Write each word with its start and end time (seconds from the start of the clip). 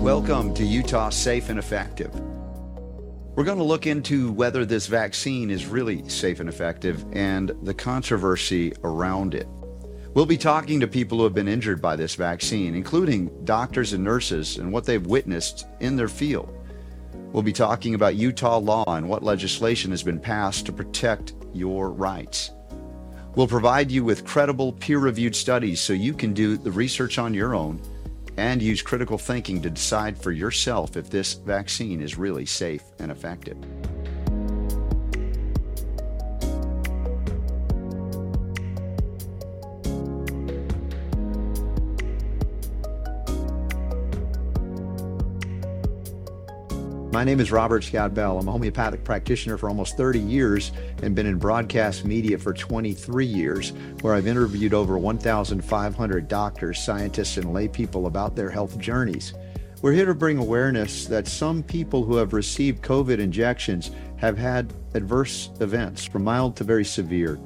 Welcome 0.00 0.54
to 0.54 0.64
Utah 0.64 1.10
Safe 1.10 1.50
and 1.50 1.58
Effective. 1.58 2.10
We're 3.36 3.44
going 3.44 3.58
to 3.58 3.64
look 3.64 3.86
into 3.86 4.32
whether 4.32 4.64
this 4.64 4.86
vaccine 4.86 5.50
is 5.50 5.66
really 5.66 6.08
safe 6.08 6.40
and 6.40 6.48
effective 6.48 7.04
and 7.12 7.52
the 7.64 7.74
controversy 7.74 8.72
around 8.82 9.34
it. 9.34 9.46
We'll 10.14 10.24
be 10.24 10.38
talking 10.38 10.80
to 10.80 10.88
people 10.88 11.18
who 11.18 11.24
have 11.24 11.34
been 11.34 11.48
injured 11.48 11.82
by 11.82 11.96
this 11.96 12.14
vaccine, 12.14 12.74
including 12.74 13.44
doctors 13.44 13.92
and 13.92 14.02
nurses, 14.02 14.56
and 14.56 14.72
what 14.72 14.86
they've 14.86 15.04
witnessed 15.04 15.66
in 15.80 15.96
their 15.96 16.08
field. 16.08 16.50
We'll 17.34 17.42
be 17.42 17.52
talking 17.52 17.94
about 17.94 18.14
Utah 18.14 18.56
law 18.56 18.96
and 18.96 19.06
what 19.06 19.22
legislation 19.22 19.90
has 19.90 20.02
been 20.02 20.18
passed 20.18 20.64
to 20.64 20.72
protect 20.72 21.34
your 21.52 21.90
rights. 21.90 22.52
We'll 23.34 23.46
provide 23.46 23.90
you 23.90 24.02
with 24.02 24.24
credible, 24.24 24.72
peer 24.72 24.98
reviewed 24.98 25.36
studies 25.36 25.78
so 25.78 25.92
you 25.92 26.14
can 26.14 26.32
do 26.32 26.56
the 26.56 26.70
research 26.70 27.18
on 27.18 27.34
your 27.34 27.54
own 27.54 27.82
and 28.40 28.62
use 28.62 28.80
critical 28.80 29.18
thinking 29.18 29.60
to 29.60 29.68
decide 29.68 30.16
for 30.16 30.32
yourself 30.32 30.96
if 30.96 31.10
this 31.10 31.34
vaccine 31.34 32.00
is 32.00 32.16
really 32.16 32.46
safe 32.46 32.82
and 32.98 33.12
effective. 33.12 33.58
My 47.20 47.24
name 47.24 47.40
is 47.40 47.52
Robert 47.52 47.84
Scott 47.84 48.14
Bell. 48.14 48.38
I'm 48.38 48.48
a 48.48 48.50
homeopathic 48.50 49.04
practitioner 49.04 49.58
for 49.58 49.68
almost 49.68 49.98
30 49.98 50.20
years 50.20 50.72
and 51.02 51.14
been 51.14 51.26
in 51.26 51.36
broadcast 51.36 52.06
media 52.06 52.38
for 52.38 52.54
23 52.54 53.26
years, 53.26 53.74
where 54.00 54.14
I've 54.14 54.26
interviewed 54.26 54.72
over 54.72 54.96
1,500 54.96 56.28
doctors, 56.28 56.82
scientists, 56.82 57.36
and 57.36 57.52
lay 57.52 57.68
people 57.68 58.06
about 58.06 58.34
their 58.34 58.48
health 58.48 58.78
journeys. 58.78 59.34
We're 59.82 59.92
here 59.92 60.06
to 60.06 60.14
bring 60.14 60.38
awareness 60.38 61.04
that 61.08 61.28
some 61.28 61.62
people 61.62 62.04
who 62.04 62.16
have 62.16 62.32
received 62.32 62.82
COVID 62.82 63.18
injections 63.18 63.90
have 64.16 64.38
had 64.38 64.72
adverse 64.94 65.50
events, 65.60 66.06
from 66.06 66.24
mild 66.24 66.56
to 66.56 66.64
very 66.64 66.86
severe. 66.86 67.38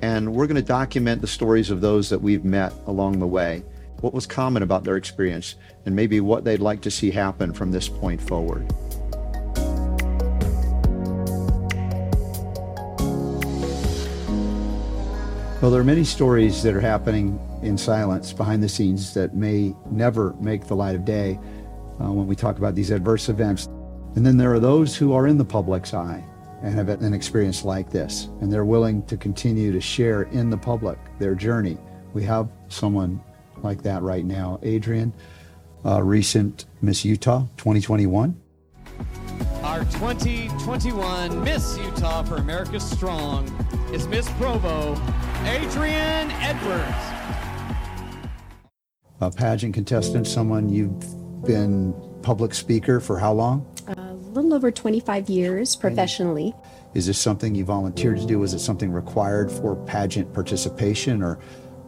And 0.00 0.32
we're 0.32 0.46
going 0.46 0.56
to 0.56 0.62
document 0.62 1.20
the 1.20 1.26
stories 1.26 1.68
of 1.68 1.82
those 1.82 2.08
that 2.08 2.22
we've 2.22 2.46
met 2.46 2.72
along 2.86 3.18
the 3.18 3.26
way, 3.26 3.64
what 4.00 4.14
was 4.14 4.26
common 4.26 4.62
about 4.62 4.84
their 4.84 4.96
experience, 4.96 5.56
and 5.84 5.94
maybe 5.94 6.20
what 6.20 6.42
they'd 6.42 6.60
like 6.60 6.80
to 6.80 6.90
see 6.90 7.10
happen 7.10 7.52
from 7.52 7.70
this 7.70 7.86
point 7.86 8.18
forward. 8.18 8.66
Well, 15.60 15.70
there 15.70 15.82
are 15.82 15.84
many 15.84 16.04
stories 16.04 16.62
that 16.62 16.74
are 16.74 16.80
happening 16.80 17.38
in 17.60 17.76
silence 17.76 18.32
behind 18.32 18.62
the 18.62 18.68
scenes 18.68 19.12
that 19.12 19.34
may 19.34 19.74
never 19.90 20.32
make 20.40 20.66
the 20.66 20.74
light 20.74 20.94
of 20.94 21.04
day 21.04 21.38
uh, 22.00 22.10
when 22.10 22.26
we 22.26 22.34
talk 22.34 22.56
about 22.56 22.74
these 22.74 22.90
adverse 22.90 23.28
events. 23.28 23.66
And 24.16 24.24
then 24.24 24.38
there 24.38 24.54
are 24.54 24.58
those 24.58 24.96
who 24.96 25.12
are 25.12 25.26
in 25.26 25.36
the 25.36 25.44
public's 25.44 25.92
eye 25.92 26.24
and 26.62 26.74
have 26.74 26.88
an 26.88 27.12
experience 27.12 27.62
like 27.62 27.90
this, 27.90 28.30
and 28.40 28.50
they're 28.50 28.64
willing 28.64 29.02
to 29.04 29.18
continue 29.18 29.70
to 29.70 29.82
share 29.82 30.22
in 30.22 30.48
the 30.48 30.56
public 30.56 30.98
their 31.18 31.34
journey. 31.34 31.76
We 32.14 32.22
have 32.22 32.48
someone 32.68 33.20
like 33.58 33.82
that 33.82 34.00
right 34.00 34.24
now. 34.24 34.60
Adrian, 34.62 35.12
uh, 35.84 36.02
recent 36.02 36.64
Miss 36.80 37.04
Utah 37.04 37.40
2021. 37.58 38.34
Our 39.62 39.80
2021 39.80 41.44
Miss 41.44 41.76
Utah 41.76 42.22
for 42.22 42.36
America 42.36 42.80
Strong 42.80 43.46
is 43.92 44.08
Miss 44.08 44.26
Provo, 44.32 44.94
Adrian 45.46 46.30
Edwards. 46.32 46.96
A 49.20 49.30
pageant 49.30 49.74
contestant, 49.74 50.26
someone 50.26 50.68
you've 50.68 51.00
been 51.44 51.94
public 52.22 52.54
speaker 52.54 53.00
for 53.00 53.18
how 53.18 53.32
long? 53.32 53.66
A 53.88 54.12
little 54.14 54.52
over 54.52 54.70
25 54.70 55.30
years 55.30 55.76
professionally. 55.76 56.54
Is 56.94 57.06
this 57.06 57.18
something 57.18 57.54
you 57.54 57.64
volunteered 57.64 58.18
to 58.18 58.26
do? 58.26 58.38
Was 58.38 58.52
it 58.52 58.58
something 58.58 58.92
required 58.92 59.50
for 59.50 59.76
pageant 59.86 60.32
participation? 60.34 61.22
Or 61.22 61.38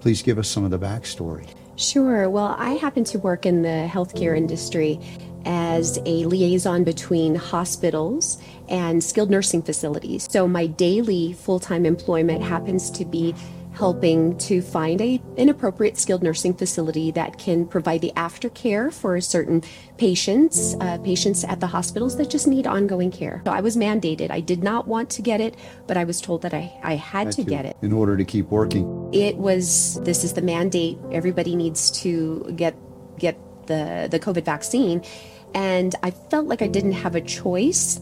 please 0.00 0.22
give 0.22 0.38
us 0.38 0.48
some 0.48 0.64
of 0.64 0.70
the 0.70 0.78
backstory. 0.78 1.48
Sure. 1.76 2.30
Well, 2.30 2.54
I 2.58 2.70
happen 2.70 3.04
to 3.04 3.18
work 3.18 3.46
in 3.46 3.62
the 3.62 3.88
healthcare 3.90 4.36
industry 4.36 4.98
as 5.44 5.98
a 6.06 6.24
liaison 6.24 6.84
between 6.84 7.34
hospitals 7.34 8.42
and 8.68 9.02
skilled 9.02 9.30
nursing 9.30 9.62
facilities. 9.62 10.28
So 10.30 10.48
my 10.48 10.66
daily 10.66 11.32
full 11.32 11.60
time 11.60 11.86
employment 11.86 12.42
happens 12.42 12.90
to 12.90 13.04
be 13.04 13.34
helping 13.72 14.36
to 14.36 14.60
find 14.60 15.00
a 15.00 15.20
an 15.38 15.48
appropriate 15.48 15.98
skilled 15.98 16.22
nursing 16.22 16.54
facility 16.54 17.10
that 17.10 17.38
can 17.38 17.66
provide 17.66 18.00
the 18.00 18.12
aftercare 18.16 18.92
for 18.92 19.20
certain 19.20 19.62
patients, 19.96 20.76
uh, 20.80 20.98
patients 20.98 21.44
at 21.44 21.60
the 21.60 21.66
hospitals 21.66 22.16
that 22.16 22.28
just 22.28 22.46
need 22.46 22.66
ongoing 22.66 23.10
care. 23.10 23.42
So 23.44 23.52
I 23.52 23.60
was 23.60 23.76
mandated. 23.76 24.30
I 24.30 24.40
did 24.40 24.62
not 24.62 24.86
want 24.86 25.10
to 25.10 25.22
get 25.22 25.40
it, 25.40 25.56
but 25.86 25.96
I 25.96 26.04
was 26.04 26.20
told 26.20 26.42
that 26.42 26.52
I, 26.52 26.72
I 26.82 26.94
had, 26.96 27.28
had 27.28 27.36
to, 27.36 27.44
to 27.44 27.50
get 27.50 27.64
it 27.64 27.76
in 27.82 27.92
order 27.92 28.16
to 28.16 28.24
keep 28.24 28.48
working. 28.48 29.10
It 29.12 29.36
was 29.36 30.00
this 30.02 30.24
is 30.24 30.34
the 30.34 30.42
mandate. 30.42 30.98
Everybody 31.10 31.56
needs 31.56 31.90
to 32.02 32.52
get 32.56 32.76
get 33.18 33.38
the 33.66 34.08
the 34.10 34.18
COVID 34.18 34.44
vaccine, 34.44 35.02
and 35.54 35.94
I 36.02 36.10
felt 36.10 36.46
like 36.46 36.62
I 36.62 36.68
didn't 36.68 36.92
have 36.92 37.14
a 37.14 37.20
choice. 37.20 38.00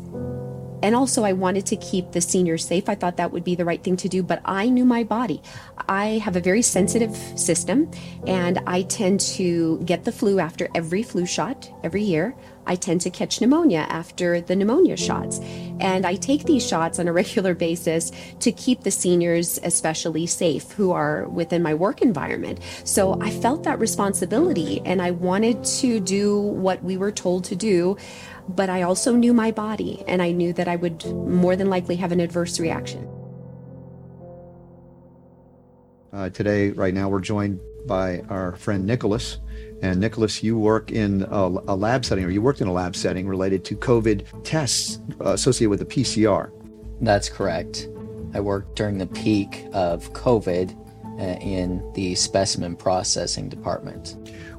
And 0.83 0.95
also, 0.95 1.25
I 1.25 1.35
wanted 1.35 1.67
to 1.67 1.77
keep 1.77 2.13
the 2.13 2.23
seniors 2.23 2.65
safe. 2.65 2.89
I 2.89 2.95
thought 2.95 3.19
that 3.19 3.33
would 3.33 3.45
be 3.45 3.55
the 3.55 3.67
right 3.67 3.83
thing 3.85 3.99
to 3.99 4.09
do, 4.09 4.23
but 4.23 4.41
I 4.47 4.71
knew 4.71 4.87
my 4.87 5.05
body. 5.05 5.43
I 5.89 6.19
have 6.25 6.37
a 6.37 6.41
very 6.41 6.63
sensitive 6.63 7.15
system, 7.39 7.91
and 8.27 8.61
I 8.67 8.83
tend 8.83 9.21
to 9.37 9.79
get 9.85 10.05
the 10.05 10.13
flu 10.13 10.39
after 10.39 10.69
every 10.75 11.03
flu 11.03 11.27
shot 11.27 11.71
every 11.85 12.03
year. 12.03 12.35
I 12.71 12.77
tend 12.77 13.01
to 13.01 13.11
catch 13.11 13.41
pneumonia 13.41 13.85
after 13.89 14.41
the 14.41 14.55
pneumonia 14.55 14.97
shots. 14.97 15.41
And 15.81 16.07
I 16.07 16.15
take 16.15 16.45
these 16.45 16.65
shots 16.65 17.01
on 17.01 17.09
a 17.09 17.13
regular 17.21 17.53
basis 17.53 18.13
to 18.39 18.53
keep 18.53 18.85
the 18.85 18.93
seniors, 18.93 19.59
especially 19.65 20.27
safe, 20.29 20.71
who 20.71 20.93
are 20.93 21.29
within 21.29 21.65
my 21.65 21.75
work 21.75 22.01
environment. 22.01 22.61
So 22.85 23.21
I 23.21 23.31
felt 23.31 23.65
that 23.65 23.81
responsibility 23.81 24.81
and 24.85 25.03
I 25.03 25.11
wanted 25.11 25.65
to 25.81 25.99
do 25.99 26.39
what 26.39 26.81
we 26.85 26.97
were 26.97 27.11
told 27.11 27.43
to 27.47 27.57
do. 27.57 27.97
But 28.49 28.71
I 28.71 28.83
also 28.83 29.17
knew 29.17 29.35
my 29.35 29.51
body 29.51 30.05
and 30.07 30.23
I 30.23 30.31
knew 30.31 30.53
that 30.53 30.69
I 30.69 30.77
would 30.77 31.05
more 31.07 31.57
than 31.57 31.71
likely 31.71 31.97
have 31.97 32.13
an 32.13 32.21
adverse 32.21 32.61
reaction. 32.61 33.09
Uh, 36.13 36.29
today, 36.31 36.71
right 36.71 36.95
now, 36.95 37.09
we're 37.09 37.21
joined 37.21 37.59
by 37.87 38.21
our 38.29 38.55
friend 38.55 38.87
Nicholas. 38.87 39.39
And 39.83 40.01
Nicholas, 40.01 40.43
you 40.43 40.59
work 40.59 40.93
in 40.93 41.23
a, 41.31 41.45
a, 41.47 41.77
lab 41.77 42.05
setting, 42.05 42.25
or 42.25 42.31
you 42.31 42.43
worked 42.43 42.61
in 42.61 42.69
a 42.69 42.73
lab 42.73 42.95
setting 42.95 43.27
related 43.27 43.65
to 43.67 43.77
COVID 43.77 44.27
tests 44.45 44.99
uh, 45.21 45.33
associated 45.33 45.71
with 45.71 45.79
the 45.79 45.87
PCR. 45.87 46.51
That's 47.01 47.29
correct. 47.29 47.89
I 48.35 48.41
worked 48.41 48.77
during 48.77 48.99
the 48.99 49.07
peak 49.07 49.67
of 49.73 50.13
COVID 50.13 50.77
uh, 51.19 51.23
in 51.41 51.83
the 51.95 52.15
specimen 52.15 52.77
processing 52.77 53.49
department. 53.49 54.17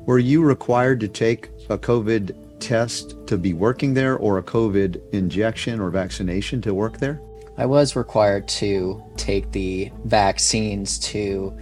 Were 0.08 0.20
you 0.20 0.44
required 0.44 1.00
to 1.02 1.08
take 1.08 1.50
a 1.70 1.78
COVID 1.78 2.36
test 2.60 3.16
to 3.28 3.38
be 3.38 3.54
working 3.54 3.94
there, 3.94 4.18
or 4.18 4.38
a 4.38 4.44
COVID 4.44 5.02
injection 5.14 5.80
or 5.80 5.90
vaccination 5.90 6.62
to 6.62 6.74
work 6.74 6.98
there? 6.98 7.22
I 7.58 7.66
was 7.66 7.96
required 7.96 8.48
to 8.48 9.04
take 9.18 9.52
the 9.52 9.92
vaccines 10.06 10.98
to 11.00 11.56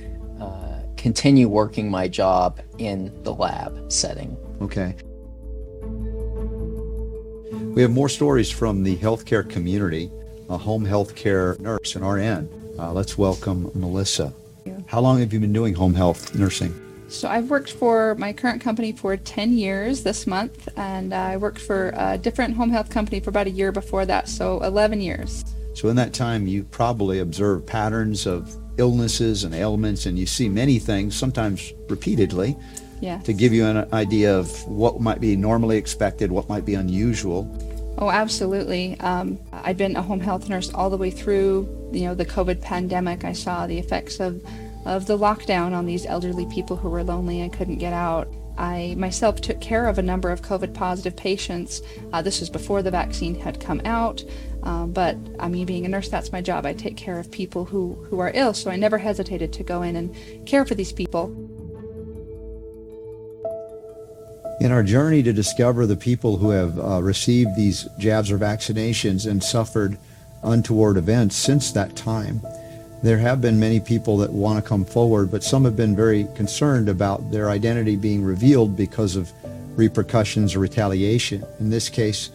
continue 0.99 1.47
working 1.47 1.89
my 1.89 2.09
job 2.09 2.59
in 2.77 3.11
the 3.23 3.33
lab 3.33 3.89
setting. 3.89 4.35
Okay. 4.61 4.93
We 7.73 7.81
have 7.81 7.91
more 7.91 8.09
stories 8.09 8.51
from 8.51 8.83
the 8.83 8.97
healthcare 8.97 9.49
community, 9.49 10.11
a 10.49 10.57
home 10.57 10.85
healthcare 10.85 11.57
nurse, 11.59 11.95
an 11.95 12.03
RN. 12.03 12.49
Uh, 12.77 12.91
let's 12.91 13.17
welcome 13.17 13.71
Melissa. 13.73 14.33
How 14.87 14.99
long 14.99 15.19
have 15.19 15.31
you 15.31 15.39
been 15.39 15.53
doing 15.53 15.73
home 15.73 15.93
health 15.93 16.35
nursing? 16.35 16.73
So 17.07 17.29
I've 17.29 17.49
worked 17.49 17.71
for 17.71 18.15
my 18.15 18.33
current 18.33 18.61
company 18.61 18.91
for 18.91 19.15
10 19.15 19.53
years 19.53 20.03
this 20.03 20.27
month, 20.27 20.67
and 20.75 21.13
I 21.13 21.37
worked 21.37 21.59
for 21.59 21.93
a 21.95 22.17
different 22.17 22.55
home 22.55 22.71
health 22.71 22.89
company 22.89 23.21
for 23.21 23.29
about 23.29 23.47
a 23.47 23.51
year 23.51 23.71
before 23.71 24.05
that, 24.05 24.27
so 24.27 24.61
11 24.63 24.99
years. 24.99 25.45
So 25.75 25.87
in 25.87 25.95
that 25.95 26.13
time, 26.13 26.45
you 26.45 26.63
probably 26.63 27.19
observed 27.19 27.65
patterns 27.65 28.27
of 28.27 28.53
illnesses 28.79 29.43
and 29.43 29.53
ailments, 29.53 30.05
and 30.05 30.17
you 30.17 30.25
see 30.25 30.49
many 30.49 30.79
things, 30.79 31.15
sometimes 31.15 31.73
repeatedly, 31.89 32.55
yes. 33.01 33.23
to 33.25 33.33
give 33.33 33.53
you 33.53 33.65
an 33.65 33.87
idea 33.93 34.35
of 34.35 34.67
what 34.67 34.99
might 34.99 35.21
be 35.21 35.35
normally 35.35 35.77
expected, 35.77 36.31
what 36.31 36.49
might 36.49 36.65
be 36.65 36.73
unusual. 36.73 37.47
Oh, 37.97 38.09
absolutely. 38.09 38.97
Um, 39.01 39.37
I'd 39.51 39.77
been 39.77 39.95
a 39.97 40.01
home 40.01 40.21
health 40.21 40.47
nurse 40.47 40.73
all 40.73 40.89
the 40.89 40.97
way 40.97 41.11
through, 41.11 41.67
you 41.91 42.05
know, 42.05 42.15
the 42.15 42.25
COVID 42.25 42.61
pandemic. 42.61 43.25
I 43.25 43.33
saw 43.33 43.67
the 43.67 43.77
effects 43.77 44.21
of, 44.21 44.41
of 44.85 45.05
the 45.05 45.17
lockdown 45.17 45.73
on 45.73 45.85
these 45.85 46.05
elderly 46.05 46.45
people 46.45 46.77
who 46.77 46.89
were 46.89 47.03
lonely 47.03 47.41
and 47.41 47.51
couldn't 47.51 47.77
get 47.77 47.91
out. 47.91 48.29
I 48.57 48.95
myself 48.97 49.39
took 49.41 49.61
care 49.61 49.87
of 49.87 49.97
a 49.97 50.01
number 50.01 50.31
of 50.31 50.41
COVID 50.41 50.73
positive 50.73 51.15
patients. 51.15 51.81
Uh, 52.11 52.21
this 52.21 52.39
was 52.41 52.49
before 52.49 52.81
the 52.81 52.91
vaccine 52.91 53.35
had 53.35 53.59
come 53.59 53.81
out. 53.85 54.23
Um, 54.69 54.91
but 54.91 55.17
I 55.39 55.49
mean, 55.49 55.65
being 55.65 55.87
a 55.87 55.89
nurse, 55.89 56.09
that's 56.09 56.31
my 56.31 56.41
job. 56.41 56.63
I 56.63 56.73
take 56.73 56.95
care 56.95 57.17
of 57.17 57.31
people 57.31 57.65
who, 57.65 57.95
who 58.07 58.19
are 58.19 58.31
ill, 58.35 58.53
so 58.53 58.69
I 58.69 58.75
never 58.75 58.99
hesitated 58.99 59.51
to 59.53 59.63
go 59.63 59.81
in 59.81 59.95
and 59.95 60.15
care 60.45 60.63
for 60.63 60.75
these 60.75 60.91
people. 60.93 61.25
In 64.61 64.71
our 64.71 64.83
journey 64.83 65.23
to 65.23 65.33
discover 65.33 65.87
the 65.87 65.95
people 65.95 66.37
who 66.37 66.51
have 66.51 66.77
uh, 66.77 67.01
received 67.01 67.55
these 67.55 67.87
jabs 67.97 68.29
or 68.29 68.37
vaccinations 68.37 69.25
and 69.25 69.43
suffered 69.43 69.97
untoward 70.43 70.97
events 70.97 71.35
since 71.35 71.71
that 71.71 71.95
time, 71.95 72.39
there 73.01 73.17
have 73.17 73.41
been 73.41 73.59
many 73.59 73.79
people 73.79 74.17
that 74.17 74.31
want 74.31 74.63
to 74.63 74.69
come 74.69 74.85
forward, 74.85 75.31
but 75.31 75.43
some 75.43 75.65
have 75.65 75.77
been 75.77 75.95
very 75.95 76.27
concerned 76.35 76.89
about 76.89 77.31
their 77.31 77.49
identity 77.49 77.95
being 77.95 78.23
revealed 78.23 78.77
because 78.77 79.15
of 79.15 79.31
repercussions 79.75 80.53
or 80.53 80.59
retaliation. 80.59 81.43
In 81.59 81.71
this 81.71 81.89
case, 81.89 82.29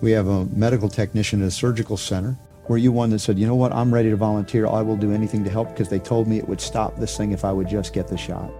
we 0.00 0.12
have 0.12 0.26
a 0.26 0.46
medical 0.46 0.88
technician 0.88 1.42
at 1.42 1.48
a 1.48 1.50
surgical 1.50 1.96
center. 1.96 2.36
Were 2.68 2.78
you 2.78 2.92
one 2.92 3.10
that 3.10 3.18
said, 3.18 3.38
you 3.38 3.46
know 3.46 3.56
what, 3.56 3.72
I'm 3.72 3.92
ready 3.92 4.10
to 4.10 4.16
volunteer. 4.16 4.66
I 4.66 4.82
will 4.82 4.96
do 4.96 5.12
anything 5.12 5.44
to 5.44 5.50
help 5.50 5.70
because 5.70 5.88
they 5.88 5.98
told 5.98 6.28
me 6.28 6.38
it 6.38 6.48
would 6.48 6.60
stop 6.60 6.96
this 6.96 7.16
thing 7.16 7.32
if 7.32 7.44
I 7.44 7.52
would 7.52 7.68
just 7.68 7.92
get 7.92 8.08
the 8.08 8.16
shot? 8.16 8.50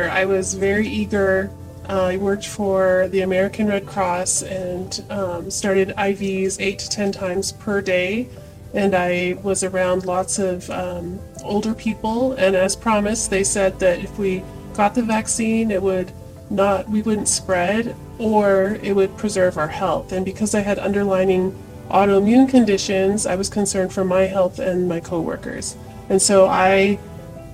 I 0.00 0.24
was 0.24 0.54
very 0.54 0.88
eager. 0.88 1.50
Uh, 1.88 2.04
I 2.04 2.16
worked 2.16 2.46
for 2.46 3.08
the 3.08 3.22
American 3.22 3.66
Red 3.66 3.86
Cross 3.86 4.42
and 4.42 5.04
um, 5.10 5.50
started 5.50 5.88
IVs 5.96 6.60
eight 6.60 6.78
to 6.78 6.88
10 6.88 7.12
times 7.12 7.52
per 7.52 7.80
day 7.80 8.28
and 8.74 8.94
I 8.94 9.36
was 9.42 9.64
around 9.64 10.06
lots 10.06 10.38
of 10.38 10.68
um, 10.70 11.20
older 11.44 11.74
people. 11.74 12.32
And 12.32 12.56
as 12.56 12.74
promised, 12.74 13.30
they 13.30 13.44
said 13.44 13.78
that 13.80 13.98
if 13.98 14.18
we 14.18 14.42
got 14.74 14.94
the 14.94 15.02
vaccine, 15.02 15.70
it 15.70 15.82
would 15.82 16.12
not, 16.50 16.88
we 16.88 17.02
wouldn't 17.02 17.28
spread 17.28 17.94
or 18.22 18.78
it 18.82 18.94
would 18.94 19.16
preserve 19.16 19.58
our 19.58 19.68
health. 19.68 20.12
And 20.12 20.24
because 20.24 20.54
I 20.54 20.60
had 20.60 20.78
underlining 20.78 21.56
autoimmune 21.90 22.48
conditions, 22.48 23.26
I 23.26 23.34
was 23.34 23.48
concerned 23.48 23.92
for 23.92 24.04
my 24.04 24.22
health 24.22 24.60
and 24.60 24.88
my 24.88 25.00
coworkers. 25.00 25.76
And 26.08 26.22
so 26.22 26.46
I 26.46 26.98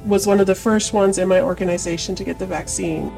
was 0.05 0.26
one 0.26 0.41
of 0.41 0.47
the 0.47 0.55
first 0.55 0.93
ones 0.93 1.19
in 1.19 1.26
my 1.26 1.41
organization 1.41 2.15
to 2.17 2.25
get 2.25 2.38
the 2.38 2.47
vaccine. 2.47 3.11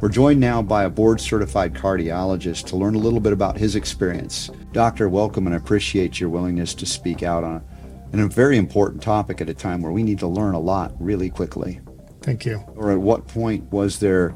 We're 0.00 0.10
joined 0.10 0.40
now 0.40 0.60
by 0.60 0.84
a 0.84 0.90
board 0.90 1.20
certified 1.20 1.72
cardiologist 1.72 2.66
to 2.66 2.76
learn 2.76 2.94
a 2.94 2.98
little 2.98 3.20
bit 3.20 3.32
about 3.32 3.56
his 3.56 3.74
experience. 3.74 4.50
Doctor, 4.72 5.08
welcome 5.08 5.46
and 5.46 5.56
appreciate 5.56 6.20
your 6.20 6.28
willingness 6.28 6.74
to 6.74 6.86
speak 6.86 7.22
out 7.22 7.42
on, 7.42 7.64
on 8.12 8.20
a 8.20 8.28
very 8.28 8.58
important 8.58 9.02
topic 9.02 9.40
at 9.40 9.48
a 9.48 9.54
time 9.54 9.80
where 9.80 9.92
we 9.92 10.02
need 10.02 10.18
to 10.18 10.26
learn 10.26 10.54
a 10.54 10.60
lot 10.60 10.92
really 11.00 11.30
quickly. 11.30 11.80
Thank 12.26 12.44
you. 12.44 12.64
Or 12.74 12.90
at 12.90 12.98
what 12.98 13.28
point 13.28 13.70
was 13.72 14.00
there 14.00 14.34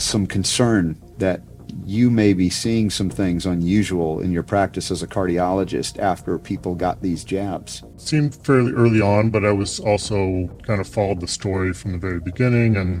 some 0.00 0.26
concern 0.26 1.00
that 1.18 1.42
you 1.84 2.10
may 2.10 2.32
be 2.32 2.50
seeing 2.50 2.90
some 2.90 3.08
things 3.08 3.46
unusual 3.46 4.18
in 4.18 4.32
your 4.32 4.42
practice 4.42 4.90
as 4.90 5.00
a 5.04 5.06
cardiologist 5.06 5.96
after 6.00 6.40
people 6.40 6.74
got 6.74 7.02
these 7.02 7.22
jabs? 7.22 7.84
It 7.94 8.00
Seemed 8.00 8.34
fairly 8.34 8.72
early 8.72 9.00
on, 9.00 9.30
but 9.30 9.44
I 9.44 9.52
was 9.52 9.78
also 9.78 10.48
kind 10.66 10.80
of 10.80 10.88
followed 10.88 11.20
the 11.20 11.28
story 11.28 11.72
from 11.72 11.92
the 11.92 11.98
very 11.98 12.18
beginning 12.18 12.76
and 12.76 13.00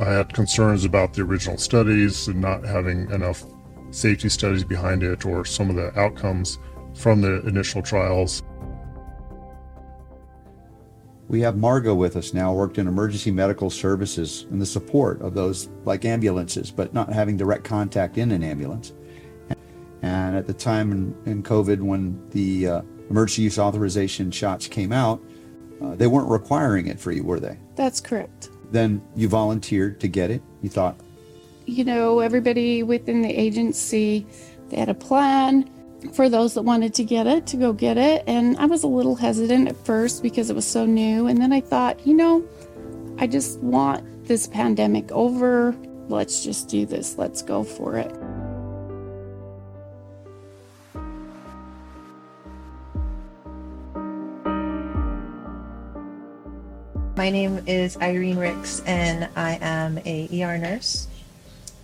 I 0.00 0.12
had 0.12 0.32
concerns 0.32 0.84
about 0.84 1.14
the 1.14 1.22
original 1.22 1.58
studies 1.58 2.28
and 2.28 2.40
not 2.40 2.64
having 2.64 3.10
enough 3.10 3.42
safety 3.90 4.28
studies 4.28 4.62
behind 4.62 5.02
it 5.02 5.26
or 5.26 5.44
some 5.44 5.70
of 5.70 5.74
the 5.74 5.98
outcomes 5.98 6.56
from 6.94 7.20
the 7.20 7.44
initial 7.48 7.82
trials. 7.82 8.44
We 11.30 11.40
have 11.42 11.56
Margot 11.56 11.94
with 11.94 12.16
us 12.16 12.34
now, 12.34 12.52
worked 12.52 12.76
in 12.76 12.88
emergency 12.88 13.30
medical 13.30 13.70
services 13.70 14.48
and 14.50 14.60
the 14.60 14.66
support 14.66 15.22
of 15.22 15.32
those 15.32 15.68
like 15.84 16.04
ambulances, 16.04 16.72
but 16.72 16.92
not 16.92 17.12
having 17.12 17.36
direct 17.36 17.62
contact 17.62 18.18
in 18.18 18.32
an 18.32 18.42
ambulance. 18.42 18.92
And 20.02 20.36
at 20.36 20.48
the 20.48 20.52
time 20.52 20.90
in, 20.90 21.14
in 21.26 21.44
COVID, 21.44 21.82
when 21.82 22.20
the 22.30 22.66
uh, 22.66 22.82
emergency 23.10 23.42
use 23.42 23.60
authorization 23.60 24.32
shots 24.32 24.66
came 24.66 24.90
out, 24.90 25.22
uh, 25.80 25.94
they 25.94 26.08
weren't 26.08 26.28
requiring 26.28 26.88
it 26.88 26.98
for 26.98 27.12
you, 27.12 27.22
were 27.22 27.38
they? 27.38 27.56
That's 27.76 28.00
correct. 28.00 28.50
Then 28.72 29.00
you 29.14 29.28
volunteered 29.28 30.00
to 30.00 30.08
get 30.08 30.32
it. 30.32 30.42
You 30.62 30.68
thought, 30.68 30.98
you 31.64 31.84
know, 31.84 32.18
everybody 32.18 32.82
within 32.82 33.22
the 33.22 33.30
agency, 33.30 34.26
they 34.70 34.78
had 34.78 34.88
a 34.88 34.94
plan 34.94 35.70
for 36.14 36.28
those 36.28 36.54
that 36.54 36.62
wanted 36.62 36.94
to 36.94 37.04
get 37.04 37.26
it 37.26 37.46
to 37.48 37.56
go 37.56 37.72
get 37.72 37.96
it. 37.98 38.24
And 38.26 38.56
I 38.58 38.66
was 38.66 38.82
a 38.82 38.88
little 38.88 39.14
hesitant 39.14 39.68
at 39.68 39.76
first 39.84 40.22
because 40.22 40.50
it 40.50 40.56
was 40.56 40.66
so 40.66 40.86
new. 40.86 41.26
And 41.26 41.40
then 41.40 41.52
I 41.52 41.60
thought, 41.60 42.06
you 42.06 42.14
know, 42.14 42.44
I 43.18 43.26
just 43.26 43.60
want 43.60 44.26
this 44.26 44.46
pandemic 44.46 45.10
over. 45.12 45.74
Let's 46.08 46.42
just 46.42 46.68
do 46.68 46.86
this. 46.86 47.18
Let's 47.18 47.42
go 47.42 47.62
for 47.64 47.96
it. 47.96 48.12
My 57.16 57.28
name 57.28 57.62
is 57.66 57.98
Irene 57.98 58.38
Ricks, 58.38 58.80
and 58.86 59.28
I 59.36 59.58
am 59.60 59.98
a 60.06 60.26
ER 60.42 60.56
nurse. 60.56 61.06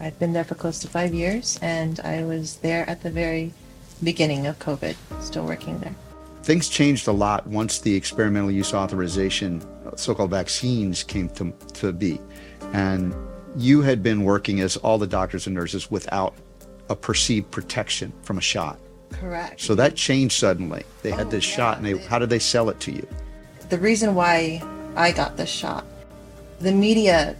I've 0.00 0.18
been 0.18 0.32
there 0.32 0.44
for 0.44 0.54
close 0.54 0.78
to 0.78 0.88
five 0.88 1.12
years, 1.12 1.58
and 1.60 2.00
I 2.00 2.24
was 2.24 2.56
there 2.56 2.88
at 2.88 3.02
the 3.02 3.10
very 3.10 3.52
beginning 4.02 4.46
of 4.46 4.58
COVID, 4.58 4.94
still 5.22 5.44
working 5.44 5.78
there. 5.80 5.94
Things 6.42 6.68
changed 6.68 7.08
a 7.08 7.12
lot 7.12 7.46
once 7.46 7.80
the 7.80 7.94
experimental 7.94 8.50
use 8.50 8.72
authorization, 8.72 9.62
so-called 9.96 10.30
vaccines, 10.30 11.02
came 11.02 11.28
to, 11.30 11.52
to 11.74 11.92
be. 11.92 12.20
And 12.72 13.14
you 13.56 13.82
had 13.82 14.02
been 14.02 14.22
working 14.22 14.60
as 14.60 14.76
all 14.76 14.98
the 14.98 15.06
doctors 15.06 15.46
and 15.46 15.56
nurses 15.56 15.90
without 15.90 16.34
a 16.88 16.94
perceived 16.94 17.50
protection 17.50 18.12
from 18.22 18.38
a 18.38 18.40
shot. 18.40 18.78
Correct. 19.10 19.60
So 19.60 19.74
that 19.74 19.96
changed 19.96 20.38
suddenly. 20.38 20.84
They 21.02 21.10
had 21.10 21.26
Oh, 21.26 21.30
this 21.30 21.48
yeah. 21.48 21.56
shot, 21.56 21.76
and 21.78 21.86
they, 21.86 21.98
how 22.06 22.18
did 22.18 22.28
they 22.30 22.38
sell 22.38 22.68
it 22.70 22.78
to 22.80 22.92
you? 22.92 23.06
The 23.68 23.78
reason 23.78 24.14
why 24.14 24.62
I 24.94 25.10
got 25.10 25.36
the 25.36 25.46
shot, 25.46 25.84
the 26.60 26.70
media 26.72 27.34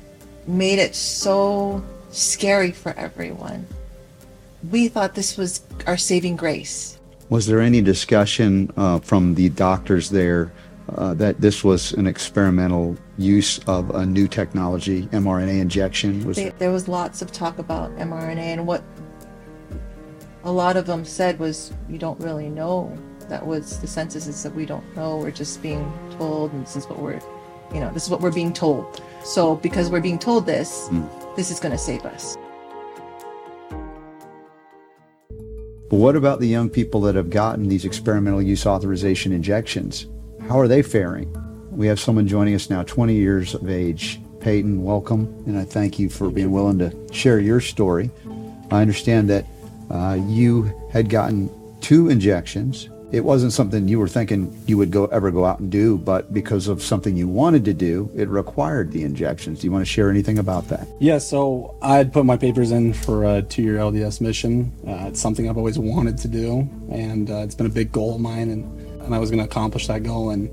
made 0.49 0.79
it 0.81 0.95
so 0.97 1.85
scary 2.11 2.73
for 2.73 2.93
everyone. 2.95 3.67
We 4.71 4.89
thought 4.89 5.15
this 5.15 5.37
was 5.37 5.63
our 5.87 5.97
saving 5.97 6.37
grace. 6.37 6.99
Was 7.29 7.47
there 7.47 7.61
any 7.61 7.83
discussion 7.83 8.73
uh, 8.77 9.01
from 9.01 9.35
the 9.35 9.49
doctors 9.51 10.11
there 10.11 10.53
uh, 10.97 11.15
that 11.15 11.41
this 11.41 11.65
was 11.65 11.93
an 11.93 12.07
experimental 12.07 12.97
use 13.19 13.59
of 13.67 13.91
a 13.91 14.07
new 14.07 14.29
technology, 14.29 15.03
mRNA 15.09 15.61
injection? 15.61 16.25
Was 16.25 16.37
They, 16.37 16.51
there 16.59 16.71
was 16.71 16.89
lots 16.89 17.23
of 17.23 17.33
talk 17.33 17.59
about 17.59 17.91
mRNA, 17.97 18.39
and 18.39 18.67
what 18.67 18.83
a 20.45 20.53
lot 20.53 20.77
of 20.77 20.87
them 20.87 21.05
said 21.05 21.39
was, 21.39 21.73
"We 21.89 21.99
don't 21.99 22.21
really 22.21 22.49
know." 22.49 22.97
That 23.29 23.45
was 23.45 23.81
the 23.81 23.89
census 23.89 24.29
is 24.29 24.43
that 24.45 24.55
we 24.55 24.65
don't 24.65 24.97
know. 24.97 25.17
We're 25.17 25.33
just 25.33 25.61
being 25.61 25.93
told, 26.17 26.53
and 26.53 26.63
this 26.63 26.77
is 26.77 26.87
what 26.87 27.01
we're, 27.01 27.21
you 27.75 27.81
know, 27.81 27.93
this 27.93 28.05
is 28.05 28.11
what 28.11 28.21
we're 28.21 28.33
being 28.33 28.53
told. 28.53 29.03
So 29.25 29.57
because 29.57 29.91
we're 29.91 30.01
being 30.01 30.19
told 30.19 30.47
this, 30.47 30.89
this 31.35 31.51
is 31.51 31.59
going 31.59 31.73
to 31.73 31.79
save 31.79 32.05
us. 32.05 32.37
But 35.89 35.99
what 35.99 36.17
about 36.17 36.41
the 36.41 36.49
young 36.49 36.69
people 36.69 37.01
that 37.03 37.15
have 37.15 37.31
gotten 37.31 37.69
these 37.69 37.85
experimental 37.85 38.43
use 38.43 38.67
authorization 38.67 39.31
injections? 39.31 40.07
How 40.49 40.59
are 40.59 40.67
they 40.67 40.83
faring? 40.83 41.33
We 41.71 41.87
have 41.87 42.01
someone 42.01 42.27
joining 42.27 42.57
us 42.57 42.69
now, 42.69 42.83
20 42.83 43.15
years 43.15 43.55
of 43.55 43.71
age. 43.71 44.21
Peyton, 44.41 44.83
welcome, 44.83 45.27
and 45.47 45.57
I 45.57 45.65
thank 45.65 45.99
you 45.99 46.09
for 46.09 46.31
being 46.31 46.51
willing 46.51 46.79
to 46.81 46.93
share 47.13 47.39
your 47.39 47.61
story. 47.61 48.11
I 48.71 48.81
understand 48.81 49.31
that 49.31 49.47
uh, 49.91 50.19
you 50.27 50.73
had 50.93 51.09
gotten 51.09 51.51
two 51.81 52.09
injections. 52.09 52.89
It 53.13 53.25
wasn't 53.25 53.53
something 53.53 53.87
you 53.87 54.01
were 54.01 54.09
thinking 54.09 54.61
you 54.67 54.77
would 54.79 54.91
go 54.91 55.07
ever 55.07 55.31
go 55.31 55.45
out 55.45 55.61
and 55.61 55.71
do, 55.71 55.97
but 55.97 56.35
because 56.35 56.67
of 56.67 56.83
something 56.83 57.17
you 57.17 57.29
wanted 57.29 57.65
to 57.67 57.73
do, 57.73 58.11
it 58.17 58.29
required 58.29 58.91
the 58.91 59.05
injections. 59.05 59.61
Do 59.61 59.69
you 59.69 59.73
want 59.73 59.87
to 59.87 59.91
share 59.91 60.11
anything 60.11 60.39
about 60.39 60.67
that? 60.69 60.89
Yeah, 60.99 61.19
so 61.19 61.77
I'd 61.83 62.13
put 62.13 62.25
my 62.25 62.37
papers 62.37 62.73
in 62.73 62.93
for 62.93 63.25
a 63.25 63.43
two-year 63.43 63.77
LDS 63.77 64.21
mission. 64.21 64.73
Uh, 64.87 65.07
it's 65.07 65.21
something 65.21 65.49
I've 65.49 65.57
always 65.57 65.79
wanted 65.79 66.19
to 66.19 66.29
do, 66.29 66.69
and 66.91 67.31
uh, 67.31 67.37
it's 67.37 67.55
been 67.55 67.67
a 67.67 67.71
big 67.71 67.93
goal 67.93 68.17
of 68.17 68.21
mine, 68.21 68.51
and, 68.51 69.03
and 69.03 69.15
I 69.15 69.21
was 69.21 69.31
going 69.31 69.39
to 69.39 69.49
accomplish 69.49 69.87
that 69.87 70.03
goal. 70.03 70.31
And 70.31 70.51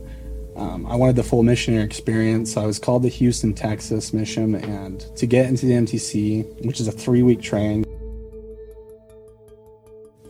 um, 0.56 0.86
I 0.86 0.96
wanted 0.96 1.16
the 1.16 1.24
full 1.24 1.42
missionary 1.42 1.84
experience. 1.84 2.54
So 2.54 2.62
I 2.62 2.68
was 2.68 2.78
called 2.78 3.02
the 3.02 3.10
Houston, 3.10 3.56
Texas 3.56 4.14
mission, 4.14 4.56
and 4.56 5.00
to 5.18 5.26
get 5.26 5.48
into 5.48 5.66
the 5.66 5.74
MTC, 5.74 6.66
which 6.66 6.80
is 6.80 6.88
a 6.88 6.92
three-week 6.92 7.42
training, 7.42 7.86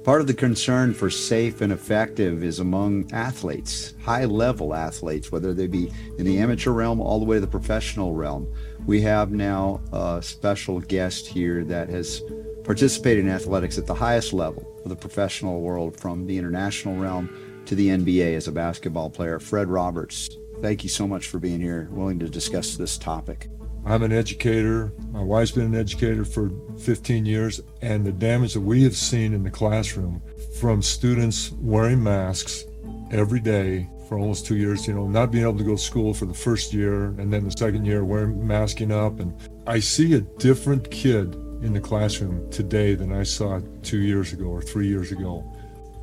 Part 0.03 0.19
of 0.19 0.27
the 0.27 0.33
concern 0.33 0.93
for 0.93 1.09
safe 1.09 1.61
and 1.61 1.71
effective 1.71 2.43
is 2.43 2.59
among 2.59 3.09
athletes, 3.13 3.93
high 4.03 4.25
level 4.25 4.75
athletes, 4.75 5.31
whether 5.31 5.53
they 5.53 5.67
be 5.67 5.89
in 6.17 6.25
the 6.25 6.39
amateur 6.39 6.71
realm 6.71 6.99
all 6.99 7.19
the 7.19 7.25
way 7.25 7.37
to 7.37 7.41
the 7.41 7.47
professional 7.47 8.13
realm. 8.13 8.53
We 8.85 8.99
have 9.03 9.31
now 9.31 9.79
a 9.93 10.21
special 10.21 10.81
guest 10.81 11.25
here 11.27 11.63
that 11.65 11.87
has 11.87 12.21
participated 12.65 13.23
in 13.23 13.31
athletics 13.31 13.77
at 13.77 13.87
the 13.87 13.93
highest 13.93 14.33
level 14.33 14.77
of 14.83 14.89
the 14.89 14.95
professional 14.97 15.61
world, 15.61 15.97
from 15.97 16.27
the 16.27 16.37
international 16.37 16.97
realm 16.97 17.63
to 17.65 17.73
the 17.73 17.87
NBA 17.87 18.35
as 18.35 18.49
a 18.49 18.51
basketball 18.51 19.09
player. 19.09 19.39
Fred 19.39 19.69
Roberts, 19.69 20.29
thank 20.61 20.83
you 20.83 20.89
so 20.89 21.07
much 21.07 21.27
for 21.27 21.39
being 21.39 21.61
here, 21.61 21.87
willing 21.91 22.19
to 22.19 22.27
discuss 22.27 22.75
this 22.75 22.97
topic. 22.97 23.47
I'm 23.85 24.01
an 24.03 24.13
educator. 24.13 24.93
My 25.11 25.21
wife's 25.21 25.51
been 25.51 25.65
an 25.65 25.75
educator 25.75 26.23
for 26.23 26.51
15 26.79 27.25
years, 27.25 27.59
and 27.81 28.05
the 28.05 28.13
damage 28.13 28.53
that 28.53 28.61
we 28.61 28.83
have 28.83 28.95
seen 28.95 29.33
in 29.33 29.43
the 29.43 29.51
classroom 29.51 30.21
from 30.57 30.81
students 30.81 31.51
wearing 31.59 32.01
masks 32.01 32.63
every 33.11 33.41
day 33.41 33.89
for 34.07 34.17
almost 34.17 34.45
two 34.45 34.55
years, 34.55 34.87
you 34.87 34.93
know, 34.93 35.07
not 35.07 35.31
being 35.31 35.43
able 35.43 35.57
to 35.57 35.65
go 35.65 35.75
to 35.75 35.81
school 35.81 36.13
for 36.13 36.25
the 36.25 36.33
first 36.33 36.71
year 36.71 37.07
and 37.19 37.31
then 37.31 37.43
the 37.43 37.51
second 37.51 37.85
year 37.85 38.05
wearing 38.05 38.45
masking 38.45 38.91
up. 38.91 39.19
And 39.19 39.33
I 39.67 39.79
see 39.79 40.13
a 40.13 40.21
different 40.21 40.89
kid 40.89 41.35
in 41.61 41.73
the 41.73 41.81
classroom 41.81 42.49
today 42.51 42.95
than 42.95 43.11
I 43.11 43.23
saw 43.23 43.59
two 43.81 43.99
years 43.99 44.31
ago 44.31 44.45
or 44.45 44.61
three 44.61 44.87
years 44.87 45.11
ago. 45.11 45.43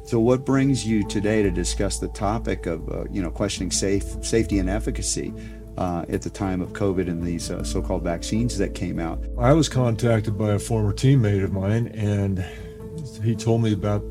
So, 0.05 0.19
what 0.19 0.45
brings 0.45 0.87
you 0.87 1.07
today 1.07 1.43
to 1.43 1.51
discuss 1.51 1.99
the 1.99 2.09
topic 2.09 2.67
of, 2.67 2.89
uh, 2.91 3.05
you 3.11 3.23
know, 3.23 3.31
questioning 3.31 3.71
safe, 3.71 4.05
safety 4.25 4.59
and 4.59 4.69
efficacy 4.69 5.33
uh, 5.79 6.05
at 6.09 6.23
the 6.23 6.31
time 6.31 6.61
of 6.61 6.73
COVID 6.73 7.09
and 7.09 7.23
these 7.23 7.51
uh, 7.51 7.65
so-called 7.65 8.03
vaccines 8.03 8.59
that 8.59 8.75
came 8.75 8.99
out? 8.99 9.23
I 9.39 9.53
was 9.53 9.69
contacted 9.69 10.37
by 10.37 10.53
a 10.53 10.59
former 10.59 10.93
teammate 10.93 11.45
of 11.45 11.53
mine, 11.53 11.89
and 11.89 12.45
he 13.23 13.35
told 13.35 13.63
me 13.63 13.73
about 13.73 14.03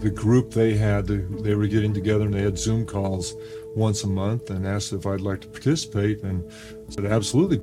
the 0.00 0.10
group 0.10 0.52
they 0.52 0.74
had. 0.74 1.06
They 1.06 1.54
were 1.54 1.66
getting 1.66 1.94
together 1.94 2.24
and 2.24 2.34
they 2.34 2.42
had 2.42 2.58
Zoom 2.58 2.84
calls 2.86 3.34
once 3.74 4.04
a 4.04 4.08
month, 4.08 4.50
and 4.50 4.66
asked 4.66 4.92
if 4.92 5.06
I'd 5.06 5.20
like 5.20 5.40
to 5.40 5.48
participate, 5.48 6.22
and 6.22 6.44
I 6.88 6.92
said 6.92 7.06
absolutely. 7.06 7.60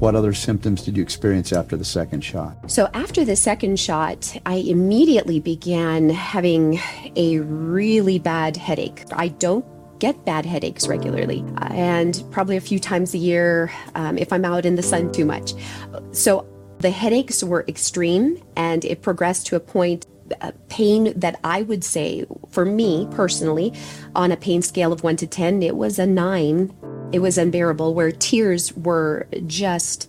What 0.00 0.14
other 0.14 0.32
symptoms 0.32 0.82
did 0.82 0.96
you 0.96 1.02
experience 1.02 1.52
after 1.52 1.76
the 1.76 1.84
second 1.84 2.22
shot? 2.22 2.70
So, 2.70 2.88
after 2.94 3.22
the 3.22 3.36
second 3.36 3.78
shot, 3.78 4.34
I 4.46 4.54
immediately 4.54 5.40
began 5.40 6.08
having 6.08 6.80
a 7.16 7.40
really 7.40 8.18
bad 8.18 8.56
headache. 8.56 9.04
I 9.12 9.28
don't 9.28 9.62
get 10.00 10.24
bad 10.24 10.44
headaches 10.44 10.88
regularly, 10.88 11.44
and 11.58 12.22
probably 12.30 12.56
a 12.56 12.60
few 12.60 12.78
times 12.78 13.14
a 13.14 13.18
year 13.18 13.70
um, 13.94 14.18
if 14.18 14.32
I'm 14.32 14.44
out 14.44 14.66
in 14.66 14.74
the 14.74 14.82
sun 14.82 15.12
too 15.12 15.24
much. 15.24 15.54
So, 16.12 16.46
the 16.78 16.90
headaches 16.90 17.44
were 17.44 17.64
extreme, 17.68 18.42
and 18.56 18.84
it 18.86 19.02
progressed 19.02 19.46
to 19.48 19.56
a 19.56 19.60
point 19.60 20.06
uh, 20.40 20.52
pain 20.68 21.12
that 21.14 21.38
I 21.44 21.62
would 21.62 21.84
say, 21.84 22.24
for 22.50 22.64
me 22.64 23.06
personally, 23.10 23.74
on 24.16 24.32
a 24.32 24.36
pain 24.36 24.62
scale 24.62 24.92
of 24.92 25.02
one 25.02 25.16
to 25.16 25.26
10, 25.26 25.62
it 25.62 25.76
was 25.76 25.98
a 25.98 26.06
nine 26.06 26.74
it 27.12 27.18
was 27.18 27.38
unbearable, 27.38 27.94
where 27.94 28.12
tears 28.12 28.72
were 28.76 29.26
just, 29.46 30.08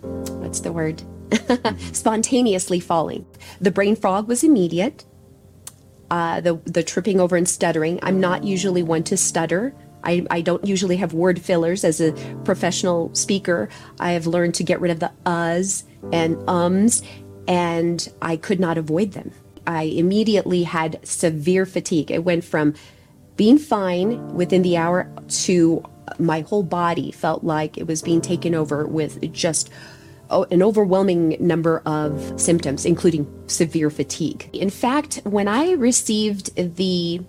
what's 0.00 0.60
the 0.60 0.72
word? 0.72 1.02
Spontaneously 1.92 2.80
falling. 2.80 3.26
The 3.60 3.70
brain 3.70 3.96
fog 3.96 4.28
was 4.28 4.44
immediate. 4.44 5.04
Uh, 6.10 6.40
the 6.40 6.54
the 6.64 6.82
tripping 6.82 7.20
over 7.20 7.36
and 7.36 7.48
stuttering. 7.48 7.98
I'm 8.02 8.18
not 8.18 8.44
usually 8.44 8.82
one 8.82 9.04
to 9.04 9.16
stutter. 9.16 9.74
I, 10.02 10.26
I 10.30 10.40
don't 10.40 10.66
usually 10.66 10.96
have 10.96 11.12
word 11.12 11.40
fillers 11.40 11.84
as 11.84 12.00
a 12.00 12.12
professional 12.44 13.14
speaker. 13.14 13.68
I 13.98 14.12
have 14.12 14.26
learned 14.26 14.54
to 14.56 14.64
get 14.64 14.80
rid 14.80 14.90
of 14.90 15.00
the 15.00 15.12
uhs 15.26 15.84
and 16.12 16.36
ums, 16.48 17.02
and 17.46 18.08
I 18.22 18.36
could 18.36 18.60
not 18.60 18.78
avoid 18.78 19.12
them. 19.12 19.32
I 19.66 19.82
immediately 19.82 20.64
had 20.64 21.06
severe 21.06 21.66
fatigue. 21.66 22.10
It 22.10 22.24
went 22.24 22.44
from 22.44 22.74
being 23.36 23.58
fine 23.58 24.34
within 24.34 24.62
the 24.62 24.76
hour 24.76 25.10
to 25.28 25.84
my 26.18 26.40
whole 26.40 26.62
body 26.62 27.12
felt 27.12 27.44
like 27.44 27.78
it 27.78 27.86
was 27.86 28.02
being 28.02 28.20
taken 28.20 28.54
over 28.54 28.86
with 28.86 29.32
just 29.32 29.70
an 30.30 30.62
overwhelming 30.62 31.36
number 31.40 31.82
of 31.86 32.40
symptoms, 32.40 32.84
including 32.84 33.26
severe 33.46 33.90
fatigue. 33.90 34.48
In 34.52 34.70
fact, 34.70 35.20
when 35.24 35.48
I 35.48 35.72
received 35.72 36.54
the 36.76 37.20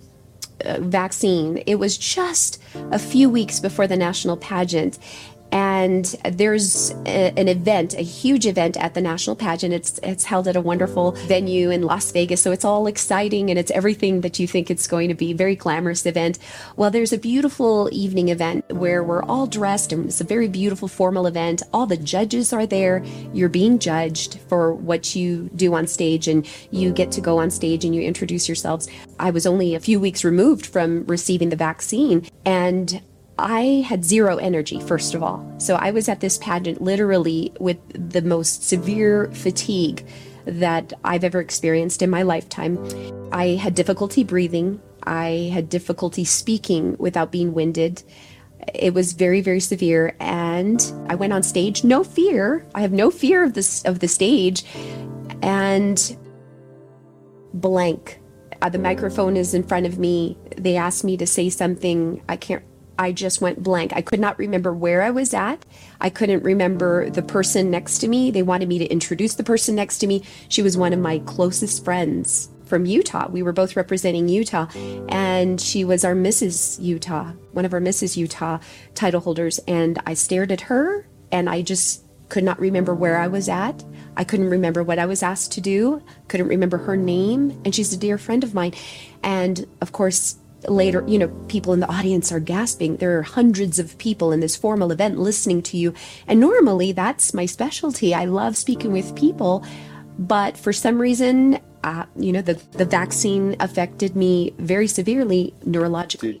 uh, 0.64 0.78
vaccine, 0.80 1.62
it 1.66 1.76
was 1.76 1.98
just 1.98 2.62
a 2.74 2.98
few 2.98 3.28
weeks 3.28 3.60
before 3.60 3.86
the 3.86 3.96
national 3.96 4.36
pageant 4.36 4.98
and 5.52 6.06
there's 6.24 6.92
a, 7.04 7.38
an 7.38 7.46
event, 7.46 7.94
a 7.94 8.02
huge 8.02 8.46
event 8.46 8.76
at 8.78 8.94
the 8.94 9.02
national 9.02 9.36
pageant. 9.36 9.74
It's 9.74 10.00
it's 10.02 10.24
held 10.24 10.48
at 10.48 10.56
a 10.56 10.60
wonderful 10.60 11.12
venue 11.12 11.70
in 11.70 11.82
Las 11.82 12.10
Vegas, 12.10 12.42
so 12.42 12.52
it's 12.52 12.64
all 12.64 12.86
exciting 12.86 13.50
and 13.50 13.58
it's 13.58 13.70
everything 13.72 14.22
that 14.22 14.38
you 14.38 14.46
think 14.46 14.70
it's 14.70 14.86
going 14.86 15.08
to 15.08 15.14
be. 15.14 15.34
Very 15.34 15.54
glamorous 15.54 16.06
event. 16.06 16.38
Well, 16.76 16.90
there's 16.90 17.12
a 17.12 17.18
beautiful 17.18 17.90
evening 17.92 18.28
event 18.28 18.64
where 18.72 19.04
we're 19.04 19.22
all 19.22 19.46
dressed, 19.46 19.92
and 19.92 20.06
it's 20.06 20.22
a 20.22 20.24
very 20.24 20.48
beautiful 20.48 20.88
formal 20.88 21.26
event. 21.26 21.62
All 21.72 21.86
the 21.86 21.98
judges 21.98 22.52
are 22.52 22.66
there. 22.66 23.04
You're 23.34 23.50
being 23.50 23.78
judged 23.78 24.38
for 24.48 24.72
what 24.72 25.14
you 25.14 25.50
do 25.54 25.74
on 25.74 25.86
stage, 25.86 26.28
and 26.28 26.48
you 26.70 26.92
get 26.92 27.12
to 27.12 27.20
go 27.20 27.38
on 27.38 27.50
stage 27.50 27.84
and 27.84 27.94
you 27.94 28.00
introduce 28.00 28.48
yourselves. 28.48 28.88
I 29.18 29.30
was 29.30 29.46
only 29.46 29.74
a 29.74 29.80
few 29.80 30.00
weeks 30.00 30.24
removed 30.24 30.64
from 30.64 31.04
receiving 31.04 31.50
the 31.50 31.56
vaccine, 31.56 32.26
and 32.46 33.02
I 33.42 33.84
had 33.86 34.04
zero 34.04 34.36
energy, 34.36 34.80
first 34.80 35.14
of 35.14 35.22
all. 35.22 35.44
So 35.58 35.74
I 35.74 35.90
was 35.90 36.08
at 36.08 36.20
this 36.20 36.38
pageant 36.38 36.80
literally 36.80 37.52
with 37.58 37.78
the 38.10 38.22
most 38.22 38.62
severe 38.62 39.30
fatigue 39.32 40.06
that 40.44 40.92
I've 41.04 41.24
ever 41.24 41.40
experienced 41.40 42.02
in 42.02 42.10
my 42.10 42.22
lifetime. 42.22 42.78
I 43.32 43.48
had 43.48 43.74
difficulty 43.74 44.22
breathing, 44.22 44.80
I 45.02 45.50
had 45.52 45.68
difficulty 45.68 46.24
speaking 46.24 46.96
without 46.98 47.32
being 47.32 47.52
winded. 47.52 48.02
It 48.74 48.94
was 48.94 49.12
very, 49.12 49.40
very 49.40 49.58
severe, 49.58 50.14
and 50.20 50.80
I 51.08 51.16
went 51.16 51.32
on 51.32 51.42
stage. 51.42 51.82
No 51.82 52.04
fear. 52.04 52.64
I 52.76 52.82
have 52.82 52.92
no 52.92 53.10
fear 53.10 53.42
of 53.42 53.54
this 53.54 53.82
of 53.84 53.98
the 53.98 54.06
stage, 54.06 54.64
and 55.42 56.16
blank. 57.54 58.20
Uh, 58.60 58.68
the 58.68 58.78
microphone 58.78 59.36
is 59.36 59.54
in 59.54 59.64
front 59.64 59.86
of 59.86 59.98
me. 59.98 60.38
They 60.56 60.76
asked 60.76 61.02
me 61.02 61.16
to 61.16 61.26
say 61.26 61.50
something. 61.50 62.22
I 62.28 62.36
can't 62.36 62.62
I 63.02 63.10
just 63.10 63.40
went 63.40 63.64
blank. 63.64 63.92
I 63.96 64.00
could 64.00 64.20
not 64.20 64.38
remember 64.38 64.72
where 64.72 65.02
I 65.02 65.10
was 65.10 65.34
at. 65.34 65.66
I 66.00 66.08
couldn't 66.08 66.44
remember 66.44 67.10
the 67.10 67.22
person 67.22 67.68
next 67.68 67.98
to 67.98 68.08
me. 68.08 68.30
They 68.30 68.44
wanted 68.44 68.68
me 68.68 68.78
to 68.78 68.86
introduce 68.86 69.34
the 69.34 69.42
person 69.42 69.74
next 69.74 69.98
to 69.98 70.06
me. 70.06 70.22
She 70.48 70.62
was 70.62 70.76
one 70.76 70.92
of 70.92 71.00
my 71.00 71.18
closest 71.26 71.84
friends 71.84 72.48
from 72.64 72.86
Utah. 72.86 73.28
We 73.28 73.42
were 73.42 73.52
both 73.52 73.74
representing 73.74 74.28
Utah, 74.28 74.68
and 75.08 75.60
she 75.60 75.84
was 75.84 76.04
our 76.04 76.14
Mrs. 76.14 76.80
Utah, 76.80 77.32
one 77.50 77.64
of 77.64 77.74
our 77.74 77.80
Mrs. 77.80 78.16
Utah 78.16 78.60
title 78.94 79.20
holders. 79.20 79.58
And 79.66 80.00
I 80.06 80.14
stared 80.14 80.52
at 80.52 80.62
her, 80.62 81.04
and 81.32 81.50
I 81.50 81.62
just 81.62 82.04
could 82.28 82.44
not 82.44 82.60
remember 82.60 82.94
where 82.94 83.18
I 83.18 83.26
was 83.26 83.48
at. 83.48 83.84
I 84.16 84.22
couldn't 84.22 84.48
remember 84.48 84.84
what 84.84 85.00
I 85.00 85.06
was 85.06 85.24
asked 85.24 85.52
to 85.52 85.60
do, 85.60 86.02
couldn't 86.28 86.48
remember 86.48 86.78
her 86.78 86.96
name, 86.96 87.60
and 87.64 87.74
she's 87.74 87.92
a 87.92 87.96
dear 87.96 88.16
friend 88.16 88.44
of 88.44 88.54
mine. 88.54 88.74
And 89.24 89.66
of 89.80 89.90
course, 89.90 90.36
later, 90.68 91.04
you 91.06 91.18
know, 91.18 91.28
people 91.48 91.72
in 91.72 91.80
the 91.80 91.90
audience 91.90 92.32
are 92.32 92.40
gasping. 92.40 92.96
There 92.96 93.18
are 93.18 93.22
hundreds 93.22 93.78
of 93.78 93.96
people 93.98 94.32
in 94.32 94.40
this 94.40 94.56
formal 94.56 94.92
event 94.92 95.18
listening 95.18 95.62
to 95.62 95.76
you. 95.76 95.94
And 96.26 96.40
normally 96.40 96.92
that's 96.92 97.34
my 97.34 97.46
specialty. 97.46 98.14
I 98.14 98.24
love 98.26 98.56
speaking 98.56 98.92
with 98.92 99.14
people. 99.16 99.64
But 100.18 100.56
for 100.56 100.72
some 100.72 101.00
reason, 101.00 101.58
uh, 101.84 102.06
you 102.16 102.32
know, 102.32 102.42
the, 102.42 102.54
the 102.72 102.84
vaccine 102.84 103.56
affected 103.60 104.14
me 104.14 104.54
very 104.58 104.86
severely 104.86 105.54
neurologically. 105.64 106.40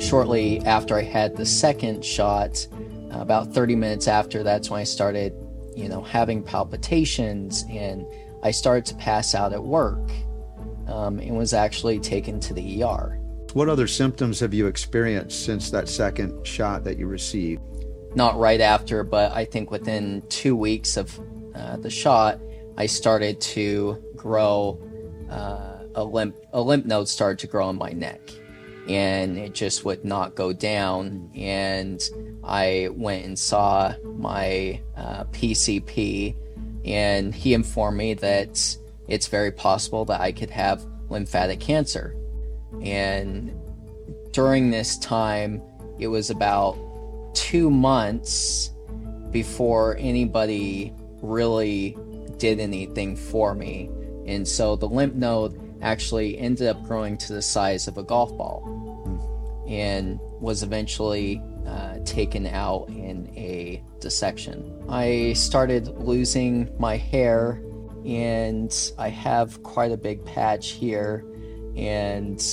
Shortly 0.00 0.60
after 0.60 0.96
I 0.96 1.02
had 1.02 1.36
the 1.36 1.46
second 1.46 2.04
shot, 2.04 2.66
about 3.10 3.52
30 3.52 3.76
minutes 3.76 4.08
after, 4.08 4.42
that's 4.42 4.70
when 4.70 4.80
I 4.80 4.84
started, 4.84 5.32
you 5.76 5.88
know, 5.88 6.02
having 6.02 6.42
palpitations 6.42 7.64
and 7.70 8.06
I 8.42 8.50
started 8.50 8.84
to 8.86 8.94
pass 8.96 9.34
out 9.34 9.52
at 9.52 9.62
work 9.62 10.10
um, 10.86 11.18
and 11.18 11.36
was 11.36 11.52
actually 11.52 12.00
taken 12.00 12.40
to 12.40 12.54
the 12.54 12.82
ER. 12.82 13.18
What 13.52 13.68
other 13.68 13.86
symptoms 13.86 14.40
have 14.40 14.54
you 14.54 14.66
experienced 14.66 15.44
since 15.44 15.70
that 15.70 15.88
second 15.88 16.46
shot 16.46 16.84
that 16.84 16.98
you 16.98 17.06
received? 17.06 17.62
Not 18.14 18.38
right 18.38 18.60
after, 18.60 19.04
but 19.04 19.32
I 19.32 19.44
think 19.44 19.70
within 19.70 20.22
two 20.28 20.56
weeks 20.56 20.96
of 20.96 21.18
uh, 21.54 21.76
the 21.76 21.90
shot, 21.90 22.40
I 22.76 22.86
started 22.86 23.40
to 23.42 24.02
grow 24.16 24.80
uh, 25.30 25.84
a 25.94 26.04
lymph 26.04 26.34
a 26.52 26.60
lymph 26.60 26.86
node 26.86 27.08
started 27.08 27.38
to 27.40 27.46
grow 27.46 27.66
on 27.66 27.76
my 27.76 27.90
neck, 27.90 28.20
and 28.88 29.36
it 29.38 29.52
just 29.52 29.84
would 29.84 30.04
not 30.04 30.34
go 30.34 30.52
down. 30.52 31.30
And 31.34 32.02
I 32.42 32.88
went 32.92 33.24
and 33.24 33.38
saw 33.38 33.94
my 34.02 34.80
uh, 34.96 35.24
PCP 35.24 36.36
and 36.84 37.34
he 37.34 37.54
informed 37.54 37.96
me 37.96 38.14
that 38.14 38.76
it's 39.08 39.28
very 39.28 39.52
possible 39.52 40.04
that 40.06 40.20
I 40.20 40.32
could 40.32 40.50
have 40.50 40.84
lymphatic 41.08 41.60
cancer. 41.60 42.16
And 42.82 43.52
during 44.32 44.70
this 44.70 44.98
time, 44.98 45.62
it 45.98 46.08
was 46.08 46.30
about 46.30 46.76
two 47.34 47.70
months 47.70 48.70
before 49.30 49.96
anybody 49.98 50.92
really 51.20 51.96
did 52.38 52.58
anything 52.60 53.16
for 53.16 53.54
me. 53.54 53.90
And 54.26 54.46
so 54.46 54.76
the 54.76 54.88
lymph 54.88 55.14
node 55.14 55.58
actually 55.82 56.38
ended 56.38 56.68
up 56.68 56.82
growing 56.84 57.16
to 57.18 57.32
the 57.32 57.42
size 57.42 57.88
of 57.88 57.98
a 57.98 58.02
golf 58.02 58.36
ball 58.36 58.62
and 59.68 60.18
was 60.40 60.62
eventually 60.62 61.42
uh, 61.66 61.98
taken 62.04 62.46
out 62.46 62.88
in 62.88 63.32
a 63.36 63.82
dissection. 64.00 64.84
I 64.88 65.32
started 65.34 65.88
losing 65.98 66.68
my 66.78 66.96
hair, 66.96 67.62
and 68.04 68.74
I 68.98 69.08
have 69.08 69.62
quite 69.62 69.92
a 69.92 69.96
big 69.96 70.24
patch 70.24 70.70
here, 70.70 71.24
and 71.76 72.44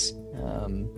um, 0.44 0.90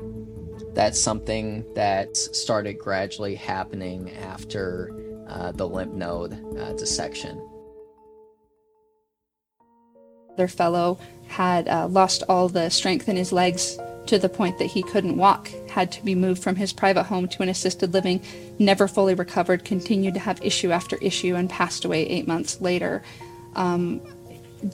that's 0.73 0.99
something 0.99 1.65
that 1.75 2.15
started 2.15 2.79
gradually 2.79 3.35
happening 3.35 4.11
after 4.17 4.95
uh, 5.27 5.51
the 5.51 5.67
lymph 5.67 5.93
node 5.93 6.33
uh, 6.57 6.73
dissection. 6.73 7.47
Their 10.37 10.47
fellow 10.47 10.97
had 11.27 11.67
uh, 11.67 11.87
lost 11.87 12.23
all 12.29 12.49
the 12.49 12.69
strength 12.69 13.09
in 13.09 13.15
his 13.15 13.31
legs 13.31 13.77
to 14.07 14.17
the 14.17 14.29
point 14.29 14.57
that 14.57 14.65
he 14.65 14.83
couldn't 14.83 15.17
walk, 15.17 15.49
had 15.71 15.91
to 15.93 16.03
be 16.03 16.15
moved 16.15 16.43
from 16.43 16.55
his 16.55 16.71
private 16.73 17.03
home 17.03 17.27
to 17.29 17.43
an 17.43 17.49
assisted 17.49 17.93
living, 17.93 18.21
never 18.59 18.87
fully 18.87 19.15
recovered, 19.15 19.65
continued 19.65 20.13
to 20.13 20.19
have 20.19 20.39
issue 20.43 20.71
after 20.71 20.97
issue, 20.97 21.35
and 21.35 21.49
passed 21.49 21.85
away 21.85 22.05
eight 22.07 22.27
months 22.27 22.61
later. 22.61 23.03
Um, 23.55 24.01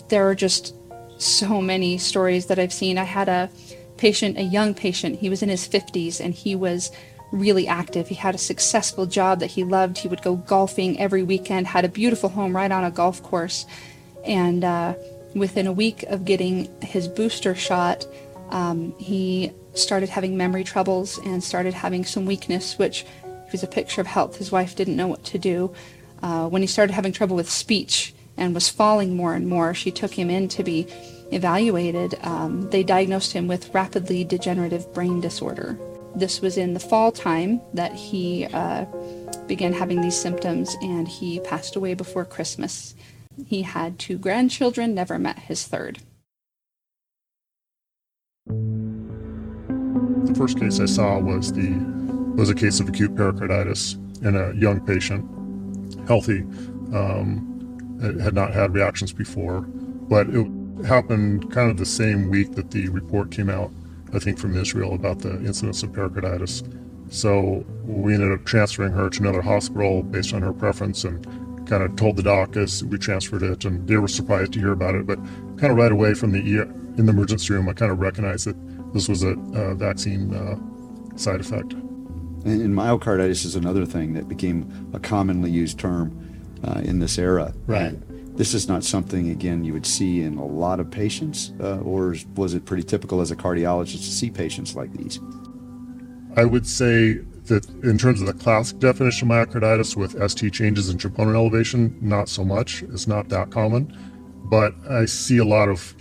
there 0.09 0.27
are 0.27 0.35
just 0.35 0.73
so 1.17 1.61
many 1.61 1.97
stories 1.97 2.47
that 2.47 2.59
I've 2.59 2.73
seen. 2.73 2.97
I 2.97 3.03
had 3.03 3.29
a 3.29 3.49
patient, 3.97 4.37
a 4.37 4.43
young 4.43 4.73
patient, 4.73 5.19
he 5.19 5.29
was 5.29 5.41
in 5.41 5.49
his 5.49 5.67
50s 5.67 6.19
and 6.19 6.33
he 6.33 6.55
was 6.55 6.91
really 7.31 7.67
active. 7.67 8.07
He 8.07 8.15
had 8.15 8.35
a 8.35 8.37
successful 8.37 9.05
job 9.05 9.39
that 9.39 9.47
he 9.47 9.63
loved. 9.63 9.97
He 9.97 10.07
would 10.07 10.21
go 10.21 10.35
golfing 10.35 10.99
every 10.99 11.23
weekend, 11.23 11.67
had 11.67 11.85
a 11.85 11.89
beautiful 11.89 12.29
home 12.29 12.55
right 12.55 12.71
on 12.71 12.83
a 12.83 12.91
golf 12.91 13.21
course. 13.23 13.65
And 14.25 14.63
uh, 14.63 14.95
within 15.35 15.67
a 15.67 15.73
week 15.73 16.03
of 16.03 16.25
getting 16.25 16.69
his 16.81 17.07
booster 17.07 17.55
shot, 17.55 18.05
um, 18.49 18.95
he 18.97 19.51
started 19.77 20.09
having 20.09 20.37
memory 20.37 20.63
troubles 20.63 21.17
and 21.19 21.43
started 21.43 21.73
having 21.73 22.05
some 22.05 22.25
weakness, 22.25 22.77
which 22.77 23.05
he 23.23 23.51
was 23.51 23.63
a 23.63 23.67
picture 23.67 24.01
of 24.01 24.07
health. 24.07 24.37
His 24.37 24.51
wife 24.51 24.75
didn't 24.75 24.95
know 24.95 25.07
what 25.07 25.23
to 25.25 25.37
do. 25.37 25.73
Uh, 26.21 26.47
when 26.47 26.61
he 26.61 26.67
started 26.67 26.93
having 26.93 27.11
trouble 27.11 27.35
with 27.35 27.49
speech 27.49 28.13
and 28.35 28.53
was 28.53 28.69
falling 28.69 29.15
more 29.15 29.33
and 29.33 29.47
more, 29.47 29.73
she 29.73 29.91
took 29.91 30.13
him 30.13 30.29
in 30.29 30.47
to 30.49 30.63
be 30.63 30.87
evaluated. 31.31 32.15
Um, 32.23 32.69
they 32.69 32.83
diagnosed 32.83 33.33
him 33.33 33.47
with 33.47 33.73
rapidly 33.73 34.23
degenerative 34.23 34.93
brain 34.93 35.21
disorder. 35.21 35.77
This 36.15 36.41
was 36.41 36.57
in 36.57 36.73
the 36.73 36.79
fall 36.79 37.11
time 37.11 37.61
that 37.73 37.93
he 37.93 38.47
uh, 38.51 38.85
began 39.47 39.73
having 39.73 40.01
these 40.01 40.15
symptoms, 40.19 40.75
and 40.81 41.07
he 41.07 41.39
passed 41.41 41.75
away 41.75 41.93
before 41.93 42.25
Christmas. 42.25 42.95
He 43.45 43.61
had 43.61 43.99
two 43.99 44.17
grandchildren, 44.17 44.95
never 44.95 45.19
met 45.19 45.39
his 45.39 45.67
third. 45.67 45.99
The 50.25 50.35
first 50.35 50.59
case 50.59 50.79
I 50.79 50.85
saw 50.85 51.19
was 51.19 51.53
the 51.53 51.71
was 52.35 52.49
a 52.49 52.55
case 52.55 52.79
of 52.79 52.87
acute 52.87 53.15
pericarditis 53.15 53.97
in 54.21 54.35
a 54.35 54.53
young 54.53 54.79
patient, 54.85 55.25
healthy, 56.07 56.41
um, 56.93 58.19
had 58.21 58.33
not 58.33 58.53
had 58.53 58.73
reactions 58.73 59.11
before, 59.11 59.61
but 59.61 60.27
it 60.29 60.47
happened 60.85 61.51
kind 61.51 61.71
of 61.71 61.77
the 61.77 61.85
same 61.85 62.29
week 62.29 62.53
that 62.53 62.71
the 62.71 62.89
report 62.89 63.31
came 63.31 63.49
out, 63.49 63.71
I 64.13 64.19
think 64.19 64.37
from 64.37 64.55
Israel 64.55 64.93
about 64.93 65.19
the 65.19 65.33
incidence 65.45 65.81
of 65.81 65.93
pericarditis. 65.93 66.63
So 67.09 67.65
we 67.85 68.13
ended 68.13 68.31
up 68.31 68.45
transferring 68.45 68.93
her 68.93 69.09
to 69.09 69.21
another 69.21 69.41
hospital 69.41 70.03
based 70.03 70.33
on 70.33 70.41
her 70.41 70.53
preference 70.53 71.03
and 71.03 71.25
kind 71.67 71.83
of 71.83 71.95
told 71.95 72.15
the 72.15 72.23
doc 72.23 72.55
as 72.55 72.83
we 72.83 72.97
transferred 72.97 73.43
it, 73.43 73.65
and 73.65 73.87
they 73.87 73.97
were 73.97 74.07
surprised 74.07 74.53
to 74.53 74.59
hear 74.59 74.71
about 74.71 74.95
it. 74.95 75.05
But 75.07 75.17
kind 75.57 75.71
of 75.71 75.77
right 75.77 75.91
away 75.91 76.13
from 76.13 76.31
the 76.31 76.59
ER, 76.59 76.63
in 76.97 77.05
the 77.05 77.11
emergency 77.11 77.53
room, 77.53 77.67
I 77.69 77.73
kind 77.73 77.91
of 77.91 77.99
recognized 77.99 78.47
that 78.47 78.55
this 78.93 79.07
was 79.07 79.23
a, 79.23 79.29
a 79.53 79.75
vaccine 79.75 80.33
uh, 80.33 81.17
side 81.17 81.39
effect. 81.39 81.73
And, 81.73 82.61
and, 82.61 82.73
myocarditis 82.73 83.45
is 83.45 83.55
another 83.55 83.85
thing 83.85 84.13
that 84.13 84.27
became 84.27 84.89
a 84.93 84.99
commonly 84.99 85.51
used 85.51 85.79
term 85.79 86.11
uh, 86.63 86.81
in 86.83 86.99
this 86.99 87.17
era. 87.17 87.53
Right. 87.65 87.93
And 87.93 88.37
this 88.37 88.53
is 88.53 88.67
not 88.67 88.83
something, 88.83 89.29
again, 89.29 89.63
you 89.63 89.73
would 89.73 89.85
see 89.85 90.21
in 90.21 90.37
a 90.37 90.45
lot 90.45 90.79
of 90.79 90.91
patients, 90.91 91.53
uh, 91.59 91.79
or 91.79 92.15
was 92.35 92.53
it 92.53 92.65
pretty 92.65 92.83
typical 92.83 93.19
as 93.19 93.31
a 93.31 93.35
cardiologist 93.35 93.97
to 93.97 94.11
see 94.11 94.29
patients 94.29 94.75
like 94.75 94.93
these? 94.93 95.19
I 96.35 96.45
would 96.45 96.67
say 96.67 97.15
that 97.45 97.67
in 97.83 97.97
terms 97.97 98.21
of 98.21 98.27
the 98.27 98.33
classic 98.33 98.79
definition 98.79 99.31
of 99.31 99.49
myocarditis 99.49 99.95
with 99.95 100.11
ST 100.29 100.53
changes 100.53 100.89
in 100.89 100.97
troponin 100.97 101.35
elevation, 101.35 101.97
not 101.99 102.29
so 102.29 102.45
much. 102.45 102.83
It's 102.83 103.07
not 103.07 103.29
that 103.29 103.49
common. 103.49 103.97
But 104.49 104.75
I 104.89 105.05
see 105.05 105.39
a 105.39 105.45
lot 105.45 105.67
of 105.67 105.95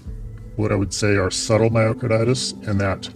what 0.57 0.73
I 0.73 0.75
would 0.75 0.93
say 0.93 1.17
are 1.17 1.31
subtle 1.31 1.71
myocarditis, 1.71 2.67
and 2.67 2.81
that 2.81 3.09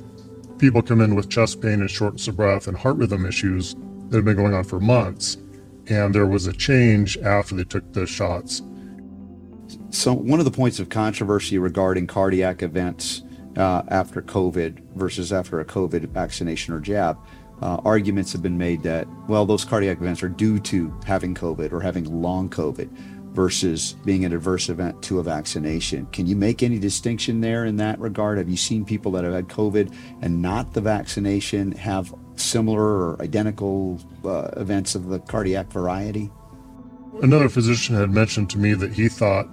people 0.59 0.83
come 0.83 1.01
in 1.01 1.15
with 1.15 1.31
chest 1.31 1.61
pain 1.61 1.81
and 1.81 1.91
shortness 1.91 2.29
of 2.29 2.37
breath 2.37 2.69
and 2.69 2.77
heart 2.77 2.97
rhythm 2.97 3.27
issues 3.27 3.75
that 4.09 4.17
have 4.19 4.25
been 4.25 4.37
going 4.37 4.55
on 4.55 4.65
for 4.65 4.79
months. 4.79 5.39
And 5.89 6.15
there 6.15 6.27
was 6.27 6.47
a 6.47 6.53
change 6.53 7.19
after 7.19 7.55
they 7.57 7.65
took 7.65 7.93
the 7.93 8.07
shots. 8.07 8.63
So, 9.91 10.13
one 10.13 10.39
of 10.39 10.45
the 10.45 10.51
points 10.51 10.79
of 10.79 10.89
controversy 10.89 11.59
regarding 11.59 12.07
cardiac 12.07 12.63
events 12.63 13.23
uh, 13.57 13.83
after 13.89 14.23
COVID 14.23 14.95
versus 14.95 15.33
after 15.33 15.61
a 15.61 15.65
COVID 15.65 16.09
vaccination 16.09 16.75
or 16.75 16.81
jab, 16.81 17.19
uh, 17.63 17.81
arguments 17.85 18.33
have 18.33 18.43
been 18.43 18.57
made 18.57 18.83
that, 18.83 19.07
well, 19.29 19.45
those 19.45 19.65
cardiac 19.65 19.99
events 19.99 20.23
are 20.23 20.29
due 20.29 20.59
to 20.61 20.95
having 21.07 21.35
COVID 21.35 21.73
or 21.73 21.81
having 21.81 22.05
long 22.23 22.49
COVID 22.49 22.89
versus 23.33 23.95
being 24.05 24.25
an 24.25 24.33
adverse 24.33 24.69
event 24.69 25.03
to 25.03 25.21
a 25.21 25.23
vaccination. 25.23 26.07
Can 26.07 26.27
you 26.27 26.37
make 26.37 26.63
any 26.63 26.79
distinction 26.79 27.41
there 27.41 27.65
in 27.65 27.77
that 27.77 27.99
regard? 27.99 28.39
Have 28.39 28.49
you 28.49 28.57
seen 28.57 28.85
people 28.85 29.13
that 29.13 29.25
have 29.25 29.33
had 29.33 29.49
COVID 29.49 29.95
and 30.21 30.43
not 30.43 30.73
the 30.73 30.81
vaccination 30.81 31.73
have 31.73 32.15
similar 32.37 32.83
or 32.83 33.23
identical 33.23 34.01
uh, 34.25 34.51
events 34.57 34.95
of 34.95 35.09
the 35.09 35.21
cardiac 35.21 35.71
variety? 35.71 36.31
Another 37.23 37.49
physician 37.49 37.95
had 37.97 38.11
mentioned 38.11 38.51
to 38.51 38.59
me 38.59 38.75
that 38.75 38.93
he 38.93 39.09
thought 39.09 39.49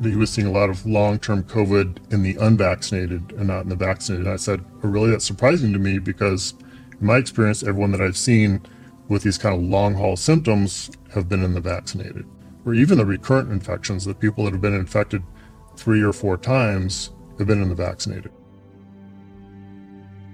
that 0.00 0.10
he 0.10 0.16
was 0.16 0.30
seeing 0.30 0.46
a 0.46 0.52
lot 0.52 0.68
of 0.68 0.84
long-term 0.84 1.44
COVID 1.44 2.12
in 2.12 2.22
the 2.22 2.36
unvaccinated 2.36 3.32
and 3.32 3.46
not 3.48 3.62
in 3.62 3.68
the 3.68 3.76
vaccinated. 3.76 4.26
And 4.26 4.34
I 4.34 4.36
said, 4.36 4.64
oh, 4.82 4.88
really, 4.88 5.10
that's 5.10 5.24
surprising 5.24 5.72
to 5.72 5.78
me 5.78 5.98
because 5.98 6.54
in 7.00 7.06
my 7.06 7.18
experience, 7.18 7.62
everyone 7.62 7.92
that 7.92 8.00
I've 8.00 8.16
seen 8.16 8.60
with 9.08 9.22
these 9.22 9.38
kind 9.38 9.54
of 9.54 9.62
long 9.62 9.94
haul 9.94 10.16
symptoms 10.16 10.90
have 11.14 11.28
been 11.28 11.42
in 11.42 11.54
the 11.54 11.60
vaccinated 11.60 12.26
or 12.64 12.74
even 12.74 12.98
the 12.98 13.06
recurrent 13.06 13.50
infections, 13.50 14.04
the 14.04 14.14
people 14.14 14.44
that 14.44 14.52
have 14.52 14.60
been 14.60 14.74
infected 14.74 15.22
three 15.76 16.02
or 16.02 16.12
four 16.12 16.36
times 16.36 17.10
have 17.38 17.46
been 17.46 17.62
in 17.62 17.68
the 17.68 17.74
vaccinated. 17.74 18.30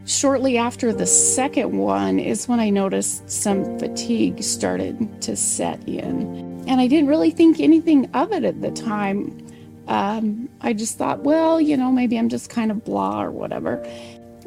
Shortly 0.05 0.57
after 0.57 0.93
the 0.93 1.07
second 1.07 1.77
one 1.77 2.19
is 2.19 2.49
when 2.49 2.61
I 2.61 2.71
noticed 2.71 3.31
some 3.31 3.79
fatigue 3.79 4.43
started 4.43 5.21
to 5.23 5.37
set 5.37 5.87
in. 5.87 6.65
And 6.67 6.81
I 6.81 6.87
didn't 6.87 7.09
really 7.09 7.31
think 7.31 7.61
anything 7.61 8.11
of 8.15 8.33
it 8.33 8.45
at 8.45 8.63
the 8.63 8.71
time. 8.71 9.47
Um, 9.87 10.49
I 10.63 10.73
just 10.73 10.97
thought, 10.97 11.21
well, 11.25 11.61
you 11.61 11.77
know, 11.77 11.93
maybe 11.93 12.19
I'm 12.19 12.31
just 12.31 12.49
kind 12.49 12.71
of 12.71 12.85
blah 12.85 13.23
or 13.23 13.31
whatever. 13.31 13.83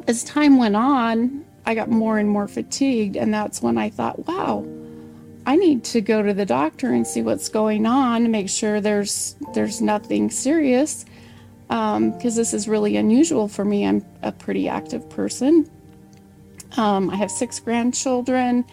As 0.08 0.24
time 0.24 0.58
went 0.58 0.74
on, 0.74 1.44
I 1.64 1.76
got 1.76 1.88
more 1.88 2.18
and 2.18 2.28
more 2.28 2.48
fatigued. 2.48 3.16
And 3.16 3.32
that's 3.32 3.62
when 3.62 3.78
I 3.78 3.88
thought, 3.88 4.26
wow, 4.26 4.66
I 5.44 5.56
need 5.56 5.84
to 5.84 6.00
go 6.00 6.22
to 6.22 6.32
the 6.32 6.46
doctor 6.46 6.92
and 6.92 7.06
see 7.06 7.22
what's 7.22 7.48
going 7.48 7.84
on 7.86 8.22
to 8.22 8.28
make 8.28 8.48
sure 8.48 8.80
there's 8.80 9.34
there's 9.54 9.80
nothing 9.80 10.30
serious 10.30 11.04
because 11.66 11.96
um, 11.96 12.18
this 12.18 12.52
is 12.52 12.68
really 12.68 12.96
unusual 12.96 13.48
for 13.48 13.64
me. 13.64 13.86
I'm 13.86 14.04
a 14.22 14.30
pretty 14.30 14.68
active 14.68 15.08
person. 15.08 15.68
Um, 16.76 17.10
I 17.10 17.16
have 17.16 17.30
six 17.30 17.58
grandchildren. 17.60 18.64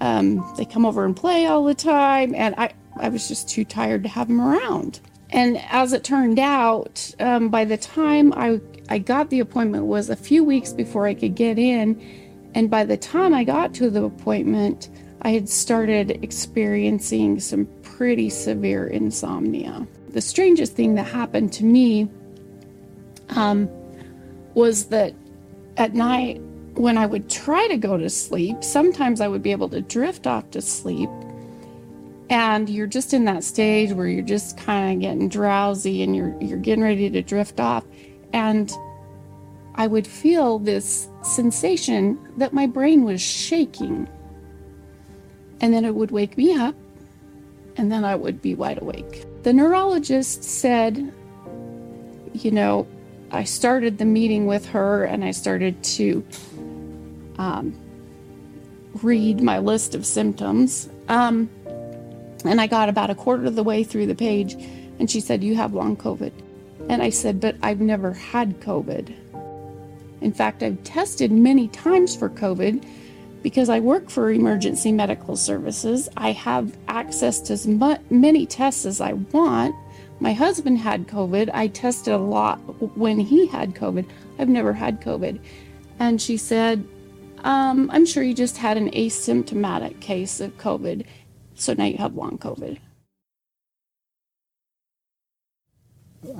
Um, 0.00 0.54
they 0.56 0.64
come 0.64 0.84
over 0.84 1.04
and 1.04 1.16
play 1.16 1.46
all 1.46 1.64
the 1.64 1.74
time, 1.74 2.34
and 2.34 2.54
I 2.56 2.74
I 2.96 3.08
was 3.08 3.26
just 3.26 3.48
too 3.48 3.64
tired 3.64 4.02
to 4.04 4.08
have 4.08 4.28
them 4.28 4.40
around. 4.40 5.00
And 5.30 5.58
as 5.68 5.92
it 5.92 6.04
turned 6.04 6.38
out, 6.38 7.12
um, 7.18 7.48
by 7.48 7.64
the 7.64 7.76
time 7.76 8.32
I 8.34 8.60
I 8.88 8.98
got 8.98 9.30
the 9.30 9.40
appointment 9.40 9.86
was 9.86 10.10
a 10.10 10.16
few 10.16 10.44
weeks 10.44 10.72
before 10.72 11.06
I 11.06 11.14
could 11.14 11.34
get 11.34 11.58
in, 11.58 12.00
and 12.54 12.70
by 12.70 12.84
the 12.84 12.96
time 12.96 13.34
I 13.34 13.42
got 13.42 13.74
to 13.74 13.90
the 13.90 14.04
appointment 14.04 14.90
I 15.24 15.30
had 15.30 15.48
started 15.48 16.22
experiencing 16.22 17.40
some 17.40 17.66
pretty 17.82 18.28
severe 18.28 18.86
insomnia. 18.86 19.86
The 20.10 20.20
strangest 20.20 20.74
thing 20.74 20.94
that 20.96 21.04
happened 21.04 21.50
to 21.54 21.64
me 21.64 22.10
um, 23.30 23.68
was 24.52 24.86
that 24.86 25.14
at 25.78 25.94
night, 25.94 26.42
when 26.74 26.98
I 26.98 27.06
would 27.06 27.30
try 27.30 27.66
to 27.68 27.78
go 27.78 27.96
to 27.96 28.10
sleep, 28.10 28.62
sometimes 28.62 29.22
I 29.22 29.28
would 29.28 29.42
be 29.42 29.52
able 29.52 29.70
to 29.70 29.80
drift 29.80 30.26
off 30.26 30.50
to 30.50 30.60
sleep. 30.60 31.08
And 32.28 32.68
you're 32.68 32.86
just 32.86 33.14
in 33.14 33.24
that 33.24 33.44
stage 33.44 33.92
where 33.92 34.08
you're 34.08 34.22
just 34.22 34.58
kind 34.58 34.94
of 34.94 35.00
getting 35.00 35.28
drowsy 35.28 36.02
and 36.02 36.14
you're 36.16 36.36
you're 36.40 36.58
getting 36.58 36.84
ready 36.84 37.08
to 37.10 37.22
drift 37.22 37.60
off. 37.60 37.84
And 38.32 38.72
I 39.76 39.86
would 39.86 40.06
feel 40.06 40.58
this 40.58 41.08
sensation 41.22 42.18
that 42.36 42.52
my 42.52 42.66
brain 42.66 43.04
was 43.04 43.20
shaking 43.20 44.08
and 45.64 45.72
then 45.72 45.86
it 45.86 45.94
would 45.94 46.10
wake 46.10 46.36
me 46.36 46.54
up, 46.54 46.74
and 47.78 47.90
then 47.90 48.04
I 48.04 48.16
would 48.16 48.42
be 48.42 48.54
wide 48.54 48.82
awake. 48.82 49.24
The 49.44 49.52
neurologist 49.54 50.44
said, 50.44 51.10
you 52.34 52.50
know, 52.50 52.86
I 53.30 53.44
started 53.44 53.96
the 53.96 54.04
meeting 54.04 54.44
with 54.44 54.66
her 54.66 55.04
and 55.04 55.24
I 55.24 55.30
started 55.30 55.82
to 55.84 56.22
um, 57.38 57.74
read 59.02 59.40
my 59.40 59.58
list 59.58 59.94
of 59.94 60.04
symptoms. 60.04 60.90
Um, 61.08 61.48
and 62.44 62.60
I 62.60 62.66
got 62.66 62.90
about 62.90 63.08
a 63.08 63.14
quarter 63.14 63.46
of 63.46 63.54
the 63.54 63.64
way 63.64 63.84
through 63.84 64.04
the 64.04 64.14
page, 64.14 64.52
and 64.98 65.10
she 65.10 65.18
said, 65.18 65.42
You 65.42 65.54
have 65.54 65.72
long 65.72 65.96
COVID. 65.96 66.32
And 66.90 67.00
I 67.00 67.08
said, 67.08 67.40
But 67.40 67.56
I've 67.62 67.80
never 67.80 68.12
had 68.12 68.60
COVID. 68.60 69.14
In 70.20 70.32
fact, 70.34 70.62
I've 70.62 70.84
tested 70.84 71.32
many 71.32 71.68
times 71.68 72.14
for 72.14 72.28
COVID 72.28 72.86
because 73.44 73.68
I 73.68 73.78
work 73.78 74.08
for 74.08 74.32
emergency 74.32 74.90
medical 74.90 75.36
services, 75.36 76.08
I 76.16 76.32
have 76.32 76.74
access 76.88 77.40
to 77.40 77.52
as 77.52 77.68
many 78.08 78.46
tests 78.46 78.86
as 78.86 79.02
I 79.02 79.12
want, 79.12 79.76
My 80.18 80.32
husband 80.32 80.78
had 80.78 81.08
COVID. 81.08 81.50
I 81.52 81.66
tested 81.66 82.14
a 82.14 82.18
lot 82.18 82.56
when 82.96 83.18
he 83.20 83.46
had 83.46 83.74
COVID. 83.74 84.06
I've 84.38 84.48
never 84.48 84.72
had 84.72 85.02
COVID. 85.02 85.38
And 85.98 86.22
she 86.22 86.36
said, 86.38 86.86
um, 87.42 87.90
I'm 87.92 88.06
sure 88.06 88.22
you 88.22 88.32
just 88.32 88.56
had 88.56 88.78
an 88.78 88.90
asymptomatic 88.92 90.00
case 90.00 90.40
of 90.40 90.56
COVID. 90.56 91.04
So 91.56 91.74
now 91.74 91.84
you 91.84 91.98
have 91.98 92.14
long 92.14 92.38
COVID. 92.38 92.78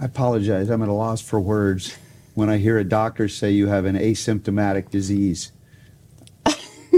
I 0.00 0.04
apologize. 0.06 0.70
I'm 0.70 0.82
at 0.82 0.88
a 0.88 0.92
loss 0.92 1.20
for 1.20 1.38
words 1.38 1.98
when 2.34 2.48
I 2.48 2.56
hear 2.56 2.78
a 2.78 2.84
doctor 2.84 3.28
say 3.28 3.50
you 3.50 3.66
have 3.66 3.84
an 3.84 3.96
asymptomatic 3.96 4.88
disease. 4.88 5.52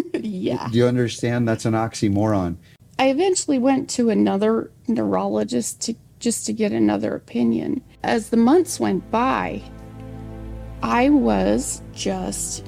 yeah. 0.14 0.68
Do 0.70 0.78
you 0.78 0.86
understand? 0.86 1.48
That's 1.48 1.64
an 1.64 1.74
oxymoron. 1.74 2.56
I 2.98 3.10
eventually 3.10 3.58
went 3.58 3.90
to 3.90 4.10
another 4.10 4.70
neurologist 4.88 5.80
to 5.82 5.94
just 6.18 6.46
to 6.46 6.52
get 6.52 6.72
another 6.72 7.14
opinion. 7.14 7.82
As 8.02 8.30
the 8.30 8.36
months 8.36 8.80
went 8.80 9.10
by, 9.10 9.62
I 10.82 11.10
was 11.10 11.82
just 11.92 12.64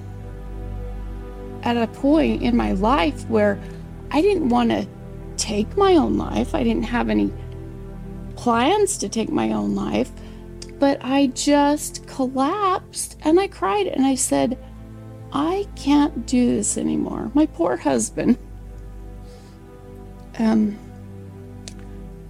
at 1.63 1.77
a 1.77 1.87
point 1.87 2.43
in 2.43 2.57
my 2.57 2.73
life 2.73 3.29
where 3.29 3.61
I 4.11 4.21
didn't 4.21 4.49
want 4.51 4.71
to 4.71 4.87
take 5.37 5.77
my 5.77 5.95
own 5.95 6.17
life. 6.17 6.55
I 6.55 6.63
didn't 6.63 6.85
have 6.85 7.09
any 7.09 7.33
plans 8.37 8.99
to 8.99 9.09
take 9.09 9.31
my 9.31 9.53
own 9.53 9.75
life, 9.75 10.11
but 10.79 10.99
I 11.03 11.29
just 11.29 12.07
collapsed 12.07 13.17
and 13.23 13.41
I 13.41 13.49
cried 13.49 13.87
and 13.87 14.07
I 14.07 14.15
said, 14.15 14.59
I 15.33 15.67
can't 15.77 16.27
do 16.27 16.57
this 16.57 16.79
anymore. 16.79 17.31
My 17.35 17.47
poor 17.47 17.77
husband. 17.77 18.39
Um, 20.39 20.79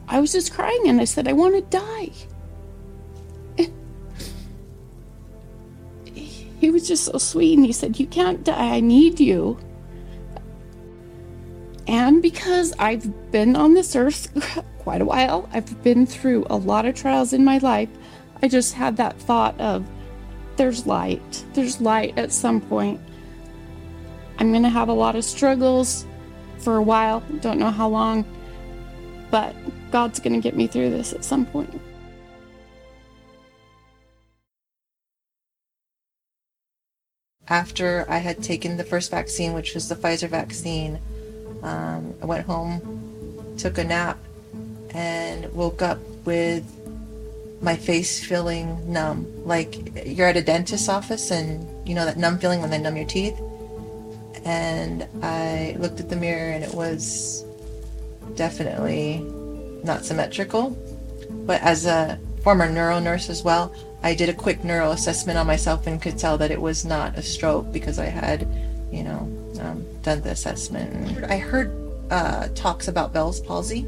I 0.09 0.21
was 0.21 0.33
just 0.33 0.53
crying 0.53 0.89
and 0.89 1.01
I 1.01 1.05
said, 1.05 1.29
I 1.29 1.33
want 1.33 1.55
to 1.55 1.61
die. 1.79 2.11
he 6.15 6.71
was 6.71 6.89
just 6.89 7.05
so 7.05 7.19
sweet 7.19 7.57
and 7.57 7.67
he 7.67 7.73
said, 7.73 8.01
You 8.01 8.07
can't 8.07 8.43
die. 8.45 8.77
I 8.77 8.81
need 8.81 9.21
you. 9.21 9.59
And 11.87 12.21
because 12.21 12.75
I've 12.79 13.31
been 13.31 13.57
on 13.57 13.75
this 13.75 13.95
earth 13.97 14.29
quite 14.79 15.01
a 15.01 15.07
while, 15.07 15.49
I've 15.53 15.83
been 15.83 16.07
through 16.07 16.47
a 16.51 16.57
lot 16.57 16.85
of 16.85 16.95
trials 16.95 17.33
in 17.33 17.45
my 17.45 17.59
life, 17.59 17.89
I 18.43 18.49
just 18.49 18.75
had 18.75 18.97
that 18.99 19.19
thought 19.19 19.59
of 19.61 19.87
there's 20.59 20.87
light. 20.87 21.45
There's 21.55 21.81
light 21.81 22.19
at 22.19 22.33
some 22.33 22.61
point. 22.61 23.01
I'm 24.39 24.51
going 24.51 24.65
to 24.65 24.69
have 24.69 24.89
a 24.89 24.93
lot 24.93 25.17
of 25.17 25.25
struggles 25.25 26.05
for 26.59 26.77
a 26.77 26.83
while, 26.83 27.21
don't 27.41 27.59
know 27.59 27.71
how 27.71 27.89
long, 27.89 28.25
but 29.31 29.55
God's 29.91 30.19
going 30.19 30.35
to 30.35 30.41
get 30.41 30.57
me 30.57 30.67
through 30.67 30.91
this 30.91 31.13
at 31.13 31.25
some 31.25 31.47
point. 31.47 31.81
After 37.49 38.05
I 38.09 38.19
had 38.19 38.43
taken 38.43 38.77
the 38.77 38.85
first 38.85 39.11
vaccine, 39.11 39.55
which 39.55 39.75
was 39.75 39.89
the 39.89 39.95
Pfizer 39.95 40.29
vaccine, 40.29 40.99
um, 41.63 42.15
I 42.21 42.27
went 42.27 42.45
home, 42.45 43.55
took 43.57 43.79
a 43.79 43.85
nap, 43.85 44.19
and 44.91 45.51
woke 45.55 45.81
up 45.81 45.99
with 46.25 46.65
my 47.61 47.77
face 47.77 48.25
feeling 48.25 48.93
numb. 48.93 49.27
Like 49.45 50.07
you're 50.07 50.29
at 50.29 50.37
a 50.37 50.43
dentist's 50.43 50.89
office 50.89 51.31
and 51.31 51.67
you 51.89 51.95
know 51.95 52.05
that 52.05 52.17
numb 52.17 52.39
feeling 52.39 52.61
when 52.61 52.71
they 52.71 52.79
numb 52.79 52.97
your 52.97 53.07
teeth. 53.07 53.39
And 54.45 55.07
I 55.23 55.77
looked 55.79 56.01
at 56.01 56.09
the 56.09 56.17
mirror 56.17 56.53
and 56.53 56.65
it 56.65 56.73
was 56.73 57.45
definitely 58.35 59.19
not 59.85 60.05
symmetrical. 60.05 60.71
But 61.31 61.61
as 61.63 61.87
a 61.87 62.19
former 62.43 62.71
neuro 62.71 62.99
nurse 63.01 63.29
as 63.29 63.43
well, 63.43 63.75
I 64.03 64.15
did 64.15 64.29
a 64.29 64.33
quick 64.33 64.63
neuro 64.65 64.93
assessment 64.93 65.39
on 65.39 65.47
myself 65.47 65.87
and 65.87 66.01
could 66.01 66.19
tell 66.19 66.39
that 66.39 66.51
it 66.51 66.61
was 66.61 66.85
not 66.85 67.19
a 67.19 67.23
stroke 67.23 67.73
because 67.73 67.99
I 67.99 68.07
had, 68.07 68.47
you 68.93 69.03
know, 69.03 69.29
um, 69.61 69.85
done 70.03 70.21
the 70.23 70.31
assessment. 70.31 71.25
I 71.25 71.39
heard 71.39 71.73
uh, 72.11 72.49
talks 72.55 72.89
about 72.89 73.13
Bell's 73.13 73.41
palsy, 73.41 73.87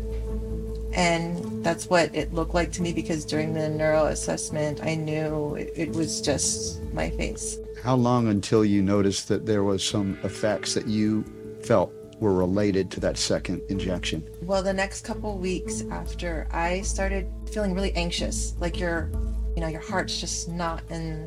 and 0.92 1.64
that's 1.64 1.86
what 1.88 2.14
it 2.14 2.32
looked 2.32 2.54
like 2.54 2.72
to 2.72 2.82
me 2.82 2.92
because 2.92 3.24
during 3.24 3.54
the 3.54 3.68
neuro 3.68 4.06
assessment, 4.06 4.82
I 4.82 4.94
knew 4.94 5.54
it, 5.54 5.72
it 5.76 5.92
was 5.92 6.20
just 6.20 6.82
my 6.92 7.10
face. 7.10 7.58
How 7.82 7.94
long 7.94 8.28
until 8.28 8.64
you 8.64 8.82
noticed 8.82 9.28
that 9.28 9.46
there 9.46 9.62
was 9.62 9.82
some 9.82 10.18
effects 10.22 10.74
that 10.74 10.86
you 10.86 11.24
felt 11.62 11.92
were 12.20 12.34
related 12.34 12.90
to 12.92 13.00
that 13.00 13.16
second 13.16 13.62
injection? 13.68 14.28
Well, 14.42 14.62
the 14.62 14.72
next 14.72 15.04
couple 15.04 15.38
weeks 15.38 15.82
after, 15.90 16.46
I 16.50 16.82
started 16.82 17.30
feeling 17.50 17.74
really 17.74 17.92
anxious, 17.94 18.54
like 18.60 18.78
your, 18.78 19.10
you 19.54 19.62
know, 19.62 19.68
your 19.68 19.80
heart's 19.80 20.20
just 20.20 20.48
not 20.48 20.82
in, 20.90 21.24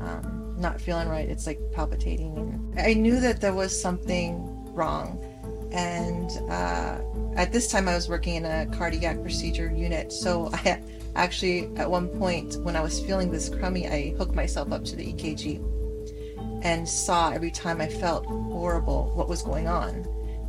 um, 0.00 0.54
not 0.58 0.80
feeling 0.80 1.08
right. 1.08 1.28
It's 1.28 1.46
like 1.46 1.58
palpitating, 1.72 2.74
I 2.78 2.94
knew 2.94 3.18
that 3.20 3.40
there 3.40 3.52
was 3.52 3.78
something 3.78 4.74
wrong. 4.74 5.18
And 5.72 6.30
uh, 6.50 7.00
at 7.36 7.52
this 7.52 7.68
time, 7.68 7.88
I 7.88 7.94
was 7.94 8.08
working 8.08 8.34
in 8.34 8.44
a 8.44 8.66
cardiac 8.76 9.20
procedure 9.22 9.72
unit, 9.74 10.12
so 10.12 10.50
I 10.52 10.82
actually, 11.14 11.70
at 11.76 11.90
one 11.90 12.08
point, 12.08 12.56
when 12.62 12.76
I 12.76 12.80
was 12.80 13.00
feeling 13.00 13.30
this 13.30 13.48
crummy, 13.48 13.88
I 13.88 14.14
hooked 14.18 14.34
myself 14.34 14.72
up 14.72 14.84
to 14.86 14.96
the 14.96 15.12
EKG 15.12 15.62
and 16.64 16.88
saw 16.88 17.30
every 17.30 17.50
time 17.50 17.80
I 17.80 17.88
felt 17.88 18.26
horrible 18.26 19.10
what 19.14 19.28
was 19.28 19.42
going 19.42 19.66
on. 19.66 20.06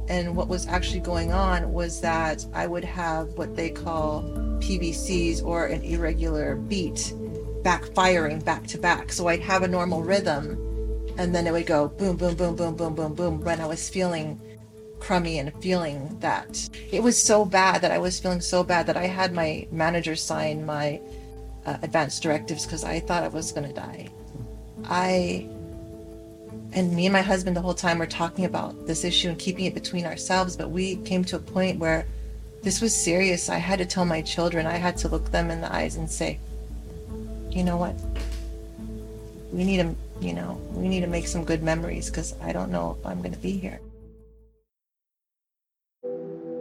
And 0.09 0.35
what 0.35 0.49
was 0.49 0.67
actually 0.67 0.99
going 0.99 1.31
on 1.31 1.71
was 1.71 2.01
that 2.01 2.45
I 2.53 2.67
would 2.67 2.83
have 2.83 3.29
what 3.37 3.55
they 3.55 3.69
call 3.69 4.23
PVCs 4.59 5.43
or 5.43 5.67
an 5.67 5.81
irregular 5.81 6.55
beat 6.55 7.13
backfiring 7.63 8.43
back 8.43 8.67
to 8.67 8.77
back. 8.77 9.13
So 9.13 9.29
I'd 9.29 9.39
have 9.39 9.63
a 9.63 9.67
normal 9.67 10.03
rhythm 10.03 10.59
and 11.17 11.33
then 11.33 11.47
it 11.47 11.51
would 11.51 11.65
go 11.65 11.87
boom, 11.87 12.17
boom, 12.17 12.35
boom, 12.35 12.55
boom, 12.55 12.75
boom, 12.75 12.95
boom, 12.95 13.13
boom 13.13 13.41
when 13.41 13.61
I 13.61 13.65
was 13.65 13.89
feeling 13.89 14.39
crummy 15.03 15.39
and 15.39 15.53
feeling 15.61 16.17
that. 16.19 16.69
It 16.91 17.03
was 17.03 17.21
so 17.21 17.43
bad 17.45 17.81
that 17.81 17.91
I 17.91 17.97
was 17.97 18.19
feeling 18.19 18.41
so 18.41 18.63
bad 18.63 18.87
that 18.87 18.97
I 18.97 19.05
had 19.05 19.33
my 19.33 19.67
manager 19.71 20.15
sign 20.15 20.65
my 20.65 21.01
uh, 21.65 21.77
advanced 21.81 22.23
directives 22.23 22.65
because 22.65 22.83
I 22.83 22.99
thought 23.01 23.23
I 23.23 23.27
was 23.27 23.51
going 23.51 23.67
to 23.67 23.73
die. 23.73 24.09
I 24.85 25.47
and 26.75 26.91
me 26.95 27.05
and 27.05 27.13
my 27.13 27.21
husband 27.21 27.55
the 27.55 27.61
whole 27.61 27.73
time 27.73 27.99
were 27.99 28.07
talking 28.07 28.45
about 28.45 28.87
this 28.87 29.03
issue 29.03 29.29
and 29.29 29.37
keeping 29.37 29.65
it 29.65 29.75
between 29.75 30.05
ourselves 30.05 30.57
but 30.57 30.69
we 30.69 30.95
came 30.97 31.23
to 31.23 31.35
a 31.35 31.39
point 31.39 31.77
where 31.77 32.05
this 32.63 32.81
was 32.81 32.95
serious 32.95 33.47
i 33.47 33.57
had 33.57 33.77
to 33.77 33.85
tell 33.85 34.05
my 34.05 34.21
children 34.21 34.65
i 34.65 34.75
had 34.75 34.97
to 34.97 35.07
look 35.07 35.29
them 35.29 35.51
in 35.51 35.61
the 35.61 35.71
eyes 35.71 35.97
and 35.97 36.09
say 36.09 36.39
you 37.51 37.63
know 37.63 37.77
what 37.77 37.95
we 39.51 39.63
need 39.63 39.77
to 39.77 39.95
you 40.19 40.33
know 40.33 40.59
we 40.71 40.87
need 40.87 41.01
to 41.01 41.07
make 41.07 41.27
some 41.27 41.43
good 41.45 41.61
memories 41.61 42.09
because 42.09 42.33
i 42.41 42.51
don't 42.51 42.71
know 42.71 42.97
if 42.99 43.05
i'm 43.05 43.19
going 43.19 43.33
to 43.33 43.39
be 43.39 43.55
here 43.55 43.79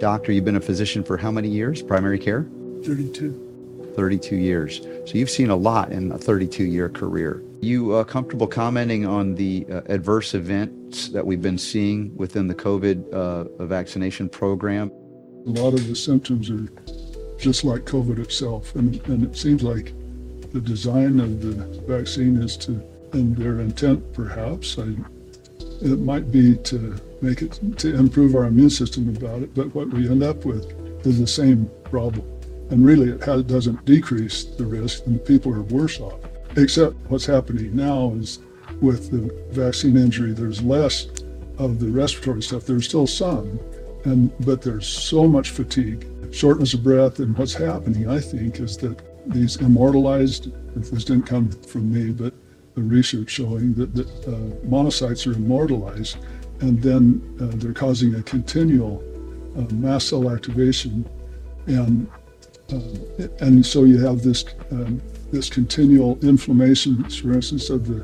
Doctor, 0.03 0.33
you've 0.33 0.45
been 0.45 0.57
a 0.57 0.61
physician 0.61 1.05
for 1.05 1.17
how 1.17 1.31
many 1.31 1.49
years? 1.49 1.81
Primary 1.81 2.19
care? 2.19 2.49
32. 2.85 3.93
32 3.95 4.35
years. 4.35 4.81
So 5.07 5.17
you've 5.17 5.31
seen 5.31 5.49
a 5.49 5.55
lot 5.55 5.93
in 5.93 6.11
a 6.11 6.19
32 6.19 6.65
year 6.65 6.89
career. 6.89 7.41
You 7.61 7.95
uh, 7.95 8.03
comfortable 8.03 8.49
commenting 8.49 9.07
on 9.07 9.37
the 9.37 9.65
uh, 9.71 9.83
adverse 9.87 10.35
events 10.35 11.11
that 11.11 11.25
we've 11.25 11.41
been 11.41 11.57
seeing 11.57 12.17
within 12.17 12.49
the 12.49 12.55
COVID 12.57 13.13
uh, 13.13 13.65
vaccination 13.65 14.29
program? 14.29 14.91
A 15.47 15.51
lot 15.51 15.73
of 15.73 15.87
the 15.87 15.95
symptoms 15.95 16.51
are 16.51 16.69
just 17.39 17.63
like 17.63 17.83
COVID 17.85 18.19
itself, 18.19 18.75
and, 18.75 19.01
and 19.07 19.23
it 19.23 19.37
seems 19.37 19.63
like 19.63 19.93
the 20.51 20.61
design 20.61 21.21
of 21.21 21.41
the 21.41 21.53
vaccine 21.87 22.43
is 22.43 22.57
to, 22.57 22.83
and 23.13 23.37
their 23.37 23.61
intent 23.61 24.13
perhaps, 24.13 24.81
I, 24.81 24.97
it 25.83 26.01
might 26.01 26.31
be 26.31 26.57
to 26.57 26.97
make 27.21 27.43
it 27.43 27.59
to 27.79 27.95
improve 27.95 28.35
our 28.35 28.45
immune 28.45 28.71
system 28.71 29.15
about 29.15 29.43
it, 29.43 29.55
but 29.55 29.75
what 29.75 29.89
we 29.89 30.09
end 30.09 30.23
up 30.23 30.45
with 30.45 30.67
is 31.07 31.19
the 31.19 31.27
same 31.27 31.71
problem. 31.85 32.27
And 32.71 32.87
really, 32.87 33.11
it 33.11 33.23
has, 33.25 33.43
doesn't 33.45 33.85
decrease 33.85 34.45
the 34.45 34.65
risk, 34.65 35.07
and 35.07 35.25
people 35.25 35.53
are 35.53 35.63
worse 35.63 36.01
off. 36.01 36.21
Except 36.57 36.95
what's 37.09 37.27
happening 37.27 37.75
now 37.75 38.15
is 38.19 38.39
with 38.81 39.11
the 39.11 39.33
vaccine 39.53 39.97
injury, 39.97 40.33
there's 40.33 40.63
less 40.63 41.09
of 41.59 41.79
the 41.79 41.89
respiratory 41.89 42.43
stuff. 42.43 42.65
There's 42.65 42.89
still 42.89 43.07
some, 43.07 43.59
and 44.05 44.33
but 44.45 44.63
there's 44.63 44.87
so 44.87 45.27
much 45.27 45.51
fatigue, 45.51 46.07
shortness 46.33 46.75
of 46.75 46.83
breath, 46.83 47.19
and 47.19 47.37
what's 47.37 47.55
happening, 47.55 48.09
I 48.09 48.21
think, 48.21 48.61
is 48.61 48.77
that 48.79 49.01
these 49.27 49.57
immortalized. 49.57 50.53
This 50.75 51.05
didn't 51.05 51.27
come 51.27 51.51
from 51.51 51.93
me, 51.93 52.13
but 52.13 52.33
research 52.81 53.31
showing 53.31 53.75
that, 53.75 53.95
that 53.95 54.09
uh, 54.27 54.67
monocytes 54.67 55.27
are 55.27 55.35
immortalized, 55.35 56.17
and 56.61 56.83
then 56.83 57.21
uh, 57.41 57.57
they're 57.57 57.73
causing 57.73 58.15
a 58.15 58.23
continual 58.23 59.03
uh, 59.57 59.73
mast 59.75 60.09
cell 60.09 60.31
activation, 60.31 61.09
and 61.67 62.11
uh, 62.73 63.29
and 63.41 63.65
so 63.65 63.85
you 63.85 63.99
have 63.99 64.23
this 64.23 64.45
um, 64.71 65.01
this 65.31 65.51
continual 65.51 66.19
inflammation, 66.23 67.05
for 67.11 67.33
instance, 67.33 67.69
of 67.69 67.87
the 67.87 68.01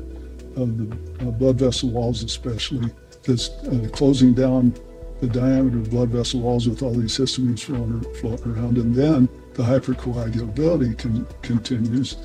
of 0.61 0.77
the 0.77 1.27
uh, 1.27 1.31
blood 1.31 1.57
vessel 1.57 1.89
walls, 1.89 2.23
especially 2.23 2.91
that's 3.23 3.49
closing 3.91 4.33
down 4.33 4.73
the 5.21 5.27
diameter 5.27 5.77
of 5.77 5.89
blood 5.89 6.09
vessel 6.09 6.39
walls 6.39 6.67
with 6.67 6.81
all 6.81 6.93
these 6.93 7.17
histamines 7.17 7.61
flowing, 7.61 8.01
floating 8.15 8.53
around, 8.53 8.77
and 8.77 8.95
then 8.95 9.27
the 9.53 9.63
hypercoagulability 9.63 10.97
con- 10.97 11.27
continues, 11.41 12.15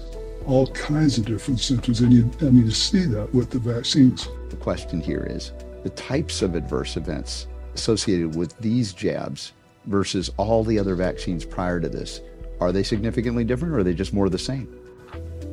all 0.46 0.66
kinds 0.68 1.18
of 1.18 1.24
different 1.24 1.60
symptoms, 1.60 2.00
and 2.00 2.12
you 2.12 2.30
and 2.40 2.56
you 2.56 2.70
see 2.70 3.04
that 3.06 3.32
with 3.34 3.50
the 3.50 3.58
vaccines. 3.58 4.28
The 4.50 4.56
question 4.56 5.00
here 5.00 5.26
is 5.28 5.52
the 5.82 5.90
types 5.90 6.42
of 6.42 6.54
adverse 6.54 6.96
events 6.96 7.46
associated 7.74 8.34
with 8.34 8.56
these 8.58 8.92
jabs 8.92 9.52
versus 9.86 10.30
all 10.36 10.64
the 10.64 10.78
other 10.78 10.94
vaccines 10.94 11.44
prior 11.44 11.80
to 11.80 11.88
this. 11.88 12.20
Are 12.60 12.72
they 12.72 12.82
significantly 12.82 13.44
different 13.44 13.74
or 13.74 13.78
are 13.78 13.82
they 13.84 13.94
just 13.94 14.14
more 14.14 14.26
of 14.26 14.32
the 14.32 14.38
same? 14.38 14.74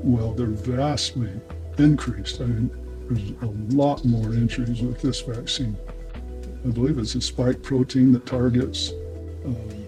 Well, 0.03 0.33
they're 0.33 0.47
vastly 0.47 1.31
increased. 1.77 2.39
I 2.41 2.45
mean, 2.45 2.69
there's 3.09 3.31
a 3.41 3.75
lot 3.75 4.05
more 4.05 4.33
injuries 4.33 4.81
with 4.81 5.01
this 5.01 5.21
vaccine. 5.21 5.75
I 6.65 6.69
believe 6.69 6.97
it's 6.97 7.15
a 7.15 7.21
spike 7.21 7.61
protein 7.63 8.11
that 8.13 8.25
targets 8.25 8.91
um, 9.45 9.87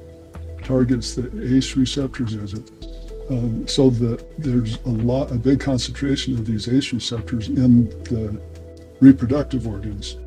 targets 0.64 1.14
the 1.16 1.56
ACE 1.56 1.76
receptors, 1.76 2.34
is 2.34 2.54
it? 2.56 2.72
Um, 3.30 3.66
so 3.68 3.90
that 3.90 4.22
there's 4.38 4.78
a 4.86 4.90
lot, 4.90 5.32
a 5.32 5.36
big 5.36 5.62
concentration 5.62 6.34
of 6.34 6.46
these 6.46 6.68
ACE 6.68 6.92
receptors 6.92 7.48
in 7.48 7.88
the 8.04 8.38
reproductive 9.00 9.66
organs. 9.66 10.18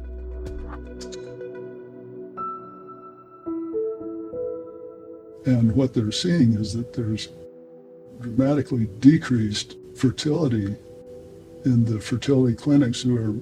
And 5.44 5.76
what 5.76 5.94
they're 5.94 6.10
seeing 6.10 6.54
is 6.54 6.72
that 6.72 6.92
there's 6.92 7.28
dramatically 8.20 8.86
decreased 8.98 9.76
fertility 9.94 10.74
in 11.64 11.84
the 11.84 12.00
fertility 12.00 12.56
clinics 12.56 13.02
who 13.02 13.16
are 13.16 13.34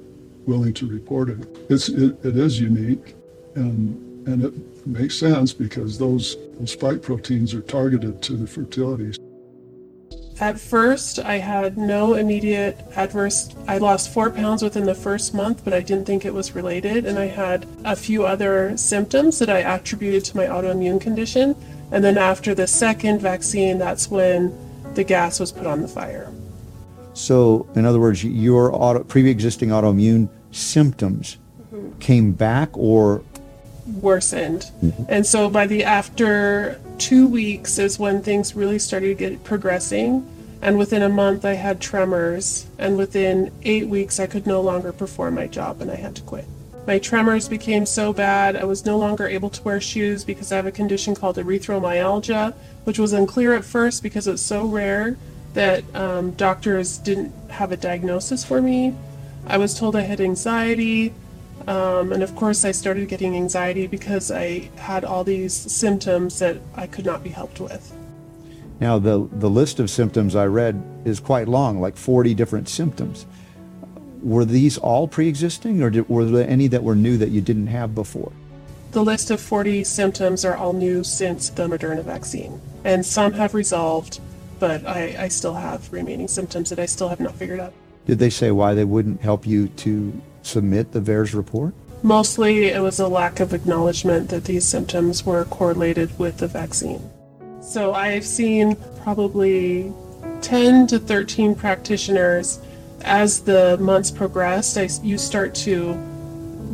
willing 0.47 0.75
to 0.75 0.87
report 0.87 1.31
it. 1.31 1.39
It's, 1.71 1.89
it, 1.89 2.23
it 2.25 2.37
is 2.37 2.61
unique 2.61 3.15
and, 3.55 4.29
and 4.29 4.45
it 4.45 4.87
makes 4.87 5.17
sense 5.17 5.53
because 5.53 5.99
those, 5.99 6.37
those 6.59 6.73
spike 6.73 7.03
proteins 7.03 7.55
are 7.55 7.63
targeted 7.63 8.21
to 8.23 8.35
the 8.35 8.47
fertility. 8.47 9.17
At 10.41 10.59
first, 10.59 11.21
I 11.21 11.39
had 11.39 11.79
no 11.79 12.15
immediate 12.15 12.79
adverse. 12.97 13.55
I 13.69 13.79
lost 13.79 14.13
four 14.13 14.31
pounds 14.31 14.63
within 14.63 14.85
the 14.85 14.95
first 14.95 15.33
month, 15.33 15.65
but 15.65 15.73
I 15.73 15.81
didn't 15.81 16.07
think 16.07 16.25
it 16.25 16.35
was 16.35 16.57
related. 16.57 17.07
And 17.07 17.19
I 17.19 17.27
had 17.27 17.67
a 17.85 17.95
few 17.95 18.27
other 18.27 18.77
symptoms 18.77 19.39
that 19.39 19.49
I 19.49 19.59
attributed 19.59 20.25
to 20.27 20.37
my 20.37 20.47
autoimmune 20.47 21.01
condition. 21.01 21.55
And 21.93 22.03
then 22.03 22.19
after 22.19 22.53
the 22.53 22.67
second 22.67 23.21
vaccine, 23.21 23.79
that's 23.79 24.11
when 24.11 24.53
the 24.95 25.05
gas 25.05 25.39
was 25.39 25.53
put 25.53 25.67
on 25.67 25.83
the 25.83 25.89
fire. 25.89 26.33
So, 27.13 27.69
in 27.77 27.87
other 27.87 28.01
words, 28.01 28.25
your 28.25 28.75
auto, 28.75 29.05
pre-existing 29.05 29.69
autoimmune 29.69 30.29
symptoms 30.51 31.37
mm-hmm. 31.73 31.97
came 32.01 32.33
back 32.33 32.71
or 32.77 33.23
worsened. 34.01 34.71
Mm-hmm. 34.83 35.05
And 35.09 35.27
so 35.27 35.49
by 35.49 35.67
the 35.67 35.85
after 35.85 36.81
two 36.99 37.27
weeks 37.27 37.79
is 37.79 37.99
when 37.99 38.23
things 38.23 38.55
really 38.55 38.79
started 38.79 39.09
to 39.09 39.15
get 39.15 39.45
progressing. 39.45 40.27
And 40.63 40.79
within 40.79 41.03
a 41.03 41.09
month, 41.09 41.45
I 41.45 41.55
had 41.55 41.81
tremors. 41.81 42.67
And 42.79 42.97
within 42.97 43.53
eight 43.63 43.89
weeks, 43.89 44.19
I 44.19 44.27
could 44.27 44.47
no 44.47 44.61
longer 44.61 44.93
perform 44.93 45.35
my 45.35 45.47
job 45.47 45.81
and 45.81 45.91
I 45.91 45.97
had 45.97 46.17
to 46.17 46.23
quit. 46.23 46.47
My 46.87 46.99
tremors 46.99 47.49
became 47.49 47.87
so 47.87 48.13
bad, 48.13 48.57
I 48.57 48.65
was 48.65 48.85
no 48.85 48.99
longer 48.99 49.27
able 49.27 49.49
to 49.49 49.63
wear 49.63 49.81
shoes 49.81 50.23
because 50.23 50.53
I 50.53 50.57
have 50.57 50.67
a 50.67 50.73
condition 50.73 51.15
called 51.15 51.37
erythromyalgia, 51.37 52.53
which 52.85 52.99
was 52.99 53.15
unclear 53.15 53.55
at 53.55 53.65
first 53.65 54.03
because 54.03 54.27
it's 54.29 54.43
so 54.43 54.67
rare 54.67 55.17
that 55.55 55.83
um, 55.95 56.33
doctors 56.33 56.99
didn't 56.99 57.33
have 57.49 57.73
a 57.73 57.77
diagnosis 57.79 58.45
for 58.45 58.61
me. 58.61 58.95
I 59.47 59.57
was 59.57 59.79
told 59.79 59.97
I 59.97 60.03
had 60.03 60.21
anxiety. 60.21 61.15
Um, 61.67 62.13
and 62.13 62.23
of 62.23 62.35
course, 62.37 62.65
I 62.65 62.73
started 62.73 63.09
getting 63.09 63.37
anxiety 63.37 63.87
because 63.87 64.31
I 64.31 64.71
had 64.77 65.05
all 65.05 65.25
these 65.25 65.55
symptoms 65.55 66.39
that 66.39 66.59
I 66.75 66.87
could 66.87 67.07
not 67.07 67.25
be 67.25 67.31
helped 67.31 67.61
with. 67.61 67.93
Now, 68.81 68.99
the, 68.99 69.29
the 69.33 69.49
list 69.49 69.81
of 69.81 69.89
symptoms 69.89 70.37
I 70.37 70.47
read 70.47 70.83
is 71.05 71.21
quite 71.21 71.49
long, 71.49 71.81
like 71.81 71.97
40 71.97 72.35
different 72.35 72.69
symptoms. 72.69 73.25
Were 74.23 74.45
these 74.45 74.79
all 74.79 75.07
pre 75.07 75.29
existing, 75.29 75.83
or 75.83 75.91
did, 75.91 76.09
were 76.09 76.25
there 76.25 76.49
any 76.49 76.67
that 76.69 76.83
were 76.83 76.95
new 76.95 77.17
that 77.19 77.31
you 77.31 77.41
didn't 77.41 77.69
have 77.69 77.95
before? 77.95 78.33
The 78.91 79.03
list 79.03 79.31
of 79.31 79.41
40 79.41 79.85
symptoms 79.85 80.45
are 80.45 80.57
all 80.57 80.73
new 80.73 81.03
since 81.03 81.49
the 81.51 81.67
Moderna 81.67 82.03
vaccine, 82.03 82.61
and 82.85 83.05
some 83.05 83.33
have 83.33 83.55
resolved, 83.55 84.21
but 84.59 84.87
I, 84.87 85.17
I 85.19 85.29
still 85.29 85.55
have 85.55 85.93
remaining 85.93 86.29
symptoms 86.29 86.71
that 86.71 86.79
I 86.79 86.87
still 86.87 87.09
have 87.09 87.21
not 87.21 87.35
figured 87.35 87.61
out. 87.61 87.73
Did 88.07 88.19
they 88.19 88.31
say 88.31 88.51
why 88.51 88.75
they 88.75 88.85
wouldn't 88.85 89.21
help 89.21 89.47
you 89.47 89.69
to 89.69 90.21
submit 90.47 90.93
the 90.93 91.01
VAERS 91.01 91.35
report? 91.35 91.75
Mostly, 92.03 92.67
it 92.67 92.83
was 92.83 93.01
a 93.01 93.09
lack 93.09 93.41
of 93.41 93.55
acknowledgement 93.55 94.29
that 94.29 94.45
these 94.45 94.65
symptoms 94.65 95.25
were 95.25 95.45
correlated 95.47 96.17
with 96.19 96.39
the 96.39 96.47
vaccine. 96.47 97.01
So 97.63 97.95
I've 97.95 98.27
seen 98.27 98.77
probably 99.03 99.93
10 100.43 100.87
to 100.89 100.99
13 100.99 101.55
practitioners. 101.55 102.61
As 103.03 103.41
the 103.41 103.79
months 103.79 104.11
progressed, 104.11 104.77
you 105.03 105.17
start 105.17 105.55
to 105.57 105.95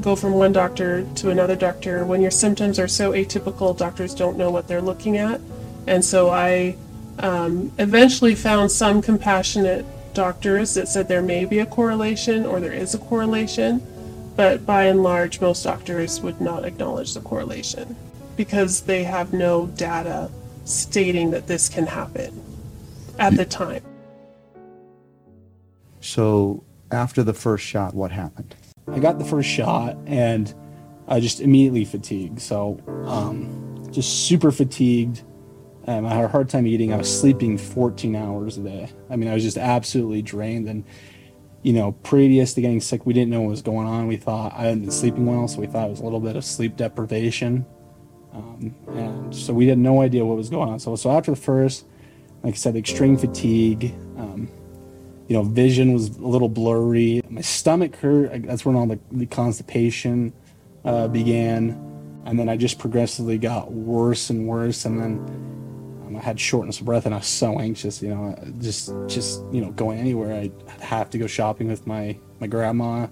go 0.00 0.16
from 0.16 0.32
one 0.32 0.52
doctor 0.52 1.06
to 1.16 1.30
another 1.30 1.54
doctor. 1.54 2.04
When 2.04 2.20
your 2.20 2.30
symptoms 2.30 2.78
are 2.78 2.88
so 2.88 3.12
atypical, 3.12 3.76
doctors 3.76 4.14
don't 4.14 4.36
know 4.36 4.50
what 4.50 4.66
they're 4.66 4.82
looking 4.82 5.16
at. 5.16 5.40
And 5.86 6.04
so 6.04 6.30
I 6.30 6.76
um, 7.20 7.72
eventually 7.78 8.34
found 8.34 8.70
some 8.70 9.02
compassionate 9.02 9.84
doctors 10.14 10.74
that 10.74 10.88
said 10.88 11.08
there 11.08 11.22
may 11.22 11.44
be 11.44 11.58
a 11.58 11.66
correlation 11.66 12.46
or 12.46 12.60
there 12.60 12.72
is 12.72 12.94
a 12.94 12.98
correlation, 12.98 13.86
but 14.36 14.64
by 14.64 14.84
and 14.84 15.02
large, 15.02 15.40
most 15.40 15.62
doctors 15.62 16.20
would 16.20 16.40
not 16.40 16.64
acknowledge 16.64 17.14
the 17.14 17.20
correlation 17.20 17.96
because 18.36 18.82
they 18.82 19.04
have 19.04 19.32
no 19.32 19.66
data 19.66 20.30
stating 20.64 21.30
that 21.30 21.46
this 21.46 21.68
can 21.68 21.86
happen 21.86 22.42
at 23.18 23.36
the 23.36 23.44
time. 23.44 23.82
So, 26.00 26.64
after 26.90 27.22
the 27.22 27.34
first 27.34 27.64
shot, 27.64 27.94
what 27.94 28.10
happened? 28.10 28.54
I 28.88 28.98
got 28.98 29.18
the 29.18 29.24
first 29.24 29.48
shot 29.48 29.96
and 30.06 30.52
I 31.06 31.20
just 31.20 31.40
immediately 31.40 31.84
fatigued. 31.84 32.40
So, 32.40 32.80
um, 33.06 33.86
just 33.90 34.26
super 34.26 34.50
fatigued. 34.50 35.22
Um, 35.86 36.06
I 36.06 36.14
had 36.14 36.24
a 36.24 36.28
hard 36.28 36.48
time 36.48 36.66
eating. 36.66 36.92
I 36.92 36.96
was 36.96 37.20
sleeping 37.20 37.56
14 37.56 38.14
hours 38.14 38.58
a 38.58 38.62
day. 38.62 38.90
I 39.08 39.16
mean, 39.16 39.28
I 39.28 39.34
was 39.34 39.42
just 39.42 39.56
absolutely 39.56 40.22
drained. 40.22 40.68
And, 40.68 40.84
you 41.62 41.72
know, 41.72 41.92
previous 41.92 42.54
to 42.54 42.60
getting 42.60 42.80
sick, 42.80 43.06
we 43.06 43.12
didn't 43.12 43.30
know 43.30 43.40
what 43.40 43.50
was 43.50 43.62
going 43.62 43.86
on. 43.86 44.06
We 44.06 44.16
thought 44.16 44.52
I 44.54 44.64
hadn't 44.64 44.82
been 44.82 44.90
sleeping 44.90 45.26
well, 45.26 45.48
so 45.48 45.60
we 45.60 45.66
thought 45.66 45.86
it 45.86 45.90
was 45.90 46.00
a 46.00 46.04
little 46.04 46.20
bit 46.20 46.36
of 46.36 46.44
sleep 46.44 46.76
deprivation. 46.76 47.64
Um, 48.32 48.74
and 48.88 49.34
so 49.34 49.52
we 49.52 49.66
had 49.66 49.78
no 49.78 50.02
idea 50.02 50.24
what 50.24 50.36
was 50.36 50.50
going 50.50 50.68
on. 50.68 50.78
So, 50.78 50.94
so 50.96 51.10
after 51.10 51.30
the 51.30 51.36
first, 51.36 51.86
like 52.42 52.54
I 52.54 52.56
said, 52.56 52.76
extreme 52.76 53.16
fatigue, 53.16 53.94
um, 54.16 54.50
you 55.28 55.36
know, 55.36 55.42
vision 55.42 55.92
was 55.92 56.16
a 56.16 56.26
little 56.26 56.48
blurry. 56.48 57.22
My 57.28 57.40
stomach 57.40 57.96
hurt. 57.96 58.42
That's 58.46 58.64
when 58.64 58.76
all 58.76 58.86
the, 58.86 58.98
the 59.12 59.26
constipation 59.26 60.32
uh, 60.84 61.08
began. 61.08 61.70
And 62.24 62.38
then 62.38 62.48
I 62.48 62.56
just 62.56 62.78
progressively 62.78 63.38
got 63.38 63.72
worse 63.72 64.30
and 64.30 64.46
worse. 64.46 64.84
And 64.84 65.00
then 65.00 65.69
I 66.20 66.22
had 66.22 66.38
shortness 66.38 66.80
of 66.80 66.86
breath 66.86 67.06
and 67.06 67.14
I 67.14 67.18
was 67.18 67.26
so 67.26 67.58
anxious, 67.58 68.02
you 68.02 68.10
know, 68.10 68.36
just, 68.60 68.92
just, 69.06 69.42
you 69.50 69.62
know, 69.62 69.70
going 69.70 69.98
anywhere. 69.98 70.34
I'd 70.34 70.52
have 70.80 71.08
to 71.10 71.18
go 71.18 71.26
shopping 71.26 71.68
with 71.68 71.86
my, 71.86 72.18
my 72.40 72.46
grandma. 72.46 73.08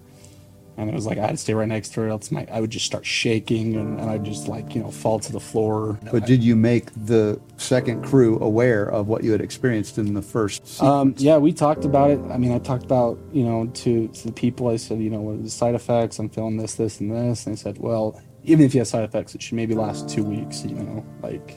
And 0.77 0.89
it 0.89 0.95
was 0.95 1.07
like 1.07 1.17
I 1.17 1.23
had 1.23 1.31
to 1.31 1.37
stay 1.39 1.55
right 1.55 1.67
next 1.67 1.95
to 1.95 2.03
her, 2.03 2.09
else 2.09 2.31
my 2.31 2.47
I 2.53 2.61
would 2.61 2.71
just 2.71 2.85
start 2.85 3.05
shaking 3.05 3.77
and, 3.77 3.99
and 3.99 4.11
I'd 4.11 4.25
just 4.25 4.47
like, 4.47 4.75
you 4.75 4.83
know, 4.83 4.91
fall 4.91 5.19
to 5.21 5.33
the 5.33 5.41
floor. 5.41 5.99
But 6.13 6.27
did 6.27 6.45
you 6.45 6.55
make 6.55 6.91
the 7.07 7.41
second 7.57 8.05
crew 8.05 8.39
aware 8.41 8.85
of 8.85 9.09
what 9.09 9.25
you 9.25 9.33
had 9.33 9.41
experienced 9.41 9.97
in 9.97 10.13
the 10.13 10.23
first? 10.23 10.81
Um, 10.81 11.15
yeah, 11.17 11.39
we 11.39 11.53
talked 11.53 11.87
about 11.87 12.11
it. 12.11 12.21
I 12.31 12.37
mean, 12.37 12.53
I 12.53 12.59
talked 12.59 12.85
about, 12.85 13.19
you 13.33 13.43
know, 13.43 13.67
to, 13.67 14.07
to 14.07 14.27
the 14.27 14.33
people, 14.33 14.69
I 14.69 14.77
said, 14.77 15.01
you 15.01 15.11
know, 15.11 15.21
what 15.21 15.35
are 15.37 15.43
the 15.43 15.51
side 15.51 15.75
effects? 15.75 16.19
I'm 16.19 16.29
feeling 16.29 16.59
this, 16.59 16.75
this, 16.75 17.01
and 17.01 17.11
this. 17.11 17.47
And 17.47 17.57
they 17.57 17.61
said, 17.61 17.79
well, 17.79 18.23
even 18.45 18.65
if 18.67 18.75
you 18.75 18.81
have 18.81 18.89
side 18.89 19.03
effects, 19.03 19.35
it 19.35 19.43
should 19.43 19.57
maybe 19.57 19.75
last 19.75 20.09
two 20.09 20.23
weeks, 20.23 20.63
you 20.65 20.77
know, 20.77 21.05
like. 21.23 21.57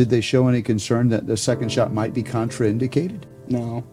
Did 0.00 0.08
they 0.08 0.22
show 0.22 0.48
any 0.48 0.62
concern 0.62 1.10
that 1.10 1.26
the 1.26 1.36
second 1.36 1.70
shot 1.70 1.92
might 1.92 2.14
be 2.14 2.22
contraindicated? 2.22 3.24
No. 3.48 3.84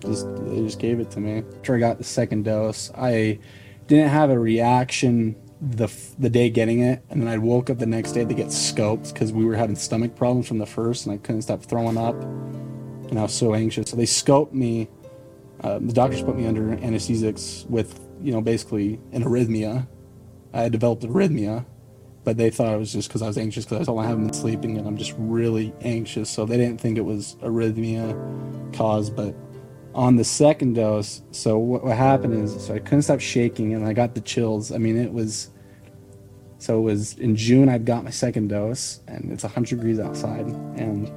Just, 0.00 0.34
they 0.46 0.62
just 0.62 0.78
gave 0.78 0.98
it 0.98 1.10
to 1.10 1.20
me. 1.20 1.44
After 1.58 1.76
I 1.76 1.78
got 1.78 1.98
the 1.98 2.04
second 2.04 2.46
dose, 2.46 2.90
I 2.96 3.38
didn't 3.86 4.08
have 4.08 4.30
a 4.30 4.38
reaction 4.38 5.36
the 5.60 5.88
the 6.18 6.30
day 6.30 6.48
getting 6.48 6.80
it, 6.80 7.04
and 7.10 7.20
then 7.20 7.28
I 7.28 7.36
woke 7.36 7.68
up 7.68 7.76
the 7.76 7.84
next 7.84 8.12
day 8.12 8.24
to 8.24 8.32
get 8.32 8.46
scoped 8.46 9.12
because 9.12 9.30
we 9.30 9.44
were 9.44 9.56
having 9.56 9.76
stomach 9.76 10.16
problems 10.16 10.48
from 10.48 10.56
the 10.56 10.64
first, 10.64 11.04
and 11.04 11.12
I 11.12 11.18
couldn't 11.18 11.42
stop 11.42 11.62
throwing 11.62 11.98
up, 11.98 12.14
and 12.22 13.18
I 13.18 13.24
was 13.24 13.34
so 13.34 13.52
anxious. 13.52 13.90
So 13.90 13.96
they 13.98 14.04
scoped 14.04 14.54
me. 14.54 14.88
Uh, 15.60 15.80
the 15.80 15.92
doctors 15.92 16.22
put 16.22 16.34
me 16.34 16.46
under 16.46 16.62
anesthesics 16.78 17.68
with, 17.68 18.00
you 18.22 18.32
know, 18.32 18.40
basically 18.40 19.00
an 19.12 19.22
arrhythmia. 19.22 19.86
I 20.54 20.62
had 20.62 20.72
developed 20.72 21.02
arrhythmia, 21.02 21.66
but 22.26 22.36
they 22.36 22.50
thought 22.50 22.74
it 22.74 22.78
was 22.78 22.92
just 22.92 23.08
because 23.08 23.22
I 23.22 23.28
was 23.28 23.38
anxious 23.38 23.64
because 23.64 23.80
I 23.80 23.84
told 23.84 23.98
them 23.98 24.04
I 24.04 24.08
haven't 24.08 24.24
been 24.24 24.34
sleeping 24.34 24.76
and 24.78 24.86
I'm 24.88 24.96
just 24.96 25.14
really 25.16 25.72
anxious. 25.82 26.28
So 26.28 26.44
they 26.44 26.56
didn't 26.56 26.80
think 26.80 26.98
it 26.98 27.04
was 27.04 27.36
arrhythmia 27.40 28.74
caused, 28.76 29.14
but 29.14 29.32
on 29.94 30.16
the 30.16 30.24
second 30.24 30.72
dose, 30.74 31.22
so 31.30 31.56
what, 31.56 31.84
what 31.84 31.96
happened 31.96 32.34
is, 32.34 32.66
so 32.66 32.74
I 32.74 32.80
couldn't 32.80 33.02
stop 33.02 33.20
shaking 33.20 33.74
and 33.74 33.86
I 33.86 33.92
got 33.92 34.16
the 34.16 34.20
chills. 34.20 34.72
I 34.72 34.78
mean, 34.78 34.96
it 34.96 35.12
was, 35.12 35.52
So 36.58 36.78
it 36.78 36.82
was 36.82 37.16
in 37.18 37.36
June 37.36 37.68
I'd 37.68 37.84
got 37.84 38.02
my 38.02 38.10
second 38.10 38.48
dose, 38.48 39.00
and 39.06 39.30
it's 39.30 39.44
100 39.44 39.76
degrees 39.76 40.00
outside, 40.00 40.46
and 40.46 41.10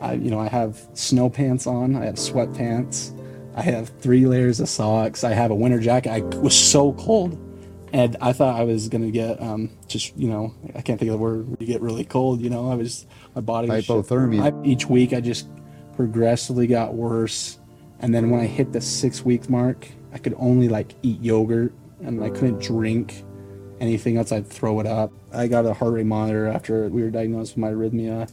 I, 0.00 0.14
you 0.14 0.30
know, 0.30 0.40
I 0.40 0.48
have 0.48 0.88
snow 0.94 1.28
pants 1.28 1.66
on, 1.66 1.96
I 1.96 2.06
have 2.06 2.14
sweatpants, 2.14 3.14
I 3.54 3.62
have 3.62 3.90
three 4.00 4.24
layers 4.24 4.58
of 4.60 4.70
socks, 4.70 5.22
I 5.22 5.34
have 5.34 5.50
a 5.50 5.54
winter 5.54 5.80
jacket. 5.80 6.10
I 6.10 6.20
was 6.38 6.56
so 6.56 6.94
cold, 6.94 7.36
and 7.92 8.16
I 8.20 8.32
thought 8.32 8.58
I 8.58 8.64
was 8.64 8.88
gonna 8.88 9.10
get 9.10 9.40
um, 9.40 9.70
just, 9.88 10.16
you 10.16 10.28
know, 10.28 10.54
I 10.74 10.82
can't 10.82 10.98
think 10.98 11.10
of 11.10 11.18
the 11.18 11.22
word. 11.22 11.56
You 11.58 11.66
get 11.66 11.80
really 11.80 12.04
cold, 12.04 12.40
you 12.40 12.50
know. 12.50 12.70
I 12.70 12.74
was 12.74 13.06
my 13.34 13.40
body 13.40 13.68
Hypothermia. 13.68 14.66
Each 14.66 14.86
week 14.86 15.12
I 15.12 15.20
just 15.20 15.48
progressively 15.96 16.66
got 16.66 16.94
worse, 16.94 17.58
and 18.00 18.14
then 18.14 18.30
when 18.30 18.40
I 18.40 18.46
hit 18.46 18.72
the 18.72 18.80
six 18.80 19.24
week 19.24 19.50
mark, 19.50 19.88
I 20.12 20.18
could 20.18 20.34
only 20.38 20.68
like 20.68 20.94
eat 21.02 21.20
yogurt, 21.20 21.72
and 22.00 22.22
I 22.22 22.30
couldn't 22.30 22.60
drink 22.60 23.24
anything 23.80 24.16
else. 24.16 24.32
I'd 24.32 24.46
throw 24.46 24.80
it 24.80 24.86
up. 24.86 25.12
I 25.32 25.46
got 25.46 25.66
a 25.66 25.72
heart 25.72 25.94
rate 25.94 26.06
monitor 26.06 26.48
after 26.48 26.88
we 26.88 27.02
were 27.02 27.10
diagnosed 27.10 27.52
with 27.52 27.58
my 27.58 27.70
arrhythmia, 27.70 28.30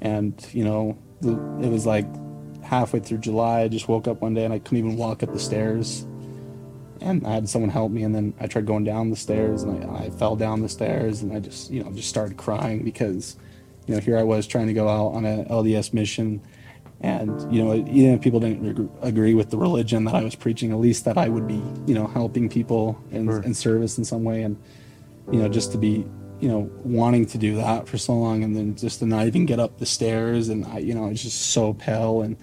and 0.00 0.34
you 0.52 0.64
know, 0.64 0.98
it 1.22 1.70
was 1.70 1.86
like 1.86 2.06
halfway 2.62 3.00
through 3.00 3.18
July. 3.18 3.62
I 3.62 3.68
just 3.68 3.88
woke 3.88 4.06
up 4.06 4.20
one 4.20 4.34
day 4.34 4.44
and 4.44 4.54
I 4.54 4.58
couldn't 4.58 4.78
even 4.78 4.96
walk 4.96 5.22
up 5.22 5.32
the 5.32 5.40
stairs, 5.40 6.06
and 7.00 7.26
I 7.26 7.32
had 7.32 7.48
someone 7.48 7.70
help 7.70 7.90
me. 7.92 8.02
And 8.02 8.14
then 8.14 8.34
I 8.40 8.46
tried 8.46 8.66
going 8.66 8.84
down 8.84 9.10
the 9.10 9.16
stairs, 9.16 9.62
and 9.62 9.84
I, 9.84 10.04
I 10.04 10.10
fell 10.10 10.36
down 10.36 10.60
the 10.60 10.68
stairs, 10.68 11.22
and 11.22 11.32
I 11.32 11.40
just 11.40 11.70
you 11.70 11.82
know 11.82 11.90
just 11.92 12.08
started 12.08 12.36
crying 12.36 12.82
because 12.82 13.36
you 13.86 13.94
know 13.94 14.00
here 14.00 14.18
I 14.18 14.22
was 14.22 14.46
trying 14.46 14.66
to 14.66 14.72
go 14.72 14.88
out 14.88 15.14
on 15.14 15.24
a 15.24 15.44
LDS 15.44 15.92
mission. 15.92 16.40
And 17.02 17.52
you 17.52 17.64
know, 17.64 17.74
even 17.74 18.14
if 18.14 18.20
people 18.20 18.40
didn't 18.40 18.68
ag- 18.68 18.90
agree 19.00 19.32
with 19.32 19.50
the 19.50 19.56
religion 19.56 20.04
that 20.04 20.14
I 20.14 20.22
was 20.22 20.34
preaching, 20.34 20.70
at 20.70 20.78
least 20.78 21.06
that 21.06 21.16
I 21.16 21.30
would 21.30 21.48
be, 21.48 21.62
you 21.86 21.94
know, 21.94 22.06
helping 22.06 22.48
people 22.48 23.02
in, 23.10 23.28
in 23.42 23.54
service 23.54 23.96
in 23.96 24.04
some 24.04 24.22
way, 24.22 24.42
and 24.42 24.58
you 25.32 25.38
know, 25.40 25.48
just 25.48 25.72
to 25.72 25.78
be, 25.78 26.04
you 26.40 26.48
know, 26.48 26.70
wanting 26.84 27.24
to 27.26 27.38
do 27.38 27.56
that 27.56 27.88
for 27.88 27.96
so 27.96 28.12
long, 28.12 28.44
and 28.44 28.54
then 28.54 28.76
just 28.76 28.98
to 28.98 29.06
not 29.06 29.26
even 29.26 29.46
get 29.46 29.58
up 29.58 29.78
the 29.78 29.86
stairs, 29.86 30.50
and 30.50 30.66
I, 30.66 30.78
you 30.78 30.94
know, 30.94 31.06
I 31.06 31.08
was 31.08 31.22
just 31.22 31.52
so 31.52 31.72
pale, 31.72 32.20
and 32.20 32.36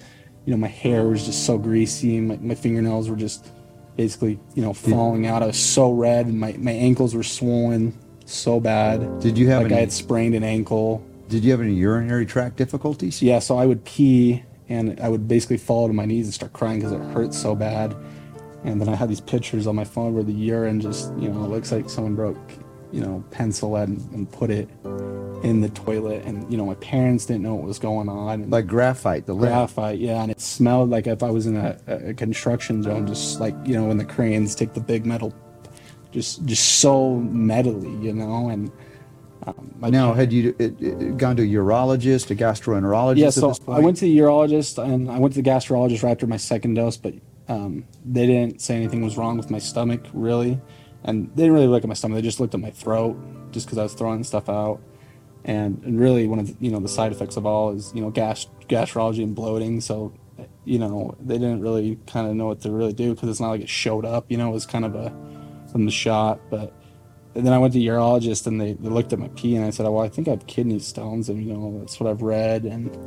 you 0.45 0.51
know, 0.51 0.57
my 0.57 0.67
hair 0.67 1.03
was 1.07 1.25
just 1.25 1.45
so 1.45 1.59
greasy, 1.59 2.17
and 2.17 2.29
my, 2.29 2.37
my 2.37 2.55
fingernails 2.55 3.09
were 3.09 3.15
just 3.15 3.51
basically, 3.97 4.39
you 4.55 4.61
know, 4.61 4.73
falling 4.73 5.25
out. 5.27 5.43
I 5.43 5.47
was 5.47 5.57
so 5.57 5.91
red, 5.91 6.27
and 6.27 6.39
my 6.39 6.55
my 6.57 6.71
ankles 6.71 7.13
were 7.15 7.23
swollen 7.23 7.93
so 8.25 8.59
bad. 8.59 9.19
Did 9.19 9.37
you 9.37 9.49
have 9.49 9.63
like 9.63 9.71
I 9.71 9.75
any- 9.75 9.81
had 9.81 9.91
sprained 9.91 10.35
an 10.35 10.43
ankle? 10.43 11.03
Did 11.27 11.43
you 11.43 11.51
have 11.51 11.59
any 11.59 11.73
urinary 11.73 12.25
tract 12.25 12.55
difficulties? 12.55 13.21
Yeah, 13.21 13.39
so 13.39 13.57
I 13.57 13.65
would 13.65 13.83
pee 13.83 14.43
and 14.69 14.97
I 15.01 15.09
would 15.09 15.27
basically 15.27 15.57
fall 15.57 15.87
to 15.87 15.93
my 15.93 16.05
knees 16.05 16.25
and 16.25 16.33
start 16.33 16.53
crying 16.53 16.79
because 16.79 16.93
it 16.93 17.01
hurt 17.13 17.33
so 17.33 17.53
bad. 17.55 17.93
And 18.63 18.79
then 18.79 18.87
I 18.89 18.95
had 18.95 19.09
these 19.09 19.21
pictures 19.21 19.67
on 19.67 19.75
my 19.75 19.83
phone 19.83 20.13
where 20.13 20.23
the 20.23 20.31
urine 20.33 20.79
just, 20.79 21.13
you 21.17 21.29
know, 21.29 21.39
looks 21.41 21.71
like 21.71 21.89
someone 21.89 22.15
broke, 22.15 22.37
you 22.91 23.01
know, 23.01 23.23
pencil 23.31 23.75
and, 23.75 23.99
and 24.13 24.31
put 24.31 24.49
it 24.49 24.69
in 25.43 25.61
the 25.61 25.69
toilet. 25.69 26.23
And, 26.25 26.49
you 26.51 26.57
know, 26.57 26.65
my 26.65 26.75
parents 26.75 27.25
didn't 27.25 27.43
know 27.43 27.55
what 27.55 27.65
was 27.65 27.79
going 27.79 28.09
on. 28.09 28.43
And 28.43 28.51
Like 28.51 28.67
graphite, 28.67 29.25
the 29.25 29.33
lid. 29.33 29.49
graphite, 29.49 29.99
yeah. 29.99 30.21
And 30.21 30.31
it 30.31 30.41
smelled 30.41 30.89
like 30.89 31.07
if 31.07 31.21
I 31.23 31.29
was 31.29 31.47
in 31.47 31.57
a, 31.57 31.77
a 31.87 32.13
construction 32.13 32.81
zone, 32.83 33.07
just 33.07 33.39
like, 33.39 33.55
you 33.65 33.73
know, 33.73 33.85
when 33.85 33.97
the 33.97 34.05
cranes 34.05 34.55
take 34.55 34.73
the 34.73 34.79
big 34.79 35.05
metal, 35.05 35.33
just, 36.11 36.45
just 36.45 36.79
so 36.79 37.17
metally, 37.31 38.01
you 38.01 38.13
know, 38.13 38.49
and, 38.49 38.71
um, 39.45 39.73
Now, 39.79 40.13
had 40.13 40.33
you 40.33 40.55
it, 40.59 40.81
it, 40.81 41.17
gone 41.17 41.35
to 41.37 41.43
a 41.43 41.45
urologist, 41.45 42.31
a 42.31 42.35
gastroenterologist 42.35 43.17
yeah, 43.17 43.29
so 43.29 43.53
I 43.67 43.79
went 43.79 43.97
to 43.97 44.05
the 44.05 44.17
urologist 44.17 44.83
and 44.83 45.09
I 45.09 45.19
went 45.19 45.35
to 45.35 45.41
the 45.41 45.49
gastrologist 45.49 46.03
right 46.03 46.11
after 46.11 46.27
my 46.27 46.37
second 46.37 46.73
dose, 46.73 46.97
but 46.97 47.13
um, 47.47 47.85
they 48.03 48.25
didn't 48.27 48.61
say 48.61 48.75
anything 48.75 49.03
was 49.03 49.15
wrong 49.17 49.37
with 49.37 49.49
my 49.49 49.59
stomach 49.59 50.01
really, 50.13 50.59
and 51.07 51.29
they 51.35 51.43
didn't 51.43 51.53
really 51.53 51.67
look 51.67 51.83
at 51.83 51.87
my 51.87 51.95
stomach. 51.95 52.17
They 52.17 52.21
just 52.21 52.39
looked 52.39 52.53
at 52.53 52.59
my 52.59 52.69
throat, 52.71 53.17
just 53.51 53.65
because 53.65 53.77
I 53.79 53.83
was 53.83 53.93
throwing 53.93 54.23
stuff 54.23 54.49
out, 54.49 54.79
and, 55.45 55.81
and 55.83 55.99
really 55.99 56.27
one 56.27 56.39
of 56.39 56.47
the, 56.47 56.55
you 56.63 56.71
know 56.71 56.79
the 56.79 56.87
side 56.87 57.11
effects 57.11 57.37
of 57.37 57.45
all 57.45 57.71
is 57.71 57.91
you 57.95 58.01
know 58.01 58.11
gas 58.11 58.47
gastrology 58.67 59.23
and 59.23 59.33
bloating. 59.33 59.81
So 59.81 60.13
you 60.65 60.77
know 60.77 61.15
they 61.19 61.39
didn't 61.39 61.61
really 61.61 61.97
kind 62.05 62.27
of 62.27 62.35
know 62.35 62.47
what 62.47 62.61
to 62.61 62.71
really 62.71 62.93
do 62.93 63.15
because 63.15 63.29
it's 63.29 63.39
not 63.39 63.49
like 63.49 63.61
it 63.61 63.69
showed 63.69 64.05
up. 64.05 64.25
You 64.29 64.37
know 64.37 64.49
it 64.49 64.53
was 64.53 64.65
kind 64.67 64.85
of 64.85 64.93
a 64.93 65.09
from 65.71 65.85
the 65.85 65.91
shot, 65.91 66.39
but 66.49 66.73
then 67.43 67.53
I 67.53 67.57
went 67.57 67.73
to 67.73 67.79
urologist 67.79 68.47
and 68.47 68.59
they, 68.59 68.73
they 68.73 68.89
looked 68.89 69.13
at 69.13 69.19
my 69.19 69.27
pee 69.29 69.55
and 69.55 69.63
I 69.65 69.69
said, 69.69 69.85
oh, 69.85 69.91
well, 69.91 70.03
I 70.03 70.09
think 70.09 70.27
I 70.27 70.31
have 70.31 70.47
kidney 70.47 70.79
stones 70.79 71.29
and, 71.29 71.45
you 71.45 71.53
know, 71.53 71.79
that's 71.79 71.99
what 71.99 72.09
I've 72.09 72.23
read. 72.23 72.63
And, 72.63 72.97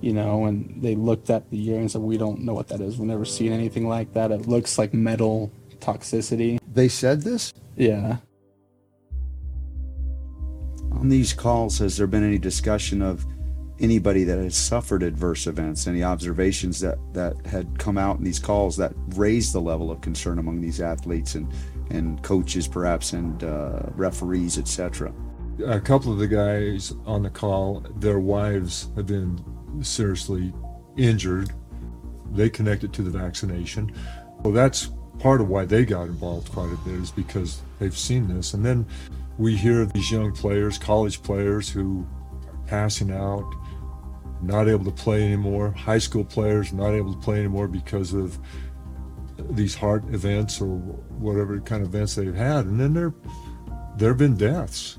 you 0.00 0.12
know, 0.12 0.46
and 0.46 0.80
they 0.82 0.94
looked 0.94 1.28
at 1.28 1.50
the 1.50 1.58
urine 1.58 1.82
and 1.82 1.90
said, 1.90 2.00
we 2.00 2.16
don't 2.16 2.40
know 2.40 2.54
what 2.54 2.68
that 2.68 2.80
is. 2.80 2.98
We've 2.98 3.08
never 3.08 3.26
seen 3.26 3.52
anything 3.52 3.86
like 3.86 4.14
that. 4.14 4.30
It 4.30 4.46
looks 4.46 4.78
like 4.78 4.94
metal 4.94 5.52
toxicity. 5.80 6.57
They 6.72 6.88
said 6.88 7.22
this? 7.22 7.52
Yeah. 7.76 8.18
On 10.92 11.08
these 11.08 11.32
calls, 11.32 11.78
has 11.78 11.96
there 11.96 12.06
been 12.06 12.24
any 12.24 12.38
discussion 12.38 13.02
of 13.02 13.24
anybody 13.78 14.24
that 14.24 14.38
has 14.38 14.56
suffered 14.56 15.02
adverse 15.02 15.46
events? 15.46 15.86
Any 15.86 16.02
observations 16.02 16.80
that, 16.80 16.98
that 17.14 17.34
had 17.46 17.78
come 17.78 17.98
out 17.98 18.18
in 18.18 18.24
these 18.24 18.38
calls 18.38 18.76
that 18.78 18.92
raised 19.14 19.52
the 19.52 19.60
level 19.60 19.90
of 19.90 20.00
concern 20.00 20.38
among 20.38 20.60
these 20.60 20.80
athletes 20.80 21.34
and, 21.34 21.52
and 21.90 22.22
coaches, 22.22 22.66
perhaps, 22.66 23.12
and 23.12 23.44
uh, 23.44 23.82
referees, 23.94 24.58
etc.? 24.58 25.12
A 25.66 25.80
couple 25.80 26.12
of 26.12 26.18
the 26.18 26.28
guys 26.28 26.92
on 27.04 27.22
the 27.22 27.30
call, 27.30 27.80
their 27.96 28.20
wives 28.20 28.88
have 28.96 29.06
been 29.06 29.42
seriously 29.82 30.52
injured. 30.96 31.50
They 32.32 32.50
connected 32.50 32.92
to 32.94 33.02
the 33.02 33.10
vaccination. 33.10 33.92
Well, 34.42 34.52
that's 34.52 34.90
part 35.18 35.40
of 35.40 35.48
why 35.48 35.64
they 35.64 35.84
got 35.84 36.06
involved 36.06 36.52
quite 36.52 36.72
a 36.72 36.76
bit 36.88 36.94
is 36.94 37.10
because 37.10 37.60
they've 37.78 37.96
seen 37.96 38.28
this. 38.28 38.54
And 38.54 38.64
then 38.64 38.86
we 39.36 39.56
hear 39.56 39.84
these 39.86 40.10
young 40.10 40.32
players, 40.32 40.78
college 40.78 41.22
players 41.22 41.68
who 41.68 42.06
are 42.46 42.58
passing 42.66 43.10
out, 43.12 43.44
not 44.42 44.68
able 44.68 44.84
to 44.84 44.90
play 44.90 45.24
anymore, 45.24 45.72
high 45.72 45.98
school 45.98 46.24
players 46.24 46.72
not 46.72 46.92
able 46.92 47.12
to 47.12 47.20
play 47.20 47.38
anymore 47.38 47.68
because 47.68 48.12
of 48.12 48.38
these 49.50 49.74
heart 49.74 50.04
events 50.12 50.60
or 50.60 50.66
whatever 50.66 51.60
kind 51.60 51.82
of 51.82 51.94
events 51.94 52.14
they've 52.14 52.34
had. 52.34 52.66
And 52.66 52.78
then 52.78 52.94
there 52.94 53.14
there 53.96 54.10
have 54.10 54.18
been 54.18 54.36
deaths. 54.36 54.98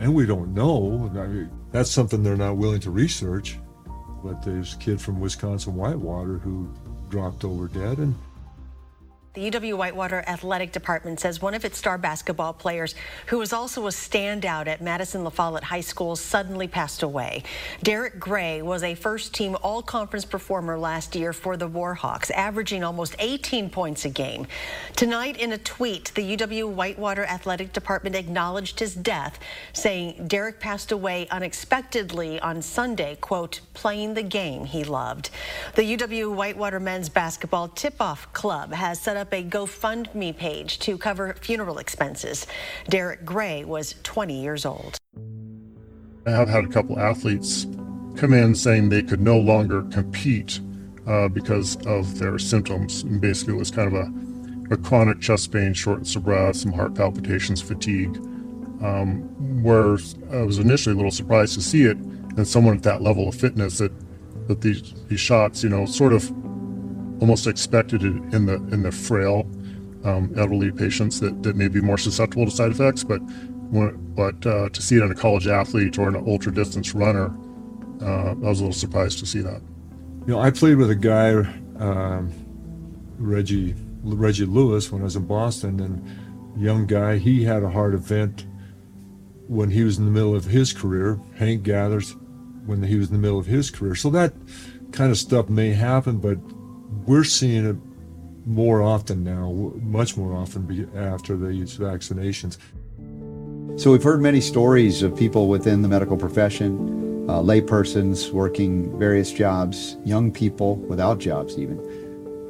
And 0.00 0.14
we 0.14 0.26
don't 0.26 0.54
know. 0.54 1.10
I 1.14 1.26
mean, 1.26 1.50
that's 1.72 1.90
something 1.90 2.22
they're 2.22 2.36
not 2.36 2.56
willing 2.56 2.80
to 2.80 2.90
research. 2.90 3.58
But 4.22 4.42
there's 4.42 4.74
a 4.74 4.78
kid 4.78 5.00
from 5.00 5.20
Wisconsin 5.20 5.74
Whitewater 5.74 6.38
who 6.38 6.72
dropped 7.08 7.44
over 7.44 7.68
dead 7.68 7.98
and 7.98 8.14
The 9.34 9.50
UW 9.50 9.76
Whitewater 9.76 10.22
Athletic 10.28 10.70
Department 10.70 11.18
says 11.18 11.42
one 11.42 11.54
of 11.54 11.64
its 11.64 11.76
star 11.76 11.98
basketball 11.98 12.52
players, 12.52 12.94
who 13.26 13.38
was 13.38 13.52
also 13.52 13.88
a 13.88 13.90
standout 13.90 14.68
at 14.68 14.80
Madison 14.80 15.24
La 15.24 15.30
Follette 15.30 15.64
High 15.64 15.80
School, 15.80 16.14
suddenly 16.14 16.68
passed 16.68 17.02
away. 17.02 17.42
Derek 17.82 18.20
Gray 18.20 18.62
was 18.62 18.84
a 18.84 18.94
first 18.94 19.34
team 19.34 19.56
all 19.60 19.82
conference 19.82 20.24
performer 20.24 20.78
last 20.78 21.16
year 21.16 21.32
for 21.32 21.56
the 21.56 21.68
Warhawks, 21.68 22.30
averaging 22.30 22.84
almost 22.84 23.16
18 23.18 23.70
points 23.70 24.04
a 24.04 24.08
game. 24.08 24.46
Tonight, 24.94 25.36
in 25.36 25.50
a 25.50 25.58
tweet, 25.58 26.12
the 26.14 26.36
UW 26.36 26.70
Whitewater 26.70 27.24
Athletic 27.24 27.72
Department 27.72 28.14
acknowledged 28.14 28.78
his 28.78 28.94
death, 28.94 29.40
saying 29.72 30.28
Derek 30.28 30.60
passed 30.60 30.92
away 30.92 31.26
unexpectedly 31.32 32.38
on 32.38 32.62
Sunday, 32.62 33.16
quote, 33.20 33.62
playing 33.72 34.14
the 34.14 34.22
game 34.22 34.64
he 34.64 34.84
loved. 34.84 35.30
The 35.74 35.96
UW 35.96 36.32
Whitewater 36.32 36.78
men's 36.78 37.08
basketball 37.08 37.66
tip 37.66 38.00
off 38.00 38.32
club 38.32 38.72
has 38.72 39.00
set 39.00 39.16
up 39.16 39.23
a 39.32 39.44
GoFundMe 39.44 40.36
page 40.36 40.78
to 40.80 40.98
cover 40.98 41.34
funeral 41.40 41.78
expenses. 41.78 42.46
Derek 42.88 43.24
Gray 43.24 43.64
was 43.64 43.94
20 44.02 44.40
years 44.40 44.66
old. 44.66 44.98
I 46.26 46.30
have 46.30 46.48
had 46.48 46.64
a 46.64 46.68
couple 46.68 46.98
athletes 46.98 47.66
come 48.16 48.32
in 48.32 48.54
saying 48.54 48.88
they 48.88 49.02
could 49.02 49.20
no 49.20 49.38
longer 49.38 49.82
compete 49.84 50.60
uh, 51.06 51.28
because 51.28 51.76
of 51.86 52.18
their 52.18 52.38
symptoms. 52.38 53.02
And 53.02 53.20
basically, 53.20 53.54
it 53.54 53.58
was 53.58 53.70
kind 53.70 53.94
of 53.94 53.94
a, 53.94 54.74
a 54.74 54.76
chronic 54.78 55.20
chest 55.20 55.52
pain, 55.52 55.74
shortness 55.74 56.16
of 56.16 56.24
breath, 56.24 56.56
some 56.56 56.72
heart 56.72 56.94
palpitations, 56.94 57.60
fatigue. 57.60 58.16
Um, 58.82 59.62
where 59.62 59.96
I 60.30 60.42
was 60.42 60.58
initially 60.58 60.92
a 60.92 60.96
little 60.96 61.10
surprised 61.10 61.54
to 61.54 61.62
see 61.62 61.84
it 61.84 61.96
in 62.36 62.44
someone 62.44 62.76
at 62.76 62.82
that 62.82 63.00
level 63.00 63.28
of 63.28 63.34
fitness 63.34 63.78
that 63.78 63.92
that 64.48 64.60
these 64.60 64.94
these 65.08 65.20
shots, 65.20 65.62
you 65.62 65.70
know, 65.70 65.86
sort 65.86 66.12
of 66.12 66.30
almost 67.20 67.46
expected 67.46 68.02
in 68.02 68.46
the 68.46 68.54
in 68.72 68.82
the 68.82 68.92
frail 68.92 69.48
um, 70.04 70.32
elderly 70.36 70.70
patients 70.70 71.20
that, 71.20 71.42
that 71.42 71.56
may 71.56 71.68
be 71.68 71.80
more 71.80 71.98
susceptible 71.98 72.44
to 72.44 72.50
side 72.50 72.70
effects. 72.70 73.04
But 73.04 73.18
when, 73.70 73.96
but 74.14 74.46
uh, 74.46 74.68
to 74.68 74.82
see 74.82 74.96
it 74.96 75.02
in 75.02 75.10
a 75.10 75.14
college 75.14 75.46
athlete 75.46 75.98
or 75.98 76.08
an 76.08 76.16
ultra 76.16 76.52
distance 76.52 76.94
runner, 76.94 77.34
uh, 78.02 78.30
I 78.30 78.34
was 78.34 78.60
a 78.60 78.64
little 78.64 78.72
surprised 78.72 79.18
to 79.20 79.26
see 79.26 79.40
that. 79.40 79.62
You 80.26 80.34
know, 80.34 80.40
I 80.40 80.50
played 80.50 80.76
with 80.76 80.90
a 80.90 80.94
guy, 80.94 81.30
um, 81.78 82.32
Reggie 83.18 83.74
Reggie 84.02 84.44
Lewis, 84.44 84.92
when 84.92 85.00
I 85.00 85.04
was 85.04 85.16
in 85.16 85.26
Boston, 85.26 85.80
and 85.80 86.60
young 86.60 86.86
guy. 86.86 87.18
He 87.18 87.44
had 87.44 87.62
a 87.62 87.70
heart 87.70 87.94
event 87.94 88.46
when 89.48 89.70
he 89.70 89.82
was 89.82 89.98
in 89.98 90.04
the 90.04 90.10
middle 90.10 90.34
of 90.34 90.44
his 90.44 90.72
career. 90.72 91.18
Hank 91.36 91.62
Gathers, 91.62 92.16
when 92.66 92.82
he 92.82 92.96
was 92.96 93.08
in 93.08 93.14
the 93.14 93.20
middle 93.20 93.38
of 93.38 93.46
his 93.46 93.70
career. 93.70 93.94
So 93.94 94.10
that 94.10 94.34
kind 94.92 95.10
of 95.10 95.18
stuff 95.18 95.48
may 95.48 95.70
happen, 95.70 96.18
but 96.18 96.38
we're 97.06 97.24
seeing 97.24 97.66
it 97.66 97.76
more 98.46 98.82
often 98.82 99.24
now, 99.24 99.50
much 99.82 100.16
more 100.16 100.34
often 100.34 100.88
after 100.96 101.36
these 101.36 101.78
vaccinations. 101.78 102.58
So 103.80 103.90
we've 103.90 104.02
heard 104.02 104.20
many 104.20 104.40
stories 104.40 105.02
of 105.02 105.16
people 105.16 105.48
within 105.48 105.82
the 105.82 105.88
medical 105.88 106.16
profession, 106.16 107.28
uh, 107.28 107.40
laypersons 107.40 108.30
working 108.30 108.96
various 108.98 109.32
jobs, 109.32 109.96
young 110.04 110.30
people 110.30 110.76
without 110.76 111.18
jobs 111.18 111.58
even. 111.58 111.78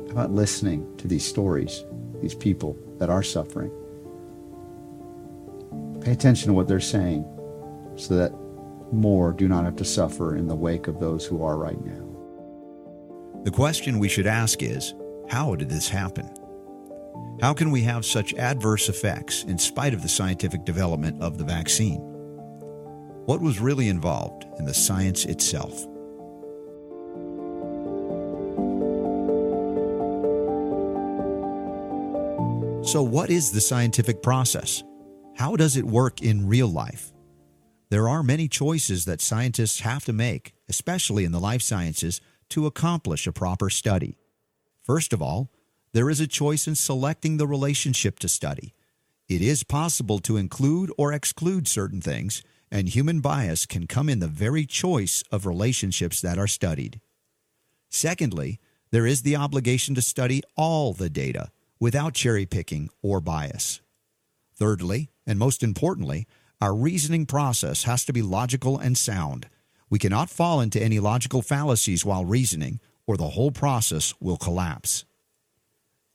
How 0.08 0.12
about 0.12 0.32
listening 0.32 0.96
to 0.98 1.08
these 1.08 1.24
stories, 1.24 1.84
these 2.20 2.34
people 2.34 2.76
that 2.98 3.08
are 3.08 3.22
suffering? 3.22 3.70
Pay 6.02 6.12
attention 6.12 6.48
to 6.48 6.52
what 6.52 6.68
they're 6.68 6.80
saying 6.80 7.24
so 7.96 8.16
that 8.16 8.32
more 8.92 9.32
do 9.32 9.48
not 9.48 9.64
have 9.64 9.76
to 9.76 9.84
suffer 9.84 10.36
in 10.36 10.46
the 10.46 10.54
wake 10.54 10.88
of 10.88 11.00
those 11.00 11.24
who 11.24 11.42
are 11.42 11.56
right 11.56 11.82
now. 11.84 12.13
The 13.44 13.50
question 13.50 13.98
we 13.98 14.08
should 14.08 14.26
ask 14.26 14.62
is 14.62 14.94
how 15.28 15.54
did 15.54 15.68
this 15.68 15.86
happen? 15.86 16.30
How 17.42 17.52
can 17.52 17.70
we 17.70 17.82
have 17.82 18.06
such 18.06 18.32
adverse 18.34 18.88
effects 18.88 19.44
in 19.44 19.58
spite 19.58 19.92
of 19.92 20.00
the 20.00 20.08
scientific 20.08 20.64
development 20.64 21.22
of 21.22 21.36
the 21.36 21.44
vaccine? 21.44 22.00
What 23.26 23.42
was 23.42 23.60
really 23.60 23.88
involved 23.88 24.46
in 24.58 24.64
the 24.64 24.72
science 24.72 25.26
itself? 25.26 25.72
So, 32.88 33.02
what 33.02 33.28
is 33.28 33.52
the 33.52 33.60
scientific 33.60 34.22
process? 34.22 34.82
How 35.36 35.54
does 35.56 35.76
it 35.76 35.84
work 35.84 36.22
in 36.22 36.48
real 36.48 36.68
life? 36.68 37.12
There 37.90 38.08
are 38.08 38.22
many 38.22 38.48
choices 38.48 39.04
that 39.04 39.20
scientists 39.20 39.80
have 39.80 40.06
to 40.06 40.14
make, 40.14 40.54
especially 40.70 41.24
in 41.24 41.32
the 41.32 41.40
life 41.40 41.62
sciences, 41.62 42.22
to 42.54 42.66
accomplish 42.66 43.26
a 43.26 43.32
proper 43.32 43.68
study. 43.68 44.16
First 44.80 45.12
of 45.12 45.20
all, 45.20 45.50
there 45.92 46.08
is 46.08 46.20
a 46.20 46.28
choice 46.28 46.68
in 46.68 46.76
selecting 46.76 47.36
the 47.36 47.48
relationship 47.48 48.20
to 48.20 48.28
study. 48.28 48.74
It 49.28 49.42
is 49.42 49.64
possible 49.64 50.20
to 50.20 50.36
include 50.36 50.92
or 50.96 51.12
exclude 51.12 51.66
certain 51.66 52.00
things, 52.00 52.44
and 52.70 52.88
human 52.88 53.20
bias 53.20 53.66
can 53.66 53.88
come 53.88 54.08
in 54.08 54.20
the 54.20 54.28
very 54.28 54.66
choice 54.66 55.24
of 55.32 55.46
relationships 55.46 56.20
that 56.20 56.38
are 56.38 56.46
studied. 56.46 57.00
Secondly, 57.90 58.60
there 58.92 59.06
is 59.06 59.22
the 59.22 59.34
obligation 59.34 59.96
to 59.96 60.02
study 60.02 60.40
all 60.56 60.92
the 60.92 61.10
data 61.10 61.50
without 61.80 62.14
cherry 62.14 62.46
picking 62.46 62.88
or 63.02 63.20
bias. 63.20 63.80
Thirdly, 64.54 65.10
and 65.26 65.40
most 65.40 65.64
importantly, 65.64 66.28
our 66.60 66.74
reasoning 66.74 67.26
process 67.26 67.82
has 67.82 68.04
to 68.04 68.12
be 68.12 68.22
logical 68.22 68.78
and 68.78 68.96
sound. 68.96 69.48
We 69.90 69.98
cannot 69.98 70.30
fall 70.30 70.60
into 70.60 70.82
any 70.82 70.98
logical 70.98 71.42
fallacies 71.42 72.04
while 72.04 72.24
reasoning, 72.24 72.80
or 73.06 73.16
the 73.16 73.30
whole 73.30 73.50
process 73.50 74.14
will 74.20 74.36
collapse. 74.36 75.04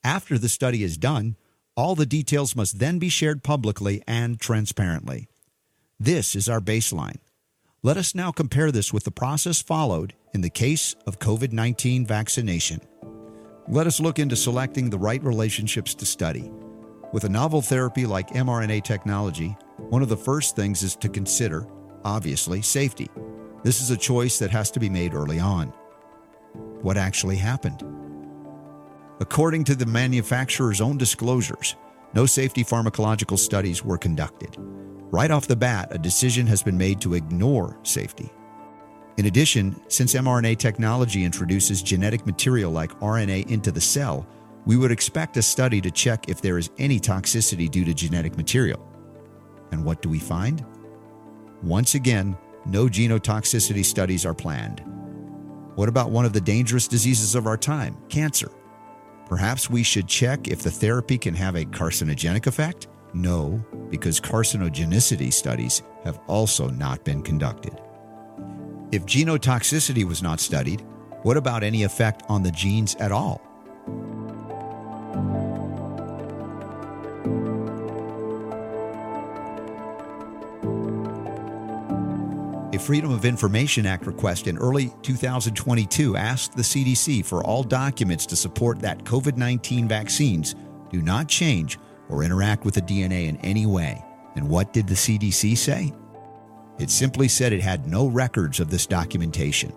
After 0.03 0.37
the 0.37 0.49
study 0.49 0.83
is 0.83 0.97
done, 0.97 1.35
all 1.75 1.95
the 1.95 2.05
details 2.05 2.55
must 2.55 2.79
then 2.79 2.99
be 2.99 3.09
shared 3.09 3.43
publicly 3.43 4.01
and 4.07 4.39
transparently. 4.39 5.27
This 5.99 6.35
is 6.35 6.49
our 6.49 6.59
baseline. 6.59 7.17
Let 7.83 7.97
us 7.97 8.13
now 8.15 8.31
compare 8.31 8.71
this 8.71 8.91
with 8.91 9.05
the 9.05 9.11
process 9.11 9.61
followed 9.61 10.13
in 10.33 10.41
the 10.41 10.49
case 10.49 10.95
of 11.07 11.19
COVID 11.19 11.53
19 11.53 12.05
vaccination. 12.05 12.81
Let 13.69 13.87
us 13.87 13.99
look 13.99 14.19
into 14.19 14.35
selecting 14.35 14.89
the 14.89 14.97
right 14.97 15.23
relationships 15.23 15.93
to 15.95 16.05
study. 16.05 16.51
With 17.13 17.23
a 17.23 17.29
novel 17.29 17.61
therapy 17.61 18.05
like 18.05 18.29
mRNA 18.31 18.83
technology, 18.83 19.55
one 19.77 20.01
of 20.01 20.09
the 20.09 20.17
first 20.17 20.55
things 20.55 20.83
is 20.83 20.95
to 20.97 21.07
consider, 21.09 21.65
obviously, 22.03 22.61
safety. 22.61 23.09
This 23.63 23.81
is 23.81 23.91
a 23.91 23.97
choice 23.97 24.39
that 24.39 24.51
has 24.51 24.71
to 24.71 24.79
be 24.79 24.89
made 24.89 25.13
early 25.13 25.39
on. 25.39 25.73
What 26.81 26.97
actually 26.97 27.35
happened? 27.35 27.83
According 29.19 29.65
to 29.65 29.75
the 29.75 29.85
manufacturer's 29.85 30.79
own 30.79 30.97
disclosures, 30.97 31.75
no 32.13 32.25
safety 32.25 32.63
pharmacological 32.63 33.37
studies 33.37 33.83
were 33.83 33.97
conducted. 33.97 34.55
Right 35.11 35.29
off 35.29 35.47
the 35.47 35.55
bat, 35.57 35.89
a 35.91 35.97
decision 35.97 36.47
has 36.47 36.63
been 36.63 36.77
made 36.77 37.01
to 37.01 37.15
ignore 37.15 37.77
safety. 37.83 38.31
In 39.17 39.25
addition, 39.25 39.75
since 39.89 40.13
mRNA 40.13 40.57
technology 40.57 41.25
introduces 41.25 41.83
genetic 41.83 42.25
material 42.25 42.71
like 42.71 42.97
RNA 43.01 43.51
into 43.51 43.71
the 43.71 43.81
cell, 43.81 44.25
we 44.65 44.77
would 44.77 44.91
expect 44.91 45.35
a 45.35 45.41
study 45.41 45.81
to 45.81 45.91
check 45.91 46.29
if 46.29 46.41
there 46.41 46.57
is 46.57 46.69
any 46.77 46.99
toxicity 46.99 47.69
due 47.69 47.83
to 47.83 47.93
genetic 47.93 48.37
material. 48.37 48.87
And 49.71 49.83
what 49.83 50.01
do 50.01 50.07
we 50.07 50.19
find? 50.19 50.65
Once 51.61 51.95
again, 51.95 52.37
no 52.69 52.85
genotoxicity 52.85 53.83
studies 53.83 54.25
are 54.25 54.33
planned. 54.33 54.83
What 55.75 55.89
about 55.89 56.11
one 56.11 56.25
of 56.25 56.33
the 56.33 56.41
dangerous 56.41 56.87
diseases 56.87 57.35
of 57.35 57.47
our 57.47 57.57
time, 57.57 57.97
cancer? 58.09 58.51
Perhaps 59.27 59.69
we 59.69 59.83
should 59.83 60.07
check 60.07 60.47
if 60.47 60.61
the 60.61 60.71
therapy 60.71 61.17
can 61.17 61.33
have 61.35 61.55
a 61.55 61.65
carcinogenic 61.65 62.47
effect? 62.47 62.87
No, 63.13 63.63
because 63.89 64.19
carcinogenicity 64.19 65.31
studies 65.31 65.83
have 66.03 66.19
also 66.27 66.69
not 66.69 67.03
been 67.03 67.21
conducted. 67.21 67.79
If 68.91 69.05
genotoxicity 69.05 70.03
was 70.03 70.23
not 70.23 70.39
studied, 70.39 70.85
what 71.23 71.37
about 71.37 71.63
any 71.63 71.83
effect 71.83 72.23
on 72.29 72.43
the 72.43 72.51
genes 72.51 72.95
at 72.95 73.11
all? 73.11 73.41
Freedom 82.79 83.11
of 83.11 83.25
Information 83.25 83.85
Act 83.85 84.07
request 84.07 84.47
in 84.47 84.57
early 84.57 84.93
2022 85.01 86.15
asked 86.15 86.55
the 86.55 86.63
CDC 86.63 87.25
for 87.25 87.43
all 87.43 87.61
documents 87.61 88.25
to 88.27 88.35
support 88.35 88.79
that 88.79 89.03
COVID 89.03 89.37
19 89.37 89.87
vaccines 89.87 90.55
do 90.89 91.01
not 91.01 91.27
change 91.27 91.77
or 92.07 92.23
interact 92.23 92.65
with 92.65 92.75
the 92.75 92.81
DNA 92.81 93.27
in 93.27 93.37
any 93.37 93.65
way. 93.65 94.03
And 94.35 94.49
what 94.49 94.73
did 94.73 94.87
the 94.87 94.95
CDC 94.95 95.57
say? 95.57 95.93
It 96.79 96.89
simply 96.89 97.27
said 97.27 97.51
it 97.51 97.61
had 97.61 97.85
no 97.85 98.07
records 98.07 98.59
of 98.59 98.69
this 98.69 98.87
documentation. 98.87 99.73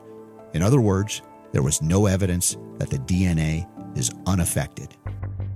In 0.55 0.63
other 0.63 0.81
words, 0.81 1.23
there 1.51 1.63
was 1.63 1.83
no 1.83 2.07
evidence 2.07 2.57
that 2.79 2.89
the 2.89 2.99
DNA 2.99 3.69
is 3.99 4.11
unaffected. 4.27 4.97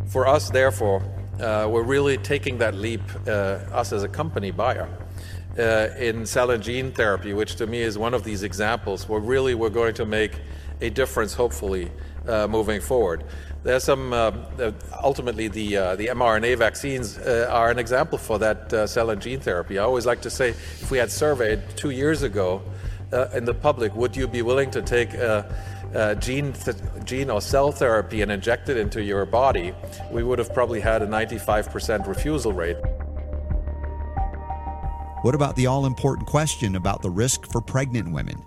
For 0.07 0.26
us, 0.26 0.51
therefore, 0.51 1.03
uh, 1.40 1.68
we're 1.70 1.84
really 1.84 2.18
taking 2.18 2.59
that 2.59 2.74
leap, 2.74 3.03
uh, 3.26 3.30
us 3.72 3.92
as 3.92 4.03
a 4.03 4.09
company 4.09 4.51
Bayer 4.51 4.88
uh, 5.59 5.89
in 5.99 6.27
cell 6.27 6.51
and 6.51 6.63
gene 6.63 6.93
therapy, 6.93 7.33
which 7.33 7.57
to 7.57 7.67
me 7.67 7.81
is 7.81 7.97
one 7.97 8.15
of 8.15 8.25
these 8.25 8.43
examples 8.43 9.09
where 9.09 9.21
really 9.21 9.55
we're 9.55 9.71
going 9.71 9.95
to 9.95 10.05
make 10.05 10.33
a 10.81 10.91
difference, 10.91 11.33
hopefully, 11.35 11.91
uh, 12.29 12.47
moving 12.47 12.81
forward. 12.81 13.25
There's 13.63 13.85
some, 13.85 14.13
uh, 14.13 14.33
ultimately, 15.03 15.49
the, 15.49 15.77
uh, 15.77 15.97
the 15.97 16.09
mRNA 16.09 16.59
vaccines 16.59 17.19
uh, 17.19 17.49
are 17.51 17.71
an 17.71 17.79
example 17.79 18.19
for 18.19 18.39
that 18.39 18.73
uh, 18.73 18.87
cell 18.87 19.11
and 19.11 19.21
gene 19.21 19.41
therapy. 19.41 19.79
I 19.79 19.85
always 19.85 20.07
like 20.07 20.21
to 20.23 20.31
say 20.31 20.51
if 20.51 20.91
we 20.91 20.99
had 20.99 21.11
surveyed 21.11 21.63
two 21.77 21.91
years 21.91 22.23
ago 22.23 22.63
in 23.33 23.45
the 23.45 23.55
public, 23.55 23.95
would 23.95 24.17
you 24.17 24.29
be 24.29 24.43
willing 24.43 24.71
to 24.73 24.83
take 24.83 25.13
gene, 26.21 26.53
th- 26.53 26.77
gene 27.05 27.31
or 27.31 27.41
cell 27.41 27.73
therapy 27.73 28.21
and 28.21 28.31
inject 28.31 28.69
it 28.69 28.77
into 28.77 29.03
your 29.03 29.25
body, 29.25 29.73
we 30.11 30.23
would 30.23 30.39
have 30.39 30.53
probably 30.53 30.81
had 30.81 31.03
a 31.03 31.07
95% 31.07 32.07
refusal 32.07 32.53
rate. 32.53 32.77
What 35.27 35.35
about 35.35 35.57
the 35.57 35.66
all 35.66 35.87
important 35.87 36.29
question 36.29 36.77
about 36.77 37.03
the 37.03 37.11
risk 37.11 37.51
for 37.51 37.61
pregnant 37.61 38.12
women? 38.12 38.41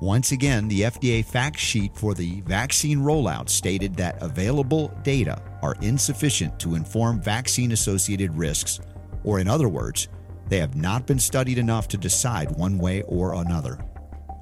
Once 0.00 0.30
again, 0.30 0.68
the 0.68 0.82
FDA 0.82 1.24
fact 1.24 1.58
sheet 1.58 1.96
for 1.96 2.14
the 2.14 2.42
vaccine 2.42 2.98
rollout 2.98 3.48
stated 3.48 3.96
that 3.96 4.22
available 4.22 4.96
data 5.02 5.42
are 5.62 5.74
insufficient 5.80 6.60
to 6.60 6.76
inform 6.76 7.20
vaccine 7.20 7.72
associated 7.72 8.32
risks, 8.36 8.78
or 9.24 9.40
in 9.40 9.48
other 9.48 9.68
words, 9.68 10.06
they 10.46 10.58
have 10.58 10.76
not 10.76 11.08
been 11.08 11.18
studied 11.18 11.58
enough 11.58 11.88
to 11.88 11.96
decide 11.96 12.56
one 12.56 12.78
way 12.78 13.02
or 13.08 13.34
another. 13.34 13.74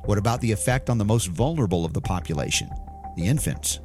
What 0.05 0.19
about 0.19 0.43
the 0.43 0.53
effect 0.53 0.91
on 0.91 0.99
the 0.99 1.07
most 1.07 1.29
vulnerable 1.29 1.87
of 1.87 1.95
the 1.95 2.03
population, 2.03 2.69
the 3.17 3.25
infants? 3.27 3.81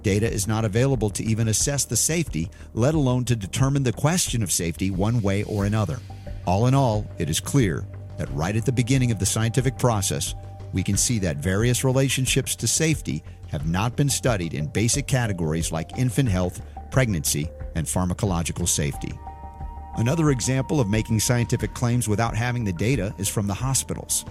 Data 0.00 0.26
is 0.32 0.48
not 0.48 0.64
available 0.64 1.10
to 1.10 1.22
even 1.22 1.48
assess 1.48 1.84
the 1.84 1.96
safety, 1.96 2.48
let 2.72 2.94
alone 2.94 3.26
to 3.26 3.36
determine 3.36 3.82
the 3.82 3.92
question 3.92 4.42
of 4.42 4.50
safety 4.50 4.90
one 4.90 5.20
way 5.20 5.42
or 5.42 5.66
another. 5.66 5.98
All 6.46 6.68
in 6.68 6.74
all, 6.74 7.04
it 7.18 7.28
is 7.28 7.40
clear 7.40 7.84
that 8.18 8.32
right 8.32 8.56
at 8.56 8.64
the 8.64 8.72
beginning 8.72 9.10
of 9.10 9.18
the 9.18 9.26
scientific 9.26 9.76
process, 9.78 10.34
we 10.72 10.82
can 10.82 10.96
see 10.96 11.18
that 11.18 11.38
various 11.38 11.84
relationships 11.84 12.54
to 12.56 12.68
safety 12.68 13.22
have 13.48 13.66
not 13.66 13.96
been 13.96 14.08
studied 14.08 14.54
in 14.54 14.66
basic 14.66 15.06
categories 15.06 15.72
like 15.72 15.98
infant 15.98 16.28
health, 16.28 16.60
pregnancy, 16.90 17.48
and 17.74 17.86
pharmacological 17.86 18.68
safety. 18.68 19.12
Another 19.96 20.30
example 20.30 20.80
of 20.80 20.88
making 20.88 21.20
scientific 21.20 21.74
claims 21.74 22.08
without 22.08 22.36
having 22.36 22.64
the 22.64 22.72
data 22.72 23.14
is 23.18 23.28
from 23.28 23.46
the 23.46 23.54
hospitals. 23.54 24.24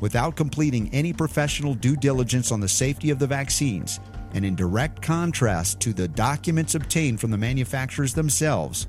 Without 0.00 0.36
completing 0.36 0.92
any 0.92 1.12
professional 1.12 1.74
due 1.74 1.96
diligence 1.96 2.50
on 2.50 2.60
the 2.60 2.68
safety 2.68 3.10
of 3.10 3.18
the 3.18 3.26
vaccines, 3.26 4.00
and 4.34 4.44
in 4.44 4.54
direct 4.54 5.00
contrast 5.02 5.80
to 5.80 5.92
the 5.92 6.08
documents 6.08 6.74
obtained 6.74 7.20
from 7.20 7.30
the 7.30 7.38
manufacturers 7.38 8.14
themselves, 8.14 8.86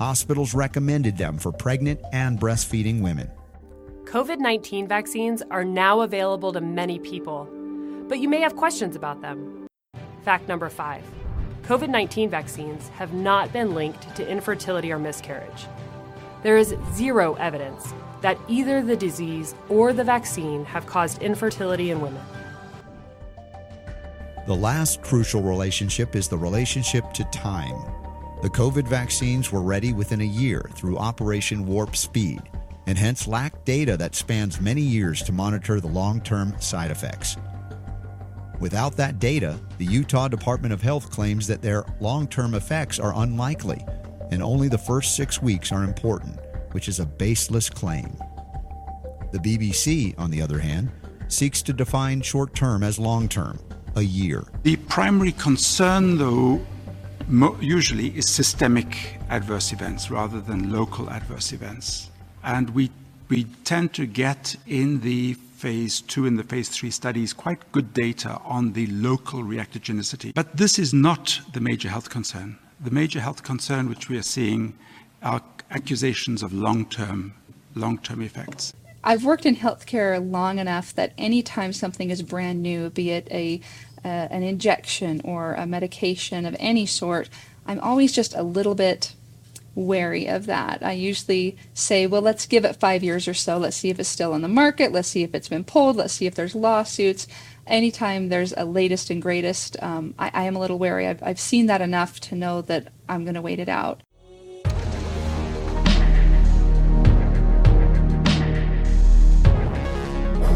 hospitals 0.00 0.54
recommended 0.54 1.18
them 1.18 1.36
for 1.36 1.52
pregnant 1.52 2.00
and 2.14 2.40
breastfeeding 2.40 3.02
women. 3.02 3.30
COVID 4.04 4.38
19 4.38 4.88
vaccines 4.88 5.42
are 5.50 5.62
now 5.62 6.00
available 6.00 6.54
to 6.54 6.60
many 6.62 6.98
people, 6.98 7.46
but 8.08 8.18
you 8.18 8.26
may 8.26 8.40
have 8.40 8.56
questions 8.56 8.96
about 8.96 9.20
them. 9.20 9.66
Fact 10.22 10.48
number 10.48 10.70
five 10.70 11.04
COVID 11.64 11.90
19 11.90 12.30
vaccines 12.30 12.88
have 12.88 13.12
not 13.12 13.52
been 13.52 13.74
linked 13.74 14.16
to 14.16 14.26
infertility 14.26 14.90
or 14.90 14.98
miscarriage. 14.98 15.66
there 16.42 16.56
is 16.56 16.74
zero 16.94 17.34
evidence 17.34 17.92
that 18.22 18.38
either 18.48 18.82
the 18.82 18.96
disease 18.96 19.54
or 19.68 19.92
the 19.92 20.04
vaccine 20.04 20.64
have 20.64 20.86
caused 20.86 21.20
infertility 21.22 21.90
in 21.90 22.00
women. 22.00 22.22
The 24.46 24.56
last 24.56 25.02
crucial 25.02 25.42
relationship 25.42 26.16
is 26.16 26.26
the 26.28 26.38
relationship 26.38 27.12
to 27.12 27.24
time. 27.24 27.99
The 28.42 28.48
COVID 28.48 28.88
vaccines 28.88 29.52
were 29.52 29.60
ready 29.60 29.92
within 29.92 30.22
a 30.22 30.24
year 30.24 30.70
through 30.74 30.96
Operation 30.96 31.66
Warp 31.66 31.94
Speed, 31.94 32.40
and 32.86 32.96
hence 32.96 33.28
lacked 33.28 33.66
data 33.66 33.98
that 33.98 34.14
spans 34.14 34.62
many 34.62 34.80
years 34.80 35.20
to 35.24 35.32
monitor 35.32 35.78
the 35.78 35.88
long 35.88 36.22
term 36.22 36.58
side 36.58 36.90
effects. 36.90 37.36
Without 38.58 38.96
that 38.96 39.18
data, 39.18 39.60
the 39.76 39.84
Utah 39.84 40.26
Department 40.26 40.72
of 40.72 40.80
Health 40.80 41.10
claims 41.10 41.46
that 41.48 41.60
their 41.60 41.84
long 42.00 42.26
term 42.26 42.54
effects 42.54 42.98
are 42.98 43.12
unlikely, 43.14 43.84
and 44.30 44.42
only 44.42 44.68
the 44.68 44.78
first 44.78 45.16
six 45.16 45.42
weeks 45.42 45.70
are 45.70 45.84
important, 45.84 46.38
which 46.72 46.88
is 46.88 46.98
a 46.98 47.04
baseless 47.04 47.68
claim. 47.68 48.16
The 49.32 49.38
BBC, 49.38 50.18
on 50.18 50.30
the 50.30 50.40
other 50.40 50.58
hand, 50.58 50.90
seeks 51.28 51.60
to 51.62 51.74
define 51.74 52.22
short 52.22 52.54
term 52.54 52.82
as 52.82 52.98
long 52.98 53.28
term, 53.28 53.58
a 53.96 54.02
year. 54.02 54.44
The 54.62 54.76
primary 54.76 55.32
concern, 55.32 56.16
though, 56.16 56.64
usually 57.60 58.08
is 58.16 58.28
systemic 58.28 59.18
adverse 59.28 59.72
events 59.72 60.10
rather 60.10 60.40
than 60.40 60.72
local 60.72 61.08
adverse 61.10 61.52
events. 61.52 62.10
And 62.42 62.70
we, 62.70 62.90
we 63.28 63.44
tend 63.64 63.94
to 63.94 64.06
get 64.06 64.56
in 64.66 65.00
the 65.00 65.34
phase 65.34 66.00
two 66.00 66.26
and 66.26 66.38
the 66.38 66.42
phase 66.42 66.68
three 66.68 66.90
studies 66.90 67.32
quite 67.32 67.70
good 67.70 67.92
data 67.92 68.40
on 68.44 68.72
the 68.72 68.86
local 68.86 69.42
reactogenicity. 69.42 70.34
But 70.34 70.56
this 70.56 70.78
is 70.78 70.92
not 70.92 71.40
the 71.52 71.60
major 71.60 71.88
health 71.88 72.10
concern. 72.10 72.58
The 72.80 72.90
major 72.90 73.20
health 73.20 73.42
concern 73.42 73.88
which 73.88 74.08
we 74.08 74.18
are 74.18 74.22
seeing 74.22 74.76
are 75.22 75.42
accusations 75.70 76.42
of 76.42 76.52
long-term, 76.52 77.34
long-term 77.74 78.22
effects. 78.22 78.72
I've 79.02 79.24
worked 79.24 79.46
in 79.46 79.56
healthcare 79.56 80.18
long 80.30 80.58
enough 80.58 80.94
that 80.94 81.12
anytime 81.16 81.72
something 81.72 82.10
is 82.10 82.22
brand 82.22 82.62
new, 82.62 82.90
be 82.90 83.10
it 83.10 83.28
a 83.30 83.60
uh, 84.04 84.08
an 84.30 84.42
injection 84.42 85.20
or 85.24 85.54
a 85.54 85.66
medication 85.66 86.46
of 86.46 86.56
any 86.58 86.86
sort, 86.86 87.28
I'm 87.66 87.80
always 87.80 88.12
just 88.12 88.34
a 88.34 88.42
little 88.42 88.74
bit 88.74 89.14
wary 89.74 90.26
of 90.26 90.46
that. 90.46 90.82
I 90.82 90.92
usually 90.92 91.56
say, 91.74 92.06
well, 92.06 92.22
let's 92.22 92.46
give 92.46 92.64
it 92.64 92.76
five 92.76 93.02
years 93.02 93.28
or 93.28 93.34
so. 93.34 93.56
Let's 93.58 93.76
see 93.76 93.90
if 93.90 94.00
it's 94.00 94.08
still 94.08 94.32
on 94.32 94.42
the 94.42 94.48
market. 94.48 94.92
Let's 94.92 95.08
see 95.08 95.22
if 95.22 95.34
it's 95.34 95.48
been 95.48 95.64
pulled. 95.64 95.96
Let's 95.96 96.14
see 96.14 96.26
if 96.26 96.34
there's 96.34 96.54
lawsuits. 96.54 97.28
Anytime 97.66 98.28
there's 98.28 98.52
a 98.56 98.64
latest 98.64 99.10
and 99.10 99.22
greatest, 99.22 99.80
um, 99.82 100.14
I, 100.18 100.30
I 100.34 100.42
am 100.44 100.56
a 100.56 100.60
little 100.60 100.78
wary. 100.78 101.06
I've, 101.06 101.22
I've 101.22 101.40
seen 101.40 101.66
that 101.66 101.80
enough 101.80 102.18
to 102.20 102.34
know 102.34 102.62
that 102.62 102.88
I'm 103.08 103.24
going 103.24 103.34
to 103.34 103.42
wait 103.42 103.60
it 103.60 103.68
out. 103.68 104.02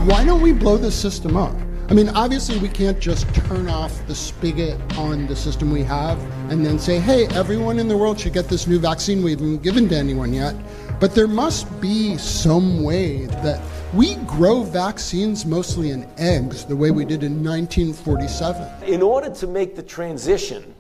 why 0.05 0.22
don't 0.22 0.42
we 0.42 0.53
blow 0.53 0.76
this 0.76 0.95
system 0.95 1.34
up? 1.34 1.64
I 1.87 1.93
mean, 1.93 2.09
obviously, 2.11 2.57
we 2.59 2.68
can't 2.68 2.99
just 2.99 3.32
turn 3.35 3.68
off 3.68 4.07
the 4.07 4.14
spigot 4.14 4.80
on 4.97 5.26
the 5.26 5.37
system 5.37 5.70
we 5.70 5.82
have 5.82 6.18
and 6.51 6.64
then 6.64 6.78
say, 6.78 6.99
hey, 6.99 7.26
everyone 7.28 7.78
in 7.78 7.89
the 7.89 7.97
world 7.97 8.18
should 8.18 8.32
get 8.32 8.49
this 8.49 8.66
new 8.66 8.78
vaccine 8.78 9.22
we 9.22 9.32
haven't 9.32 9.62
given 9.62 9.89
to 9.91 9.97
anyone 9.97 10.32
yet. 10.32 10.57
But 10.99 11.14
there 11.14 11.28
must 11.28 11.68
be 11.82 12.16
some 12.16 12.82
way 12.82 13.26
that 13.26 13.61
we 13.93 14.14
grow 14.26 14.62
vaccines 14.62 15.45
mostly 15.45 15.91
in 15.91 16.09
eggs, 16.16 16.64
the 16.64 16.74
way 16.74 16.91
we 16.91 17.05
did 17.05 17.22
in 17.22 17.45
1947. 17.45 18.85
In 18.85 19.03
order 19.03 19.28
to 19.28 19.47
make 19.47 19.76
the 19.76 19.82
transition 19.82 20.74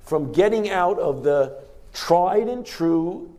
from 0.00 0.32
getting 0.32 0.70
out 0.70 0.98
of 0.98 1.22
the 1.22 1.64
tried 1.92 2.48
and 2.48 2.64
true 2.64 3.30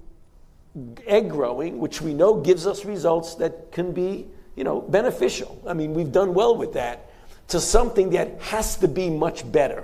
egg 1.08 1.32
growing, 1.32 1.80
which 1.80 2.00
we 2.00 2.14
know 2.14 2.36
gives 2.36 2.68
us 2.68 2.86
results 2.86 3.34
that 3.36 3.72
can 3.72 3.92
be 3.92 4.28
you 4.58 4.64
know, 4.64 4.82
beneficial. 4.82 5.62
I 5.66 5.74
mean, 5.74 5.94
we've 5.94 6.12
done 6.12 6.34
well 6.34 6.58
with 6.58 6.74
that, 6.74 7.07
to 7.48 7.60
something 7.60 8.12
that 8.12 8.42
has 8.42 8.78
to 8.78 8.88
be 8.88 9.10
much 9.10 9.50
better. 9.52 9.84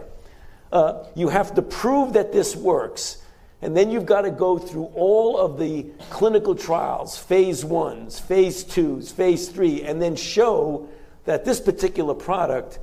Uh, 0.72 1.06
you 1.16 1.30
have 1.30 1.54
to 1.56 1.62
prove 1.62 2.14
that 2.14 2.32
this 2.34 2.56
works, 2.56 3.22
and 3.62 3.78
then 3.78 3.90
you've 3.92 4.06
got 4.06 4.22
to 4.22 4.32
go 4.32 4.58
through 4.58 4.86
all 4.96 5.38
of 5.38 5.58
the 5.58 5.86
clinical 6.10 6.56
trials, 6.56 7.18
phase 7.18 7.64
ones, 7.64 8.20
phase 8.20 8.64
twos, 8.64 9.12
phase 9.12 9.50
three, 9.50 9.84
and 9.84 10.02
then 10.02 10.16
show 10.16 10.90
that 11.26 11.46
this 11.46 11.60
particular 11.60 12.14
product 12.14 12.80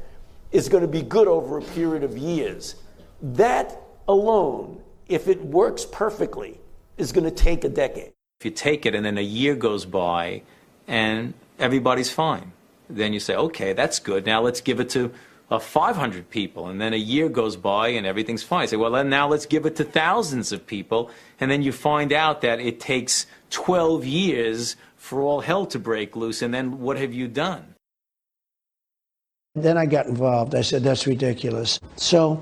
is 0.53 0.69
going 0.69 0.83
to 0.83 0.89
be 0.89 1.03
good 1.03 1.29
over 1.29 1.59
a 1.59 1.63
period 1.63 2.03
of 2.03 2.17
years. 2.17 2.77
That 3.21 3.77
alone, 4.09 4.81
if 5.09 5.29
it 5.29 5.45
works 5.45 5.85
perfectly, 5.85 6.59
is 6.97 7.13
going 7.13 7.25
to 7.25 7.31
take 7.31 7.65
a 7.65 7.69
decade. 7.69 8.13
If 8.41 8.45
you 8.45 8.51
take 8.51 8.87
it 8.87 8.95
and 8.95 9.05
then 9.05 9.19
a 9.19 9.23
year 9.23 9.55
goes 9.55 9.85
by 9.85 10.43
and 10.89 11.35
everybody's 11.59 12.11
fine. 12.11 12.53
Then 12.97 13.13
you 13.13 13.21
say, 13.21 13.35
okay, 13.35 13.73
that's 13.73 13.99
good. 13.99 14.27
Now 14.27 14.41
let's 14.41 14.61
give 14.61 14.81
it 14.81 14.89
to 14.91 15.13
uh, 15.51 15.59
500 15.59 16.31
people. 16.31 16.69
And 16.69 16.81
then 16.81 16.93
a 16.93 16.97
year 16.97 17.29
goes 17.29 17.57
by 17.57 17.89
and 17.89 18.07
everything's 18.07 18.43
fine. 18.43 18.63
You 18.63 18.69
say, 18.69 18.77
well, 18.77 18.93
then 18.93 19.11
now 19.11 19.29
let's 19.29 19.47
give 19.47 19.67
it 19.67 19.77
to 19.77 19.85
thousands 19.85 20.53
of 20.53 20.67
people. 20.67 21.11
And 21.41 21.51
then 21.51 21.63
you 21.63 21.73
find 21.73 22.13
out 22.13 22.41
that 22.43 22.61
it 22.61 22.81
takes 22.81 23.27
12 23.51 24.05
years 24.05 24.77
for 24.97 25.23
all 25.23 25.41
hell 25.41 25.67
to 25.67 25.79
break 25.79 26.15
loose. 26.15 26.43
And 26.43 26.55
then 26.55 26.81
what 26.81 26.97
have 26.99 27.13
you 27.13 27.27
done? 27.27 27.75
Then 29.57 29.77
I 29.77 29.87
got 29.87 30.07
involved. 30.07 30.55
I 30.55 30.63
said, 30.63 30.85
that's 30.85 31.07
ridiculous. 31.07 31.81
So 31.97 32.41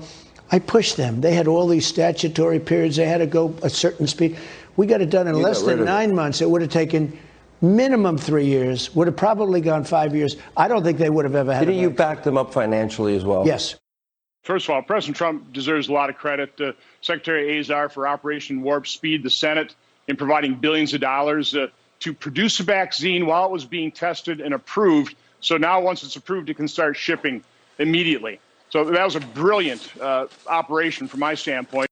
I 0.51 0.59
pushed 0.59 0.95
them. 0.97 1.21
They 1.21 1.33
had 1.33 1.47
all 1.47 1.67
these 1.67 1.87
statutory 1.87 2.59
periods. 2.59 2.95
They 2.95 3.05
had 3.05 3.17
to 3.17 3.25
go 3.25 3.55
a 3.63 3.69
certain 3.69 4.05
speed. 4.05 4.37
We 4.77 4.85
got 4.85 5.01
it 5.01 5.09
done 5.09 5.27
in 5.27 5.35
You 5.35 5.41
less 5.41 5.61
than 5.63 5.75
of 5.75 5.81
it. 5.81 5.85
nine 5.85 6.13
months. 6.13 6.41
It 6.41 6.49
would 6.49 6.61
have 6.61 6.69
taken 6.71 7.17
minimum 7.61 8.17
three 8.17 8.45
years, 8.45 8.93
would 8.95 9.07
have 9.07 9.17
probably 9.17 9.61
gone 9.61 9.83
five 9.83 10.15
years. 10.15 10.35
I 10.55 10.67
don't 10.67 10.83
think 10.83 10.97
they 10.97 11.09
would 11.09 11.25
have 11.25 11.35
ever 11.35 11.53
had 11.53 11.61
Didn't 11.65 11.79
a 11.79 11.81
you 11.81 11.89
back 11.89 12.23
them 12.23 12.37
up 12.37 12.53
financially 12.53 13.15
as 13.15 13.23
well? 13.25 13.45
Yes. 13.45 13.75
First 14.43 14.67
of 14.67 14.75
all, 14.75 14.81
President 14.81 15.17
Trump 15.17 15.53
deserves 15.53 15.89
a 15.89 15.93
lot 15.93 16.09
of 16.09 16.17
credit. 16.17 16.59
Uh, 16.59 16.71
Secretary 17.01 17.59
Azar 17.59 17.89
for 17.89 18.07
Operation 18.07 18.61
Warp 18.61 18.87
Speed, 18.87 19.23
the 19.23 19.29
Senate, 19.29 19.75
in 20.07 20.15
providing 20.15 20.55
billions 20.55 20.93
of 20.93 21.01
dollars 21.01 21.55
uh, 21.55 21.67
to 21.99 22.13
produce 22.13 22.59
a 22.59 22.63
vaccine 22.63 23.25
while 23.25 23.45
it 23.45 23.51
was 23.51 23.65
being 23.65 23.91
tested 23.91 24.41
and 24.41 24.53
approved. 24.53 25.15
So 25.41 25.57
now, 25.57 25.81
once 25.81 26.03
it's 26.03 26.15
approved, 26.15 26.49
it 26.49 26.55
can 26.55 26.67
start 26.67 26.97
shipping 26.97 27.43
immediately. 27.77 28.39
So 28.69 28.85
that 28.85 29.03
was 29.03 29.15
a 29.15 29.19
brilliant 29.19 29.87
uh, 29.99 30.27
operation 30.47 31.07
from 31.07 31.19
my 31.19 31.35
standpoint. 31.35 31.89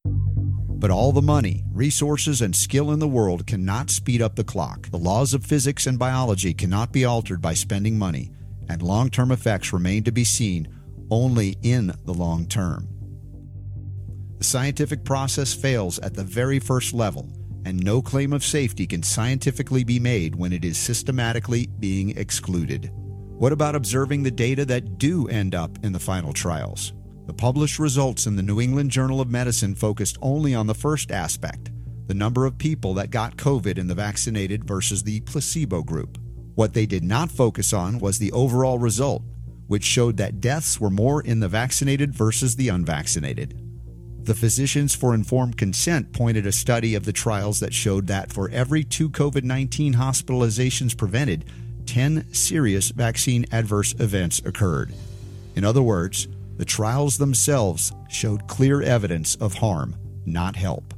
But 0.80 0.91
all 0.91 1.11
the 1.11 1.23
money, 1.23 1.63
resources, 1.71 2.41
and 2.41 2.55
skill 2.55 2.91
in 2.91 2.99
the 2.99 3.07
world 3.07 3.47
cannot 3.47 3.89
speed 3.89 4.21
up 4.21 4.36
the 4.36 4.43
clock. 4.43 4.89
The 4.91 4.97
laws 4.99 5.34
of 5.34 5.43
physics 5.43 5.88
and 5.88 5.97
biology 5.97 6.53
cannot 6.53 6.93
be 6.93 7.03
altered 7.03 7.41
by 7.41 7.55
spending 7.55 7.97
money, 7.97 8.32
and 8.69 8.84
long 8.84 9.09
term 9.09 9.32
effects 9.32 9.73
remain 9.73 10.03
to 10.03 10.11
be 10.11 10.23
seen 10.23 10.67
only 11.09 11.57
in 11.63 11.93
the 12.05 12.13
long 12.13 12.45
term. 12.45 12.88
The 14.38 14.43
scientific 14.43 15.03
process 15.03 15.51
fails 15.51 15.97
at 15.99 16.13
the 16.13 16.23
very 16.23 16.59
first 16.59 16.93
level, 16.93 17.28
and 17.65 17.84
no 17.84 17.99
claim 17.99 18.32
of 18.32 18.43
safety 18.43 18.86
can 18.86 19.01
scientifically 19.01 19.84
be 19.84 19.99
made 19.99 20.36
when 20.36 20.53
it 20.53 20.63
is 20.63 20.78
systematically 20.78 21.69
being 21.80 22.15
excluded. 22.17 22.91
What 22.93 23.51
about 23.51 23.75
observing 23.75 24.21
the 24.21 24.32
data 24.32 24.63
that 24.65 24.99
do 24.99 25.28
end 25.28 25.55
up 25.55 25.84
in 25.84 25.91
the 25.91 25.99
final 25.99 26.34
trials? 26.34 26.93
The 27.28 27.34
published 27.34 27.78
results 27.78 28.25
in 28.25 28.38
the 28.38 28.41
New 28.41 28.61
England 28.61 28.89
Journal 28.89 29.19
of 29.19 29.30
Medicine 29.30 29.75
focused 29.75 30.17
only 30.21 30.55
on 30.55 30.67
the 30.67 30.73
first 30.73 31.11
aspect 31.11 31.69
the 32.07 32.13
number 32.13 32.45
of 32.45 32.57
people 32.57 32.93
that 32.93 33.11
got 33.11 33.36
COVID 33.36 33.78
in 33.78 33.88
the 33.88 33.95
vaccinated 33.95 34.63
versus 34.63 35.03
the 35.03 35.19
placebo 35.19 35.84
group. 35.84 36.17
What 36.55 36.73
they 36.73 36.86
did 36.86 37.03
not 37.03 37.30
focus 37.30 37.73
on 37.73 37.99
was 37.99 38.17
the 38.17 38.32
overall 38.32 38.80
result, 38.80 39.23
which 39.67 39.84
showed 39.84 40.15
that 40.15 40.39
deaths 40.39 40.80
were 40.80 40.89
more 40.89 41.21
in 41.21 41.41
the 41.41 41.49
vaccinated 41.49 42.13
versus 42.13 42.55
the 42.55 42.69
unvaccinated. 42.69 43.61
The 44.23 44.34
Physicians 44.34 44.95
for 44.95 45.13
Informed 45.13 45.57
Consent 45.57 46.13
pointed 46.13 46.47
a 46.47 46.53
study 46.53 46.95
of 46.95 47.03
the 47.03 47.11
trials 47.11 47.59
that 47.59 47.73
showed 47.73 48.07
that 48.07 48.32
for 48.32 48.49
every 48.51 48.86
two 48.86 49.09
COVID 49.09 49.43
19 49.43 49.95
hospitalizations 49.95 50.97
prevented, 50.97 51.43
10 51.88 52.34
serious 52.34 52.91
vaccine 52.91 53.45
adverse 53.51 53.93
events 53.99 54.39
occurred. 54.45 54.93
In 55.55 55.65
other 55.65 55.82
words, 55.82 56.30
the 56.58 56.66
trials 56.66 57.18
themselves 57.18 57.91
showed 58.10 58.47
clear 58.47 58.82
evidence 58.82 59.36
of 59.36 59.53
harm, 59.53 59.95
not 60.26 60.55
help. 60.55 60.93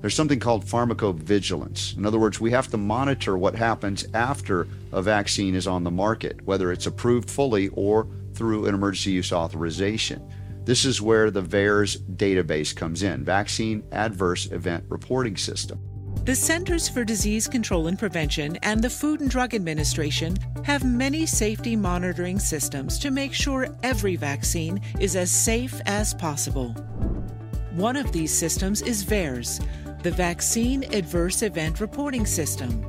There's 0.00 0.14
something 0.14 0.40
called 0.40 0.64
pharmacovigilance. 0.64 1.96
In 1.96 2.06
other 2.06 2.18
words, 2.18 2.40
we 2.40 2.52
have 2.52 2.68
to 2.68 2.78
monitor 2.78 3.36
what 3.36 3.54
happens 3.54 4.06
after 4.14 4.66
a 4.92 5.02
vaccine 5.02 5.54
is 5.54 5.66
on 5.66 5.84
the 5.84 5.90
market, 5.90 6.40
whether 6.46 6.72
it's 6.72 6.86
approved 6.86 7.28
fully 7.28 7.68
or 7.68 8.08
through 8.32 8.66
an 8.66 8.74
emergency 8.74 9.10
use 9.10 9.32
authorization. 9.32 10.26
This 10.64 10.84
is 10.84 11.02
where 11.02 11.30
the 11.30 11.42
VAERS 11.42 11.98
database 12.16 12.74
comes 12.74 13.02
in, 13.02 13.24
Vaccine 13.24 13.82
Adverse 13.92 14.50
Event 14.52 14.84
Reporting 14.88 15.36
System. 15.36 15.78
The 16.24 16.34
Centers 16.34 16.86
for 16.86 17.02
Disease 17.02 17.48
Control 17.48 17.86
and 17.86 17.98
Prevention 17.98 18.56
and 18.62 18.84
the 18.84 18.90
Food 18.90 19.20
and 19.22 19.30
Drug 19.30 19.54
Administration 19.54 20.36
have 20.64 20.84
many 20.84 21.24
safety 21.24 21.74
monitoring 21.74 22.38
systems 22.38 22.98
to 22.98 23.10
make 23.10 23.32
sure 23.32 23.74
every 23.82 24.16
vaccine 24.16 24.82
is 25.00 25.16
as 25.16 25.30
safe 25.30 25.80
as 25.86 26.12
possible. 26.12 26.72
One 27.72 27.96
of 27.96 28.12
these 28.12 28.32
systems 28.32 28.82
is 28.82 29.02
VAERS, 29.02 29.64
the 30.02 30.10
Vaccine 30.10 30.84
Adverse 30.92 31.42
Event 31.42 31.80
Reporting 31.80 32.26
System. 32.26 32.82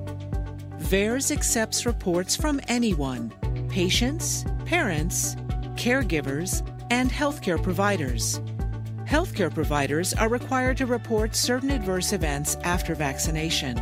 VAERS 0.80 1.32
accepts 1.32 1.86
reports 1.86 2.36
from 2.36 2.60
anyone 2.68 3.34
patients, 3.70 4.44
parents, 4.66 5.36
caregivers, 5.76 6.68
and 6.92 7.10
healthcare 7.10 7.64
providers. 7.64 8.42
Healthcare 9.12 9.54
providers 9.54 10.14
are 10.14 10.30
required 10.30 10.78
to 10.78 10.86
report 10.86 11.36
certain 11.36 11.70
adverse 11.70 12.14
events 12.14 12.56
after 12.64 12.96
vaccination. 12.96 13.76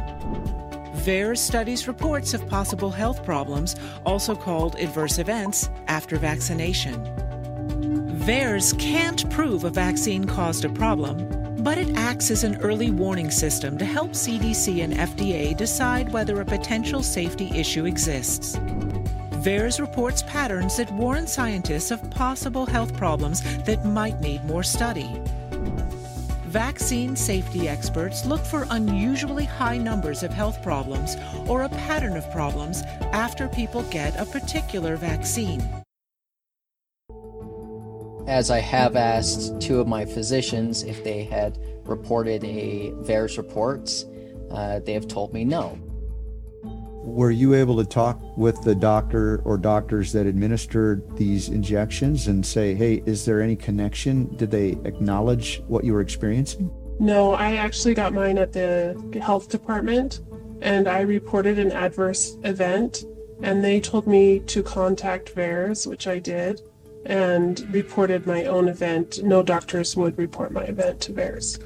VAERS 1.05 1.37
studies 1.37 1.87
reports 1.87 2.33
of 2.33 2.49
possible 2.49 2.89
health 2.89 3.23
problems, 3.23 3.75
also 4.07 4.35
called 4.35 4.75
adverse 4.77 5.19
events, 5.19 5.69
after 5.87 6.17
vaccination. 6.17 6.95
VAERS 8.25 8.79
can't 8.79 9.29
prove 9.29 9.65
a 9.65 9.69
vaccine 9.69 10.23
caused 10.23 10.65
a 10.65 10.69
problem, 10.69 11.63
but 11.63 11.77
it 11.77 11.95
acts 11.95 12.31
as 12.31 12.43
an 12.43 12.59
early 12.63 12.89
warning 12.89 13.29
system 13.29 13.77
to 13.77 13.85
help 13.85 14.13
CDC 14.13 14.83
and 14.83 14.95
FDA 14.95 15.55
decide 15.55 16.11
whether 16.11 16.41
a 16.41 16.45
potential 16.45 17.03
safety 17.03 17.51
issue 17.51 17.85
exists. 17.85 18.57
VAERS 19.39 19.79
reports 19.79 20.21
patterns 20.23 20.75
that 20.75 20.91
warn 20.91 21.25
scientists 21.25 21.91
of 21.91 22.11
possible 22.11 22.65
health 22.65 22.95
problems 22.97 23.41
that 23.63 23.85
might 23.85 24.19
need 24.19 24.43
more 24.43 24.63
study. 24.63 25.09
Vaccine 26.47 27.15
safety 27.15 27.69
experts 27.69 28.25
look 28.25 28.43
for 28.43 28.67
unusually 28.71 29.45
high 29.45 29.77
numbers 29.77 30.23
of 30.23 30.31
health 30.31 30.61
problems 30.61 31.15
or 31.47 31.61
a 31.61 31.69
pattern 31.69 32.17
of 32.17 32.29
problems 32.31 32.81
after 33.13 33.47
people 33.47 33.83
get 33.83 34.19
a 34.19 34.25
particular 34.25 34.97
vaccine. 34.97 35.61
As 38.27 38.51
I 38.51 38.59
have 38.59 38.97
asked 38.97 39.61
two 39.61 39.79
of 39.79 39.87
my 39.87 40.03
physicians 40.03 40.83
if 40.83 41.01
they 41.01 41.23
had 41.23 41.57
reported 41.85 42.43
a 42.43 42.91
VAERS 43.03 43.37
reports, 43.37 44.03
uh, 44.51 44.79
they 44.79 44.93
have 44.93 45.07
told 45.07 45.33
me 45.33 45.45
no. 45.45 45.79
Were 47.01 47.31
you 47.31 47.53
able 47.53 47.77
to 47.77 47.85
talk 47.85 48.19
with 48.37 48.61
the 48.61 48.75
doctor 48.75 49.41
or 49.45 49.57
doctors 49.57 50.11
that 50.13 50.25
administered 50.25 51.17
these 51.17 51.49
injections 51.49 52.27
and 52.27 52.45
say, 52.45 52.75
hey, 52.75 53.01
is 53.05 53.25
there 53.25 53.41
any 53.41 53.55
connection? 53.55 54.35
Did 54.35 54.51
they 54.51 54.71
acknowledge 54.83 55.61
what 55.67 55.83
you 55.83 55.93
were 55.93 56.01
experiencing? 56.01 56.71
No, 56.99 57.33
I 57.33 57.55
actually 57.55 57.93
got 57.93 58.13
mine 58.13 58.37
at 58.37 58.51
the 58.51 59.19
health 59.21 59.49
department 59.49 60.21
and 60.61 60.87
I 60.89 61.01
reported 61.01 61.57
an 61.57 61.71
adverse 61.71 62.37
event 62.43 63.05
and 63.41 63.63
they 63.63 63.79
told 63.79 64.05
me 64.05 64.39
to 64.41 64.61
contact 64.61 65.33
VAERS, 65.33 65.87
which 65.87 66.07
I 66.07 66.19
did, 66.19 66.61
and 67.05 67.61
reported 67.73 68.27
my 68.27 68.43
own 68.45 68.67
event. 68.67 69.23
No 69.23 69.41
doctors 69.41 69.95
would 69.95 70.17
report 70.17 70.51
my 70.51 70.63
event 70.63 70.99
to 71.01 71.13
VAERS. 71.13 71.65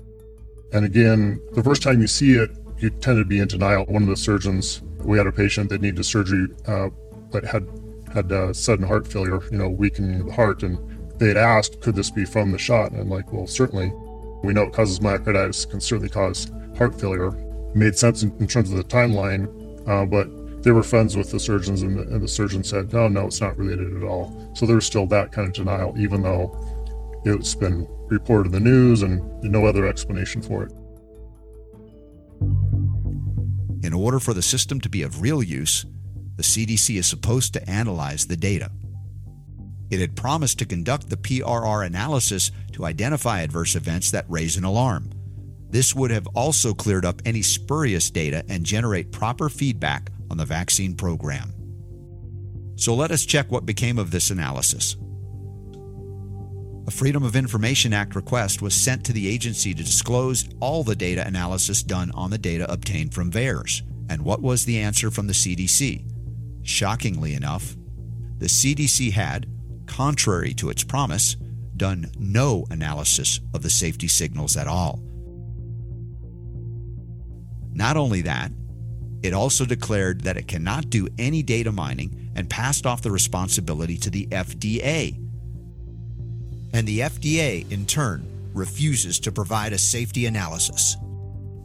And 0.72 0.86
again, 0.86 1.42
the 1.54 1.64
first 1.64 1.82
time 1.82 2.00
you 2.00 2.08
see 2.08 2.34
it, 2.34 2.52
you 2.78 2.92
tend 2.92 3.18
to 3.18 3.26
be 3.26 3.40
in 3.40 3.48
denial. 3.48 3.86
One 3.86 4.04
of 4.04 4.10
the 4.10 4.18
surgeons, 4.18 4.82
we 5.04 5.18
had 5.18 5.28
a 5.28 5.32
patient 5.32 5.70
that 5.70 5.82
needed 5.82 6.04
surgery, 6.06 6.48
uh, 6.68 6.90
but 7.32 7.44
had 7.44 7.68
had 8.14 8.32
uh, 8.32 8.54
sudden 8.54 8.86
heart 8.86 9.08
failure, 9.08 9.42
you 9.52 9.58
know, 9.58 9.70
weakening 9.70 10.26
the 10.26 10.34
heart, 10.34 10.64
and 10.64 10.78
they 11.20 11.30
had 11.30 11.38
asked, 11.38 11.82
could 11.82 11.96
this 11.96 12.12
be 12.12 12.26
from 12.26 12.52
the 12.52 12.58
shot? 12.58 12.92
And 12.92 13.02
I'm 13.02 13.10
like, 13.10 13.32
well, 13.34 13.48
certainly. 13.48 13.92
We 14.44 14.54
know 14.54 14.64
it 14.64 14.74
causes 14.74 15.00
myocarditis, 15.00 15.70
can 15.70 15.80
certainly 15.80 16.10
cause 16.10 16.52
heart 16.78 17.00
failure. 17.00 17.30
It 17.30 17.76
made 17.76 17.98
sense 17.98 18.24
in, 18.24 18.36
in, 18.40 18.48
terms 18.48 18.72
of 18.72 18.78
the 18.78 18.84
timeline, 18.84 19.48
uh, 19.88 20.06
but 20.06 20.64
they 20.64 20.72
were 20.72 20.84
friends 20.84 21.16
with 21.16 21.32
the 21.32 21.40
surgeons, 21.40 21.82
and 21.82 21.98
the, 21.98 22.02
and 22.02 22.22
the 22.22 22.28
surgeon 22.28 22.64
said, 22.64 22.92
no, 22.92 23.08
no, 23.08 23.28
it's 23.28 23.40
not 23.40 23.58
related 23.58 23.96
at 23.96 24.04
all. 24.04 24.52
So 24.54 24.66
there's 24.66 24.86
still 24.86 25.08
that 25.08 25.32
kind 25.32 25.48
of 25.48 25.54
denial, 25.54 25.96
even 25.98 26.22
though 26.24 26.60
it's 27.26 27.56
been 27.56 27.88
reported 28.10 28.48
in 28.48 28.52
the 28.64 28.70
news 28.70 29.02
and 29.02 29.42
no 29.44 29.66
other 29.66 29.88
explanation 29.88 30.42
for 30.42 30.64
it. 30.64 30.74
In 33.84 33.94
order 33.94 34.20
for 34.20 34.34
the 34.34 34.42
system 34.42 34.80
to 34.82 34.90
be 34.90 35.04
of 35.04 35.22
real 35.22 35.44
use, 35.44 35.86
the 36.38 36.44
CDC 36.44 36.98
is 36.98 37.06
supposed 37.06 37.54
to 37.54 37.70
analyze 37.70 38.26
the 38.26 38.38
data. 38.38 38.72
It 39.92 40.00
had 40.00 40.16
promised 40.16 40.58
to 40.60 40.66
conduct 40.66 41.10
the 41.10 41.18
PRR 41.18 41.86
analysis 41.86 42.52
to 42.72 42.86
identify 42.86 43.42
adverse 43.42 43.76
events 43.76 44.10
that 44.12 44.26
raise 44.30 44.56
an 44.56 44.64
alarm. 44.64 45.12
This 45.70 45.94
would 45.94 46.12
have 46.12 46.28
also 46.28 46.74
cleared 46.74 47.06
up 47.06 47.22
any 47.26 47.42
spurious 47.42 48.10
data 48.10 48.46
and 48.48 48.66
generate 48.66 49.12
proper 49.12 49.50
feedback 49.50 50.12
on 50.32 50.38
the 50.38 50.46
vaccine 50.46 50.96
program. 50.96 51.54
So 52.76 52.96
let 52.96 53.12
us 53.12 53.26
check 53.26 53.52
what 53.52 53.66
became 53.66 54.00
of 54.00 54.12
this 54.12 54.32
analysis. 54.32 54.96
A 56.86 56.92
Freedom 56.92 57.24
of 57.24 57.38
Information 57.38 57.94
Act 57.94 58.14
request 58.14 58.62
was 58.62 58.76
sent 58.76 59.06
to 59.06 59.14
the 59.14 59.30
agency 59.30 59.74
to 59.74 59.84
disclose 59.84 60.50
all 60.60 60.84
the 60.84 60.98
data 60.98 61.26
analysis 61.26 61.82
done 61.82 62.12
on 62.12 62.30
the 62.30 62.38
data 62.38 62.70
obtained 62.70 63.14
from 63.14 63.32
VAERS. 63.32 63.84
And 64.10 64.24
what 64.24 64.42
was 64.42 64.66
the 64.66 64.80
answer 64.80 65.10
from 65.10 65.28
the 65.28 65.34
CDC? 65.34 66.06
Shockingly 66.64 67.36
enough, 67.36 67.78
the 68.38 68.48
CDC 68.48 69.14
had, 69.14 69.48
contrary 69.86 70.54
to 70.56 70.70
its 70.70 70.84
promise, 70.84 71.38
done 71.78 72.12
no 72.20 72.66
analysis 72.70 73.40
of 73.54 73.64
the 73.64 73.70
safety 73.70 74.10
signals 74.10 74.58
at 74.58 74.68
all. 74.68 75.00
Not 77.72 77.96
only 77.96 78.22
that, 78.24 78.52
it 79.24 79.34
also 79.34 79.66
declared 79.66 80.22
that 80.22 80.36
it 80.36 80.50
cannot 80.50 80.90
do 80.90 81.08
any 81.18 81.44
data 81.44 81.72
mining 81.72 82.32
and 82.36 82.50
passed 82.50 82.86
off 82.86 83.02
the 83.02 83.12
responsibility 83.12 83.96
to 83.98 84.10
the 84.10 84.28
FDA. 84.28 85.18
And 86.74 86.88
the 86.88 87.02
FDA, 87.02 87.72
in 87.72 87.86
turn, 87.86 88.28
refuses 88.54 89.20
to 89.22 89.32
provide 89.32 89.74
a 89.74 89.78
safety 89.78 90.26
analysis. 90.26 90.98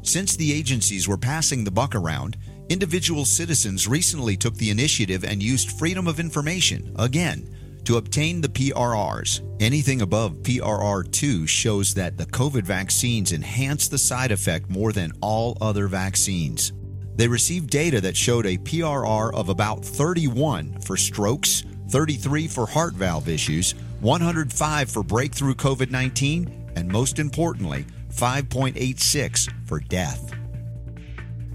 Since 0.03 0.37
the 0.37 0.53
agencies 0.53 1.09
were 1.09 1.19
passing 1.19 1.65
the 1.65 1.71
buck 1.71 1.95
around, 1.95 2.37
individual 2.69 3.25
citizens 3.25 3.89
recently 3.89 4.37
took 4.37 4.55
the 4.55 4.71
initiative 4.71 5.25
and 5.25 5.43
used 5.43 5.79
freedom 5.79 6.07
of 6.07 6.21
information, 6.21 6.95
again, 6.99 7.55
to 7.85 7.97
obtain 7.97 8.43
the 8.43 8.49
PRRs. 8.49 9.41
Anything 9.61 10.03
above 10.03 10.43
PRR 10.43 11.11
2 11.11 11.47
shows 11.47 11.95
that 11.95 12.19
the 12.19 12.27
COVID 12.27 12.65
vaccines 12.65 13.33
enhance 13.33 13.89
the 13.89 13.99
side 13.99 14.31
effect 14.31 14.69
more 14.69 14.93
than 14.93 15.13
all 15.23 15.57
other 15.61 15.89
vaccines. 15.89 16.73
They 17.17 17.27
received 17.27 17.71
data 17.71 18.01
that 18.03 18.17
showed 18.17 18.47
a 18.47 18.59
PRR 18.59 19.35
of 19.35 19.49
about 19.49 19.85
31 19.85 20.81
for 20.83 20.97
strokes, 20.97 21.65
33 21.89 22.47
for 22.47 22.67
heart 22.67 22.95
valve 22.95 23.29
issues, 23.29 23.75
105 24.01 24.91
for 24.91 25.03
breakthrough 25.03 25.55
COVID 25.55 25.91
19, 25.91 26.73
and 26.77 26.89
most 26.89 27.19
importantly, 27.19 27.85
5.86 28.13 29.49
for 29.67 29.81
death. 29.81 30.33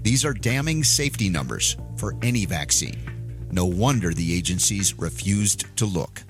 These 0.02 0.24
are 0.24 0.34
damning 0.34 0.84
safety 0.84 1.30
numbers 1.30 1.76
for 1.96 2.14
any 2.22 2.44
vaccine. 2.44 3.48
No 3.50 3.64
wonder 3.64 4.12
the 4.12 4.36
agencies 4.36 4.98
refused 4.98 5.74
to 5.78 5.86
look. 5.86 6.22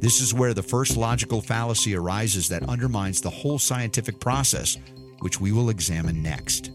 This 0.00 0.20
is 0.20 0.34
where 0.34 0.52
the 0.52 0.62
first 0.62 0.96
logical 0.96 1.40
fallacy 1.40 1.96
arises 1.96 2.48
that 2.50 2.68
undermines 2.68 3.20
the 3.20 3.30
whole 3.30 3.58
scientific 3.58 4.20
process, 4.20 4.76
which 5.20 5.40
we 5.40 5.52
will 5.52 5.70
examine 5.70 6.22
next. 6.22 6.70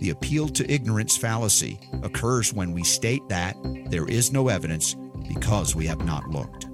The 0.00 0.10
appeal 0.10 0.48
to 0.48 0.70
ignorance 0.70 1.16
fallacy 1.16 1.78
occurs 2.02 2.52
when 2.52 2.72
we 2.72 2.82
state 2.82 3.26
that 3.28 3.56
there 3.88 4.06
is 4.06 4.32
no 4.32 4.48
evidence 4.48 4.96
because 5.28 5.74
we 5.74 5.86
have 5.86 6.04
not 6.04 6.28
looked. 6.30 6.66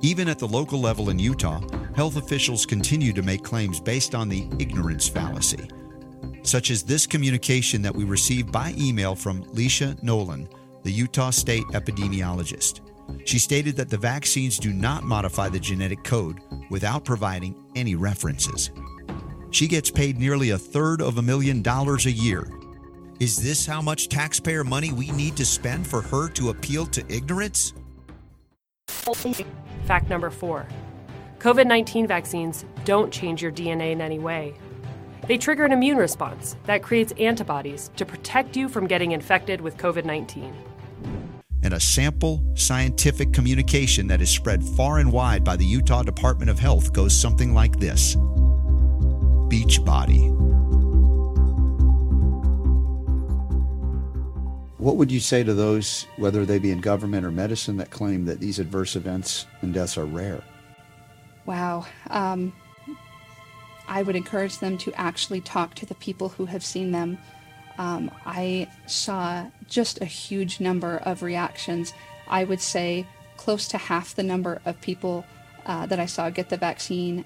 Even 0.00 0.28
at 0.28 0.38
the 0.38 0.46
local 0.46 0.80
level 0.80 1.10
in 1.10 1.18
Utah, 1.18 1.62
health 1.94 2.16
officials 2.16 2.66
continue 2.66 3.12
to 3.12 3.22
make 3.22 3.42
claims 3.42 3.80
based 3.80 4.14
on 4.14 4.28
the 4.28 4.46
ignorance 4.58 5.08
fallacy, 5.08 5.68
such 6.42 6.70
as 6.70 6.82
this 6.82 7.06
communication 7.06 7.80
that 7.82 7.94
we 7.94 8.04
received 8.04 8.52
by 8.52 8.74
email 8.76 9.14
from 9.14 9.44
Leisha 9.46 10.00
Nolen, 10.02 10.48
the 10.82 10.92
Utah 10.92 11.30
State 11.30 11.64
epidemiologist. 11.72 12.80
She 13.24 13.38
stated 13.38 13.76
that 13.76 13.88
the 13.88 13.96
vaccines 13.96 14.58
do 14.58 14.72
not 14.72 15.04
modify 15.04 15.48
the 15.48 15.60
genetic 15.60 16.04
code 16.04 16.40
without 16.70 17.04
providing 17.04 17.54
any 17.74 17.94
references. 17.94 18.70
She 19.50 19.68
gets 19.68 19.90
paid 19.90 20.18
nearly 20.18 20.50
a 20.50 20.58
third 20.58 21.00
of 21.00 21.18
a 21.18 21.22
million 21.22 21.62
dollars 21.62 22.06
a 22.06 22.10
year. 22.10 22.50
Is 23.20 23.36
this 23.36 23.64
how 23.64 23.80
much 23.80 24.08
taxpayer 24.08 24.64
money 24.64 24.92
we 24.92 25.12
need 25.12 25.36
to 25.36 25.44
spend 25.44 25.86
for 25.86 26.02
her 26.02 26.28
to 26.30 26.50
appeal 26.50 26.84
to 26.86 27.04
ignorance? 27.08 27.72
Fact 29.84 30.08
number 30.08 30.30
four 30.30 30.66
COVID 31.38 31.66
19 31.66 32.06
vaccines 32.06 32.64
don't 32.84 33.12
change 33.12 33.40
your 33.40 33.52
DNA 33.52 33.92
in 33.92 34.00
any 34.00 34.18
way. 34.18 34.54
They 35.28 35.38
trigger 35.38 35.64
an 35.64 35.72
immune 35.72 35.96
response 35.96 36.56
that 36.64 36.82
creates 36.82 37.12
antibodies 37.12 37.90
to 37.96 38.04
protect 38.04 38.56
you 38.56 38.68
from 38.68 38.86
getting 38.88 39.12
infected 39.12 39.60
with 39.60 39.76
COVID 39.76 40.04
19. 40.04 40.52
And 41.62 41.74
a 41.74 41.80
sample 41.80 42.42
scientific 42.56 43.32
communication 43.32 44.08
that 44.08 44.20
is 44.22 44.28
spread 44.28 44.62
far 44.62 44.98
and 44.98 45.12
wide 45.12 45.44
by 45.44 45.56
the 45.56 45.64
Utah 45.64 46.02
Department 46.02 46.50
of 46.50 46.58
Health 46.58 46.92
goes 46.92 47.16
something 47.16 47.54
like 47.54 47.78
this 47.78 48.16
Beachbody. 49.46 50.63
What 54.84 54.98
would 54.98 55.10
you 55.10 55.18
say 55.18 55.42
to 55.42 55.54
those, 55.54 56.06
whether 56.18 56.44
they 56.44 56.58
be 56.58 56.70
in 56.70 56.82
government 56.82 57.24
or 57.24 57.30
medicine, 57.30 57.78
that 57.78 57.88
claim 57.88 58.26
that 58.26 58.38
these 58.38 58.58
adverse 58.58 58.96
events 58.96 59.46
and 59.62 59.72
deaths 59.72 59.96
are 59.96 60.04
rare? 60.04 60.42
Wow. 61.46 61.86
Um, 62.10 62.52
I 63.88 64.02
would 64.02 64.14
encourage 64.14 64.58
them 64.58 64.76
to 64.76 64.92
actually 65.00 65.40
talk 65.40 65.74
to 65.76 65.86
the 65.86 65.94
people 65.94 66.28
who 66.28 66.44
have 66.44 66.62
seen 66.62 66.92
them. 66.92 67.16
Um, 67.78 68.10
I 68.26 68.68
saw 68.86 69.46
just 69.70 70.02
a 70.02 70.04
huge 70.04 70.60
number 70.60 70.98
of 70.98 71.22
reactions. 71.22 71.94
I 72.28 72.44
would 72.44 72.60
say 72.60 73.06
close 73.38 73.66
to 73.68 73.78
half 73.78 74.14
the 74.14 74.22
number 74.22 74.60
of 74.66 74.78
people 74.82 75.24
uh, 75.64 75.86
that 75.86 75.98
I 75.98 76.04
saw 76.04 76.28
get 76.28 76.50
the 76.50 76.58
vaccine 76.58 77.24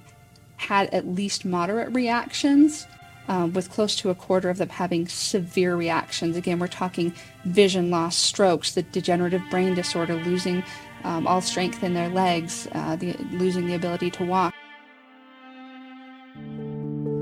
had 0.58 0.94
at 0.94 1.08
least 1.08 1.44
moderate 1.44 1.92
reactions, 1.92 2.86
um, 3.28 3.52
with 3.52 3.70
close 3.70 3.94
to 3.96 4.10
a 4.10 4.14
quarter 4.14 4.50
of 4.50 4.58
them 4.58 4.68
having 4.68 5.06
severe 5.06 5.76
reactions. 5.76 6.36
Again, 6.36 6.58
we're 6.58 6.66
talking 6.66 7.12
vision 7.44 7.90
loss, 7.90 8.16
strokes, 8.16 8.72
the 8.72 8.82
degenerative 8.82 9.42
brain 9.50 9.74
disorder, 9.74 10.14
losing 10.14 10.64
um, 11.04 11.26
all 11.26 11.40
strength 11.40 11.82
in 11.82 11.94
their 11.94 12.08
legs, 12.08 12.66
uh, 12.72 12.96
the, 12.96 13.14
losing 13.32 13.66
the 13.66 13.74
ability 13.74 14.10
to 14.12 14.24
walk. 14.24 14.54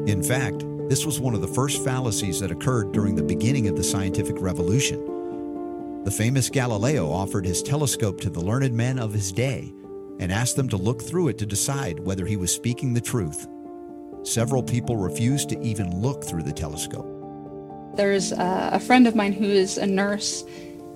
In 0.07 0.23
fact, 0.23 0.65
this 0.89 1.05
was 1.05 1.21
one 1.21 1.35
of 1.35 1.41
the 1.41 1.49
first 1.49 1.85
fallacies 1.85 2.39
that 2.41 2.53
occurred 2.53 2.93
during 2.93 3.17
the 3.17 3.23
beginning 3.23 3.67
of 3.67 3.77
the 3.77 3.83
scientific 3.83 4.37
revolution. 4.39 6.05
The 6.05 6.13
famous 6.13 6.49
Galileo 6.49 7.11
offered 7.11 7.45
his 7.45 7.61
telescope 7.61 8.21
to 8.21 8.31
the 8.31 8.41
learned 8.41 8.73
men 8.73 9.01
of 9.01 9.13
his 9.13 9.33
day 9.33 9.75
and 10.21 10.31
asked 10.31 10.55
them 10.55 10.69
to 10.69 10.77
look 10.77 11.03
through 11.03 11.29
it 11.29 11.39
to 11.39 11.47
decide 11.47 11.99
whether 11.99 12.25
he 12.25 12.37
was 12.37 12.55
speaking 12.55 12.95
the 12.95 13.01
truth. 13.01 13.49
Several 14.27 14.61
people 14.61 14.97
refused 14.97 15.51
to 15.51 15.61
even 15.63 16.03
look 16.03 16.25
through 16.25 16.43
the 16.43 16.53
telescope. 16.53 17.07
There's 17.97 18.33
a 18.33 18.81
friend 18.81 19.07
of 19.07 19.15
mine 19.15 19.33
who 19.33 19.45
is 19.45 19.79
a 19.79 19.87
nurse, 19.87 20.43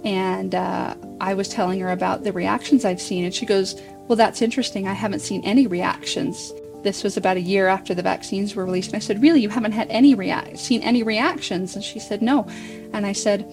and 0.05 0.53
uh, 0.53 0.97
I 1.21 1.35
was 1.35 1.49
telling 1.49 1.79
her 1.79 1.93
about 1.93 2.25
the 2.25 2.33
reactions 2.33 2.85
I've 2.85 3.01
seen, 3.01 3.25
and 3.25 3.33
she 3.33 3.47
goes, 3.47 3.81
Well, 4.09 4.17
that's 4.17 4.43
interesting. 4.43 4.89
I 4.89 4.95
haven't 4.95 5.21
seen 5.21 5.45
any 5.45 5.69
reactions. 5.69 6.53
This 6.83 7.05
was 7.05 7.17
about 7.17 7.37
a 7.37 7.41
year 7.41 7.69
after 7.69 7.95
the 7.95 8.03
vaccines 8.03 8.57
were 8.57 8.65
released. 8.65 8.89
And 8.89 8.97
I 8.97 9.01
said, 9.01 9.23
Really, 9.23 9.41
you 9.41 9.49
haven't 9.49 9.73
had 9.73 9.89
any 9.91 10.17
rea- 10.17 10.57
seen 10.57 10.83
any 10.83 11.05
reactions? 11.05 11.77
And 11.77 11.85
she 11.85 12.01
said, 12.01 12.23
No. 12.23 12.49
And 12.93 13.07
I 13.07 13.13
said, 13.13 13.49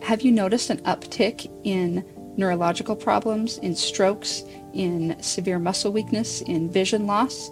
Have 0.00 0.22
you 0.22 0.32
noticed 0.32 0.70
an 0.70 0.78
uptick 0.78 1.50
in 1.62 2.06
neurological 2.38 2.96
problems, 2.96 3.58
in 3.58 3.76
strokes, 3.76 4.44
in 4.72 5.22
severe 5.22 5.58
muscle 5.58 5.92
weakness, 5.92 6.40
in 6.40 6.70
vision 6.70 7.06
loss? 7.06 7.50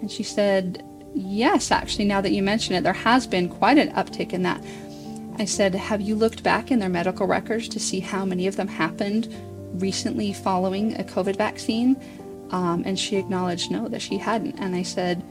And 0.00 0.10
she 0.10 0.24
said, 0.24 0.82
Yes, 1.14 1.70
actually, 1.70 2.06
now 2.06 2.20
that 2.20 2.32
you 2.32 2.42
mention 2.42 2.74
it, 2.74 2.82
there 2.82 2.92
has 2.92 3.26
been 3.26 3.48
quite 3.48 3.78
an 3.78 3.92
uptick 3.92 4.32
in 4.32 4.42
that. 4.42 4.62
I 5.38 5.44
said, 5.44 5.74
Have 5.74 6.00
you 6.00 6.16
looked 6.16 6.42
back 6.42 6.70
in 6.70 6.80
their 6.80 6.88
medical 6.88 7.26
records 7.26 7.68
to 7.68 7.80
see 7.80 8.00
how 8.00 8.24
many 8.24 8.48
of 8.48 8.56
them 8.56 8.68
happened 8.68 9.32
recently 9.74 10.32
following 10.32 10.98
a 10.98 11.04
COVID 11.04 11.36
vaccine? 11.36 11.96
Um, 12.50 12.82
and 12.84 12.98
she 12.98 13.16
acknowledged 13.16 13.70
no, 13.70 13.88
that 13.88 14.02
she 14.02 14.18
hadn't. 14.18 14.58
And 14.58 14.74
I 14.74 14.82
said, 14.82 15.22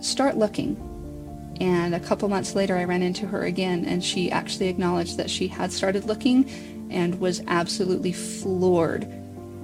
Start 0.00 0.36
looking. 0.36 0.76
And 1.60 1.94
a 1.94 2.00
couple 2.00 2.28
months 2.28 2.54
later, 2.54 2.76
I 2.76 2.84
ran 2.84 3.02
into 3.02 3.26
her 3.26 3.44
again, 3.44 3.84
and 3.84 4.04
she 4.04 4.30
actually 4.30 4.68
acknowledged 4.68 5.16
that 5.16 5.30
she 5.30 5.48
had 5.48 5.72
started 5.72 6.04
looking 6.04 6.48
and 6.90 7.20
was 7.20 7.42
absolutely 7.46 8.12
floored 8.12 9.06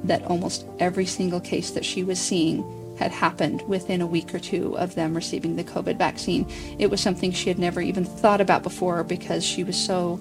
that 0.05 0.25
almost 0.25 0.67
every 0.79 1.07
single 1.07 1.41
case 1.41 1.71
that 1.71 1.85
she 1.85 2.05
was 2.05 2.19
seeing 2.19 2.63
had 2.99 3.11
happened 3.11 3.63
within 3.69 4.01
a 4.01 4.07
week 4.07 4.35
or 4.35 4.39
two 4.39 4.77
of 4.79 4.95
them 4.95 5.15
receiving 5.15 5.57
the 5.57 5.65
COVID 5.65 5.99
vaccine. 5.99 6.47
It 6.79 6.91
was 6.91 7.01
something 7.01 7.33
she 7.33 7.49
had 7.49 7.59
never 7.59 7.81
even 7.81 8.05
thought 8.05 8.41
about 8.41 8.63
before 8.63 9.05
because 9.05 9.45
she 9.45 9.65
was 9.65 9.77
so 9.77 10.21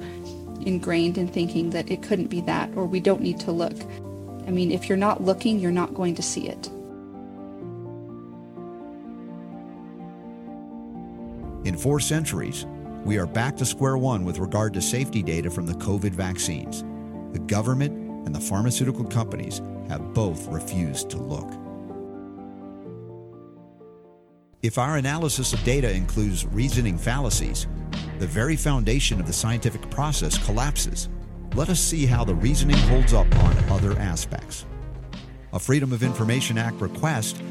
ingrained 0.65 1.17
in 1.17 1.27
thinking 1.27 1.71
that 1.71 1.91
it 1.91 2.01
couldn't 2.01 2.27
be 2.27 2.41
that 2.41 2.69
or 2.75 2.85
we 2.85 2.99
don't 2.99 3.21
need 3.21 3.39
to 3.41 3.51
look. 3.51 3.75
I 4.47 4.51
mean, 4.51 4.71
if 4.71 4.89
you're 4.89 4.97
not 4.97 5.23
looking, 5.23 5.59
you're 5.59 5.71
not 5.71 5.93
going 5.93 6.15
to 6.15 6.21
see 6.21 6.47
it. 6.47 6.67
In 11.65 11.77
four 11.77 11.99
centuries, 11.99 12.65
we 13.05 13.17
are 13.17 13.25
back 13.25 13.55
to 13.57 13.65
square 13.65 13.97
one 13.97 14.25
with 14.25 14.37
regard 14.37 14.73
to 14.73 14.81
safety 14.81 15.23
data 15.23 15.49
from 15.49 15.65
the 15.65 15.73
COVID 15.73 16.11
vaccines. 16.11 16.83
The 17.31 17.39
government 17.39 17.93
and 18.25 18.35
the 18.35 18.39
pharmaceutical 18.39 19.05
companies 19.05 19.61
have 19.87 20.13
both 20.13 20.47
refused 20.47 21.09
to 21.11 21.17
look. 21.17 21.62
If 24.63 24.77
our 24.77 24.95
analysis 24.95 25.51
of 25.51 25.61
data 25.65 25.91
includes 25.91 26.45
reasoning 26.45 26.97
fallacies, 26.97 27.67
the 28.19 28.27
very 28.27 28.55
foundation 28.55 29.19
of 29.19 29.27
the 29.27 29.33
scientific 29.33 29.89
process 29.89 30.41
collapses. 30.45 31.09
Let 31.53 31.67
us 31.67 31.81
see 31.81 32.05
how 32.05 32.23
the 32.23 32.35
reasoning 32.35 32.77
holds 32.77 33.13
up 33.13 33.27
on 33.39 33.57
other 33.69 33.99
aspects. 33.99 34.65
A 35.51 35.59
Freedom 35.59 35.91
of 35.91 36.01
Information 36.01 36.57
Act 36.57 36.79
request 36.79 37.43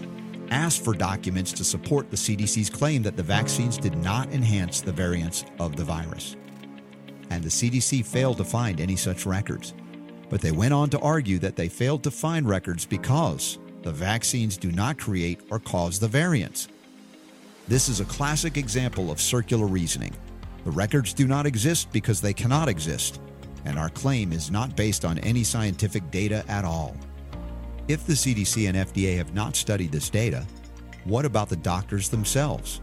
asked 0.48 0.82
for 0.82 0.94
documents 0.94 1.52
to 1.52 1.64
support 1.64 2.10
the 2.10 2.16
CDC's 2.16 2.70
claim 2.70 3.02
that 3.02 3.18
the 3.18 3.22
vaccines 3.22 3.76
did 3.76 3.98
not 3.98 4.32
enhance 4.32 4.80
the 4.80 4.90
variants 4.90 5.44
of 5.60 5.76
the 5.76 5.84
virus. 5.84 6.34
And 7.28 7.44
the 7.44 7.50
CDC 7.50 8.06
failed 8.06 8.38
to 8.38 8.44
find 8.44 8.80
any 8.80 8.96
such 8.96 9.26
records. 9.26 9.74
But 10.30 10.40
they 10.40 10.52
went 10.52 10.72
on 10.72 10.88
to 10.88 10.98
argue 11.00 11.38
that 11.40 11.56
they 11.56 11.68
failed 11.68 12.04
to 12.04 12.10
find 12.10 12.48
records 12.48 12.86
because 12.86 13.58
the 13.82 13.92
vaccines 13.92 14.56
do 14.56 14.72
not 14.72 14.96
create 14.96 15.42
or 15.50 15.58
cause 15.58 16.00
the 16.00 16.08
variants. 16.08 16.68
This 17.68 17.88
is 17.88 18.00
a 18.00 18.04
classic 18.06 18.56
example 18.56 19.10
of 19.12 19.20
circular 19.20 19.66
reasoning. 19.66 20.12
The 20.64 20.72
records 20.72 21.14
do 21.14 21.28
not 21.28 21.46
exist 21.46 21.92
because 21.92 22.20
they 22.20 22.32
cannot 22.32 22.68
exist, 22.68 23.20
and 23.64 23.78
our 23.78 23.88
claim 23.88 24.32
is 24.32 24.50
not 24.50 24.76
based 24.76 25.04
on 25.04 25.18
any 25.18 25.44
scientific 25.44 26.10
data 26.10 26.44
at 26.48 26.64
all. 26.64 26.96
If 27.86 28.04
the 28.04 28.14
CDC 28.14 28.68
and 28.68 28.76
FDA 28.76 29.16
have 29.16 29.32
not 29.32 29.54
studied 29.54 29.92
this 29.92 30.10
data, 30.10 30.44
what 31.04 31.24
about 31.24 31.48
the 31.48 31.56
doctors 31.56 32.08
themselves? 32.08 32.80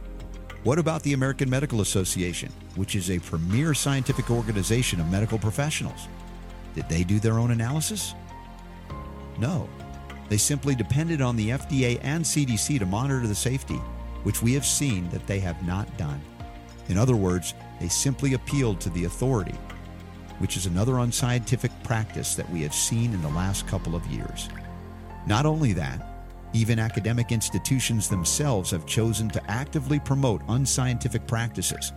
What 0.64 0.80
about 0.80 1.04
the 1.04 1.14
American 1.14 1.50
Medical 1.50 1.82
Association, 1.82 2.52
which 2.76 2.96
is 2.96 3.12
a 3.12 3.20
premier 3.20 3.74
scientific 3.74 4.32
organization 4.32 5.02
of 5.02 5.12
medical 5.12 5.40
professionals? 5.40 6.08
Did 6.74 6.88
they 6.88 7.04
do 7.04 7.20
their 7.20 7.38
own 7.38 7.52
analysis? 7.52 8.14
No. 9.38 9.70
They 10.30 10.38
simply 10.38 10.76
depended 10.76 11.22
on 11.22 11.36
the 11.36 11.50
FDA 11.50 12.00
and 12.02 12.24
CDC 12.24 12.80
to 12.80 12.86
monitor 12.86 13.28
the 13.28 13.36
safety 13.36 13.82
which 14.24 14.42
we 14.42 14.54
have 14.54 14.66
seen 14.66 15.10
that 15.10 15.26
they 15.28 15.40
have 15.40 15.66
not 15.66 15.98
done. 15.98 16.22
In 16.88 16.98
other 16.98 17.16
words, 17.16 17.54
they 17.80 17.88
simply 17.88 18.34
appealed 18.34 18.82
to 18.82 18.90
the 18.90 19.06
authority, 19.06 19.58
which 20.40 20.58
is 20.58 20.66
another 20.66 21.00
unscientific 21.00 21.72
practice 21.84 22.36
that 22.36 22.50
we 22.50 22.62
have 22.64 22.74
seen 22.74 23.14
in 23.14 23.22
the 23.22 23.30
last 23.30 23.68
couple 23.68 23.96
of 23.96 24.06
years. 24.08 24.50
Not 25.28 25.46
only 25.46 25.74
that, 25.74 26.06
even 26.54 26.80
academic 26.80 27.32
institutions 27.32 28.10
themselves 28.10 28.72
have 28.72 28.86
chosen 28.86 29.30
to 29.30 29.52
actively 29.52 30.00
promote 30.00 30.42
unscientific 30.50 31.28
practices, 31.28 31.94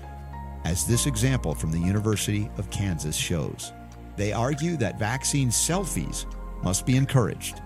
as 0.64 0.86
this 0.86 1.06
example 1.06 1.54
from 1.54 1.72
the 1.72 1.78
University 1.78 2.50
of 2.58 2.70
Kansas 2.70 3.16
shows. 3.16 3.72
They 4.16 4.32
argue 4.32 4.76
that 4.76 4.98
vaccine 4.98 5.48
selfies 5.48 6.26
must 6.62 6.84
be 6.84 6.96
encouraged 6.96 7.62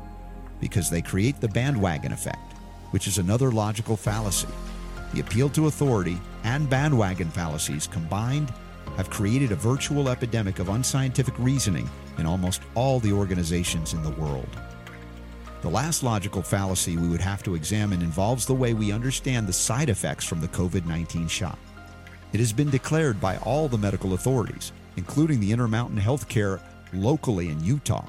because 0.60 0.88
they 0.88 1.02
create 1.02 1.40
the 1.40 1.48
bandwagon 1.48 2.12
effect 2.12 2.55
which 2.90 3.06
is 3.06 3.18
another 3.18 3.50
logical 3.50 3.96
fallacy. 3.96 4.48
The 5.12 5.20
appeal 5.20 5.48
to 5.50 5.66
authority 5.66 6.20
and 6.44 6.68
bandwagon 6.68 7.30
fallacies 7.30 7.86
combined 7.86 8.52
have 8.96 9.10
created 9.10 9.52
a 9.52 9.56
virtual 9.56 10.08
epidemic 10.08 10.58
of 10.58 10.68
unscientific 10.68 11.38
reasoning 11.38 11.88
in 12.18 12.26
almost 12.26 12.62
all 12.74 13.00
the 13.00 13.12
organizations 13.12 13.92
in 13.92 14.02
the 14.02 14.10
world. 14.10 14.48
The 15.62 15.70
last 15.70 16.02
logical 16.02 16.42
fallacy 16.42 16.96
we 16.96 17.08
would 17.08 17.20
have 17.20 17.42
to 17.42 17.54
examine 17.54 18.02
involves 18.02 18.46
the 18.46 18.54
way 18.54 18.74
we 18.74 18.92
understand 18.92 19.46
the 19.46 19.52
side 19.52 19.88
effects 19.88 20.24
from 20.24 20.40
the 20.40 20.48
COVID 20.48 20.86
19 20.86 21.28
shot. 21.28 21.58
It 22.32 22.40
has 22.40 22.52
been 22.52 22.70
declared 22.70 23.20
by 23.20 23.38
all 23.38 23.68
the 23.68 23.78
medical 23.78 24.14
authorities, 24.14 24.72
including 24.96 25.40
the 25.40 25.52
Intermountain 25.52 25.98
Healthcare 25.98 26.60
locally 26.92 27.48
in 27.48 27.62
Utah, 27.64 28.08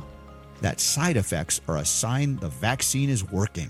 that 0.62 0.80
side 0.80 1.18
effects 1.18 1.62
are 1.68 1.78
a 1.78 1.86
sign 1.86 2.36
the 2.38 2.50
vaccine 2.50 3.10
is 3.10 3.24
working 3.32 3.70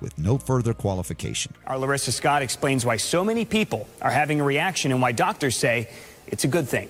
with 0.00 0.18
no 0.18 0.38
further 0.38 0.74
qualification. 0.74 1.54
Our 1.66 1.78
Larissa 1.78 2.12
Scott 2.12 2.42
explains 2.42 2.84
why 2.84 2.96
so 2.96 3.24
many 3.24 3.44
people 3.44 3.88
are 4.02 4.10
having 4.10 4.40
a 4.40 4.44
reaction 4.44 4.92
and 4.92 5.00
why 5.00 5.12
doctors 5.12 5.56
say 5.56 5.88
it's 6.26 6.44
a 6.44 6.48
good 6.48 6.68
thing. 6.68 6.88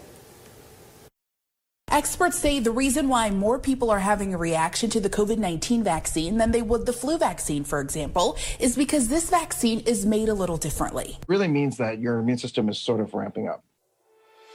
Experts 1.91 2.39
say 2.39 2.59
the 2.59 2.73
reason 2.73 3.09
why 3.09 3.31
more 3.31 3.59
people 3.59 3.89
are 3.89 4.01
having 4.01 4.35
a 4.35 4.37
reaction 4.37 4.91
to 4.91 5.01
the 5.01 5.09
COVID 5.09 5.39
19 5.39 5.85
vaccine 5.85 6.39
than 6.39 6.51
they 6.51 6.61
would 6.61 6.87
the 6.87 6.93
flu 6.93 7.19
vaccine, 7.19 7.63
for 7.63 7.81
example, 7.81 8.37
is 8.59 8.75
because 8.75 9.07
this 9.09 9.31
vaccine 9.31 9.79
is 9.81 10.05
made 10.05 10.29
a 10.29 10.35
little 10.35 10.57
differently. 10.57 11.19
Really 11.29 11.47
means 11.47 11.77
that 11.77 12.01
your 12.01 12.19
immune 12.19 12.39
system 12.39 12.69
is 12.69 12.79
sort 12.79 13.01
of 13.01 13.15
ramping 13.15 13.49
up. 13.49 13.63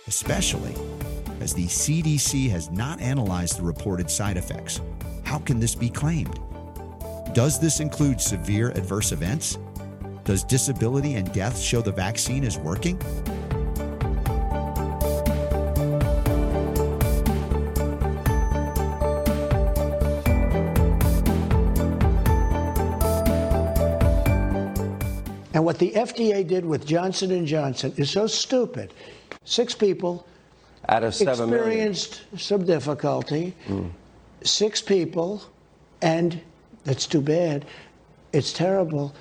Especially 0.06 0.76
as 1.40 1.54
the 1.54 1.66
CDC 1.68 2.50
has 2.50 2.70
not 2.72 3.00
analyzed 3.00 3.58
the 3.58 3.64
reported 3.64 4.12
side 4.12 4.36
effects. 4.36 4.82
How 5.24 5.40
can 5.40 5.62
this 5.62 5.76
be 5.76 5.90
claimed? 5.90 6.40
Does 7.34 7.60
this 7.60 7.80
include 7.80 8.20
severe 8.20 8.72
adverse 8.72 9.12
events? 9.12 9.60
Does 10.24 10.44
disability 10.44 11.16
and 11.16 11.32
death 11.32 11.60
show 11.60 11.82
the 11.82 11.92
vaccine 11.92 12.44
is 12.44 12.58
working? 12.58 13.00
And 25.54 25.66
what 25.66 25.78
the 25.78 25.92
FDA 25.92 26.48
did 26.48 26.66
with 26.66 26.86
Johnson 26.86 27.32
and 27.32 27.46
Johnson 27.46 27.94
is 27.98 28.10
so 28.10 28.28
stupid. 28.28 28.94
Six 29.44 29.76
people 29.76 30.26
out 30.88 31.04
of 31.04 31.14
seven 31.14 31.50
experienced 31.50 32.22
million. 32.32 32.40
some 32.40 32.66
difficulty. 32.66 33.56
Mm. 33.68 33.92
Six 34.44 34.82
people, 34.82 35.44
and 36.02 36.42
that's 36.84 37.06
too 37.06 37.22
bad. 37.22 37.66
It's 38.34 38.54
terrible. 38.54 39.14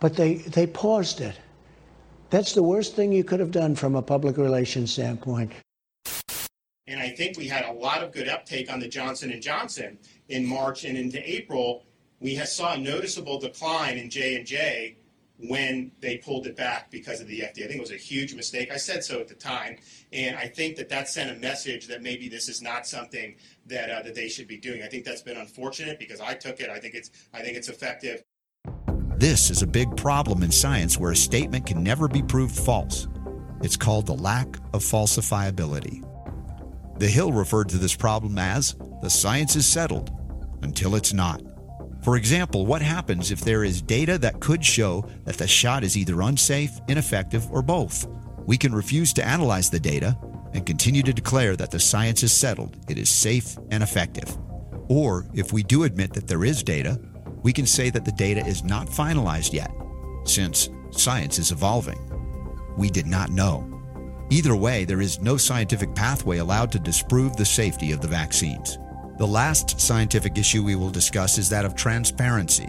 But 0.00 0.16
they, 0.16 0.34
they 0.34 0.66
paused 0.66 1.20
it. 1.20 1.38
That's 2.30 2.54
the 2.54 2.62
worst 2.62 2.96
thing 2.96 3.12
you 3.12 3.24
could 3.24 3.40
have 3.40 3.50
done 3.50 3.74
from 3.74 3.94
a 3.94 4.02
public 4.02 4.36
relations 4.36 4.92
standpoint. 4.92 5.52
And 6.86 6.98
I 6.98 7.10
think 7.10 7.36
we 7.36 7.46
had 7.46 7.64
a 7.64 7.72
lot 7.72 8.02
of 8.02 8.12
good 8.12 8.28
uptake 8.28 8.72
on 8.72 8.80
the 8.80 8.88
Johnson 8.88 9.30
and 9.30 9.42
Johnson 9.42 9.98
in 10.28 10.44
March 10.44 10.84
and 10.84 10.98
into 10.98 11.20
April. 11.30 11.84
We 12.20 12.36
saw 12.36 12.74
a 12.74 12.78
noticeable 12.78 13.38
decline 13.38 13.98
in 13.98 14.10
J 14.10 14.36
and 14.36 14.46
J 14.46 14.96
when 15.48 15.90
they 16.00 16.18
pulled 16.18 16.46
it 16.46 16.56
back 16.56 16.90
because 16.90 17.20
of 17.20 17.26
the 17.26 17.40
FDA. 17.40 17.64
I 17.64 17.66
think 17.66 17.76
it 17.76 17.80
was 17.80 17.90
a 17.90 17.96
huge 17.96 18.34
mistake. 18.34 18.70
I 18.70 18.76
said 18.76 19.02
so 19.02 19.20
at 19.20 19.28
the 19.28 19.34
time, 19.34 19.76
and 20.12 20.36
I 20.36 20.46
think 20.46 20.76
that 20.76 20.88
that 20.90 21.08
sent 21.08 21.36
a 21.36 21.40
message 21.40 21.86
that 21.88 22.02
maybe 22.02 22.28
this 22.28 22.48
is 22.48 22.62
not 22.62 22.86
something 22.86 23.34
that 23.66 23.90
uh, 23.90 24.02
that 24.02 24.14
they 24.14 24.28
should 24.28 24.46
be 24.46 24.58
doing. 24.58 24.82
I 24.82 24.86
think 24.86 25.04
that's 25.04 25.22
been 25.22 25.36
unfortunate 25.36 25.98
because 25.98 26.20
I 26.20 26.34
took 26.34 26.60
it. 26.60 26.70
I 26.70 26.78
think 26.78 26.94
it's 26.94 27.10
I 27.34 27.40
think 27.40 27.56
it's 27.56 27.68
effective. 27.68 28.22
This 29.16 29.50
is 29.50 29.62
a 29.62 29.66
big 29.66 29.96
problem 29.96 30.42
in 30.42 30.50
science 30.50 30.98
where 30.98 31.12
a 31.12 31.16
statement 31.16 31.66
can 31.66 31.82
never 31.82 32.08
be 32.08 32.22
proved 32.22 32.56
false. 32.56 33.08
It's 33.62 33.76
called 33.76 34.06
the 34.06 34.14
lack 34.14 34.56
of 34.72 34.82
falsifiability. 34.82 36.08
The 36.98 37.08
Hill 37.08 37.32
referred 37.32 37.68
to 37.70 37.78
this 37.78 37.96
problem 37.96 38.38
as 38.38 38.76
the 39.00 39.10
science 39.10 39.56
is 39.56 39.66
settled 39.66 40.10
until 40.62 40.94
it's 40.94 41.12
not. 41.12 41.42
For 42.02 42.16
example, 42.16 42.66
what 42.66 42.82
happens 42.82 43.30
if 43.30 43.40
there 43.42 43.62
is 43.62 43.80
data 43.80 44.18
that 44.18 44.40
could 44.40 44.64
show 44.64 45.08
that 45.24 45.36
the 45.36 45.46
shot 45.46 45.84
is 45.84 45.96
either 45.96 46.20
unsafe, 46.20 46.80
ineffective, 46.88 47.48
or 47.52 47.62
both? 47.62 48.08
We 48.44 48.58
can 48.58 48.74
refuse 48.74 49.12
to 49.14 49.26
analyze 49.26 49.70
the 49.70 49.78
data 49.78 50.18
and 50.52 50.66
continue 50.66 51.04
to 51.04 51.12
declare 51.12 51.54
that 51.56 51.70
the 51.70 51.78
science 51.78 52.24
is 52.24 52.32
settled, 52.32 52.76
it 52.88 52.98
is 52.98 53.08
safe 53.08 53.56
and 53.70 53.84
effective. 53.84 54.36
Or 54.88 55.26
if 55.32 55.52
we 55.52 55.62
do 55.62 55.84
admit 55.84 56.12
that 56.14 56.26
there 56.26 56.44
is 56.44 56.64
data, 56.64 57.00
we 57.42 57.52
can 57.52 57.66
say 57.66 57.88
that 57.90 58.04
the 58.04 58.12
data 58.12 58.44
is 58.44 58.64
not 58.64 58.88
finalized 58.88 59.52
yet, 59.52 59.72
since 60.24 60.70
science 60.90 61.38
is 61.38 61.52
evolving. 61.52 61.98
We 62.76 62.90
did 62.90 63.06
not 63.06 63.30
know. 63.30 63.68
Either 64.30 64.56
way, 64.56 64.84
there 64.84 65.00
is 65.00 65.20
no 65.20 65.36
scientific 65.36 65.94
pathway 65.94 66.38
allowed 66.38 66.72
to 66.72 66.78
disprove 66.78 67.36
the 67.36 67.44
safety 67.44 67.92
of 67.92 68.00
the 68.00 68.08
vaccines. 68.08 68.78
The 69.22 69.28
last 69.28 69.80
scientific 69.80 70.36
issue 70.36 70.64
we 70.64 70.74
will 70.74 70.90
discuss 70.90 71.38
is 71.38 71.48
that 71.50 71.64
of 71.64 71.76
transparency. 71.76 72.68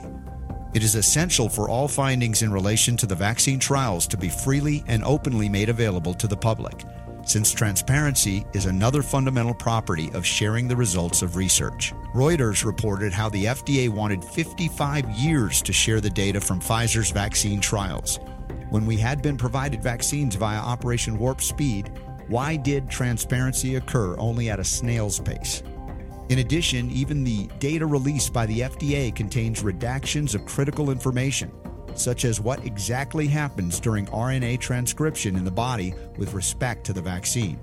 It 0.75 0.83
is 0.83 0.93
essential 0.93 1.49
for 1.49 1.67
all 1.67 1.87
findings 1.87 2.43
in 2.43 2.53
relation 2.53 2.95
to 2.97 3.07
the 3.07 3.15
vaccine 3.15 3.57
trials 3.57 4.05
to 4.09 4.17
be 4.17 4.29
freely 4.29 4.83
and 4.85 5.03
openly 5.03 5.49
made 5.49 5.69
available 5.69 6.13
to 6.13 6.27
the 6.27 6.37
public, 6.37 6.83
since 7.25 7.51
transparency 7.51 8.45
is 8.53 8.67
another 8.67 9.01
fundamental 9.01 9.55
property 9.55 10.11
of 10.13 10.23
sharing 10.27 10.67
the 10.67 10.75
results 10.75 11.23
of 11.23 11.37
research. 11.37 11.91
Reuters 12.13 12.63
reported 12.63 13.11
how 13.13 13.29
the 13.29 13.45
FDA 13.45 13.89
wanted 13.89 14.23
55 14.23 15.09
years 15.09 15.59
to 15.63 15.73
share 15.73 16.01
the 16.01 16.09
data 16.11 16.39
from 16.39 16.59
Pfizer's 16.59 17.09
vaccine 17.09 17.61
trials. 17.61 18.19
When 18.69 18.85
we 18.85 18.97
had 18.97 19.23
been 19.23 19.37
provided 19.37 19.81
vaccines 19.81 20.35
via 20.35 20.59
Operation 20.59 21.17
Warp 21.17 21.41
Speed, 21.41 21.91
why 22.27 22.57
did 22.57 22.91
transparency 22.91 23.77
occur 23.77 24.15
only 24.19 24.51
at 24.51 24.59
a 24.59 24.63
snail's 24.63 25.19
pace? 25.19 25.63
In 26.29 26.39
addition, 26.39 26.89
even 26.89 27.23
the 27.23 27.47
data 27.59 27.85
released 27.85 28.31
by 28.31 28.45
the 28.45 28.61
FDA 28.61 29.13
contains 29.13 29.61
redactions 29.61 30.33
of 30.35 30.45
critical 30.45 30.89
information, 30.89 31.51
such 31.95 32.25
as 32.25 32.39
what 32.39 32.65
exactly 32.65 33.27
happens 33.27 33.79
during 33.79 34.05
RNA 34.07 34.59
transcription 34.59 35.35
in 35.35 35.43
the 35.43 35.51
body 35.51 35.93
with 36.17 36.33
respect 36.33 36.85
to 36.85 36.93
the 36.93 37.01
vaccine. 37.01 37.59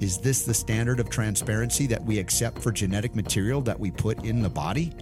Is 0.00 0.18
this 0.18 0.44
the 0.44 0.54
standard 0.54 0.98
of 0.98 1.10
transparency 1.10 1.86
that 1.88 2.04
we 2.04 2.18
accept 2.18 2.62
for 2.62 2.72
genetic 2.72 3.14
material 3.14 3.60
that 3.62 3.78
we 3.78 3.90
put 3.90 4.24
in 4.24 4.42
the 4.42 4.48
body? 4.48 4.92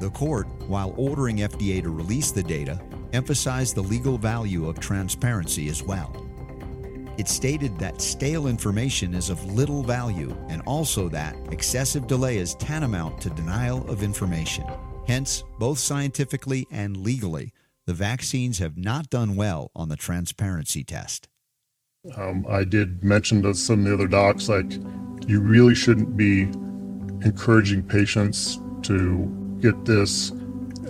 The 0.00 0.10
court, 0.10 0.46
while 0.68 0.94
ordering 0.96 1.38
FDA 1.38 1.82
to 1.82 1.90
release 1.90 2.30
the 2.30 2.42
data, 2.42 2.80
emphasized 3.12 3.74
the 3.74 3.82
legal 3.82 4.18
value 4.18 4.68
of 4.68 4.80
transparency 4.80 5.68
as 5.68 5.82
well. 5.82 6.23
It 7.16 7.28
stated 7.28 7.78
that 7.78 8.00
stale 8.00 8.48
information 8.48 9.14
is 9.14 9.30
of 9.30 9.44
little 9.44 9.82
value 9.82 10.36
and 10.48 10.62
also 10.62 11.08
that 11.10 11.36
excessive 11.52 12.06
delay 12.06 12.38
is 12.38 12.56
tantamount 12.56 13.20
to 13.20 13.30
denial 13.30 13.88
of 13.88 14.02
information. 14.02 14.64
Hence, 15.06 15.44
both 15.58 15.78
scientifically 15.78 16.66
and 16.70 16.96
legally, 16.96 17.52
the 17.86 17.94
vaccines 17.94 18.58
have 18.58 18.76
not 18.76 19.10
done 19.10 19.36
well 19.36 19.70
on 19.76 19.88
the 19.88 19.96
transparency 19.96 20.82
test. 20.82 21.28
Um, 22.16 22.44
I 22.48 22.64
did 22.64 23.04
mention 23.04 23.42
to 23.42 23.54
some 23.54 23.80
of 23.80 23.84
the 23.84 23.94
other 23.94 24.08
docs, 24.08 24.48
like, 24.48 24.72
you 25.26 25.40
really 25.40 25.74
shouldn't 25.74 26.16
be 26.16 26.42
encouraging 27.24 27.82
patients 27.82 28.58
to 28.82 29.58
get 29.60 29.84
this 29.84 30.32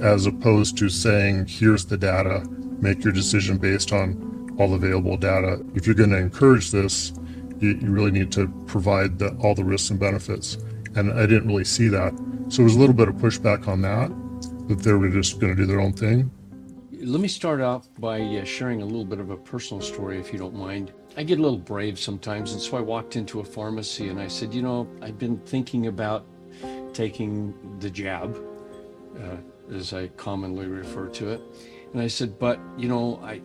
as 0.01 0.27
opposed 0.27 0.79
to 0.79 0.89
saying, 0.89 1.47
here's 1.47 1.85
the 1.85 1.97
data, 1.97 2.45
make 2.81 3.05
your 3.05 3.13
decision 3.13 3.59
based 3.59 3.93
on 3.93 4.34
all 4.59 4.75
available 4.75 5.17
data. 5.17 5.65
If 5.75 5.87
you're 5.87 5.95
going 5.95 6.11
to 6.11 6.19
encourage 6.19 6.71
this, 6.71 7.13
you, 7.61 7.71
you 7.71 7.91
really 7.91 8.11
need 8.11 8.33
to 8.33 8.49
provide 8.67 9.19
the, 9.19 9.31
all 9.37 9.55
the 9.55 9.65
risks 9.65 9.91
and 9.91 9.99
benefits. 9.99 10.57
And 10.95 11.13
I 11.13 11.27
didn't 11.27 11.49
really 11.49 11.65
see 11.65 11.89
that. 11.89 12.13
So 12.49 12.59
there 12.59 12.65
was 12.65 12.77
a 12.77 12.79
little 12.79 12.95
bit 12.95 13.09
of 13.09 13.17
pushback 13.17 13.67
on 13.69 13.83
that, 13.83 14.11
that 14.69 14.81
they 14.81 14.93
were 14.93 15.09
just 15.09 15.41
going 15.41 15.55
to 15.55 15.61
do 15.61 15.67
their 15.67 15.81
own 15.81 15.93
thing. 15.93 16.31
Let 16.93 17.21
me 17.21 17.29
start 17.29 17.61
off 17.61 17.89
by 17.99 18.21
uh, 18.21 18.45
sharing 18.45 18.81
a 18.81 18.85
little 18.85 19.05
bit 19.05 19.21
of 19.21 19.31
a 19.31 19.37
personal 19.37 19.83
story, 19.83 20.19
if 20.19 20.33
you 20.33 20.39
don't 20.39 20.55
mind. 20.55 20.93
I 21.17 21.23
get 21.23 21.39
a 21.39 21.43
little 21.43 21.59
brave 21.59 21.99
sometimes, 21.99 22.53
and 22.53 22.61
so 22.61 22.77
I 22.77 22.81
walked 22.81 23.17
into 23.17 23.41
a 23.41 23.45
pharmacy 23.45 24.09
and 24.09 24.19
I 24.19 24.27
said, 24.27 24.55
You 24.55 24.63
know, 24.63 24.89
I've 25.03 25.19
been 25.19 25.39
thinking 25.39 25.87
about 25.87 26.27
taking 26.93 27.55
the 27.81 27.91
jab, 27.91 28.41
uh, 29.21 29.75
as 29.75 29.93
I 29.93 30.09
commonly 30.09 30.67
refer 30.67 31.09
to 31.09 31.29
it. 31.31 31.43
And 31.95 32.03
I 32.03 32.09
said, 32.09 32.39
But, 32.39 32.59
you 32.77 32.89
know, 32.89 33.21
I, 33.23 33.41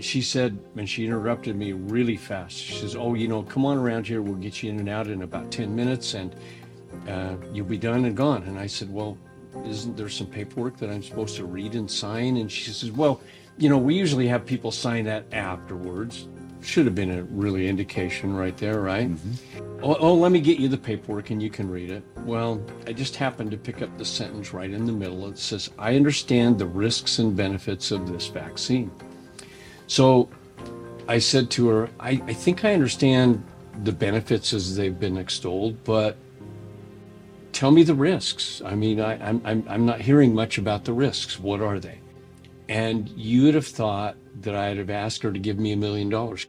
she 0.00 0.22
said, 0.22 0.58
and 0.76 0.88
she 0.88 1.06
interrupted 1.06 1.56
me 1.56 1.72
really 1.72 2.16
fast. 2.16 2.56
She 2.56 2.74
says, 2.74 2.96
"Oh, 2.96 3.14
you 3.14 3.28
know, 3.28 3.42
come 3.42 3.64
on 3.64 3.78
around 3.78 4.06
here. 4.06 4.22
We'll 4.22 4.34
get 4.34 4.62
you 4.62 4.70
in 4.70 4.78
and 4.80 4.88
out 4.88 5.06
in 5.06 5.22
about 5.22 5.50
ten 5.52 5.74
minutes, 5.74 6.14
and 6.14 6.34
uh, 7.08 7.36
you'll 7.52 7.66
be 7.66 7.78
done 7.78 8.04
and 8.04 8.16
gone." 8.16 8.42
And 8.44 8.58
I 8.58 8.66
said, 8.66 8.92
"Well, 8.92 9.18
isn't 9.64 9.96
there 9.96 10.08
some 10.08 10.26
paperwork 10.26 10.78
that 10.78 10.90
I'm 10.90 11.02
supposed 11.02 11.36
to 11.36 11.44
read 11.44 11.74
and 11.74 11.90
sign?" 11.90 12.38
And 12.38 12.50
she 12.50 12.70
says, 12.70 12.90
"Well, 12.90 13.20
you 13.58 13.68
know, 13.68 13.78
we 13.78 13.94
usually 13.94 14.26
have 14.28 14.46
people 14.46 14.70
sign 14.70 15.04
that 15.04 15.24
afterwards. 15.32 16.26
Should 16.62 16.86
have 16.86 16.94
been 16.94 17.10
a 17.10 17.22
really 17.24 17.68
indication 17.68 18.34
right 18.34 18.56
there, 18.56 18.80
right? 18.80 19.10
Mm-hmm. 19.10 19.82
Oh, 19.82 19.96
oh, 19.98 20.14
let 20.14 20.30
me 20.30 20.40
get 20.40 20.58
you 20.58 20.68
the 20.68 20.78
paperwork 20.78 21.30
and 21.30 21.42
you 21.42 21.50
can 21.50 21.68
read 21.68 21.90
it. 21.90 22.04
Well, 22.18 22.64
I 22.86 22.92
just 22.92 23.16
happened 23.16 23.50
to 23.50 23.56
pick 23.56 23.82
up 23.82 23.98
the 23.98 24.04
sentence 24.04 24.54
right 24.54 24.70
in 24.70 24.86
the 24.86 24.92
middle. 24.92 25.26
It 25.26 25.38
says, 25.38 25.70
I 25.76 25.96
understand 25.96 26.58
the 26.58 26.66
risks 26.66 27.18
and 27.18 27.36
benefits 27.36 27.90
of 27.90 28.10
this 28.10 28.28
vaccine. 28.28 28.92
So 29.88 30.28
I 31.08 31.18
said 31.18 31.50
to 31.52 31.68
her, 31.68 31.90
I, 31.98 32.22
I 32.26 32.32
think 32.32 32.64
I 32.64 32.74
understand 32.74 33.44
the 33.82 33.92
benefits 33.92 34.52
as 34.52 34.76
they've 34.76 34.98
been 34.98 35.16
extolled, 35.16 35.82
but 35.82 36.16
tell 37.52 37.72
me 37.72 37.82
the 37.82 37.94
risks. 37.94 38.62
I 38.64 38.76
mean, 38.76 39.00
I, 39.00 39.14
am 39.14 39.42
I'm, 39.44 39.64
I'm 39.68 39.84
not 39.84 40.00
hearing 40.00 40.32
much 40.32 40.58
about 40.58 40.84
the 40.84 40.92
risks. 40.92 41.40
What 41.40 41.60
are 41.60 41.80
they? 41.80 41.98
And 42.68 43.08
you 43.10 43.42
would 43.44 43.54
have 43.54 43.66
thought 43.66 44.16
that 44.40 44.54
I'd 44.54 44.78
have 44.78 44.90
asked 44.90 45.22
her 45.22 45.32
to 45.32 45.38
give 45.38 45.58
me 45.58 45.72
a 45.72 45.76
million 45.76 46.08
dollars. 46.08 46.46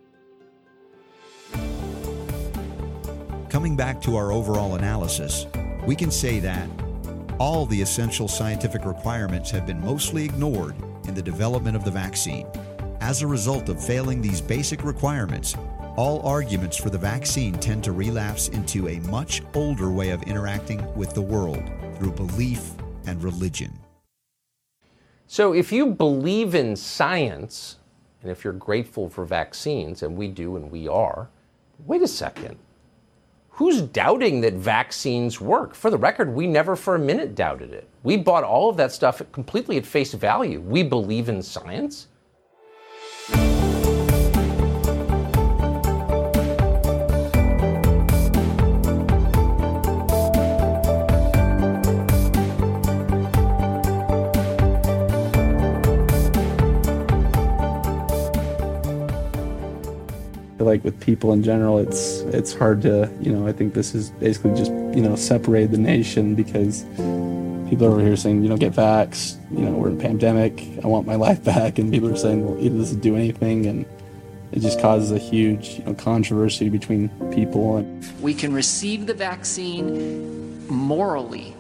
Coming 3.50 3.76
back 3.76 4.02
to 4.02 4.16
our 4.16 4.32
overall 4.32 4.76
analysis, 4.76 5.46
we 5.86 5.96
can 5.96 6.10
say 6.10 6.40
that 6.40 6.68
all 7.40 7.66
the 7.66 7.82
essential 7.82 8.28
scientific 8.28 8.86
requirements 8.86 9.52
have 9.52 9.68
been 9.68 9.82
mostly 9.82 10.26
ignored 10.26 10.76
in 11.08 11.14
the 11.14 11.22
development 11.22 11.76
of 11.76 11.84
the 11.84 11.92
vaccine. 11.92 12.48
As 13.02 13.22
a 13.22 13.28
result 13.28 13.70
of 13.70 13.84
failing 13.84 14.22
these 14.22 14.40
basic 14.40 14.84
requirements, 14.84 15.56
all 15.96 16.26
arguments 16.26 16.78
for 16.78 16.90
the 16.90 16.98
vaccine 16.98 17.54
tend 17.54 17.84
to 17.84 17.92
relapse 17.92 18.48
into 18.48 18.88
a 18.88 19.00
much 19.02 19.44
older 19.54 19.92
way 19.92 20.10
of 20.10 20.24
interacting 20.24 20.82
with 20.96 21.14
the 21.14 21.22
world 21.22 21.64
through 21.98 22.14
belief 22.14 22.72
and 23.06 23.22
religion. 23.24 23.83
So, 25.28 25.54
if 25.54 25.72
you 25.72 25.88
believe 25.88 26.54
in 26.54 26.76
science, 26.76 27.78
and 28.22 28.32
if 28.32 28.44
you're 28.44 28.54
grateful 28.54 29.10
for 29.10 29.26
vaccines, 29.26 30.04
and 30.04 30.16
we 30.16 30.28
do 30.28 30.56
and 30.56 30.70
we 30.70 30.88
are, 30.88 31.30
wait 31.86 32.02
a 32.02 32.08
second. 32.08 32.58
Who's 33.50 33.82
doubting 33.82 34.42
that 34.42 34.54
vaccines 34.54 35.40
work? 35.40 35.76
For 35.76 35.92
the 35.92 35.98
record, 35.98 36.34
we 36.34 36.48
never 36.48 36.76
for 36.76 36.96
a 36.96 37.00
minute 37.00 37.36
doubted 37.36 37.72
it. 37.72 37.88
We 38.02 38.18
bought 38.18 38.44
all 38.44 38.70
of 38.70 38.78
that 38.78 38.92
stuff 38.92 39.22
completely 39.32 39.78
at 39.78 39.86
face 39.86 40.14
value. 40.14 40.60
We 40.60 40.82
believe 40.82 41.30
in 41.30 41.42
science. 41.44 42.08
Like 60.64 60.84
with 60.84 61.00
people 61.00 61.34
in 61.34 61.44
general, 61.44 61.78
it's 61.80 62.22
it's 62.22 62.54
hard 62.54 62.82
to 62.84 63.12
you 63.22 63.32
know. 63.32 63.48
I 63.48 63.52
think 63.52 63.74
this 63.74 63.94
is 63.94 64.10
basically 64.12 64.56
just 64.56 64.72
you 64.72 65.02
know 65.02 65.16
separate 65.16 65.72
the 65.72 65.78
nation 65.78 66.36
because 66.36 66.84
people 67.70 67.86
over 67.88 68.02
here 68.02 68.16
saying 68.16 68.44
you 68.44 68.50
know 68.50 68.58
get 68.58 68.74
vax. 68.74 69.38
You 69.52 69.66
know 69.66 69.72
we're 69.72 69.90
in 69.90 70.00
a 70.00 70.02
pandemic. 70.02 70.64
I 70.84 70.88
want 70.88 71.08
my 71.08 71.16
life 71.28 71.44
back, 71.44 71.80
and 71.80 71.92
people 71.92 72.10
are 72.10 72.16
saying 72.16 72.46
well 72.46 72.58
either 72.64 72.78
doesn't 72.78 73.02
do 73.02 73.16
anything, 73.16 73.66
and 73.66 73.86
it 74.52 74.60
just 74.60 74.80
causes 74.80 75.12
a 75.12 75.18
huge 75.18 75.80
you 75.80 75.84
know, 75.86 75.94
controversy 75.94 76.70
between 76.70 77.10
people. 77.34 77.78
And 77.78 78.06
we 78.22 78.34
can 78.34 78.54
receive 78.54 79.08
the 79.08 79.14
vaccine 79.14 80.68
morally 80.68 81.56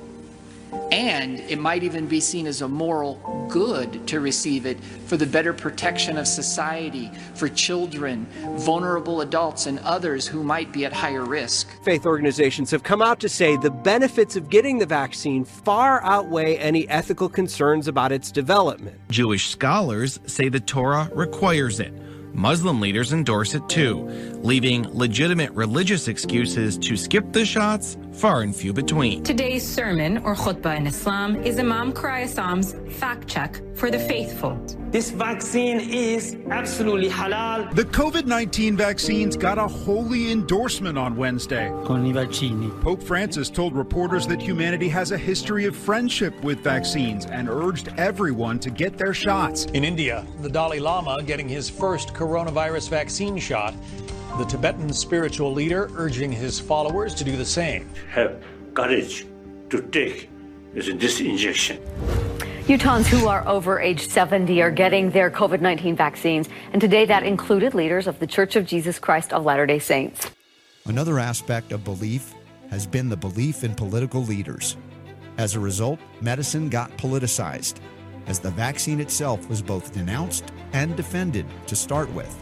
and 0.92 1.40
it 1.42 1.60
might 1.60 1.84
even 1.84 2.08
be 2.08 2.20
seen 2.20 2.48
as 2.48 2.62
a 2.62 2.68
moral 2.68 3.48
good 3.50 4.08
to 4.08 4.20
receive 4.20 4.66
it 4.66 4.80
for 5.08 5.18
the 5.18 5.26
better 5.26 5.54
protection 5.54 6.18
of 6.18 6.28
society, 6.28 7.12
for 7.36 7.50
children, 7.50 8.26
vulnerable 8.58 9.22
adults, 9.22 9.66
and 9.66 9.80
others 9.80 10.28
who 10.28 10.44
might 10.44 10.72
be 10.72 10.86
at 10.86 10.94
higher 10.94 11.26
risk. 11.26 11.68
Faith 11.84 12.06
organizations 12.06 12.72
have 12.72 12.84
come 12.84 13.02
out 13.02 13.20
to 13.20 13.30
say 13.30 13.58
the 13.58 13.72
benefits 13.72 14.36
of 14.36 14.50
getting 14.50 14.78
the 14.78 14.86
vaccine 14.86 15.46
far 15.46 16.04
outweigh 16.04 16.58
any 16.58 16.88
ethical 16.90 17.30
concerns 17.30 17.88
about 17.88 18.12
its 18.12 18.32
development. 18.32 19.00
Jewish 19.10 19.50
scholars 19.50 20.20
say 20.26 20.50
the 20.50 20.60
Torah 20.60 21.10
requires 21.14 21.80
it. 21.80 21.94
Muslim 22.34 22.82
leaders 22.82 23.14
endorse 23.14 23.54
it 23.54 23.68
too, 23.70 24.08
leaving 24.42 24.92
legitimate 24.92 25.52
religious 25.52 26.08
excuses 26.08 26.80
to 26.80 26.98
skip 26.98 27.32
the 27.32 27.46
shots 27.46 27.96
far 28.14 28.41
and 28.41 28.55
few 28.55 28.74
between. 28.74 29.24
Today's 29.24 29.68
sermon, 29.68 30.20
or 30.20 30.36
khutbah 30.36 30.78
in 30.78 30.88
Islam, 30.88 31.36
is 31.43 31.59
Imam 31.59 31.91
Qureissam's 31.91 32.76
fact 32.97 33.28
check 33.28 33.61
for 33.76 33.89
the 33.89 33.99
faithful. 33.99 34.57
This 34.91 35.09
vaccine 35.09 35.80
is 35.80 36.38
absolutely 36.51 37.09
halal. 37.09 37.74
The 37.74 37.86
COVID 37.86 38.26
19 38.28 38.78
vaccines 38.78 39.36
got 39.36 39.57
a 39.57 39.68
holy 39.68 40.32
endorsement 40.32 40.97
on 40.97 41.16
Wednesday. 41.16 41.72
Pope 42.82 43.01
Francis 43.01 43.49
told 43.49 43.74
reporters 43.76 44.28
that 44.28 44.39
humanity 44.39 44.88
has 44.89 45.11
a 45.11 45.18
history 45.18 45.66
of 45.66 45.76
friendship 45.76 46.39
with 46.43 46.59
vaccines 46.59 47.26
and 47.26 47.49
urged 47.49 47.89
everyone 47.97 48.59
to 48.59 48.70
get 48.70 48.97
their 48.97 49.16
shots. 49.16 49.66
In 49.74 49.84
India, 49.84 50.26
the 50.41 50.49
Dalai 50.49 50.80
Lama 50.80 51.24
getting 51.24 51.49
his 51.49 51.70
first 51.70 52.14
coronavirus 52.14 52.89
vaccine 52.89 53.38
shot. 53.38 53.74
The 54.36 54.46
Tibetan 54.46 54.92
spiritual 54.92 55.54
leader 55.54 55.92
urging 55.96 56.32
his 56.32 56.60
followers 56.60 57.14
to 57.16 57.24
do 57.24 57.38
the 57.38 57.46
same. 57.46 57.88
Have 58.10 58.44
courage 58.74 59.28
to 59.70 59.82
take 59.92 60.28
this 60.74 61.20
injection. 61.20 61.78
Utahns 62.66 63.06
who 63.06 63.28
are 63.28 63.48
over 63.48 63.80
age 63.80 64.08
70 64.08 64.60
are 64.60 64.72
getting 64.72 65.12
their 65.12 65.30
COVID 65.30 65.62
19 65.62 65.96
vaccines, 65.96 66.50
and 66.72 66.82
today 66.82 67.06
that 67.06 67.22
included 67.22 67.76
leaders 67.76 68.08
of 68.08 68.18
the 68.18 68.26
Church 68.26 68.56
of 68.56 68.66
Jesus 68.66 68.98
Christ 68.98 69.34
of 69.34 69.46
Latter 69.46 69.68
day 69.68 69.78
Saints. 69.78 70.32
Another 70.86 71.20
aspect 71.20 71.72
of 71.72 71.84
belief 71.84 72.34
has 72.72 72.88
been 72.88 73.10
the 73.10 73.18
belief 73.18 73.64
in 73.64 73.76
political 73.76 74.24
leaders. 74.24 74.78
As 75.38 75.54
a 75.54 75.60
result, 75.60 76.00
medicine 76.22 76.70
got 76.70 76.90
politicized, 76.98 77.76
as 78.26 78.40
the 78.40 78.50
vaccine 78.50 79.00
itself 79.00 79.48
was 79.48 79.62
both 79.62 79.94
denounced 79.94 80.52
and 80.72 80.96
defended 80.96 81.46
to 81.68 81.76
start 81.76 82.12
with. 82.14 82.36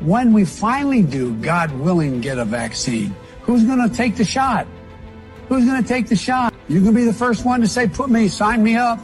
When 0.00 0.32
we 0.32 0.44
finally 0.44 1.02
do, 1.02 1.34
God 1.36 1.70
willing, 1.72 2.20
get 2.20 2.38
a 2.38 2.44
vaccine, 2.44 3.14
who's 3.42 3.64
going 3.64 3.88
to 3.88 3.94
take 3.94 4.16
the 4.16 4.24
shot? 4.24 4.66
Who's 5.48 5.64
going 5.64 5.82
to 5.82 5.88
take 5.88 6.08
the 6.08 6.16
shot? 6.16 6.54
You 6.68 6.80
can 6.82 6.94
be 6.94 7.04
the 7.04 7.12
first 7.12 7.44
one 7.44 7.60
to 7.60 7.68
say, 7.68 7.86
put 7.88 8.10
me, 8.10 8.28
sign 8.28 8.62
me 8.62 8.76
up. 8.76 9.00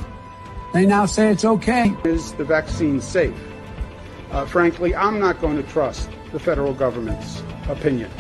They 0.73 0.87
now 0.87 1.07
say 1.07 1.31
it's 1.31 1.45
okay. 1.45 1.95
Is 2.05 2.33
the 2.35 2.45
vaccine 2.45 3.01
safe? 3.01 3.35
Uh, 4.31 4.45
frankly, 4.45 4.95
I'm 4.95 5.19
not 5.19 5.41
going 5.41 5.57
to 5.57 5.63
trust 5.71 6.11
the 6.33 6.39
federal 6.39 6.75
government's 6.75 7.43
opinion. 7.69 8.11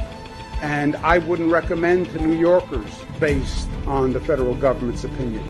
And 0.61 0.97
I 0.97 1.19
wouldn't 1.19 1.53
recommend 1.53 2.11
to 2.11 2.27
New 2.27 2.37
Yorkers 2.37 2.91
based 3.21 3.69
on 3.87 4.13
the 4.13 4.21
federal 4.21 4.55
government's 4.55 5.05
opinion. 5.05 5.49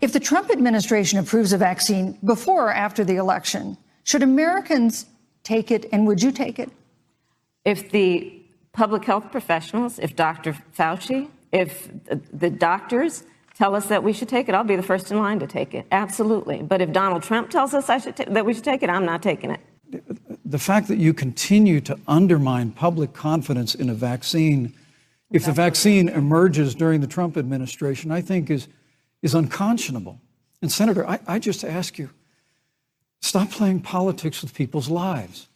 If 0.00 0.12
the 0.12 0.20
Trump 0.20 0.50
administration 0.50 1.18
approves 1.18 1.52
a 1.52 1.58
vaccine 1.58 2.18
before 2.24 2.68
or 2.68 2.72
after 2.72 3.04
the 3.04 3.16
election, 3.16 3.76
should 4.04 4.22
Americans 4.22 5.04
take 5.42 5.70
it 5.70 5.86
and 5.92 6.06
would 6.06 6.22
you 6.22 6.32
take 6.32 6.58
it? 6.58 6.70
If 7.64 7.90
the 7.90 8.40
public 8.72 9.04
health 9.04 9.30
professionals, 9.30 9.98
if 9.98 10.16
Dr. 10.16 10.56
Fauci, 10.76 11.28
if 11.52 11.88
the 12.32 12.50
doctors 12.50 13.24
tell 13.54 13.74
us 13.74 13.86
that 13.86 14.02
we 14.02 14.12
should 14.12 14.28
take 14.28 14.48
it, 14.48 14.54
I'll 14.54 14.64
be 14.64 14.76
the 14.76 14.82
first 14.82 15.10
in 15.10 15.18
line 15.18 15.38
to 15.40 15.46
take 15.46 15.74
it. 15.74 15.86
Absolutely. 15.92 16.62
But 16.62 16.80
if 16.80 16.92
Donald 16.92 17.22
Trump 17.22 17.50
tells 17.50 17.74
us 17.74 17.90
I 17.90 17.98
should 17.98 18.16
ta- 18.16 18.24
that 18.28 18.46
we 18.46 18.54
should 18.54 18.64
take 18.64 18.82
it, 18.82 18.90
I'm 18.90 19.04
not 19.04 19.22
taking 19.22 19.50
it. 19.50 19.60
The 20.44 20.58
fact 20.58 20.88
that 20.88 20.98
you 20.98 21.12
continue 21.12 21.80
to 21.82 21.98
undermine 22.06 22.70
public 22.70 23.12
confidence 23.12 23.74
in 23.74 23.90
a 23.90 23.94
vaccine, 23.94 24.72
if 25.32 25.44
the 25.44 25.52
vaccine 25.52 26.08
emerges 26.08 26.74
during 26.74 27.00
the 27.00 27.06
Trump 27.06 27.36
administration, 27.36 28.10
I 28.12 28.20
think 28.20 28.50
is, 28.50 28.68
is 29.20 29.34
unconscionable. 29.34 30.20
And 30.62 30.70
Senator, 30.70 31.06
I, 31.06 31.18
I 31.26 31.38
just 31.38 31.64
ask 31.64 31.98
you, 31.98 32.10
stop 33.20 33.50
playing 33.50 33.80
politics 33.80 34.42
with 34.42 34.54
people's 34.54 34.88
lives. 34.88 35.48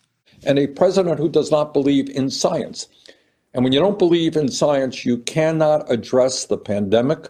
And 0.47 0.59
a 0.59 0.67
president 0.67 1.19
who 1.19 1.29
does 1.29 1.51
not 1.51 1.73
believe 1.73 2.09
in 2.11 2.31
science. 2.31 2.89
And 3.55 3.65
when 3.65 3.73
you 3.73 3.81
don't 3.81 3.99
believe 3.99 4.37
in 4.37 4.49
science, 4.49 5.05
you 5.05 5.19
cannot 5.19 5.91
address 5.91 6.47
the 6.47 6.59
pandemic 6.59 7.29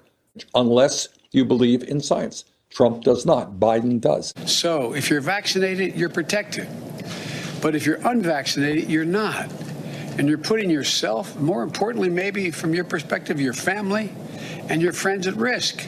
unless 0.55 1.09
you 1.33 1.45
believe 1.45 1.83
in 1.85 2.01
science. 2.01 2.45
Trump 2.71 3.05
does 3.05 3.25
not, 3.25 3.61
Biden 3.61 4.01
does. 4.01 4.35
So 4.47 4.95
if 4.95 5.09
you're 5.09 5.21
vaccinated, 5.21 5.95
you're 5.95 6.09
protected. 6.09 6.67
But 7.63 7.77
if 7.77 7.87
you're 7.87 8.01
unvaccinated, 8.05 8.91
you're 8.91 9.05
not. 9.05 9.51
And 10.19 10.29
you're 10.29 10.39
putting 10.39 10.71
yourself, 10.71 11.37
more 11.37 11.63
importantly, 11.63 12.09
maybe 12.09 12.51
from 12.51 12.75
your 12.75 12.85
perspective, 12.85 13.41
your 13.41 13.53
family 13.53 14.13
and 14.69 14.83
your 14.83 14.93
friends 14.93 15.27
at 15.27 15.35
risk. 15.37 15.87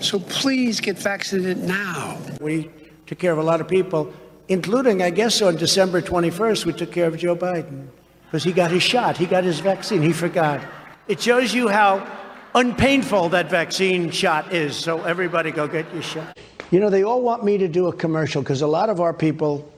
So 0.00 0.18
please 0.18 0.80
get 0.80 0.98
vaccinated 0.98 1.58
now. 1.58 2.18
We 2.40 2.70
took 3.06 3.18
care 3.18 3.32
of 3.32 3.38
a 3.38 3.42
lot 3.42 3.60
of 3.60 3.68
people, 3.68 4.12
including, 4.48 5.02
I 5.02 5.10
guess, 5.10 5.42
on 5.42 5.56
December 5.56 6.00
21st, 6.00 6.66
we 6.66 6.72
took 6.72 6.92
care 6.92 7.06
of 7.06 7.16
Joe 7.16 7.36
Biden 7.36 7.86
because 8.26 8.44
he 8.44 8.52
got 8.52 8.70
his 8.70 8.82
shot, 8.82 9.16
he 9.16 9.26
got 9.26 9.44
his 9.44 9.60
vaccine, 9.60 10.02
he 10.02 10.12
forgot. 10.12 10.60
It 11.06 11.20
shows 11.20 11.52
you 11.54 11.68
how 11.68 12.06
unpainful 12.54 13.28
that 13.30 13.50
vaccine 13.50 14.10
shot 14.10 14.52
is. 14.52 14.76
So 14.76 15.02
everybody 15.02 15.50
go 15.50 15.66
get 15.68 15.92
your 15.92 16.02
shot. 16.02 16.38
You 16.70 16.80
know, 16.80 16.90
they 16.90 17.02
all 17.02 17.22
want 17.22 17.44
me 17.44 17.58
to 17.58 17.68
do 17.68 17.88
a 17.88 17.92
commercial 17.92 18.42
because 18.42 18.62
a 18.62 18.66
lot 18.66 18.90
of 18.90 19.00
our 19.00 19.12
people 19.12 19.70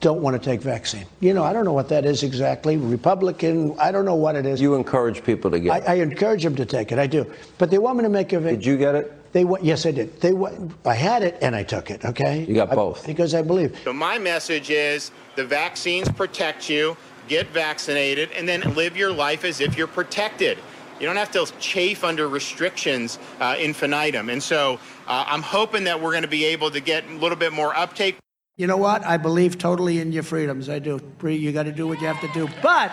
don't 0.00 0.20
want 0.20 0.40
to 0.40 0.44
take 0.44 0.60
vaccine. 0.60 1.06
You 1.20 1.32
know, 1.32 1.42
I 1.42 1.52
don't 1.52 1.64
know 1.64 1.72
what 1.72 1.88
that 1.88 2.04
is 2.04 2.22
exactly. 2.22 2.76
Republican, 2.76 3.78
I 3.78 3.90
don't 3.90 4.04
know 4.04 4.14
what 4.14 4.36
it 4.36 4.44
is. 4.44 4.60
You 4.60 4.74
encourage 4.74 5.24
people 5.24 5.50
to 5.50 5.58
get 5.58 5.88
I, 5.88 5.94
I 5.94 5.94
encourage 5.96 6.42
them 6.42 6.54
to 6.56 6.66
take 6.66 6.92
it. 6.92 6.98
I 6.98 7.06
do. 7.06 7.30
But 7.58 7.70
they 7.70 7.78
want 7.78 7.96
me 7.96 8.02
to 8.02 8.10
make 8.10 8.32
a. 8.32 8.40
Did 8.40 8.64
you 8.64 8.76
get 8.76 8.94
it? 8.94 9.12
They 9.36 9.44
want. 9.44 9.62
Yes, 9.62 9.84
I 9.84 9.90
did. 9.90 10.18
They 10.22 10.32
want. 10.32 10.72
I 10.86 10.94
had 10.94 11.22
it 11.22 11.36
and 11.42 11.54
I 11.54 11.62
took 11.62 11.90
it. 11.90 12.06
Okay. 12.06 12.46
You 12.48 12.54
got 12.54 12.72
I- 12.72 12.74
both. 12.74 13.06
because 13.06 13.34
I 13.34 13.42
believe. 13.42 13.78
So 13.84 13.92
my 13.92 14.16
message 14.16 14.70
is 14.70 15.10
the 15.34 15.44
vaccines 15.44 16.08
protect 16.10 16.70
you. 16.70 16.96
Get 17.28 17.46
vaccinated 17.48 18.30
and 18.32 18.48
then 18.48 18.62
live 18.74 18.96
your 18.96 19.12
life 19.12 19.44
as 19.44 19.60
if 19.60 19.76
you're 19.76 19.88
protected. 19.88 20.56
You 20.98 21.06
don't 21.06 21.16
have 21.16 21.32
to 21.32 21.44
chafe 21.60 22.02
under 22.02 22.28
restrictions 22.30 23.18
uh, 23.38 23.56
infinitum. 23.60 24.30
And 24.30 24.42
so 24.42 24.80
uh, 25.06 25.24
I'm 25.28 25.42
hoping 25.42 25.84
that 25.84 26.00
we're 26.00 26.12
going 26.12 26.22
to 26.22 26.28
be 26.28 26.46
able 26.46 26.70
to 26.70 26.80
get 26.80 27.04
a 27.06 27.12
little 27.16 27.36
bit 27.36 27.52
more 27.52 27.76
uptake. 27.76 28.16
You 28.56 28.66
know 28.66 28.78
what? 28.78 29.04
I 29.04 29.18
believe 29.18 29.58
totally 29.58 30.00
in 30.00 30.12
your 30.12 30.22
freedoms. 30.22 30.70
I 30.70 30.78
do. 30.78 30.98
Bree, 31.18 31.36
you 31.36 31.52
got 31.52 31.64
to 31.64 31.72
do 31.72 31.86
what 31.86 32.00
you 32.00 32.06
have 32.06 32.22
to 32.22 32.32
do. 32.32 32.48
But 32.62 32.90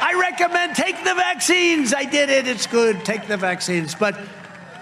I 0.00 0.18
recommend 0.18 0.76
take 0.76 0.96
the 1.04 1.14
vaccines. 1.14 1.92
I 1.92 2.04
did 2.04 2.30
it. 2.30 2.48
It's 2.48 2.66
good. 2.66 3.04
Take 3.04 3.26
the 3.26 3.36
vaccines. 3.36 3.94
But 3.94 4.18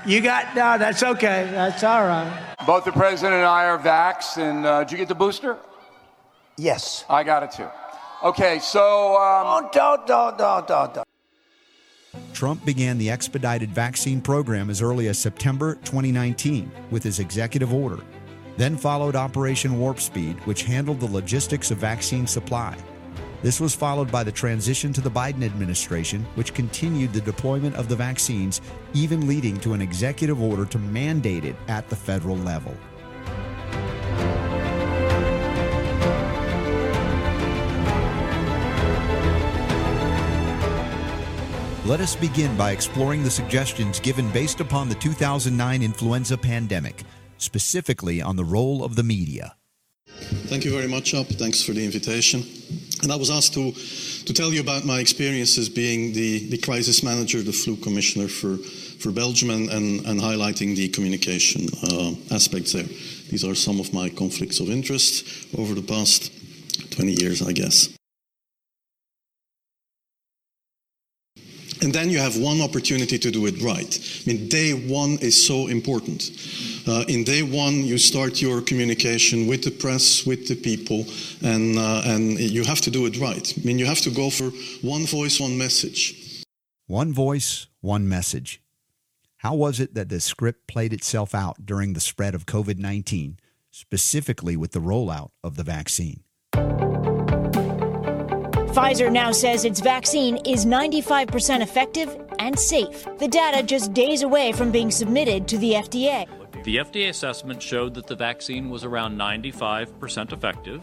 you 0.06 0.20
got 0.20 0.54
no. 0.54 0.78
That's 0.78 1.02
okay. 1.02 1.48
That's 1.50 1.82
all 1.82 2.04
right. 2.04 2.56
Both 2.66 2.84
the 2.84 2.92
president 2.92 3.34
and 3.34 3.44
I 3.44 3.66
are 3.66 3.78
vaxxed, 3.78 4.38
and 4.38 4.64
uh, 4.64 4.84
did 4.84 4.92
you 4.92 4.98
get 4.98 5.08
the 5.08 5.14
booster? 5.14 5.56
Yes. 6.56 7.04
I 7.08 7.22
got 7.22 7.42
it 7.42 7.52
too. 7.52 7.68
Okay, 8.22 8.58
so. 8.60 9.16
Um, 9.16 9.68
don't, 9.72 10.06
don't, 10.06 10.38
don't, 10.38 10.68
don't, 10.68 10.94
don't. 10.94 11.06
Trump 12.32 12.64
began 12.64 12.98
the 12.98 13.10
expedited 13.10 13.70
vaccine 13.70 14.20
program 14.20 14.70
as 14.70 14.82
early 14.82 15.08
as 15.08 15.18
September 15.18 15.74
2019 15.76 16.70
with 16.90 17.02
his 17.02 17.18
executive 17.18 17.72
order. 17.72 17.98
Then 18.56 18.76
followed 18.76 19.16
Operation 19.16 19.78
Warp 19.78 20.00
Speed, 20.00 20.38
which 20.46 20.62
handled 20.62 21.00
the 21.00 21.06
logistics 21.06 21.70
of 21.70 21.78
vaccine 21.78 22.26
supply. 22.26 22.76
This 23.46 23.60
was 23.60 23.76
followed 23.76 24.10
by 24.10 24.24
the 24.24 24.32
transition 24.32 24.92
to 24.92 25.00
the 25.00 25.08
Biden 25.08 25.44
administration, 25.44 26.26
which 26.34 26.52
continued 26.52 27.12
the 27.12 27.20
deployment 27.20 27.76
of 27.76 27.88
the 27.88 27.94
vaccines, 27.94 28.60
even 28.92 29.28
leading 29.28 29.56
to 29.60 29.72
an 29.72 29.80
executive 29.80 30.42
order 30.42 30.64
to 30.64 30.80
mandate 30.80 31.44
it 31.44 31.54
at 31.68 31.88
the 31.88 31.94
federal 31.94 32.36
level. 32.38 32.76
Let 41.84 42.00
us 42.00 42.16
begin 42.16 42.56
by 42.56 42.72
exploring 42.72 43.22
the 43.22 43.30
suggestions 43.30 44.00
given 44.00 44.28
based 44.32 44.58
upon 44.58 44.88
the 44.88 44.96
2009 44.96 45.84
influenza 45.84 46.36
pandemic, 46.36 47.04
specifically 47.38 48.20
on 48.20 48.34
the 48.34 48.44
role 48.44 48.82
of 48.82 48.96
the 48.96 49.04
media. 49.04 49.54
Thank 50.48 50.64
you 50.64 50.70
very 50.70 50.88
much, 50.88 51.14
Up. 51.14 51.26
Thanks 51.26 51.62
for 51.62 51.72
the 51.72 51.84
invitation. 51.84 52.44
And 53.02 53.12
I 53.12 53.16
was 53.16 53.30
asked 53.30 53.54
to, 53.54 53.72
to 53.72 54.32
tell 54.32 54.52
you 54.52 54.60
about 54.60 54.84
my 54.84 55.00
experiences 55.00 55.68
being 55.68 56.12
the, 56.12 56.48
the 56.48 56.58
crisis 56.58 57.02
manager, 57.02 57.42
the 57.42 57.52
flu 57.52 57.76
commissioner 57.76 58.28
for, 58.28 58.56
for 58.56 59.12
Belgium, 59.12 59.50
and, 59.50 59.68
and, 59.70 60.06
and 60.06 60.20
highlighting 60.20 60.74
the 60.76 60.88
communication 60.88 61.68
uh, 61.82 62.34
aspects 62.34 62.72
there. 62.72 62.84
These 63.30 63.44
are 63.44 63.54
some 63.54 63.80
of 63.80 63.92
my 63.92 64.08
conflicts 64.08 64.60
of 64.60 64.70
interest 64.70 65.26
over 65.58 65.74
the 65.74 65.82
past 65.82 66.32
20 66.92 67.12
years, 67.12 67.42
I 67.42 67.52
guess. 67.52 67.95
And 71.82 71.92
then 71.92 72.10
you 72.10 72.18
have 72.18 72.36
one 72.36 72.60
opportunity 72.60 73.18
to 73.18 73.30
do 73.30 73.46
it 73.46 73.62
right. 73.62 73.98
I 74.26 74.30
mean, 74.30 74.48
day 74.48 74.72
one 74.72 75.18
is 75.20 75.46
so 75.46 75.66
important. 75.68 76.30
Uh, 76.88 77.04
in 77.08 77.24
day 77.24 77.42
one, 77.42 77.84
you 77.84 77.98
start 77.98 78.40
your 78.40 78.60
communication 78.62 79.46
with 79.46 79.62
the 79.64 79.70
press, 79.70 80.24
with 80.24 80.48
the 80.48 80.54
people, 80.54 81.04
and, 81.42 81.78
uh, 81.78 82.02
and 82.06 82.38
you 82.38 82.64
have 82.64 82.80
to 82.82 82.90
do 82.90 83.06
it 83.06 83.18
right. 83.18 83.52
I 83.56 83.66
mean, 83.66 83.78
you 83.78 83.86
have 83.86 84.00
to 84.02 84.10
go 84.10 84.30
for 84.30 84.50
one 84.82 85.04
voice, 85.06 85.40
one 85.40 85.58
message. 85.58 86.44
One 86.86 87.12
voice, 87.12 87.66
one 87.80 88.08
message. 88.08 88.62
How 89.38 89.54
was 89.54 89.80
it 89.80 89.94
that 89.94 90.08
the 90.08 90.20
script 90.20 90.66
played 90.66 90.92
itself 90.92 91.34
out 91.34 91.66
during 91.66 91.92
the 91.92 92.00
spread 92.00 92.34
of 92.34 92.46
COVID 92.46 92.78
19, 92.78 93.38
specifically 93.70 94.56
with 94.56 94.72
the 94.72 94.80
rollout 94.80 95.30
of 95.42 95.56
the 95.56 95.64
vaccine? 95.64 96.22
Pfizer 98.76 99.10
now 99.10 99.32
says 99.32 99.64
its 99.64 99.80
vaccine 99.80 100.36
is 100.44 100.66
95% 100.66 101.62
effective 101.62 102.14
and 102.38 102.58
safe. 102.58 103.06
The 103.16 103.26
data 103.26 103.62
just 103.62 103.94
days 103.94 104.20
away 104.20 104.52
from 104.52 104.70
being 104.70 104.90
submitted 104.90 105.48
to 105.48 105.56
the 105.56 105.72
FDA. 105.72 106.26
The 106.62 106.76
FDA 106.76 107.08
assessment 107.08 107.62
showed 107.62 107.94
that 107.94 108.06
the 108.06 108.14
vaccine 108.14 108.68
was 108.68 108.84
around 108.84 109.16
95% 109.16 110.30
effective. 110.30 110.82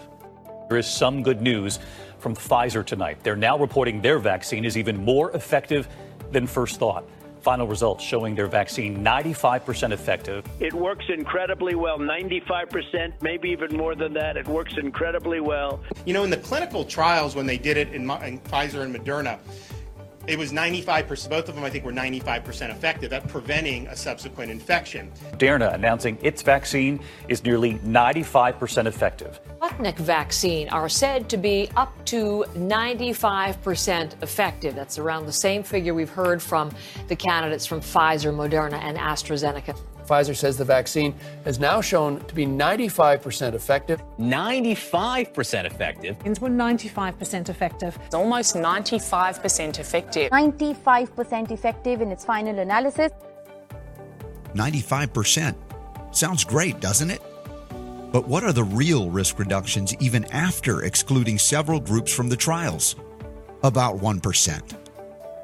There 0.69 0.79
is 0.79 0.87
some 0.87 1.21
good 1.21 1.43
news 1.43 1.77
from 2.17 2.35
Pfizer 2.35 2.83
tonight. 2.83 3.19
They're 3.21 3.35
now 3.35 3.59
reporting 3.59 4.01
their 4.01 4.17
vaccine 4.17 4.65
is 4.65 4.75
even 4.75 4.97
more 4.97 5.29
effective 5.33 5.87
than 6.31 6.47
first 6.47 6.79
thought. 6.79 7.07
Final 7.43 7.67
results 7.67 8.01
showing 8.01 8.35
their 8.35 8.47
vaccine 8.47 9.03
95% 9.03 9.91
effective. 9.91 10.45
It 10.61 10.73
works 10.73 11.03
incredibly 11.09 11.75
well, 11.75 11.99
95%, 11.99 13.21
maybe 13.21 13.49
even 13.49 13.75
more 13.75 13.95
than 13.95 14.13
that. 14.13 14.37
It 14.37 14.47
works 14.47 14.75
incredibly 14.77 15.41
well. 15.41 15.83
You 16.05 16.13
know, 16.13 16.23
in 16.23 16.29
the 16.29 16.37
clinical 16.37 16.85
trials, 16.85 17.35
when 17.35 17.45
they 17.45 17.57
did 17.57 17.75
it 17.75 17.89
in, 17.89 18.03
in 18.03 18.39
Pfizer 18.39 18.83
and 18.83 18.95
Moderna, 18.95 19.39
it 20.28 20.38
was 20.38 20.51
95%, 20.51 21.30
both 21.30 21.49
of 21.49 21.55
them 21.55 21.63
I 21.63 21.69
think 21.69 21.84
were 21.84 21.91
95% 21.91 22.69
effective 22.69 23.11
at 23.13 23.28
preventing 23.28 23.88
a 23.88 23.95
subsequent 23.95 24.51
infection. 24.51 25.11
Moderna 25.32 25.74
announcing 25.74 26.17
its 26.21 26.41
vaccine 26.41 26.99
is 27.28 27.43
nearly 27.43 27.76
95% 27.80 28.86
effective. 28.86 29.39
Sputnik 29.61 29.97
vaccine 29.97 30.69
are 30.69 30.88
said 30.88 31.30
to 31.30 31.38
be 31.38 31.69
up 31.76 32.05
to 32.05 32.45
95% 32.55 34.24
effective. 34.24 34.76
That's 34.76 34.97
around 34.97 35.26
the 35.26 35.34
same 35.34 35.63
figure 35.63 35.93
we've 35.93 36.09
heard 36.09 36.41
from 36.41 36.71
the 37.07 37.15
candidates 37.15 37.65
from 37.65 37.82
Pfizer, 37.82 38.34
Moderna, 38.34 38.82
and 38.82 38.97
AstraZeneca. 38.97 39.78
Pfizer 40.03 40.35
says 40.35 40.57
the 40.57 40.65
vaccine 40.65 41.15
has 41.45 41.59
now 41.59 41.81
shown 41.81 42.19
to 42.25 42.35
be 42.35 42.45
95% 42.45 43.53
effective. 43.53 44.03
95% 44.19 45.65
effective. 45.65 46.17
We're 46.41 46.49
95% 46.49 47.49
effective. 47.49 47.97
It's 48.05 48.15
almost 48.15 48.55
95% 48.55 49.79
effective. 49.79 50.31
95% 50.31 51.51
effective 51.51 52.01
in 52.01 52.11
its 52.11 52.25
final 52.25 52.59
analysis. 52.59 53.11
95%. 54.53 55.55
Sounds 56.11 56.43
great, 56.43 56.79
doesn't 56.79 57.09
it? 57.09 57.21
But 58.11 58.27
what 58.27 58.43
are 58.43 58.53
the 58.53 58.63
real 58.63 59.09
risk 59.09 59.39
reductions 59.39 59.95
even 59.99 60.25
after 60.25 60.83
excluding 60.83 61.39
several 61.39 61.79
groups 61.79 62.13
from 62.13 62.29
the 62.29 62.37
trials? 62.37 62.95
About 63.63 63.97
1%. 63.97 64.82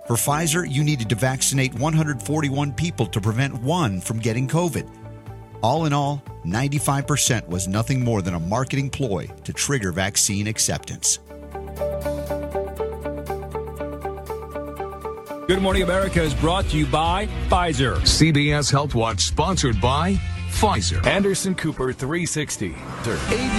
For 0.10 0.16
Pfizer, 0.16 0.68
you 0.68 0.84
needed 0.84 1.07
to 1.10 1.16
vaccinate 1.16 1.72
141 1.76 2.74
people 2.74 3.05
to 3.05 3.22
prevent 3.22 3.62
one 3.62 4.01
from 4.01 4.18
getting 4.18 4.47
COVID. 4.47 4.89
All 5.62 5.86
in 5.86 5.93
all, 5.93 6.24
95% 6.45 7.47
was 7.47 7.68
nothing 7.68 8.03
more 8.03 8.24
than 8.24 8.34
a 8.34 8.39
marketing 8.39 8.89
ploy 8.89 9.28
to 9.43 9.53
trigger 9.53 9.91
vaccine 9.91 10.47
acceptance. 10.47 11.20
Good 15.45 15.62
Morning 15.62 15.84
America 15.84 16.24
is 16.24 16.34
brought 16.34 16.66
to 16.70 16.78
you 16.78 16.88
by 16.88 17.28
Pfizer. 17.47 17.97
CBS 17.97 18.72
Health 18.72 18.95
Watch 18.95 19.26
sponsored 19.26 19.80
by 19.80 20.20
Pfizer. 20.50 21.06
Anderson 21.06 21.56
Cooper 21.56 21.93
360. 21.93 22.70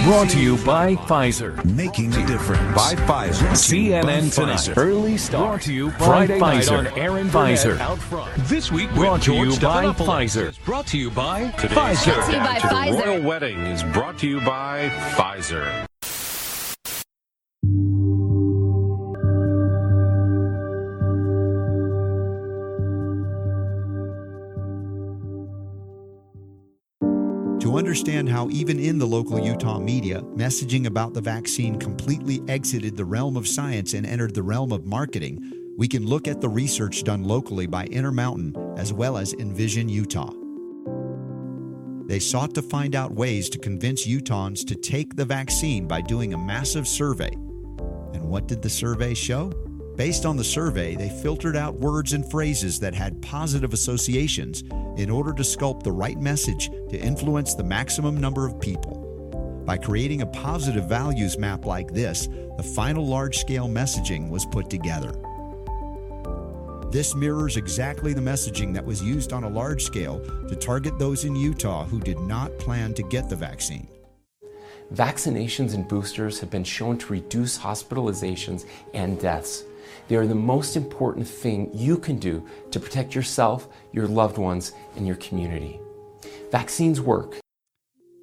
Brought 0.03 0.29
to 0.29 0.39
you 0.39 0.57
by 0.63 0.95
Pfizer. 0.95 1.63
Making 1.65 2.13
a 2.13 2.25
difference. 2.27 2.75
By 2.75 2.95
Pfizer. 2.95 3.49
CNN 3.51 4.33
Tonight. 4.33 4.77
Early 4.77 5.17
Start. 5.17 5.47
Brought 5.47 5.61
to 5.63 5.73
you 5.73 5.89
by 5.91 5.97
Friday 5.97 6.39
Pfizer. 6.39 6.83
Night 6.83 6.93
on 6.93 6.99
Aaron 6.99 7.29
Pfizer. 7.29 7.79
Out 7.79 7.97
front. 7.99 8.31
This 8.47 8.71
week 8.71 8.91
brought 8.93 9.21
to 9.23 9.33
you 9.33 9.49
by 9.59 9.85
Pfizer. 9.93 10.65
Brought 10.65 10.87
to 10.87 10.97
you 10.97 11.09
by 11.09 11.45
Pfizer. 11.51 11.73
Brought 11.73 12.25
to 12.25 12.31
you 12.31 12.39
by 12.39 12.59
Pfizer. 12.59 13.05
Royal 13.05 13.21
Wedding 13.23 13.59
is 13.59 13.83
brought 13.83 14.17
to 14.19 14.27
you 14.27 14.39
by 14.41 14.89
Pfizer. 15.15 15.90
Understand 27.91 28.29
how, 28.29 28.47
even 28.51 28.79
in 28.79 28.97
the 28.97 29.05
local 29.05 29.37
Utah 29.37 29.77
media, 29.77 30.21
messaging 30.33 30.85
about 30.85 31.13
the 31.13 31.19
vaccine 31.19 31.77
completely 31.77 32.41
exited 32.47 32.95
the 32.95 33.03
realm 33.03 33.35
of 33.35 33.45
science 33.45 33.93
and 33.93 34.05
entered 34.05 34.33
the 34.33 34.41
realm 34.41 34.71
of 34.71 34.85
marketing, 34.85 35.73
we 35.77 35.89
can 35.89 36.05
look 36.05 36.25
at 36.25 36.39
the 36.39 36.47
research 36.47 37.03
done 37.03 37.25
locally 37.25 37.67
by 37.67 37.83
Intermountain 37.87 38.55
as 38.77 38.93
well 38.93 39.17
as 39.17 39.33
Envision 39.33 39.89
Utah. 39.89 40.31
They 42.07 42.19
sought 42.19 42.53
to 42.53 42.61
find 42.61 42.95
out 42.95 43.11
ways 43.11 43.49
to 43.49 43.59
convince 43.59 44.07
Utahns 44.07 44.65
to 44.67 44.75
take 44.75 45.17
the 45.17 45.25
vaccine 45.25 45.85
by 45.85 45.99
doing 45.99 46.33
a 46.33 46.37
massive 46.37 46.87
survey. 46.87 47.33
And 48.13 48.23
what 48.23 48.47
did 48.47 48.61
the 48.61 48.69
survey 48.69 49.13
show? 49.13 49.51
Based 50.01 50.25
on 50.25 50.35
the 50.35 50.43
survey, 50.43 50.95
they 50.95 51.09
filtered 51.09 51.55
out 51.55 51.75
words 51.75 52.13
and 52.13 52.27
phrases 52.31 52.79
that 52.79 52.95
had 52.95 53.21
positive 53.21 53.71
associations 53.71 54.63
in 54.97 55.11
order 55.11 55.31
to 55.31 55.43
sculpt 55.43 55.83
the 55.83 55.91
right 55.91 56.19
message 56.19 56.69
to 56.89 56.97
influence 56.97 57.53
the 57.53 57.63
maximum 57.63 58.17
number 58.17 58.43
of 58.47 58.59
people. 58.59 59.61
By 59.63 59.77
creating 59.77 60.23
a 60.23 60.25
positive 60.25 60.89
values 60.89 61.37
map 61.37 61.67
like 61.67 61.93
this, 61.93 62.25
the 62.57 62.71
final 62.75 63.05
large 63.05 63.37
scale 63.37 63.67
messaging 63.67 64.27
was 64.31 64.43
put 64.47 64.71
together. 64.71 65.11
This 66.89 67.13
mirrors 67.13 67.55
exactly 67.55 68.13
the 68.13 68.21
messaging 68.21 68.73
that 68.73 68.83
was 68.83 69.03
used 69.03 69.33
on 69.33 69.43
a 69.43 69.49
large 69.49 69.83
scale 69.83 70.19
to 70.47 70.55
target 70.55 70.97
those 70.97 71.25
in 71.25 71.35
Utah 71.35 71.85
who 71.85 71.99
did 71.99 72.17
not 72.21 72.57
plan 72.57 72.95
to 72.95 73.03
get 73.03 73.29
the 73.29 73.35
vaccine. 73.35 73.87
Vaccinations 74.95 75.75
and 75.75 75.87
boosters 75.87 76.39
have 76.39 76.49
been 76.49 76.63
shown 76.63 76.97
to 76.97 77.13
reduce 77.13 77.59
hospitalizations 77.59 78.65
and 78.95 79.19
deaths. 79.19 79.63
They 80.11 80.17
are 80.17 80.27
the 80.27 80.35
most 80.35 80.75
important 80.75 81.25
thing 81.25 81.71
you 81.73 81.97
can 81.97 82.17
do 82.17 82.45
to 82.71 82.81
protect 82.81 83.15
yourself, 83.15 83.69
your 83.93 84.07
loved 84.07 84.37
ones, 84.37 84.73
and 84.97 85.07
your 85.07 85.15
community. 85.15 85.79
Vaccines 86.51 86.99
work. 86.99 87.39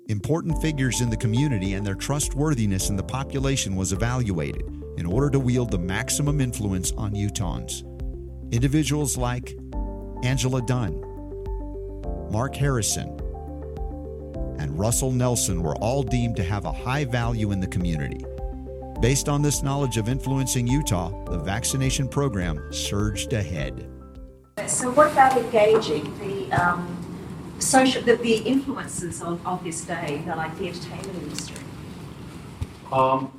Important 0.08 0.60
figures 0.60 1.00
in 1.00 1.08
the 1.08 1.16
community 1.16 1.72
and 1.72 1.86
their 1.86 1.94
trustworthiness 1.94 2.90
in 2.90 2.96
the 2.96 3.02
population 3.02 3.74
was 3.74 3.94
evaluated 3.94 4.66
in 4.98 5.06
order 5.06 5.30
to 5.30 5.40
wield 5.40 5.70
the 5.70 5.78
maximum 5.78 6.42
influence 6.42 6.92
on 6.92 7.12
Utahns. 7.12 7.82
Individuals 8.52 9.16
like 9.16 9.56
Angela 10.22 10.60
Dunn, 10.60 11.00
Mark 12.30 12.54
Harrison, 12.54 13.18
and 14.58 14.78
Russell 14.78 15.10
Nelson 15.10 15.62
were 15.62 15.76
all 15.76 16.02
deemed 16.02 16.36
to 16.36 16.44
have 16.44 16.66
a 16.66 16.72
high 16.72 17.06
value 17.06 17.50
in 17.50 17.60
the 17.60 17.66
community. 17.66 18.26
Based 19.00 19.28
on 19.28 19.42
this 19.42 19.62
knowledge 19.62 19.96
of 19.96 20.08
influencing 20.08 20.66
Utah, 20.66 21.10
the 21.26 21.38
vaccination 21.38 22.08
program 22.08 22.60
surged 22.72 23.32
ahead. 23.32 23.88
So, 24.66 24.90
what 24.90 25.12
about 25.12 25.36
engaging 25.36 26.18
the 26.18 26.52
um, 26.52 26.96
social, 27.60 28.02
the, 28.02 28.16
the 28.16 28.38
influences 28.38 29.22
of, 29.22 29.46
of 29.46 29.62
this 29.62 29.84
day, 29.84 30.22
the, 30.26 30.34
like 30.34 30.58
the 30.58 30.66
entertainment 30.66 31.22
industry? 31.22 31.62
Um, 32.90 33.30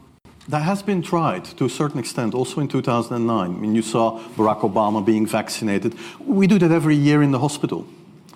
that 0.47 0.61
has 0.61 0.81
been 0.81 1.01
tried 1.01 1.43
to 1.57 1.65
a 1.65 1.69
certain 1.69 1.99
extent, 1.99 2.33
also 2.33 2.61
in 2.61 2.69
2009. 2.69 3.29
I 3.29 3.53
mean, 3.53 3.75
you 3.75 3.81
saw 3.81 4.17
Barack 4.37 4.61
Obama 4.61 5.05
being 5.05 5.25
vaccinated. 5.25 5.93
We 6.21 6.47
do 6.47 6.57
that 6.57 6.71
every 6.71 6.95
year 6.95 7.21
in 7.21 7.31
the 7.31 7.39
hospital. 7.39 7.85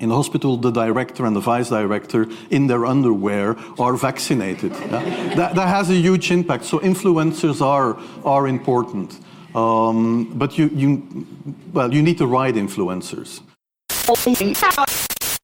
In 0.03 0.09
the 0.09 0.15
hospital, 0.15 0.57
the 0.57 0.69
director 0.69 1.25
and 1.25 1.34
the 1.34 1.39
vice 1.39 1.69
director, 1.69 2.27
in 2.49 2.67
their 2.67 2.85
underwear, 2.85 3.55
are 3.80 3.95
vaccinated. 3.95 4.73
Yeah? 4.73 5.35
that, 5.35 5.55
that 5.55 5.67
has 5.69 5.89
a 5.89 5.95
huge 5.95 6.30
impact. 6.30 6.65
So 6.65 6.80
influencers 6.80 7.61
are 7.61 7.97
are 8.25 8.45
important, 8.49 9.17
um, 9.55 10.25
but 10.38 10.57
you 10.57 10.69
you 10.73 11.25
well 11.71 11.93
you 11.93 12.01
need 12.03 12.17
the 12.17 12.27
right 12.27 12.53
influencers. 12.53 13.39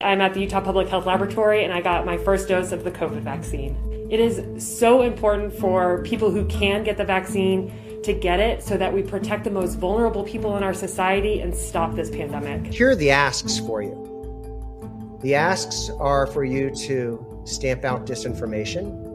I'm 0.01 0.19
at 0.19 0.33
the 0.33 0.41
Utah 0.41 0.59
Public 0.59 0.89
Health 0.89 1.05
Laboratory 1.05 1.63
and 1.63 1.71
I 1.71 1.79
got 1.79 2.05
my 2.05 2.17
first 2.17 2.49
dose 2.49 2.73
of 2.73 2.83
the 2.83 2.91
COVID 2.91 3.21
vaccine. 3.21 3.77
It 4.11 4.19
is 4.19 4.35
so 4.61 5.03
important 5.03 5.53
for 5.53 6.03
people 6.03 6.31
who 6.31 6.43
can 6.47 6.83
get 6.83 6.97
the 6.97 7.05
vaccine 7.05 7.71
to 8.03 8.11
get 8.11 8.41
it 8.41 8.61
so 8.61 8.75
that 8.75 8.93
we 8.93 9.03
protect 9.03 9.45
the 9.45 9.51
most 9.51 9.75
vulnerable 9.75 10.23
people 10.23 10.57
in 10.57 10.63
our 10.63 10.73
society 10.73 11.39
and 11.39 11.55
stop 11.55 11.95
this 11.95 12.09
pandemic. 12.09 12.73
Here 12.73 12.89
are 12.89 12.95
the 12.95 13.11
asks 13.11 13.57
for 13.59 13.81
you. 13.81 14.08
The 15.21 15.35
asks 15.35 15.89
are 15.99 16.27
for 16.27 16.45
you 16.45 16.73
to 16.87 17.43
stamp 17.45 17.83
out 17.83 18.05
disinformation. 18.05 19.07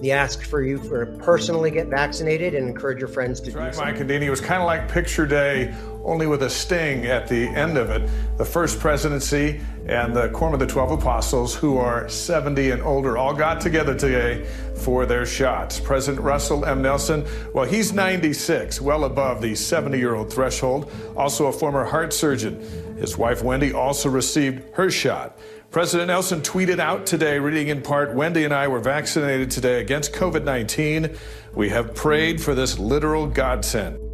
The 0.00 0.12
ask 0.12 0.44
for 0.44 0.62
you 0.62 0.78
for 0.78 1.06
personally 1.18 1.70
get 1.70 1.88
vaccinated 1.88 2.54
and 2.54 2.68
encourage 2.68 2.98
your 2.98 3.08
friends 3.08 3.40
to 3.40 3.50
That's 3.50 3.54
do 3.54 3.60
right, 3.60 3.74
so. 3.74 3.82
Mike 3.82 3.96
Condini. 3.96 4.22
It 4.22 4.30
was 4.30 4.40
kind 4.40 4.60
of 4.60 4.66
like 4.66 4.88
picture 4.88 5.26
day, 5.26 5.74
only 6.08 6.26
with 6.26 6.42
a 6.42 6.50
sting 6.50 7.06
at 7.06 7.28
the 7.28 7.46
end 7.48 7.76
of 7.76 7.90
it. 7.90 8.08
The 8.38 8.44
first 8.44 8.80
presidency 8.80 9.60
and 9.86 10.16
the 10.16 10.28
Quorum 10.30 10.54
of 10.54 10.60
the 10.60 10.66
Twelve 10.66 10.90
Apostles, 10.90 11.54
who 11.54 11.76
are 11.76 12.08
70 12.08 12.70
and 12.70 12.82
older, 12.82 13.18
all 13.18 13.34
got 13.34 13.60
together 13.60 13.94
today 13.94 14.46
for 14.74 15.06
their 15.06 15.26
shots. 15.26 15.78
President 15.78 16.24
Russell 16.24 16.64
M. 16.64 16.82
Nelson, 16.82 17.26
well, 17.52 17.66
he's 17.66 17.92
96, 17.92 18.80
well 18.80 19.04
above 19.04 19.42
the 19.42 19.54
70 19.54 19.98
year 19.98 20.14
old 20.14 20.32
threshold, 20.32 20.90
also 21.16 21.46
a 21.46 21.52
former 21.52 21.84
heart 21.84 22.12
surgeon. 22.12 22.60
His 22.98 23.16
wife, 23.18 23.42
Wendy, 23.42 23.72
also 23.72 24.08
received 24.08 24.62
her 24.74 24.90
shot. 24.90 25.38
President 25.70 26.08
Nelson 26.08 26.40
tweeted 26.40 26.78
out 26.78 27.04
today, 27.04 27.38
reading 27.38 27.68
in 27.68 27.82
part 27.82 28.14
Wendy 28.14 28.44
and 28.44 28.54
I 28.54 28.68
were 28.68 28.80
vaccinated 28.80 29.50
today 29.50 29.82
against 29.82 30.14
COVID 30.14 30.44
19. 30.44 31.14
We 31.54 31.68
have 31.68 31.94
prayed 31.94 32.40
for 32.40 32.54
this 32.54 32.78
literal 32.78 33.26
godsend. 33.26 34.07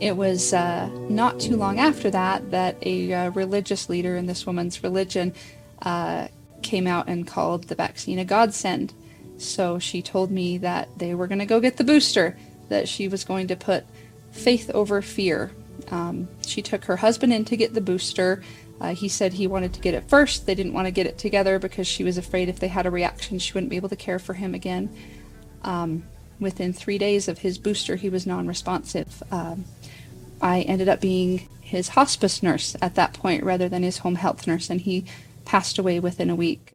It 0.00 0.16
was 0.16 0.52
uh, 0.52 0.88
not 1.08 1.40
too 1.40 1.56
long 1.56 1.78
after 1.78 2.10
that 2.10 2.50
that 2.50 2.76
a 2.82 3.12
uh, 3.12 3.30
religious 3.30 3.88
leader 3.88 4.16
in 4.16 4.26
this 4.26 4.44
woman's 4.44 4.82
religion 4.82 5.32
uh, 5.82 6.28
came 6.62 6.86
out 6.86 7.08
and 7.08 7.26
called 7.26 7.64
the 7.64 7.74
vaccine 7.74 8.18
a 8.18 8.24
godsend. 8.24 8.92
So 9.38 9.78
she 9.78 10.02
told 10.02 10.30
me 10.30 10.58
that 10.58 10.88
they 10.98 11.14
were 11.14 11.26
going 11.26 11.38
to 11.38 11.46
go 11.46 11.60
get 11.60 11.76
the 11.76 11.84
booster, 11.84 12.36
that 12.68 12.88
she 12.88 13.08
was 13.08 13.24
going 13.24 13.48
to 13.48 13.56
put 13.56 13.84
faith 14.32 14.70
over 14.70 15.00
fear. 15.02 15.52
Um, 15.90 16.28
she 16.46 16.62
took 16.62 16.84
her 16.86 16.96
husband 16.96 17.32
in 17.32 17.44
to 17.46 17.56
get 17.56 17.74
the 17.74 17.80
booster. 17.80 18.42
Uh, 18.80 18.94
he 18.94 19.08
said 19.08 19.34
he 19.34 19.46
wanted 19.46 19.72
to 19.74 19.80
get 19.80 19.94
it 19.94 20.08
first. 20.08 20.46
They 20.46 20.54
didn't 20.54 20.72
want 20.72 20.86
to 20.86 20.90
get 20.90 21.06
it 21.06 21.18
together 21.18 21.58
because 21.58 21.86
she 21.86 22.02
was 22.04 22.18
afraid 22.18 22.48
if 22.48 22.58
they 22.58 22.68
had 22.68 22.86
a 22.86 22.90
reaction, 22.90 23.38
she 23.38 23.52
wouldn't 23.52 23.70
be 23.70 23.76
able 23.76 23.88
to 23.88 23.96
care 23.96 24.18
for 24.18 24.34
him 24.34 24.54
again. 24.54 24.94
Um, 25.62 26.04
within 26.40 26.72
three 26.72 26.98
days 26.98 27.28
of 27.28 27.38
his 27.38 27.58
booster, 27.58 27.96
he 27.96 28.08
was 28.08 28.26
non 28.26 28.46
responsive. 28.46 29.22
Um, 29.30 29.64
I 30.40 30.62
ended 30.62 30.88
up 30.88 31.00
being 31.00 31.48
his 31.60 31.88
hospice 31.88 32.42
nurse 32.42 32.76
at 32.82 32.94
that 32.94 33.14
point 33.14 33.42
rather 33.42 33.68
than 33.68 33.82
his 33.82 33.98
home 33.98 34.16
health 34.16 34.46
nurse, 34.46 34.70
and 34.70 34.80
he 34.80 35.04
passed 35.44 35.78
away 35.78 36.00
within 36.00 36.30
a 36.30 36.34
week. 36.34 36.74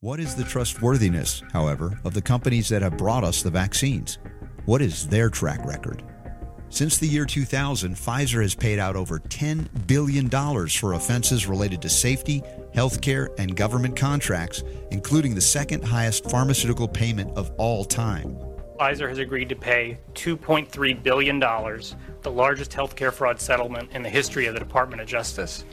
What 0.00 0.18
is 0.18 0.34
the 0.34 0.44
trustworthiness, 0.44 1.44
however, 1.52 2.00
of 2.04 2.14
the 2.14 2.22
companies 2.22 2.68
that 2.70 2.82
have 2.82 2.96
brought 2.96 3.22
us 3.22 3.42
the 3.42 3.50
vaccines? 3.50 4.18
What 4.64 4.82
is 4.82 5.06
their 5.06 5.30
track 5.30 5.64
record? 5.64 6.02
Since 6.70 6.98
the 6.98 7.06
year 7.06 7.24
2000, 7.24 7.94
Pfizer 7.94 8.42
has 8.42 8.54
paid 8.54 8.78
out 8.78 8.96
over 8.96 9.18
$10 9.20 9.86
billion 9.86 10.28
for 10.68 10.94
offenses 10.94 11.46
related 11.46 11.82
to 11.82 11.88
safety, 11.88 12.42
healthcare, 12.74 13.28
and 13.38 13.54
government 13.54 13.94
contracts, 13.94 14.64
including 14.90 15.34
the 15.34 15.40
second 15.40 15.84
highest 15.84 16.28
pharmaceutical 16.30 16.88
payment 16.88 17.30
of 17.36 17.52
all 17.58 17.84
time. 17.84 18.36
Pfizer 18.82 19.08
has 19.08 19.18
agreed 19.18 19.48
to 19.48 19.54
pay 19.54 19.96
$2.3 20.14 21.02
billion, 21.04 21.38
the 21.38 22.30
largest 22.30 22.72
healthcare 22.72 23.12
fraud 23.12 23.40
settlement 23.40 23.88
in 23.92 24.02
the 24.02 24.08
history 24.08 24.46
of 24.46 24.54
the 24.54 24.58
Department 24.58 25.00
of 25.00 25.06
Justice. 25.06 25.64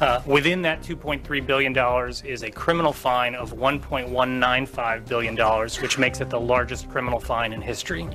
Uh, 0.00 0.22
within 0.24 0.62
that 0.62 0.80
$2.3 0.82 1.46
billion 1.46 1.76
is 2.24 2.42
a 2.42 2.50
criminal 2.50 2.92
fine 2.94 3.34
of 3.34 3.52
$1.195 3.52 5.06
billion, 5.06 5.36
which 5.82 5.98
makes 5.98 6.22
it 6.22 6.30
the 6.30 6.40
largest 6.40 6.88
criminal 6.88 7.20
fine 7.20 7.52
in 7.52 7.60
history. 7.60 8.08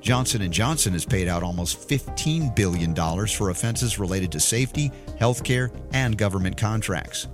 Johnson 0.00 0.48
& 0.48 0.52
Johnson 0.52 0.92
has 0.92 1.04
paid 1.04 1.26
out 1.26 1.42
almost 1.42 1.88
$15 1.88 2.54
billion 2.54 2.94
for 3.26 3.50
offenses 3.50 3.98
related 3.98 4.30
to 4.30 4.38
safety, 4.38 4.92
healthcare, 5.20 5.76
and 5.92 6.16
government 6.16 6.56
contracts. 6.56 7.26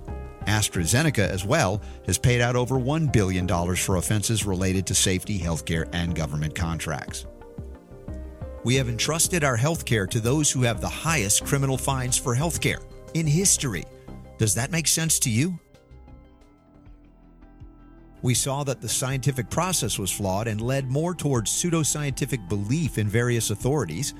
AstraZeneca, 0.45 1.27
as 1.27 1.45
well, 1.45 1.81
has 2.05 2.17
paid 2.17 2.41
out 2.41 2.55
over 2.55 2.75
$1 2.75 3.11
billion 3.11 3.47
for 3.75 3.97
offenses 3.97 4.45
related 4.45 4.85
to 4.87 4.95
safety, 4.95 5.39
healthcare, 5.39 5.87
and 5.93 6.15
government 6.15 6.55
contracts. 6.55 7.25
We 8.63 8.75
have 8.75 8.89
entrusted 8.89 9.43
our 9.43 9.57
healthcare 9.57 10.09
to 10.09 10.19
those 10.19 10.51
who 10.51 10.63
have 10.63 10.81
the 10.81 10.89
highest 10.89 11.45
criminal 11.45 11.77
fines 11.77 12.17
for 12.17 12.35
healthcare 12.35 12.83
in 13.13 13.27
history. 13.27 13.83
Does 14.37 14.55
that 14.55 14.71
make 14.71 14.87
sense 14.87 15.19
to 15.19 15.29
you? 15.29 15.59
We 18.21 18.33
saw 18.33 18.63
that 18.63 18.81
the 18.81 18.89
scientific 18.89 19.51
process 19.51 19.99
was 19.99 20.11
flawed 20.11 20.47
and 20.47 20.59
led 20.59 20.89
more 20.89 21.13
towards 21.13 21.51
pseudoscientific 21.51 22.49
belief 22.49 22.97
in 22.97 23.07
various 23.07 23.51
authorities, 23.51 24.15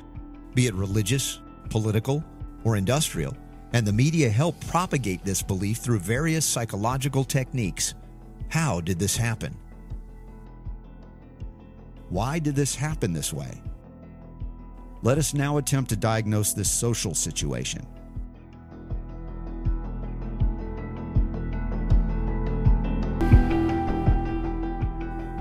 be 0.54 0.68
it 0.68 0.76
religious, 0.76 1.42
political, 1.70 2.24
or 2.64 2.78
industrial, 2.78 3.36
and 3.76 3.86
the 3.86 3.92
media 3.92 4.30
helped 4.30 4.66
propagate 4.70 5.26
this 5.26 5.42
belief 5.44 5.80
through 5.80 6.00
various 6.00 6.46
psychological 6.46 7.26
techniques. 7.26 7.94
How 8.48 8.80
did 8.80 8.98
this 8.98 9.18
happen? 9.18 9.54
Why 12.08 12.40
did 12.40 12.56
this 12.56 12.74
happen 12.74 13.12
this 13.12 13.34
way? 13.34 13.62
Let 15.02 15.18
us 15.18 15.34
now 15.34 15.58
attempt 15.58 15.90
to 15.90 15.98
diagnose 15.98 16.54
this 16.54 16.72
social 16.72 17.14
situation. 17.14 17.82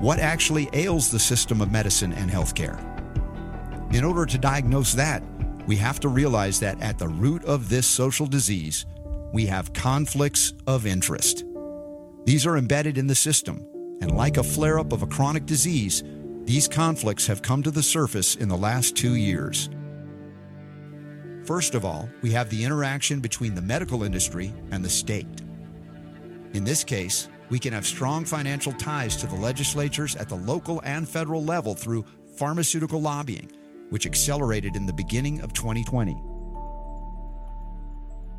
What 0.01 0.19
actually 0.19 0.69
ails 0.73 1.09
the 1.09 1.21
system 1.21 1.61
of 1.61 1.71
medicine 1.71 2.13
and 2.13 2.29
healthcare? 2.29 2.81
In 3.95 4.03
order 4.03 4.27
to 4.27 4.39
diagnose 4.39 4.93
that, 4.95 5.23
we 5.67 5.77
have 5.77 6.01
to 6.01 6.09
realize 6.09 6.61
that 6.61 6.81
at 6.83 6.99
the 6.99 7.09
root 7.09 7.45
of 7.45 7.69
this 7.69 7.87
social 7.87 8.27
disease, 8.27 8.87
we 9.33 9.47
have 9.47 9.73
conflicts 9.73 10.53
of 10.67 10.87
interest. 10.87 11.45
These 12.25 12.47
are 12.47 12.57
embedded 12.57 12.99
in 12.99 13.07
the 13.07 13.15
system, 13.15 13.67
and 14.01 14.17
like 14.17 14.37
a 14.37 14.43
flare 14.43 14.79
up 14.79 14.93
of 14.93 15.03
a 15.03 15.07
chronic 15.07 15.47
disease, 15.47 16.03
these 16.45 16.69
conflicts 16.69 17.27
have 17.27 17.43
come 17.43 17.63
to 17.63 17.71
the 17.71 17.83
surface 17.83 18.37
in 18.37 18.49
the 18.49 18.57
last 18.57 18.97
two 18.97 19.15
years. 19.15 19.71
First 21.45 21.75
of 21.75 21.85
all, 21.85 22.09
we 22.23 22.31
have 22.33 22.49
the 22.51 22.65
interaction 22.65 23.21
between 23.21 23.55
the 23.55 23.63
medical 23.63 24.03
industry 24.03 24.53
and 24.71 24.85
the 24.85 24.91
state. 24.91 25.27
In 26.53 26.65
this 26.65 26.85
case, 26.85 27.29
we 27.51 27.59
can 27.59 27.73
have 27.73 27.87
strong 27.87 28.25
financial 28.25 28.73
ties 28.73 29.17
to 29.17 29.27
the 29.27 29.35
legislatures 29.35 30.17
at 30.17 30.29
the 30.29 30.37
local 30.37 30.81
and 30.85 31.09
federal 31.09 31.45
level 31.45 31.75
through 31.75 32.05
pharmaceutical 32.37 33.01
lobbying, 33.01 33.51
which 33.91 34.07
accelerated 34.07 34.77
in 34.77 34.87
the 34.87 34.93
beginning 34.93 35.41
of 35.41 35.53
2020. 35.53 36.21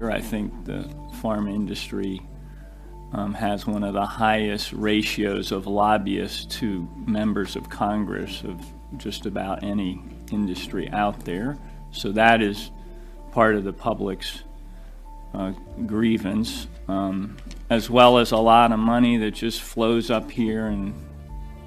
I 0.02 0.22
think 0.22 0.66
the 0.66 0.84
pharma 1.22 1.54
industry 1.54 2.22
um, 3.14 3.34
has 3.34 3.66
one 3.66 3.84
of 3.84 3.94
the 3.94 4.06
highest 4.06 4.74
ratios 4.74 5.52
of 5.52 5.68
lobbyists 5.68 6.46
to 6.60 6.88
members 7.06 7.56
of 7.56 7.70
Congress 7.70 8.44
of 8.44 8.62
just 8.98 9.26
about 9.26 9.64
any 9.64 10.02
industry 10.32 10.90
out 10.90 11.24
there. 11.26 11.58
So 11.92 12.12
that 12.12 12.42
is 12.42 12.72
part 13.32 13.56
of 13.56 13.64
the 13.64 13.74
public's 13.74 14.44
uh, 15.34 15.52
grievance, 15.86 16.68
um, 16.88 17.38
as 17.70 17.90
well 17.90 18.18
as 18.18 18.32
a 18.32 18.38
lot 18.38 18.72
of 18.72 18.80
money 18.80 19.18
that 19.18 19.32
just 19.32 19.62
flows 19.62 20.10
up 20.10 20.30
here 20.30 20.68
in 20.68 20.94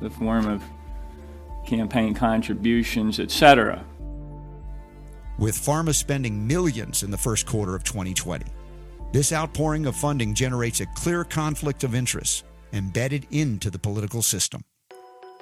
the 0.01 0.11
form 0.11 0.47
of 0.47 0.63
campaign 1.69 2.15
contributions, 2.15 3.21
etc. 3.21 3.85
With 5.39 5.55
pharma 5.55 5.95
spending 5.95 6.47
millions 6.47 7.03
in 7.03 7.11
the 7.11 7.19
first 7.19 7.47
quarter 7.47 7.77
of 7.77 7.85
2020, 7.85 8.45
this 9.13 9.33
outpouring 9.33 9.87
of 9.87 9.95
funding 9.95 10.35
generates 10.35 10.81
a 10.81 10.87
clear 10.97 11.25
conflict 11.25 11.85
of 11.85 11.95
interest 11.95 12.45
embedded 12.73 13.27
into 13.31 13.71
the 13.71 13.79
political 13.79 14.23
system. 14.23 14.63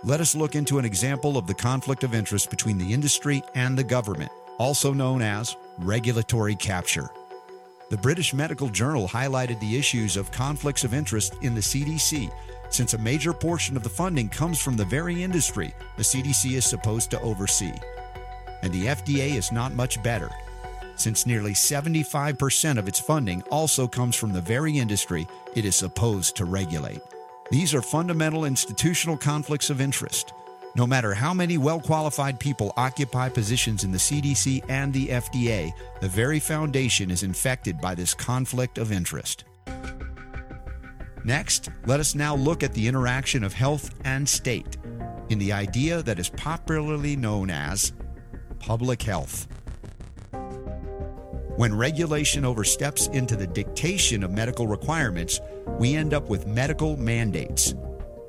Let 0.04 0.20
us 0.20 0.36
look 0.36 0.54
into 0.54 0.78
an 0.78 0.84
example 0.84 1.38
of 1.38 1.46
the 1.46 1.54
conflict 1.54 2.04
of 2.04 2.14
interest 2.14 2.50
between 2.50 2.78
the 2.78 2.92
industry 2.92 3.42
and 3.54 3.76
the 3.76 3.84
government, 3.84 4.30
also 4.58 4.92
known 4.92 5.22
as 5.22 5.56
regulatory 5.78 6.54
capture. 6.54 7.08
The 7.88 7.96
British 7.96 8.34
Medical 8.34 8.68
Journal 8.68 9.08
highlighted 9.08 9.58
the 9.60 9.78
issues 9.78 10.16
of 10.16 10.30
conflicts 10.32 10.84
of 10.84 10.92
interest 10.92 11.36
in 11.42 11.54
the 11.54 11.60
CDC, 11.60 12.30
since 12.70 12.94
a 12.94 12.98
major 12.98 13.32
portion 13.32 13.76
of 13.76 13.82
the 13.82 13.88
funding 13.88 14.28
comes 14.28 14.60
from 14.60 14.76
the 14.76 14.84
very 14.84 15.22
industry 15.22 15.72
the 15.96 16.02
CDC 16.02 16.52
is 16.52 16.66
supposed 16.66 17.10
to 17.10 17.20
oversee. 17.20 17.72
And 18.62 18.72
the 18.72 18.86
FDA 18.86 19.36
is 19.36 19.52
not 19.52 19.74
much 19.74 20.02
better, 20.02 20.30
since 20.96 21.26
nearly 21.26 21.52
75% 21.52 22.78
of 22.78 22.88
its 22.88 22.98
funding 22.98 23.42
also 23.50 23.86
comes 23.86 24.16
from 24.16 24.32
the 24.32 24.40
very 24.40 24.78
industry 24.78 25.26
it 25.54 25.64
is 25.64 25.76
supposed 25.76 26.36
to 26.36 26.44
regulate. 26.44 27.00
These 27.50 27.74
are 27.74 27.82
fundamental 27.82 28.44
institutional 28.44 29.16
conflicts 29.16 29.70
of 29.70 29.80
interest. 29.80 30.32
No 30.74 30.86
matter 30.86 31.14
how 31.14 31.32
many 31.32 31.56
well 31.56 31.80
qualified 31.80 32.38
people 32.38 32.72
occupy 32.76 33.28
positions 33.28 33.84
in 33.84 33.92
the 33.92 33.98
CDC 33.98 34.64
and 34.68 34.92
the 34.92 35.08
FDA, 35.08 35.72
the 36.00 36.08
very 36.08 36.38
foundation 36.38 37.10
is 37.10 37.22
infected 37.22 37.80
by 37.80 37.94
this 37.94 38.12
conflict 38.12 38.76
of 38.76 38.92
interest. 38.92 39.44
Next, 41.26 41.70
let 41.86 41.98
us 41.98 42.14
now 42.14 42.36
look 42.36 42.62
at 42.62 42.72
the 42.72 42.86
interaction 42.86 43.42
of 43.42 43.52
health 43.52 43.92
and 44.04 44.28
state 44.28 44.76
in 45.28 45.40
the 45.40 45.52
idea 45.52 46.00
that 46.04 46.20
is 46.20 46.28
popularly 46.28 47.16
known 47.16 47.50
as 47.50 47.92
public 48.60 49.02
health. 49.02 49.48
When 51.56 51.76
regulation 51.76 52.44
oversteps 52.44 53.08
into 53.08 53.34
the 53.34 53.48
dictation 53.48 54.22
of 54.22 54.30
medical 54.30 54.68
requirements, 54.68 55.40
we 55.80 55.96
end 55.96 56.14
up 56.14 56.28
with 56.28 56.46
medical 56.46 56.96
mandates. 56.96 57.74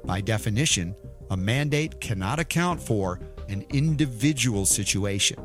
By 0.03 0.19
definition, 0.21 0.95
a 1.29 1.37
mandate 1.37 2.01
cannot 2.01 2.39
account 2.39 2.81
for 2.81 3.19
an 3.47 3.63
individual 3.69 4.65
situation, 4.65 5.37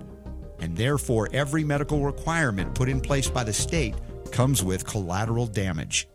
and 0.60 0.74
therefore 0.74 1.28
every 1.34 1.64
medical 1.64 2.02
requirement 2.02 2.74
put 2.74 2.88
in 2.88 2.98
place 2.98 3.28
by 3.28 3.44
the 3.44 3.52
state 3.52 3.94
comes 4.30 4.64
with 4.64 4.86
collateral 4.86 5.46
damage. 5.46 6.08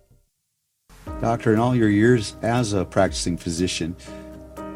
Doctor, 1.22 1.54
in 1.54 1.60
all 1.60 1.76
your 1.76 1.90
years 1.90 2.36
as 2.42 2.74
a 2.74 2.86
practicing 2.86 3.38
physician, 3.38 3.96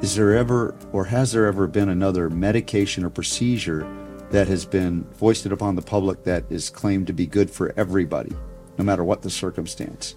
is 0.01 0.15
there 0.15 0.35
ever 0.35 0.75
or 0.91 1.05
has 1.05 1.31
there 1.31 1.45
ever 1.45 1.67
been 1.67 1.89
another 1.89 2.29
medication 2.29 3.03
or 3.05 3.09
procedure 3.09 3.87
that 4.31 4.47
has 4.47 4.65
been 4.65 5.03
foisted 5.13 5.51
upon 5.51 5.75
the 5.75 5.81
public 5.81 6.23
that 6.23 6.43
is 6.49 6.69
claimed 6.69 7.05
to 7.07 7.13
be 7.13 7.27
good 7.27 7.51
for 7.51 7.73
everybody, 7.77 8.35
no 8.77 8.83
matter 8.83 9.03
what 9.03 9.21
the 9.21 9.29
circumstance? 9.29 10.15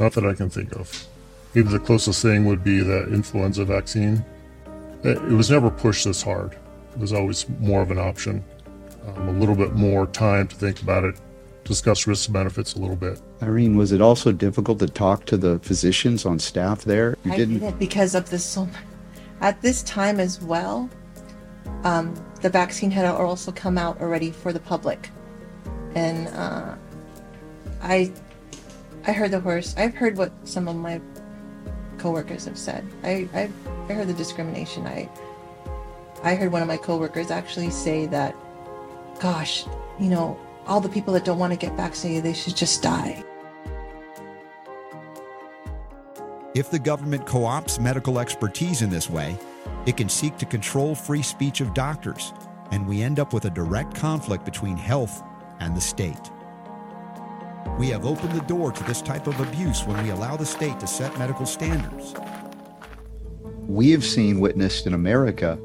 Not 0.00 0.12
that 0.12 0.24
I 0.24 0.34
can 0.34 0.48
think 0.48 0.74
of. 0.74 1.06
Maybe 1.54 1.68
the 1.68 1.78
closest 1.78 2.22
thing 2.22 2.44
would 2.46 2.62
be 2.64 2.80
the 2.80 3.04
influenza 3.12 3.64
vaccine. 3.64 4.24
It 5.02 5.20
was 5.22 5.50
never 5.50 5.70
pushed 5.70 6.04
this 6.04 6.22
hard. 6.22 6.52
It 6.94 6.98
was 6.98 7.12
always 7.12 7.46
more 7.60 7.82
of 7.82 7.90
an 7.90 7.98
option. 7.98 8.44
Um, 9.06 9.28
a 9.28 9.32
little 9.32 9.54
bit 9.54 9.74
more 9.74 10.06
time 10.06 10.48
to 10.48 10.56
think 10.56 10.82
about 10.82 11.04
it, 11.04 11.20
discuss 11.66 12.06
risks 12.06 12.26
and 12.26 12.34
benefits 12.34 12.74
a 12.74 12.78
little 12.78 12.96
bit. 12.96 13.20
Irene, 13.42 13.76
was 13.76 13.92
it 13.92 14.00
also 14.00 14.32
difficult 14.32 14.78
to 14.78 14.86
talk 14.86 15.26
to 15.26 15.36
the 15.36 15.58
physicians 15.60 16.24
on 16.24 16.38
staff 16.38 16.84
there? 16.84 17.16
You 17.24 17.32
I 17.32 17.36
didn't 17.36 17.58
did 17.58 17.78
because 17.78 18.14
of 18.14 18.30
the 18.30 18.38
so 18.38 18.68
at 19.40 19.60
this 19.62 19.82
time 19.82 20.20
as 20.20 20.40
well. 20.40 20.88
Um, 21.84 22.14
the 22.42 22.48
vaccine 22.48 22.90
had 22.90 23.04
also 23.06 23.52
come 23.52 23.76
out 23.76 24.00
already 24.00 24.30
for 24.30 24.52
the 24.52 24.60
public, 24.60 25.10
and 25.94 26.28
uh, 26.28 26.74
I 27.82 28.12
I 29.06 29.12
heard 29.12 29.30
the 29.30 29.40
horse. 29.40 29.74
I've 29.76 29.94
heard 29.94 30.16
what 30.16 30.32
some 30.44 30.66
of 30.68 30.76
my 30.76 31.00
coworkers 31.98 32.44
have 32.44 32.58
said. 32.58 32.84
I, 33.02 33.28
I, 33.34 33.50
I 33.88 33.92
heard 33.92 34.08
the 34.08 34.14
discrimination. 34.14 34.86
I, 34.86 35.08
I 36.22 36.34
heard 36.34 36.52
one 36.52 36.62
of 36.62 36.68
my 36.68 36.76
coworkers 36.76 37.30
actually 37.30 37.70
say 37.70 38.06
that, 38.06 38.34
gosh, 39.20 39.64
you 40.00 40.08
know, 40.08 40.38
all 40.66 40.80
the 40.80 40.88
people 40.88 41.14
that 41.14 41.24
don't 41.24 41.38
want 41.38 41.52
to 41.52 41.58
get 41.58 41.76
vaccinated, 41.76 42.24
they 42.24 42.32
should 42.32 42.56
just 42.56 42.82
die. 42.82 43.22
If 46.54 46.70
the 46.70 46.78
government 46.78 47.26
co 47.26 47.40
opts 47.40 47.78
medical 47.78 48.18
expertise 48.18 48.82
in 48.82 48.90
this 48.90 49.10
way, 49.10 49.38
it 49.84 49.96
can 49.96 50.08
seek 50.08 50.36
to 50.38 50.46
control 50.46 50.94
free 50.94 51.22
speech 51.22 51.60
of 51.60 51.74
doctors, 51.74 52.32
and 52.70 52.86
we 52.86 53.02
end 53.02 53.20
up 53.20 53.32
with 53.32 53.44
a 53.44 53.50
direct 53.50 53.94
conflict 53.94 54.44
between 54.44 54.76
health 54.76 55.22
and 55.60 55.76
the 55.76 55.80
state. 55.80 56.30
We 57.78 57.88
have 57.90 58.06
opened 58.06 58.32
the 58.32 58.44
door 58.46 58.72
to 58.72 58.84
this 58.84 59.02
type 59.02 59.26
of 59.26 59.38
abuse 59.38 59.84
when 59.84 60.02
we 60.02 60.10
allow 60.10 60.36
the 60.36 60.46
state 60.46 60.80
to 60.80 60.86
set 60.86 61.16
medical 61.18 61.44
standards. 61.44 62.14
We 63.66 63.90
have 63.90 64.04
seen, 64.04 64.40
witnessed 64.40 64.86
in 64.86 64.94
America, 64.94 65.58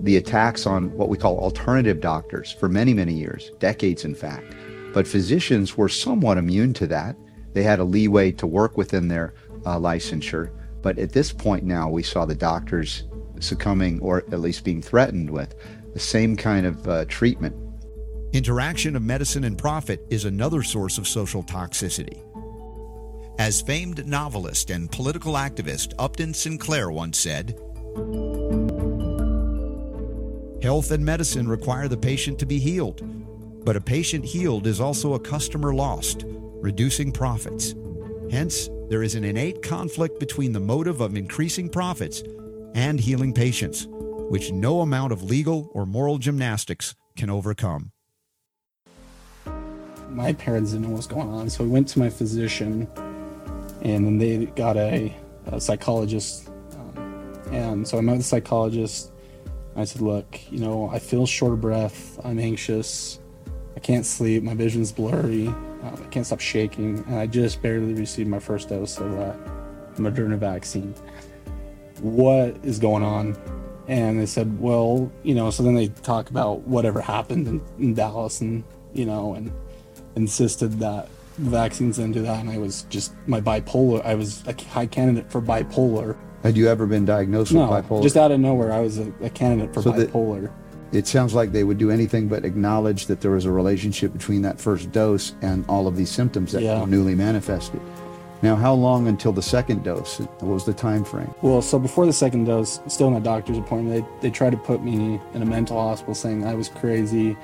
the 0.00 0.16
attacks 0.16 0.66
on 0.66 0.92
what 0.96 1.08
we 1.08 1.18
call 1.18 1.38
alternative 1.38 2.00
doctors 2.00 2.52
for 2.52 2.68
many, 2.68 2.94
many 2.94 3.14
years, 3.14 3.50
decades 3.58 4.04
in 4.04 4.14
fact. 4.14 4.54
But 4.92 5.06
physicians 5.06 5.76
were 5.76 5.88
somewhat 5.88 6.38
immune 6.38 6.72
to 6.74 6.86
that. 6.88 7.16
They 7.52 7.62
had 7.62 7.78
a 7.78 7.84
leeway 7.84 8.32
to 8.32 8.46
work 8.46 8.76
within 8.76 9.08
their 9.08 9.34
uh, 9.64 9.76
licensure. 9.78 10.50
But 10.82 10.98
at 10.98 11.12
this 11.12 11.32
point 11.32 11.64
now, 11.64 11.88
we 11.88 12.02
saw 12.02 12.24
the 12.24 12.34
doctors 12.34 13.04
succumbing 13.38 14.00
or 14.00 14.18
at 14.32 14.40
least 14.40 14.64
being 14.64 14.82
threatened 14.82 15.30
with 15.30 15.54
the 15.92 16.00
same 16.00 16.36
kind 16.36 16.66
of 16.66 16.88
uh, 16.88 17.04
treatment 17.06 17.54
Interaction 18.32 18.94
of 18.94 19.02
medicine 19.02 19.42
and 19.42 19.58
profit 19.58 20.06
is 20.08 20.24
another 20.24 20.62
source 20.62 20.98
of 20.98 21.08
social 21.08 21.42
toxicity. 21.42 22.20
As 23.40 23.60
famed 23.60 24.06
novelist 24.06 24.70
and 24.70 24.90
political 24.92 25.32
activist 25.32 25.94
Upton 25.98 26.32
Sinclair 26.32 26.92
once 26.92 27.18
said, 27.18 27.58
Health 30.62 30.90
and 30.90 31.04
medicine 31.04 31.48
require 31.48 31.88
the 31.88 31.96
patient 31.96 32.38
to 32.38 32.46
be 32.46 32.58
healed, 32.58 33.02
but 33.64 33.76
a 33.76 33.80
patient 33.80 34.24
healed 34.24 34.66
is 34.66 34.80
also 34.80 35.14
a 35.14 35.20
customer 35.20 35.74
lost, 35.74 36.24
reducing 36.26 37.12
profits. 37.12 37.74
Hence, 38.30 38.68
there 38.88 39.02
is 39.02 39.14
an 39.14 39.24
innate 39.24 39.62
conflict 39.62 40.20
between 40.20 40.52
the 40.52 40.60
motive 40.60 41.00
of 41.00 41.16
increasing 41.16 41.68
profits 41.68 42.22
and 42.74 43.00
healing 43.00 43.32
patients, 43.32 43.86
which 43.90 44.52
no 44.52 44.80
amount 44.80 45.12
of 45.12 45.22
legal 45.22 45.70
or 45.72 45.86
moral 45.86 46.18
gymnastics 46.18 46.94
can 47.16 47.30
overcome 47.30 47.92
my 50.10 50.32
parents 50.32 50.72
didn't 50.72 50.84
know 50.84 50.90
what 50.90 50.96
was 50.98 51.06
going 51.06 51.28
on, 51.28 51.48
so 51.48 51.64
we 51.64 51.70
went 51.70 51.88
to 51.88 51.98
my 51.98 52.10
physician, 52.10 52.88
and 53.82 54.06
then 54.06 54.18
they 54.18 54.46
got 54.46 54.76
a, 54.76 55.14
a 55.46 55.60
psychologist. 55.60 56.48
Um, 56.72 57.44
and 57.52 57.88
so 57.88 57.98
I 57.98 58.00
met 58.00 58.18
the 58.18 58.22
psychologist. 58.22 59.12
I 59.76 59.84
said, 59.84 60.02
"Look, 60.02 60.38
you 60.50 60.58
know, 60.58 60.88
I 60.88 60.98
feel 60.98 61.26
short 61.26 61.52
of 61.52 61.60
breath. 61.60 62.18
I'm 62.24 62.38
anxious. 62.38 63.20
I 63.76 63.80
can't 63.80 64.04
sleep. 64.04 64.42
My 64.42 64.54
vision's 64.54 64.92
blurry. 64.92 65.48
Um, 65.48 66.02
I 66.02 66.06
can't 66.10 66.26
stop 66.26 66.40
shaking, 66.40 66.98
and 67.06 67.16
I 67.16 67.26
just 67.26 67.62
barely 67.62 67.94
received 67.94 68.28
my 68.28 68.38
first 68.38 68.68
dose 68.68 68.98
of 68.98 69.18
uh, 69.18 69.34
Moderna 69.96 70.36
vaccine. 70.36 70.94
What 72.00 72.56
is 72.62 72.78
going 72.78 73.02
on?" 73.02 73.36
And 73.88 74.20
they 74.20 74.26
said, 74.26 74.60
"Well, 74.60 75.10
you 75.22 75.34
know." 75.34 75.50
So 75.50 75.62
then 75.62 75.74
they 75.74 75.88
talk 75.88 76.30
about 76.30 76.60
whatever 76.62 77.00
happened 77.00 77.48
in, 77.48 77.62
in 77.78 77.94
Dallas, 77.94 78.40
and 78.40 78.64
you 78.92 79.06
know, 79.06 79.34
and 79.34 79.52
insisted 80.16 80.78
that 80.80 81.08
the 81.38 81.50
vaccines 81.50 81.98
into 81.98 82.20
that, 82.22 82.40
and 82.40 82.50
I 82.50 82.58
was 82.58 82.82
just 82.90 83.14
my 83.26 83.40
bipolar. 83.40 84.04
I 84.04 84.14
was 84.14 84.46
a 84.46 84.54
high 84.64 84.86
candidate 84.86 85.30
for 85.30 85.40
bipolar. 85.40 86.16
Had 86.42 86.56
you 86.56 86.68
ever 86.68 86.86
been 86.86 87.04
diagnosed 87.04 87.52
no, 87.52 87.68
with 87.68 87.84
bipolar? 87.84 88.02
just 88.02 88.16
out 88.16 88.30
of 88.30 88.40
nowhere, 88.40 88.72
I 88.72 88.80
was 88.80 88.98
a, 88.98 89.12
a 89.20 89.30
candidate 89.30 89.74
for 89.74 89.82
so 89.82 89.92
bipolar. 89.92 90.50
It 90.92 91.06
sounds 91.06 91.34
like 91.34 91.52
they 91.52 91.62
would 91.62 91.78
do 91.78 91.90
anything 91.90 92.28
but 92.28 92.44
acknowledge 92.44 93.06
that 93.06 93.20
there 93.20 93.30
was 93.30 93.44
a 93.44 93.52
relationship 93.52 94.12
between 94.12 94.42
that 94.42 94.60
first 94.60 94.90
dose 94.90 95.34
and 95.42 95.64
all 95.68 95.86
of 95.86 95.96
these 95.96 96.10
symptoms 96.10 96.52
that 96.52 96.62
yeah. 96.62 96.80
were 96.80 96.86
newly 96.86 97.14
manifested. 97.14 97.80
Now, 98.42 98.56
how 98.56 98.72
long 98.72 99.06
until 99.06 99.32
the 99.32 99.42
second 99.42 99.84
dose? 99.84 100.18
What 100.18 100.42
was 100.42 100.64
the 100.64 100.72
time 100.72 101.04
frame? 101.04 101.32
Well, 101.42 101.60
so 101.60 101.78
before 101.78 102.06
the 102.06 102.12
second 102.12 102.44
dose, 102.44 102.80
still 102.88 103.08
in 103.08 103.14
a 103.14 103.20
doctor's 103.20 103.58
appointment, 103.58 104.06
they, 104.20 104.28
they 104.28 104.34
tried 104.34 104.50
to 104.50 104.56
put 104.56 104.82
me 104.82 105.20
in 105.34 105.42
a 105.42 105.46
mental 105.46 105.76
hospital 105.76 106.14
saying 106.14 106.46
I 106.46 106.54
was 106.54 106.68
crazy, 106.68 107.36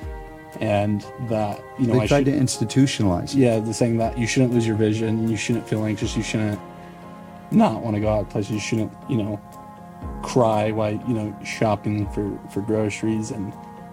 and 0.60 1.04
that 1.28 1.62
you 1.78 1.86
know 1.86 1.94
they 1.94 2.00
I 2.00 2.06
tried 2.06 2.24
should, 2.24 2.32
to 2.32 2.40
institutionalize. 2.40 3.34
Yeah, 3.34 3.60
the 3.60 3.74
saying 3.74 3.98
that 3.98 4.16
you 4.16 4.26
shouldn't 4.26 4.54
lose 4.54 4.66
your 4.66 4.76
vision, 4.76 5.28
you 5.28 5.36
shouldn't 5.36 5.68
feel 5.68 5.84
anxious, 5.84 6.16
you 6.16 6.22
shouldn't 6.22 6.58
not 7.50 7.82
want 7.82 7.94
to 7.94 8.00
go 8.00 8.08
out 8.08 8.30
places, 8.30 8.52
you 8.52 8.60
shouldn't 8.60 8.92
you 9.08 9.16
know 9.16 9.40
cry 10.22 10.70
while 10.70 10.92
you 10.92 11.14
know 11.14 11.36
shopping 11.44 12.08
for 12.12 12.38
for 12.52 12.60
groceries, 12.60 13.30
and 13.30 13.52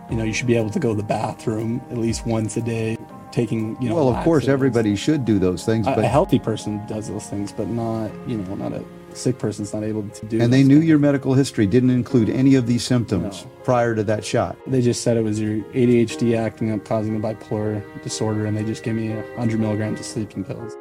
you 0.10 0.16
know 0.16 0.24
you 0.24 0.34
should 0.34 0.48
be 0.48 0.56
able 0.56 0.70
to 0.70 0.80
go 0.80 0.92
to 0.92 0.98
the 0.98 1.08
bathroom 1.08 1.82
at 1.92 1.98
least 1.98 2.26
once 2.26 2.58
a 2.58 2.62
day. 2.62 2.98
Taking 3.32 3.82
you 3.82 3.90
know. 3.90 3.96
Well, 3.96 4.10
of 4.10 4.24
course, 4.24 4.48
everybody 4.48 4.96
should 4.96 5.26
do 5.26 5.40
those 5.40 5.66
things, 5.66 5.88
a, 5.88 5.92
but 5.96 6.04
a 6.04 6.08
healthy 6.08 6.38
person 6.38 6.86
does 6.86 7.08
those 7.08 7.26
things, 7.26 7.52
but 7.52 7.68
not 7.68 8.12
you 8.28 8.38
know 8.38 8.54
not 8.54 8.74
a 8.74 8.86
sick 9.18 9.40
person's 9.40 9.74
not 9.74 9.84
able 9.84 10.08
to 10.08 10.26
do. 10.26 10.42
And 10.42 10.52
they 10.52 10.64
knew 10.64 10.76
things. 10.76 10.88
your 10.88 11.00
medical 11.00 11.34
history 11.34 11.66
didn't 11.66 11.90
include 11.90 12.30
any 12.30 12.56
of 12.56 12.68
these 12.68 12.84
symptoms 12.84 13.44
no. 13.44 13.52
prior 13.64 13.96
to 13.96 14.04
that 14.04 14.26
shot. 14.26 14.58
They 14.68 14.82
just 14.82 15.02
said 15.02 15.18
it 15.18 15.24
was 15.24 15.40
your 15.40 15.64
ADHD 15.74 16.38
acting 16.38 16.72
up, 16.72 16.86
causing 16.86 17.16
a 17.16 17.20
bipolar 17.20 17.84
disorder, 18.04 18.46
and 18.46 18.56
they 18.56 18.64
just 18.64 18.84
gave 18.84 18.96
me 18.96 19.10
100 19.10 19.60
milligrams 19.60 20.00
of 20.00 20.06
sleeping 20.06 20.44
pills. 20.44 20.76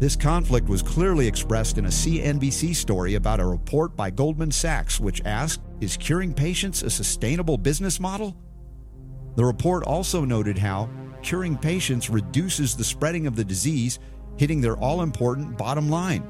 This 0.00 0.16
conflict 0.16 0.68
was 0.68 0.82
clearly 0.82 1.26
expressed 1.28 1.78
in 1.78 1.86
a 1.86 1.88
CNBC 1.88 2.74
story 2.74 3.14
about 3.14 3.38
a 3.38 3.46
report 3.46 3.94
by 3.94 4.10
Goldman 4.10 4.50
Sachs, 4.50 4.98
which 4.98 5.22
asked 5.24 5.60
Is 5.80 5.96
curing 5.96 6.34
patients 6.34 6.82
a 6.82 6.90
sustainable 6.90 7.56
business 7.56 8.00
model? 8.00 8.36
The 9.36 9.44
report 9.44 9.84
also 9.84 10.24
noted 10.24 10.58
how 10.58 10.90
curing 11.22 11.56
patients 11.56 12.10
reduces 12.10 12.76
the 12.76 12.84
spreading 12.84 13.26
of 13.26 13.36
the 13.36 13.44
disease, 13.44 14.00
hitting 14.36 14.60
their 14.60 14.76
all 14.76 15.02
important 15.02 15.56
bottom 15.56 15.88
line. 15.88 16.28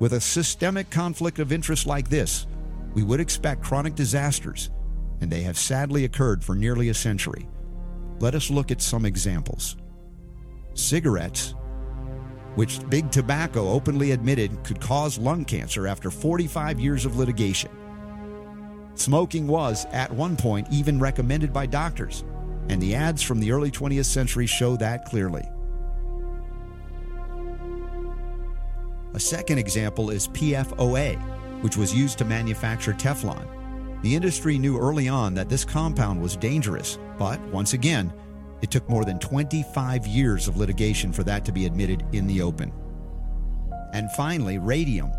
With 0.00 0.12
a 0.12 0.20
systemic 0.20 0.90
conflict 0.90 1.38
of 1.38 1.52
interest 1.52 1.86
like 1.86 2.08
this, 2.08 2.46
we 2.94 3.04
would 3.04 3.20
expect 3.20 3.62
chronic 3.62 3.94
disasters, 3.94 4.70
and 5.20 5.30
they 5.30 5.42
have 5.42 5.58
sadly 5.58 6.04
occurred 6.04 6.44
for 6.44 6.54
nearly 6.54 6.88
a 6.88 6.94
century. 6.94 7.48
Let 8.18 8.34
us 8.34 8.50
look 8.50 8.70
at 8.72 8.82
some 8.82 9.04
examples. 9.04 9.76
Cigarettes, 10.74 11.54
which 12.58 12.80
Big 12.90 13.10
Tobacco 13.10 13.68
openly 13.68 14.10
admitted 14.10 14.50
could 14.64 14.80
cause 14.80 15.16
lung 15.16 15.44
cancer 15.44 15.86
after 15.86 16.10
45 16.10 16.80
years 16.80 17.04
of 17.04 17.16
litigation, 17.16 17.70
Smoking 18.98 19.46
was, 19.46 19.86
at 19.92 20.10
one 20.10 20.36
point, 20.36 20.66
even 20.72 20.98
recommended 20.98 21.52
by 21.52 21.66
doctors, 21.66 22.24
and 22.68 22.82
the 22.82 22.96
ads 22.96 23.22
from 23.22 23.38
the 23.38 23.52
early 23.52 23.70
20th 23.70 24.06
century 24.06 24.46
show 24.46 24.76
that 24.76 25.04
clearly. 25.04 25.44
A 29.14 29.20
second 29.20 29.58
example 29.58 30.10
is 30.10 30.26
PFOA, 30.28 31.16
which 31.62 31.76
was 31.76 31.94
used 31.94 32.18
to 32.18 32.24
manufacture 32.24 32.92
Teflon. 32.92 33.46
The 34.02 34.16
industry 34.16 34.58
knew 34.58 34.78
early 34.78 35.08
on 35.08 35.32
that 35.34 35.48
this 35.48 35.64
compound 35.64 36.20
was 36.20 36.36
dangerous, 36.36 36.98
but 37.18 37.40
once 37.52 37.74
again, 37.74 38.12
it 38.62 38.70
took 38.70 38.88
more 38.88 39.04
than 39.04 39.18
25 39.18 40.06
years 40.06 40.48
of 40.48 40.56
litigation 40.56 41.12
for 41.12 41.24
that 41.24 41.44
to 41.44 41.52
be 41.52 41.66
admitted 41.66 42.04
in 42.12 42.26
the 42.26 42.42
open. 42.42 42.72
And 43.92 44.10
finally, 44.12 44.58
radium, 44.58 45.10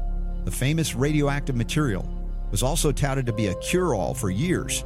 the 0.45 0.51
famous 0.51 0.95
radioactive 0.95 1.55
material, 1.55 2.07
was 2.51 2.63
also 2.63 2.91
touted 2.91 3.25
to 3.25 3.33
be 3.33 3.47
a 3.47 3.55
cure 3.55 3.95
all 3.95 4.13
for 4.13 4.29
years. 4.29 4.83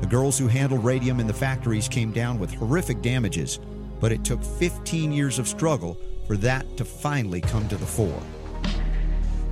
The 0.00 0.06
girls 0.06 0.38
who 0.38 0.48
handled 0.48 0.84
radium 0.84 1.20
in 1.20 1.26
the 1.26 1.32
factories 1.32 1.88
came 1.88 2.12
down 2.12 2.38
with 2.38 2.52
horrific 2.52 3.00
damages, 3.02 3.58
but 4.00 4.12
it 4.12 4.24
took 4.24 4.44
15 4.44 5.12
years 5.12 5.38
of 5.38 5.48
struggle 5.48 5.96
for 6.26 6.36
that 6.38 6.76
to 6.76 6.84
finally 6.84 7.40
come 7.40 7.66
to 7.68 7.76
the 7.76 7.86
fore. 7.86 8.22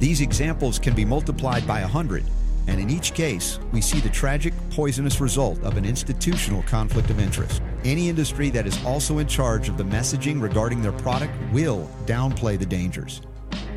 These 0.00 0.20
examples 0.20 0.78
can 0.78 0.94
be 0.94 1.04
multiplied 1.04 1.66
by 1.66 1.80
100, 1.80 2.24
and 2.66 2.80
in 2.80 2.90
each 2.90 3.14
case, 3.14 3.58
we 3.72 3.80
see 3.80 4.00
the 4.00 4.08
tragic, 4.08 4.52
poisonous 4.70 5.20
result 5.20 5.62
of 5.62 5.76
an 5.76 5.84
institutional 5.84 6.62
conflict 6.64 7.10
of 7.10 7.20
interest. 7.20 7.62
Any 7.84 8.08
industry 8.08 8.48
that 8.48 8.66
is 8.66 8.82
also 8.86 9.18
in 9.18 9.26
charge 9.26 9.68
of 9.68 9.76
the 9.76 9.84
messaging 9.84 10.40
regarding 10.40 10.80
their 10.80 10.92
product 10.92 11.34
will 11.52 11.90
downplay 12.06 12.58
the 12.58 12.64
dangers. 12.64 13.20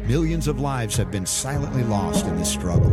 Millions 0.06 0.48
of 0.48 0.62
lives 0.62 0.96
have 0.96 1.12
been 1.12 1.26
silently 1.26 1.84
lost 1.84 2.26
in 2.26 2.38
this 2.38 2.50
struggle. 2.50 2.90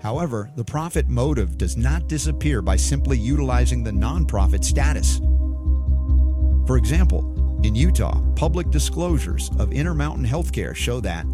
However, 0.00 0.52
the 0.54 0.64
profit 0.64 1.08
motive 1.08 1.58
does 1.58 1.76
not 1.76 2.06
disappear 2.06 2.62
by 2.62 2.76
simply 2.76 3.18
utilizing 3.18 3.82
the 3.82 3.90
nonprofit 3.90 4.62
status. 4.62 5.18
For 6.68 6.76
example, 6.76 7.60
in 7.64 7.74
Utah, 7.74 8.20
public 8.36 8.70
disclosures 8.70 9.50
of 9.58 9.72
Intermountain 9.72 10.24
Healthcare 10.24 10.76
show 10.76 11.00
that 11.00 11.26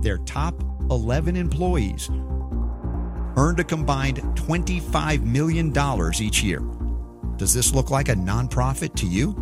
their 0.00 0.16
top 0.18 0.64
11 0.90 1.36
employees 1.36 2.08
earned 3.36 3.60
a 3.60 3.64
combined 3.64 4.18
$25 4.18 5.22
million 5.22 5.72
each 6.20 6.42
year. 6.42 6.60
Does 7.36 7.54
this 7.54 7.72
look 7.72 7.90
like 7.90 8.08
a 8.08 8.14
nonprofit 8.14 8.94
to 8.96 9.06
you? 9.06 9.32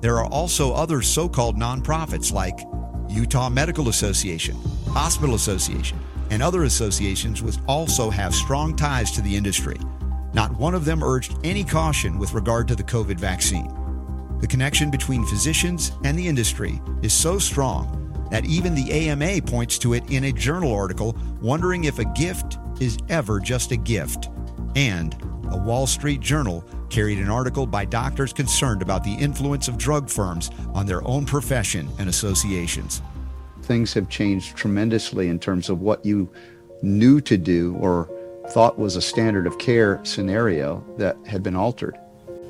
There 0.00 0.18
are 0.18 0.26
also 0.26 0.72
other 0.72 1.02
so 1.02 1.28
called 1.28 1.56
nonprofits 1.56 2.32
like 2.32 2.60
Utah 3.08 3.48
Medical 3.48 3.88
Association, 3.88 4.56
Hospital 4.88 5.34
Association, 5.34 5.98
and 6.30 6.42
other 6.42 6.64
associations 6.64 7.42
which 7.42 7.56
also 7.66 8.10
have 8.10 8.34
strong 8.34 8.76
ties 8.76 9.10
to 9.12 9.22
the 9.22 9.34
industry. 9.34 9.76
Not 10.34 10.56
one 10.58 10.74
of 10.74 10.84
them 10.84 11.02
urged 11.02 11.34
any 11.44 11.64
caution 11.64 12.18
with 12.18 12.34
regard 12.34 12.68
to 12.68 12.76
the 12.76 12.84
COVID 12.84 13.18
vaccine. 13.18 13.72
The 14.40 14.46
connection 14.46 14.90
between 14.90 15.24
physicians 15.24 15.92
and 16.04 16.18
the 16.18 16.28
industry 16.28 16.80
is 17.02 17.12
so 17.12 17.38
strong 17.38 18.05
that 18.36 18.44
even 18.44 18.74
the 18.74 18.92
AMA 18.92 19.40
points 19.40 19.78
to 19.78 19.94
it 19.94 20.04
in 20.10 20.24
a 20.24 20.32
journal 20.32 20.70
article, 20.70 21.16
wondering 21.40 21.84
if 21.84 21.98
a 21.98 22.04
gift 22.04 22.58
is 22.80 22.98
ever 23.08 23.40
just 23.40 23.72
a 23.72 23.78
gift. 23.78 24.28
And 24.74 25.16
a 25.50 25.56
Wall 25.56 25.86
Street 25.86 26.20
Journal 26.20 26.62
carried 26.90 27.16
an 27.16 27.30
article 27.30 27.66
by 27.66 27.86
doctors 27.86 28.34
concerned 28.34 28.82
about 28.82 29.02
the 29.02 29.14
influence 29.14 29.68
of 29.68 29.78
drug 29.78 30.10
firms 30.10 30.50
on 30.74 30.84
their 30.84 31.02
own 31.08 31.24
profession 31.24 31.88
and 31.98 32.10
associations. 32.10 33.00
Things 33.62 33.94
have 33.94 34.10
changed 34.10 34.54
tremendously 34.54 35.28
in 35.28 35.38
terms 35.38 35.70
of 35.70 35.80
what 35.80 36.04
you 36.04 36.30
knew 36.82 37.22
to 37.22 37.38
do 37.38 37.74
or 37.80 38.06
thought 38.50 38.78
was 38.78 38.96
a 38.96 39.02
standard 39.02 39.46
of 39.46 39.56
care 39.56 39.98
scenario 40.02 40.84
that 40.98 41.16
had 41.26 41.42
been 41.42 41.56
altered. 41.56 41.96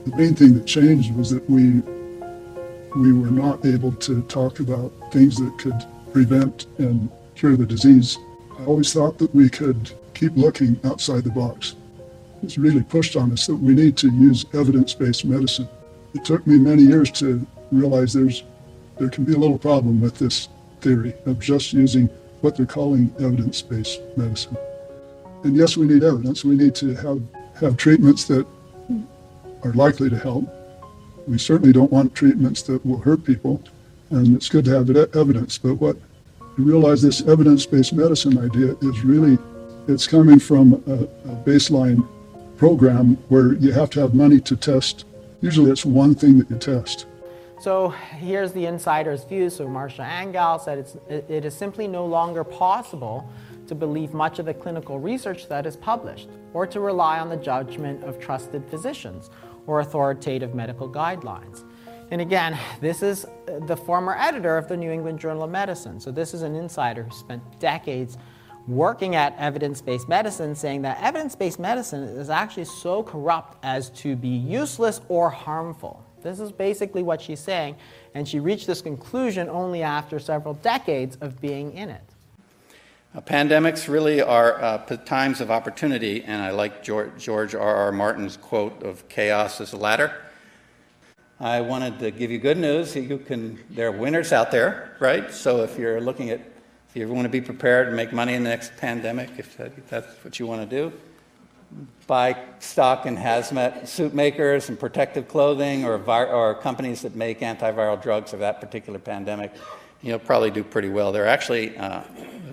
The 0.05 0.17
main 0.17 0.35
thing 0.35 0.55
that 0.55 0.67
changed 0.67 1.15
was 1.15 1.31
that 1.31 1.49
we 1.49 1.81
we 2.97 3.13
were 3.13 3.31
not 3.31 3.65
able 3.65 3.93
to 3.93 4.23
talk 4.23 4.61
about 4.61 4.93
things 5.13 5.37
that 5.37 5.57
could 5.59 5.85
prevent 6.13 6.67
and 6.79 7.11
cure 7.35 7.57
the 7.57 7.67
disease. 7.67 8.19
I 8.59 8.65
always 8.65 8.93
thought 8.93 9.19
that 9.19 9.35
we 9.35 9.51
could 9.51 9.93
keep 10.15 10.35
looking 10.35 10.81
outside 10.85 11.25
the 11.25 11.31
box. 11.31 11.77
It's 12.43 12.57
really 12.57 12.83
pushed 12.83 13.17
on 13.17 13.33
us 13.33 13.47
that 13.47 13.57
we 13.57 13.75
need 13.75 13.97
to 13.99 14.11
use 14.11 14.47
evidence-based 14.55 15.25
medicine. 15.25 15.69
It 16.15 16.25
took 16.25 16.47
me 16.47 16.59
many 16.59 16.83
years 16.83 17.11
to 17.13 17.47
realize 17.71 18.13
there's 18.13 18.45
there 18.99 19.11
can 19.11 19.25
be 19.25 19.35
a 19.35 19.39
little 19.39 19.59
problem 19.59 20.01
with 20.01 20.19
this 20.19 20.49
theory 20.81 21.13
of 21.27 21.39
just 21.39 21.75
using 21.75 22.09
what 22.41 22.57
they're 22.57 22.65
calling 22.65 23.15
evidence-based 23.19 24.01
medicine. 24.17 24.57
And 25.45 25.55
yes, 25.55 25.77
we 25.77 25.87
need 25.87 26.03
evidence. 26.03 26.45
We 26.45 26.57
need 26.57 26.75
to 26.77 26.95
have, 26.95 27.21
have 27.61 27.77
treatments 27.77 28.25
that 28.25 28.47
are 29.63 29.73
likely 29.75 30.09
to 30.09 30.19
help 30.19 30.49
we 31.27 31.39
certainly 31.39 31.73
don't 31.73 31.91
want 31.91 32.15
treatments 32.15 32.63
that 32.63 32.85
will 32.87 32.99
hurt 32.99 33.25
people, 33.25 33.63
and 34.11 34.37
it's 34.37 34.49
good 34.49 34.65
to 34.67 34.71
have 34.71 34.91
evidence. 34.91 35.59
But 35.59 35.75
what 35.75 35.97
you 36.57 36.65
realize 36.65 37.03
this 37.03 37.21
evidence-based 37.23 37.93
medicine 37.93 38.39
idea 38.39 38.77
is 38.83 39.05
really 39.05 39.39
it's 39.89 40.07
coming 40.07 40.39
from 40.39 40.83
a, 40.87 41.05
a 41.31 41.37
baseline 41.45 42.07
program 42.57 43.17
where 43.29 43.55
you 43.55 43.73
have 43.73 43.91
to 43.91 44.01
have 44.01 44.15
money 44.15 44.41
to 44.41 44.57
test. 44.57 45.05
Usually, 45.41 45.71
it's 45.71 45.85
one 45.85 46.15
thing 46.15 46.39
that 46.39 46.51
you 46.51 46.57
test. 46.57 47.07
So 47.61 47.89
here's 47.89 48.53
the 48.53 48.67
insider's 48.67 49.25
view. 49.25 49.51
So 49.51 49.67
Marcia 49.69 50.03
Angell 50.03 50.59
said 50.59 50.79
it's, 50.79 50.97
it 51.09 51.45
is 51.45 51.55
simply 51.55 51.89
no 51.89 52.05
longer 52.07 52.45
possible 52.45 53.29
to 53.67 53.75
believe 53.75 54.15
much 54.15 54.39
of 54.39 54.47
the 54.47 54.55
clinical 54.55 55.01
research 55.01 55.49
that 55.49 55.67
is 55.67 55.77
published 55.77 56.29
or 56.55 56.67
to 56.67 56.81
rely 56.81 57.19
on 57.19 57.29
the 57.29 57.37
judgment 57.37 58.05
of 58.05 58.21
trusted 58.21 58.65
physicians 58.71 59.31
or 59.67 59.81
authoritative 59.81 60.55
medical 60.55 60.89
guidelines. 60.89 61.65
And 62.11 62.21
again, 62.21 62.57
this 62.81 63.03
is 63.03 63.27
the 63.67 63.77
former 63.77 64.17
editor 64.17 64.57
of 64.57 64.69
the 64.69 64.77
New 64.77 64.91
England 64.91 65.19
Journal 65.19 65.43
of 65.43 65.51
Medicine. 65.51 65.99
So 65.99 66.13
this 66.13 66.35
is 66.35 66.43
an 66.43 66.55
insider 66.55 67.03
who 67.03 67.11
spent 67.17 67.43
decades 67.59 68.17
working 68.69 69.15
at 69.15 69.37
evidence-based 69.39 70.09
medicine 70.09 70.55
saying 70.55 70.83
that 70.83 71.01
evidence-based 71.03 71.59
medicine 71.59 72.03
is 72.03 72.31
actually 72.31 72.65
so 72.65 73.03
corrupt 73.03 73.59
as 73.65 73.91
to 73.91 74.17
be 74.17 74.29
useless 74.29 75.01
or 75.09 75.31
harmful. 75.31 76.05
This 76.23 76.41
is 76.41 76.51
basically 76.51 77.05
what 77.05 77.21
she's 77.21 77.39
saying, 77.39 77.77
and 78.15 78.27
she 78.27 78.41
reached 78.41 78.67
this 78.67 78.83
conclusion 78.83 79.49
only 79.49 79.83
after 79.83 80.19
several 80.19 80.55
decades 80.55 81.17
of 81.21 81.41
being 81.41 81.73
in 81.75 81.91
it. 81.91 82.16
Uh, 83.17 83.21
pandemics 83.23 83.89
really 83.89 84.21
are 84.21 84.63
uh, 84.63 84.77
times 85.07 85.41
of 85.41 85.51
opportunity, 85.51 86.23
and 86.25 86.43
I 86.43 86.51
like 86.51 86.83
George, 86.83 87.55
R. 87.55 87.75
R. 87.75 87.91
Martin's 87.91 88.37
quote 88.37 88.83
of 88.83 89.09
chaos 89.09 89.59
is 89.59 89.73
a 89.73 89.79
ladder. 89.79 90.13
I 91.41 91.63
wanted 91.63 91.99
to 92.01 92.11
give 92.11 92.31
you 92.31 92.37
good 92.37 92.59
news. 92.59 92.95
You 92.95 93.17
can, 93.17 93.59
there 93.71 93.89
are 93.89 93.93
winners 93.93 94.35
out 94.35 94.51
there, 94.51 94.99
right? 95.01 95.33
So 95.33 95.63
if 95.63 95.79
you're 95.79 95.99
looking 95.99 96.29
at, 96.29 96.41
if 96.91 96.97
you 96.97 97.09
want 97.09 97.25
to 97.25 97.31
be 97.31 97.41
prepared 97.41 97.87
and 97.87 97.97
make 97.97 98.13
money 98.13 98.35
in 98.35 98.43
the 98.43 98.51
next 98.51 98.77
pandemic, 98.77 99.31
if, 99.39 99.57
that, 99.57 99.73
if 99.79 99.89
that's 99.89 100.23
what 100.23 100.39
you 100.39 100.47
want 100.47 100.69
to 100.69 100.77
do, 100.77 100.93
buy 102.07 102.37
stock 102.59 103.07
in 103.07 103.17
hazmat 103.17 103.89
suit 103.89 104.13
makers 104.13 104.69
and 104.69 104.79
protective 104.79 105.27
clothing 105.27 105.87
or, 105.87 105.97
or 106.07 106.55
companies 106.57 107.01
that 107.01 107.17
make 107.17 107.41
antiviral 107.41 108.01
drugs 108.01 108.33
for 108.33 108.37
that 108.37 108.61
particular 108.61 108.99
pandemic 108.99 109.55
you'll 110.03 110.19
probably 110.19 110.51
do 110.51 110.65
pretty 110.65 110.89
well. 110.89 111.13
There 111.13 111.25
are 111.25 111.29
actually 111.29 111.77
uh, 111.77 112.03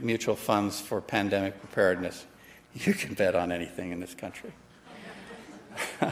mutual 0.02 0.36
funds 0.36 0.80
for 0.80 1.02
pandemic 1.02 1.60
preparedness. 1.60 2.26
You 2.74 2.94
can 2.94 3.14
bet 3.14 3.36
on 3.36 3.52
anything 3.52 3.92
in 3.92 4.00
this 4.00 4.16
country. 4.16 4.52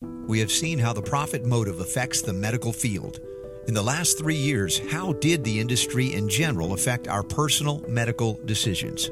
we 0.00 0.38
have 0.38 0.52
seen 0.52 0.78
how 0.78 0.92
the 0.92 1.02
profit 1.02 1.44
motive 1.44 1.80
affects 1.80 2.22
the 2.22 2.32
medical 2.32 2.72
field. 2.72 3.18
In 3.66 3.74
the 3.74 3.82
last 3.82 4.18
three 4.18 4.36
years, 4.36 4.78
how 4.92 5.14
did 5.14 5.42
the 5.42 5.58
industry 5.58 6.12
in 6.12 6.28
general 6.28 6.74
affect 6.74 7.08
our 7.08 7.22
personal 7.22 7.82
medical 7.88 8.38
decisions? 8.44 9.10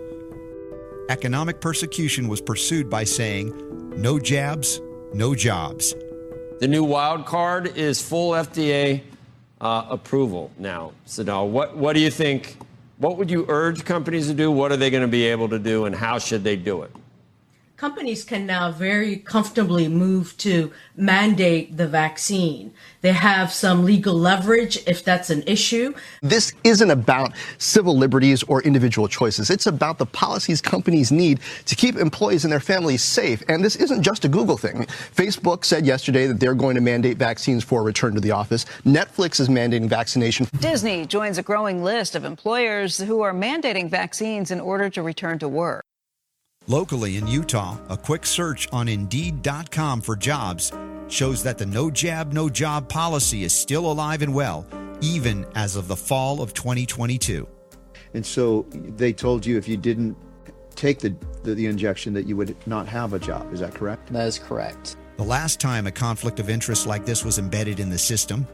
Economic 1.09 1.60
persecution 1.60 2.28
was 2.28 2.40
pursued 2.40 2.88
by 2.88 3.04
saying, 3.04 3.52
no 4.00 4.18
jabs, 4.18 4.80
no 5.14 5.34
jobs. 5.34 5.94
The 6.60 6.68
new 6.68 6.84
wild 6.84 7.26
card 7.26 7.76
is 7.76 8.00
full 8.00 8.32
FDA 8.32 9.02
Uh, 9.62 9.86
approval 9.90 10.51
now. 10.59 10.93
What, 11.44 11.76
what 11.76 11.93
do 11.93 12.01
you 12.01 12.10
think? 12.10 12.56
What 12.98 13.16
would 13.16 13.30
you 13.30 13.47
urge 13.48 13.84
companies 13.84 14.26
to 14.26 14.34
do? 14.34 14.51
What 14.51 14.72
are 14.72 14.76
they 14.76 14.90
going 14.90 15.02
to 15.02 15.09
be 15.09 15.24
able 15.26 15.48
to 15.51 15.59
do, 15.60 15.84
and 15.84 15.94
how 15.94 16.18
should 16.18 16.43
they 16.43 16.56
do 16.56 16.82
it? 16.82 16.90
Companies 17.82 18.22
can 18.22 18.46
now 18.46 18.70
very 18.70 19.16
comfortably 19.16 19.88
move 19.88 20.36
to 20.36 20.70
mandate 20.94 21.76
the 21.76 21.88
vaccine. 21.88 22.72
They 23.00 23.12
have 23.12 23.52
some 23.52 23.84
legal 23.84 24.14
leverage 24.14 24.78
if 24.86 25.02
that's 25.02 25.30
an 25.30 25.42
issue. 25.48 25.92
This 26.22 26.52
isn't 26.62 26.92
about 26.92 27.32
civil 27.59 27.98
liberties 27.98 28.44
or 28.44 28.62
individual 28.62 29.09
choices. 29.09 29.50
It's 29.50 29.66
about 29.66 29.98
the 29.98 30.06
policies 30.06 30.60
companies 30.60 31.10
need 31.10 31.40
to 31.66 31.74
keep 31.74 31.96
employees 31.96 32.44
and 32.44 32.52
their 32.52 32.60
families 32.60 33.02
safe. 33.02 33.42
And 33.48 33.64
this 33.64 33.74
isn't 33.74 34.04
just 34.04 34.24
a 34.24 34.28
Google 34.28 34.56
thing. 34.56 34.86
Facebook 35.16 35.64
said 35.64 35.84
yesterday 35.84 36.28
that 36.28 36.38
they're 36.38 36.54
going 36.54 36.76
to 36.76 36.80
mandate 36.80 37.16
vaccines 37.16 37.64
for 37.64 37.80
a 37.80 37.82
return 37.82 38.14
to 38.14 38.20
the 38.20 38.30
office. 38.30 38.64
Netflix 38.86 39.40
is 39.40 39.48
mandating 39.48 39.88
vaccination. 39.88 40.46
Disney 40.60 41.04
joins 41.04 41.36
a 41.36 41.42
growing 41.42 41.82
list 41.82 42.14
of 42.14 42.24
employers 42.24 42.98
who 42.98 43.22
are 43.22 43.34
mandating 43.34 43.90
vaccines 43.90 44.52
in 44.52 44.60
order 44.60 44.88
to 44.88 45.02
return 45.02 45.40
to 45.40 45.48
work. 45.48 45.84
Locally 46.68 47.16
in 47.16 47.26
Utah, 47.26 47.76
a 47.89 47.97
quick 47.97 48.24
search 48.24 48.68
on 48.72 48.86
Indeed.com 48.86 50.01
for 50.01 50.14
jobs 50.14 50.72
shows 51.09 51.43
that 51.43 51.59
the 51.59 51.66
no 51.66 51.90
jab, 51.90 52.32
no 52.32 52.48
job 52.48 52.89
policy 52.89 53.43
is 53.43 53.52
still 53.52 53.90
alive 53.90 54.22
and 54.22 54.32
well, 54.32 54.64
even 55.01 55.44
as 55.56 55.74
of 55.74 55.89
the 55.89 55.97
fall 55.97 56.40
of 56.40 56.55
2022. 56.55 57.48
And 58.14 58.24
so 58.24 58.64
they 58.70 59.12
told 59.12 59.44
you 59.44 59.59
if 59.59 59.66
you 59.66 59.76
didn't 59.76 60.16
take 60.76 61.01
the, 61.01 61.16
the, 61.43 61.56
the 61.56 61.66
injection 61.66 62.14
that 62.14 62.28
you 62.28 62.36
would 62.36 62.55
not 62.64 62.86
have 62.86 63.12
a 63.12 63.18
job. 63.18 63.52
Is 63.52 63.59
that 63.59 63.74
correct? 63.74 64.12
That 64.12 64.28
is 64.28 64.39
correct. 64.39 64.94
The 65.16 65.24
last 65.24 65.59
time 65.59 65.89
a 65.89 65.93
conflict 65.93 66.39
of 66.39 66.48
interest 66.48 66.86
like 66.86 67.05
this 67.05 67.24
was 67.24 67.40
embedded 67.40 67.80
in 67.80 67.90
the 67.90 67.98
system, 67.98 68.47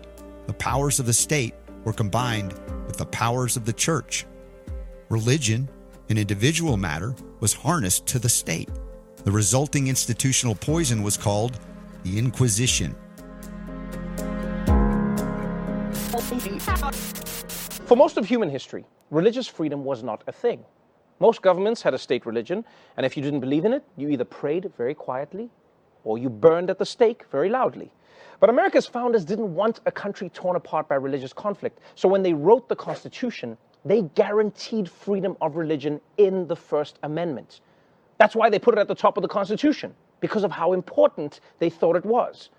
the 0.46 0.54
powers 0.54 0.98
of 0.98 1.04
the 1.04 1.12
state 1.12 1.54
were 1.84 1.92
combined 1.92 2.54
with 2.86 2.96
the 2.96 3.06
powers 3.06 3.58
of 3.58 3.66
the 3.66 3.72
church. 3.74 4.24
Religion, 5.10 5.68
an 6.08 6.16
individual 6.16 6.78
matter, 6.78 7.14
was 7.40 7.52
harnessed 7.52 8.06
to 8.06 8.18
the 8.18 8.28
state. 8.28 8.68
The 9.24 9.30
resulting 9.30 9.88
institutional 9.88 10.54
poison 10.54 11.02
was 11.02 11.16
called 11.16 11.58
the 12.02 12.18
Inquisition. 12.18 12.94
For 17.86 17.96
most 17.96 18.16
of 18.16 18.26
human 18.26 18.50
history, 18.50 18.84
religious 19.10 19.46
freedom 19.46 19.84
was 19.84 20.02
not 20.02 20.22
a 20.26 20.32
thing. 20.32 20.64
Most 21.20 21.42
governments 21.42 21.82
had 21.82 21.94
a 21.94 21.98
state 21.98 22.26
religion, 22.26 22.64
and 22.96 23.04
if 23.04 23.16
you 23.16 23.22
didn't 23.22 23.40
believe 23.40 23.64
in 23.64 23.72
it, 23.72 23.82
you 23.96 24.08
either 24.08 24.24
prayed 24.24 24.70
very 24.76 24.94
quietly 24.94 25.50
or 26.04 26.18
you 26.18 26.28
burned 26.28 26.70
at 26.70 26.78
the 26.78 26.86
stake 26.86 27.24
very 27.30 27.48
loudly. 27.48 27.90
But 28.40 28.50
America's 28.50 28.86
founders 28.86 29.24
didn't 29.24 29.52
want 29.52 29.80
a 29.86 29.90
country 29.90 30.28
torn 30.28 30.54
apart 30.54 30.88
by 30.88 30.94
religious 30.94 31.32
conflict. 31.32 31.80
So 31.96 32.08
when 32.08 32.22
they 32.22 32.34
wrote 32.34 32.68
the 32.68 32.76
Constitution, 32.76 33.58
they 33.88 34.02
guaranteed 34.14 34.88
freedom 34.88 35.36
of 35.40 35.56
religion 35.56 36.00
in 36.18 36.46
the 36.46 36.56
First 36.56 36.98
Amendment. 37.02 37.60
That's 38.18 38.36
why 38.36 38.50
they 38.50 38.58
put 38.58 38.74
it 38.74 38.80
at 38.80 38.88
the 38.88 38.94
top 38.94 39.16
of 39.16 39.22
the 39.22 39.28
Constitution, 39.28 39.94
because 40.20 40.44
of 40.44 40.50
how 40.50 40.72
important 40.72 41.40
they 41.58 41.70
thought 41.70 41.96
it 41.96 42.04
was. 42.04 42.50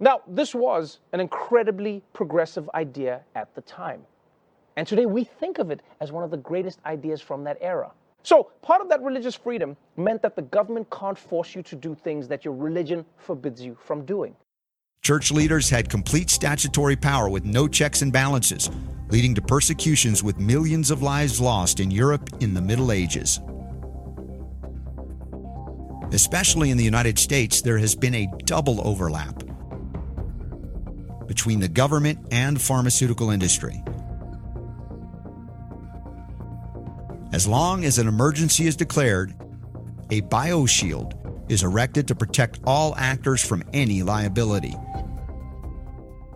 Now, 0.00 0.22
this 0.26 0.54
was 0.54 0.98
an 1.12 1.20
incredibly 1.20 2.02
progressive 2.14 2.68
idea 2.74 3.20
at 3.34 3.54
the 3.54 3.60
time. 3.60 4.02
And 4.76 4.86
today 4.86 5.06
we 5.06 5.24
think 5.24 5.58
of 5.58 5.70
it 5.70 5.80
as 6.00 6.10
one 6.10 6.24
of 6.24 6.30
the 6.30 6.38
greatest 6.38 6.80
ideas 6.86 7.20
from 7.20 7.44
that 7.44 7.58
era. 7.60 7.92
So, 8.22 8.50
part 8.62 8.82
of 8.82 8.88
that 8.88 9.02
religious 9.02 9.34
freedom 9.34 9.76
meant 9.96 10.22
that 10.22 10.36
the 10.36 10.42
government 10.42 10.88
can't 10.90 11.18
force 11.18 11.54
you 11.54 11.62
to 11.62 11.76
do 11.76 11.94
things 11.94 12.28
that 12.28 12.44
your 12.44 12.54
religion 12.54 13.04
forbids 13.16 13.62
you 13.62 13.76
from 13.82 14.04
doing. 14.04 14.34
Church 15.02 15.32
leaders 15.32 15.70
had 15.70 15.88
complete 15.88 16.28
statutory 16.28 16.94
power 16.94 17.28
with 17.30 17.44
no 17.44 17.66
checks 17.66 18.02
and 18.02 18.12
balances, 18.12 18.68
leading 19.08 19.34
to 19.34 19.40
persecutions 19.40 20.22
with 20.22 20.38
millions 20.38 20.90
of 20.90 21.02
lives 21.02 21.40
lost 21.40 21.80
in 21.80 21.90
Europe 21.90 22.28
in 22.40 22.52
the 22.52 22.60
Middle 22.60 22.92
Ages. 22.92 23.40
Especially 26.12 26.70
in 26.70 26.76
the 26.76 26.84
United 26.84 27.18
States, 27.18 27.62
there 27.62 27.78
has 27.78 27.94
been 27.94 28.14
a 28.14 28.28
double 28.44 28.86
overlap 28.86 29.42
between 31.26 31.60
the 31.60 31.68
government 31.68 32.18
and 32.30 32.60
pharmaceutical 32.60 33.30
industry. 33.30 33.82
As 37.32 37.46
long 37.46 37.84
as 37.84 37.98
an 37.98 38.06
emergency 38.06 38.66
is 38.66 38.76
declared, 38.76 39.32
a 40.10 40.20
bioshield 40.22 41.16
is 41.50 41.62
erected 41.62 42.06
to 42.08 42.14
protect 42.14 42.60
all 42.64 42.94
actors 42.96 43.42
from 43.42 43.62
any 43.72 44.02
liability. 44.02 44.74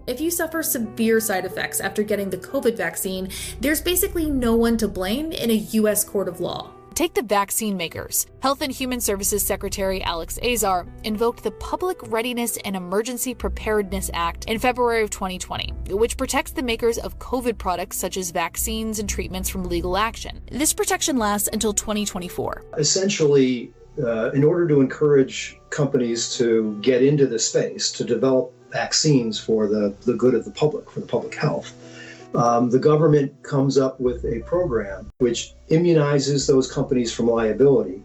If 0.06 0.20
you 0.20 0.30
suffer 0.30 0.62
severe 0.62 1.18
side 1.18 1.46
effects 1.46 1.80
after 1.80 2.02
getting 2.02 2.28
the 2.28 2.36
COVID 2.36 2.76
vaccine, 2.76 3.30
there's 3.60 3.80
basically 3.80 4.30
no 4.30 4.54
one 4.54 4.76
to 4.76 4.88
blame 4.88 5.32
in 5.32 5.50
a 5.50 5.54
U.S. 5.54 6.04
court 6.04 6.28
of 6.28 6.40
law. 6.40 6.72
Take 6.94 7.14
the 7.14 7.22
vaccine 7.22 7.76
makers. 7.76 8.26
Health 8.40 8.60
and 8.60 8.70
Human 8.70 9.00
Services 9.00 9.42
Secretary 9.42 10.00
Alex 10.04 10.38
Azar 10.44 10.86
invoked 11.02 11.42
the 11.42 11.50
Public 11.52 11.98
Readiness 12.12 12.56
and 12.58 12.76
Emergency 12.76 13.34
Preparedness 13.34 14.10
Act 14.12 14.44
in 14.44 14.60
February 14.60 15.02
of 15.02 15.10
2020, 15.10 15.72
which 15.88 16.16
protects 16.16 16.52
the 16.52 16.62
makers 16.62 16.98
of 16.98 17.18
COVID 17.18 17.58
products 17.58 17.96
such 17.96 18.16
as 18.16 18.30
vaccines 18.30 19.00
and 19.00 19.08
treatments 19.08 19.48
from 19.48 19.64
legal 19.64 19.96
action. 19.96 20.40
This 20.52 20.72
protection 20.72 21.16
lasts 21.16 21.48
until 21.52 21.72
2024. 21.72 22.64
Essentially, 22.78 23.72
uh, 24.00 24.30
in 24.30 24.44
order 24.44 24.68
to 24.68 24.80
encourage 24.80 25.58
companies 25.70 26.36
to 26.36 26.78
get 26.80 27.02
into 27.02 27.26
the 27.26 27.38
space, 27.38 27.90
to 27.92 28.04
develop 28.04 28.53
vaccines 28.74 29.38
for 29.38 29.66
the, 29.68 29.94
the 30.04 30.14
good 30.14 30.34
of 30.34 30.44
the 30.44 30.50
public, 30.50 30.90
for 30.90 31.00
the 31.00 31.06
public 31.06 31.34
health, 31.34 31.72
um, 32.34 32.68
the 32.68 32.78
government 32.78 33.30
comes 33.42 33.78
up 33.78 33.98
with 34.00 34.24
a 34.24 34.40
program 34.40 35.10
which 35.18 35.54
immunizes 35.70 36.46
those 36.46 36.70
companies 36.70 37.12
from 37.12 37.28
liability 37.28 38.02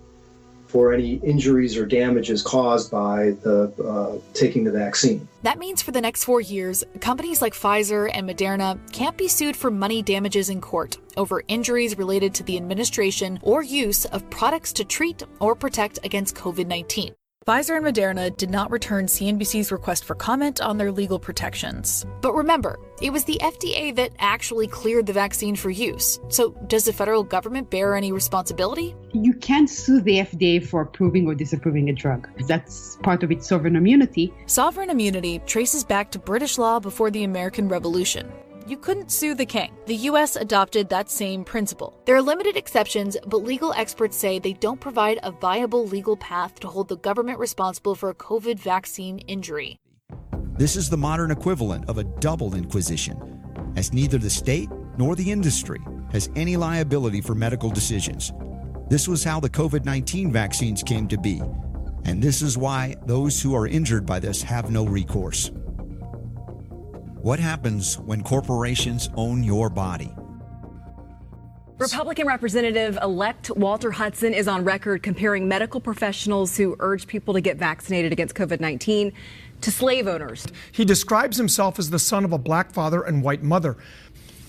for 0.67 0.93
any 0.93 1.15
injuries 1.15 1.75
or 1.75 1.85
damages 1.87 2.43
caused 2.43 2.91
by 2.91 3.31
the 3.41 3.73
uh, 3.83 4.19
taking 4.35 4.63
the 4.63 4.71
vaccine. 4.71 5.27
That 5.41 5.57
means 5.57 5.81
for 5.81 5.91
the 5.91 5.99
next 5.99 6.25
four 6.25 6.41
years, 6.41 6.83
companies 7.01 7.41
like 7.41 7.53
Pfizer 7.53 8.07
and 8.13 8.29
Moderna 8.29 8.77
can't 8.91 9.17
be 9.17 9.27
sued 9.27 9.55
for 9.55 9.71
money 9.71 10.03
damages 10.03 10.51
in 10.51 10.61
court 10.61 10.97
over 11.17 11.41
injuries 11.47 11.97
related 11.97 12.35
to 12.35 12.43
the 12.43 12.55
administration 12.55 13.39
or 13.41 13.63
use 13.63 14.05
of 14.05 14.29
products 14.29 14.71
to 14.73 14.85
treat 14.85 15.23
or 15.39 15.55
protect 15.55 15.97
against 16.03 16.35
COVID 16.35 16.67
19. 16.67 17.15
Pfizer 17.48 17.78
and 17.78 17.86
Moderna 17.86 18.36
did 18.36 18.49
not 18.49 18.70
return 18.70 19.06
CNBC's 19.06 19.72
request 19.72 20.03
for 20.03 20.14
comment 20.14 20.60
on 20.60 20.78
their 20.78 20.91
legal 20.91 21.18
protections. 21.18 22.06
But 22.22 22.34
remember, 22.34 22.78
it 23.02 23.11
was 23.11 23.24
the 23.24 23.40
FDA 23.41 23.95
that 23.95 24.11
actually 24.20 24.68
cleared 24.68 25.06
the 25.06 25.14
vaccine 25.14 25.56
for 25.56 25.70
use. 25.70 26.20
So, 26.28 26.52
does 26.68 26.84
the 26.84 26.94
federal 26.94 27.24
government 27.24 27.70
bear 27.70 27.95
any 27.95 28.11
responsibility? 28.11 28.94
You 29.14 29.34
can't 29.34 29.70
sue 29.70 30.02
the 30.02 30.20
FDA 30.20 30.64
for 30.64 30.82
approving 30.82 31.28
or 31.28 31.34
disapproving 31.34 31.90
a 31.90 31.94
drug. 31.94 32.30
That's 32.45 32.98
part 32.98 33.24
of 33.24 33.32
its 33.32 33.48
sovereign 33.48 33.78
immunity. 33.78 34.34
Sovereign 34.45 34.90
immunity 34.90 35.40
traces 35.48 35.86
back 35.86 36.11
to 36.11 36.20
British 36.20 36.57
law 36.57 36.80
before 36.80 37.10
the 37.10 37.24
American 37.24 37.70
Revolution 37.70 38.32
you 38.69 38.77
couldn't 38.77 39.11
sue 39.11 39.33
the 39.33 39.45
king. 39.45 39.73
The 39.87 39.95
US 39.95 40.35
adopted 40.35 40.89
that 40.89 41.09
same 41.09 41.43
principle. 41.43 41.99
There 42.05 42.15
are 42.15 42.21
limited 42.21 42.55
exceptions, 42.55 43.17
but 43.25 43.43
legal 43.43 43.73
experts 43.73 44.15
say 44.15 44.37
they 44.37 44.53
don't 44.53 44.79
provide 44.79 45.19
a 45.23 45.31
viable 45.31 45.87
legal 45.87 46.15
path 46.15 46.59
to 46.59 46.67
hold 46.67 46.87
the 46.87 46.97
government 46.97 47.39
responsible 47.39 47.95
for 47.95 48.09
a 48.09 48.15
COVID 48.15 48.59
vaccine 48.59 49.19
injury. 49.19 49.79
This 50.57 50.75
is 50.75 50.89
the 50.89 50.97
modern 50.97 51.31
equivalent 51.31 51.89
of 51.89 51.97
a 51.97 52.03
double 52.03 52.53
inquisition, 52.53 53.73
as 53.75 53.93
neither 53.93 54.17
the 54.17 54.29
state 54.29 54.69
nor 54.97 55.15
the 55.15 55.31
industry 55.31 55.79
has 56.11 56.29
any 56.35 56.57
liability 56.57 57.21
for 57.21 57.33
medical 57.33 57.69
decisions. 57.69 58.33
This 58.89 59.07
was 59.07 59.23
how 59.23 59.39
the 59.39 59.49
COVID 59.49 59.85
19 59.85 60.31
vaccines 60.31 60.83
came 60.83 61.07
to 61.07 61.17
be, 61.17 61.41
and 62.05 62.21
this 62.21 62.41
is 62.41 62.57
why 62.57 62.95
those 63.05 63.41
who 63.41 63.55
are 63.55 63.67
injured 63.67 64.05
by 64.05 64.19
this 64.19 64.41
have 64.43 64.69
no 64.69 64.85
recourse. 64.85 65.51
What 67.21 67.37
happens 67.37 67.99
when 67.99 68.23
corporations 68.23 69.09
own 69.15 69.43
your 69.43 69.69
body? 69.69 70.09
Republican 71.77 72.27
Representative 72.27 72.97
elect 73.01 73.51
Walter 73.57 73.91
Hudson 73.91 74.33
is 74.33 74.47
on 74.47 74.63
record 74.63 75.03
comparing 75.03 75.45
medical 75.45 75.81
professionals 75.81 76.55
who 76.55 76.77
urge 76.79 77.07
people 77.07 77.33
to 77.33 77.41
get 77.41 77.57
vaccinated 77.57 78.13
against 78.13 78.35
COVID 78.35 78.61
19 78.61 79.11
to 79.59 79.71
slave 79.71 80.07
owners. 80.07 80.47
He 80.71 80.85
describes 80.85 81.35
himself 81.35 81.77
as 81.77 81.89
the 81.89 81.99
son 81.99 82.23
of 82.23 82.31
a 82.31 82.37
black 82.37 82.71
father 82.71 83.01
and 83.01 83.21
white 83.21 83.43
mother. 83.43 83.75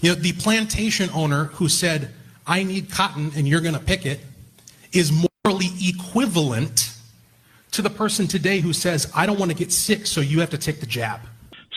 You 0.01 0.10
know, 0.10 0.14
the 0.14 0.32
plantation 0.34 1.10
owner 1.12 1.47
who 1.47 1.68
said, 1.68 2.12
I 2.47 2.62
need 2.62 2.88
cotton 2.88 3.32
and 3.34 3.48
you're 3.48 3.60
going 3.60 3.74
to 3.74 3.80
pick 3.80 4.06
it, 4.06 4.20
is 4.92 5.12
morally 5.44 5.70
equivalent 5.80 6.97
to 7.72 7.82
the 7.82 7.90
person 7.90 8.28
today 8.28 8.60
who 8.60 8.72
says, 8.72 9.10
I 9.12 9.26
don't 9.26 9.40
want 9.40 9.51
to 9.51 9.56
get 9.56 9.72
sick, 9.72 10.06
so 10.06 10.20
you 10.20 10.38
have 10.38 10.51
to 10.51 10.59
take 10.59 10.78
the 10.78 10.86
jab. 10.86 11.20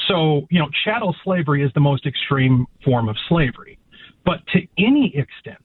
So, 0.08 0.48
you 0.50 0.60
know, 0.60 0.70
chattel 0.84 1.16
slavery 1.24 1.64
is 1.64 1.72
the 1.74 1.80
most 1.80 2.06
extreme 2.06 2.66
form 2.84 3.10
of 3.10 3.16
slavery. 3.30 3.80
But 4.26 4.46
to 4.54 4.60
any 4.78 5.14
extent 5.16 5.58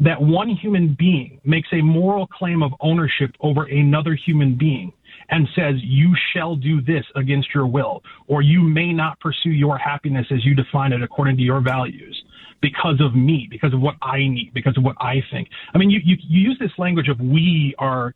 that 0.00 0.20
one 0.20 0.48
human 0.48 0.96
being 0.98 1.40
makes 1.44 1.68
a 1.72 1.80
moral 1.80 2.26
claim 2.26 2.62
of 2.62 2.72
ownership 2.80 3.30
over 3.40 3.64
another 3.64 4.14
human 4.14 4.56
being 4.56 4.92
and 5.30 5.48
says, 5.54 5.74
you 5.78 6.14
shall 6.32 6.56
do 6.56 6.82
this 6.82 7.04
against 7.16 7.48
your 7.54 7.66
will, 7.66 8.02
or 8.26 8.42
you 8.42 8.60
may 8.60 8.92
not 8.92 9.18
pursue 9.20 9.50
your 9.50 9.78
happiness 9.78 10.26
as 10.30 10.44
you 10.44 10.54
define 10.54 10.92
it 10.92 11.02
according 11.02 11.36
to 11.36 11.42
your 11.42 11.60
values 11.60 12.22
because 12.60 13.00
of 13.00 13.14
me, 13.14 13.46
because 13.50 13.72
of 13.72 13.80
what 13.80 13.94
I 14.02 14.18
need, 14.18 14.50
because 14.54 14.76
of 14.76 14.84
what 14.84 14.96
I 15.00 15.22
think. 15.30 15.48
I 15.74 15.78
mean, 15.78 15.90
you, 15.90 16.00
you, 16.04 16.16
you 16.20 16.48
use 16.48 16.58
this 16.58 16.72
language 16.78 17.08
of 17.08 17.20
we 17.20 17.74
are 17.78 18.12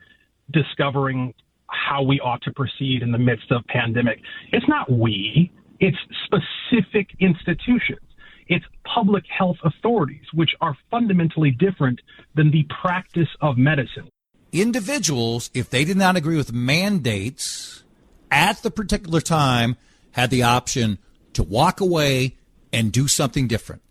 discovering 0.52 1.32
how 1.68 2.02
we 2.02 2.18
ought 2.20 2.42
to 2.42 2.52
proceed 2.52 3.02
in 3.02 3.12
the 3.12 3.18
midst 3.18 3.50
of 3.50 3.64
pandemic. 3.66 4.20
It's 4.52 4.66
not 4.68 4.90
we, 4.90 5.50
it's 5.80 5.96
specific 6.24 7.08
institutions. 7.20 8.00
It's 8.48 8.64
public 8.84 9.24
health 9.26 9.58
authorities, 9.62 10.24
which 10.32 10.50
are 10.60 10.76
fundamentally 10.90 11.50
different 11.50 12.00
than 12.34 12.50
the 12.50 12.66
practice 12.82 13.28
of 13.40 13.58
medicine. 13.58 14.08
Individuals, 14.52 15.50
if 15.52 15.68
they 15.68 15.84
did 15.84 15.98
not 15.98 16.16
agree 16.16 16.36
with 16.36 16.52
mandates 16.52 17.84
at 18.30 18.62
the 18.62 18.70
particular 18.70 19.20
time, 19.20 19.76
had 20.12 20.30
the 20.30 20.42
option 20.42 20.98
to 21.34 21.42
walk 21.42 21.80
away 21.80 22.36
and 22.72 22.90
do 22.90 23.06
something 23.06 23.46
different. 23.46 23.82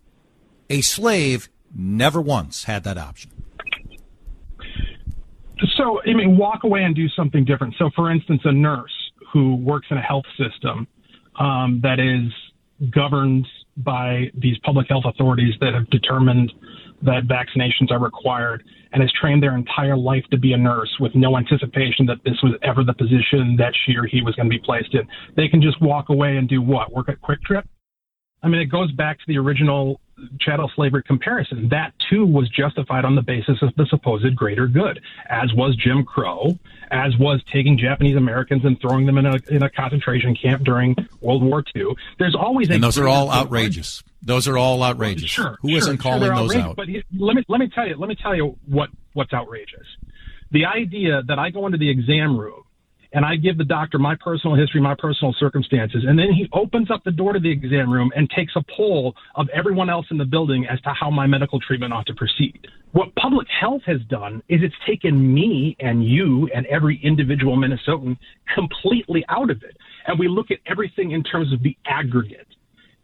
A 0.68 0.80
slave 0.80 1.48
never 1.74 2.20
once 2.20 2.64
had 2.64 2.84
that 2.84 2.98
option. 2.98 3.30
So, 5.76 6.00
I 6.02 6.14
mean, 6.14 6.36
walk 6.36 6.64
away 6.64 6.82
and 6.82 6.94
do 6.94 7.08
something 7.08 7.44
different. 7.44 7.74
So, 7.78 7.90
for 7.94 8.10
instance, 8.10 8.42
a 8.44 8.52
nurse 8.52 8.92
who 9.32 9.56
works 9.56 9.86
in 9.90 9.96
a 9.96 10.02
health 10.02 10.26
system 10.36 10.86
um, 11.38 11.80
that 11.82 11.98
is 11.98 12.32
governed 12.90 13.46
by 13.78 14.30
these 14.34 14.56
public 14.64 14.88
health 14.88 15.04
authorities 15.06 15.54
that 15.60 15.74
have 15.74 15.88
determined 15.90 16.52
that 17.02 17.22
vaccinations 17.24 17.90
are 17.90 18.00
required 18.00 18.64
and 18.92 19.02
has 19.02 19.12
trained 19.20 19.42
their 19.42 19.54
entire 19.56 19.96
life 19.96 20.24
to 20.30 20.38
be 20.38 20.52
a 20.52 20.56
nurse 20.56 20.90
with 20.98 21.14
no 21.14 21.36
anticipation 21.36 22.06
that 22.06 22.16
this 22.24 22.34
was 22.42 22.54
ever 22.62 22.82
the 22.82 22.94
position 22.94 23.54
that 23.56 23.72
she 23.84 23.94
or 23.94 24.06
he 24.06 24.22
was 24.22 24.34
going 24.34 24.46
to 24.46 24.50
be 24.50 24.62
placed 24.64 24.94
in. 24.94 25.02
They 25.36 25.48
can 25.48 25.62
just 25.62 25.80
walk 25.80 26.08
away 26.08 26.36
and 26.36 26.48
do 26.48 26.60
what? 26.62 26.92
Work 26.92 27.08
at 27.08 27.20
QuikTrip? 27.20 27.64
I 28.42 28.48
mean, 28.48 28.60
it 28.60 28.66
goes 28.66 28.90
back 28.92 29.18
to 29.18 29.24
the 29.26 29.38
original 29.38 30.00
chattel 30.40 30.70
slavery 30.74 31.02
comparison. 31.02 31.68
That 31.68 31.92
too 32.10 32.24
was 32.24 32.48
justified 32.48 33.04
on 33.04 33.14
the 33.14 33.22
basis 33.22 33.58
of 33.62 33.74
the 33.76 33.86
supposed 33.86 34.34
greater 34.36 34.66
good, 34.66 35.00
as 35.28 35.52
was 35.54 35.76
Jim 35.76 36.04
Crow, 36.04 36.58
as 36.90 37.16
was 37.18 37.42
taking 37.52 37.78
Japanese 37.78 38.16
Americans 38.16 38.64
and 38.64 38.80
throwing 38.80 39.06
them 39.06 39.18
in 39.18 39.26
a 39.26 39.36
in 39.48 39.62
a 39.62 39.70
concentration 39.70 40.34
camp 40.34 40.64
during 40.64 40.96
World 41.20 41.42
War 41.42 41.64
II. 41.74 41.94
There's 42.18 42.34
always 42.34 42.70
and 42.70 42.82
those 42.82 42.98
are 42.98 43.08
all 43.08 43.30
outrageous. 43.30 44.02
Those 44.22 44.48
are 44.48 44.58
all 44.58 44.82
outrageous. 44.82 45.30
Sure, 45.30 45.58
Who 45.62 45.70
sure, 45.70 45.78
isn't 45.78 45.98
calling 45.98 46.20
they're 46.20 46.34
those 46.34 46.56
out? 46.56 46.76
But 46.76 46.88
let 47.18 47.36
me 47.36 47.44
let 47.48 47.60
me 47.60 47.68
tell 47.68 47.86
you 47.86 47.96
let 47.96 48.08
me 48.08 48.16
tell 48.16 48.34
you 48.34 48.56
what 48.66 48.90
what's 49.12 49.32
outrageous. 49.32 49.86
The 50.50 50.64
idea 50.64 51.22
that 51.26 51.38
I 51.38 51.50
go 51.50 51.66
into 51.66 51.78
the 51.78 51.90
exam 51.90 52.38
room 52.38 52.62
and 53.12 53.24
I 53.24 53.36
give 53.36 53.56
the 53.56 53.64
doctor 53.64 53.98
my 53.98 54.16
personal 54.16 54.56
history, 54.56 54.80
my 54.80 54.94
personal 54.98 55.34
circumstances, 55.38 56.04
and 56.06 56.18
then 56.18 56.32
he 56.32 56.48
opens 56.52 56.90
up 56.90 57.02
the 57.04 57.10
door 57.10 57.32
to 57.32 57.40
the 57.40 57.50
exam 57.50 57.90
room 57.90 58.12
and 58.14 58.28
takes 58.30 58.54
a 58.56 58.64
poll 58.76 59.14
of 59.34 59.48
everyone 59.54 59.88
else 59.88 60.06
in 60.10 60.18
the 60.18 60.24
building 60.24 60.66
as 60.66 60.80
to 60.82 60.90
how 60.90 61.10
my 61.10 61.26
medical 61.26 61.58
treatment 61.60 61.92
ought 61.92 62.06
to 62.06 62.14
proceed. 62.14 62.66
What 62.92 63.14
public 63.16 63.46
health 63.48 63.82
has 63.86 64.00
done 64.08 64.42
is 64.48 64.60
it's 64.62 64.74
taken 64.86 65.34
me 65.34 65.76
and 65.80 66.04
you 66.04 66.48
and 66.54 66.66
every 66.66 67.00
individual 67.02 67.56
Minnesotan 67.56 68.16
completely 68.54 69.24
out 69.28 69.50
of 69.50 69.62
it. 69.62 69.76
And 70.06 70.18
we 70.18 70.28
look 70.28 70.50
at 70.50 70.58
everything 70.66 71.12
in 71.12 71.22
terms 71.22 71.52
of 71.52 71.62
the 71.62 71.76
aggregate. 71.86 72.46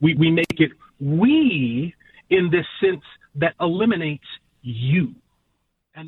We, 0.00 0.14
we 0.14 0.30
make 0.30 0.58
it 0.58 0.72
we 1.00 1.94
in 2.30 2.50
this 2.50 2.66
sense 2.80 3.02
that 3.36 3.54
eliminates 3.60 4.24
you. 4.62 5.14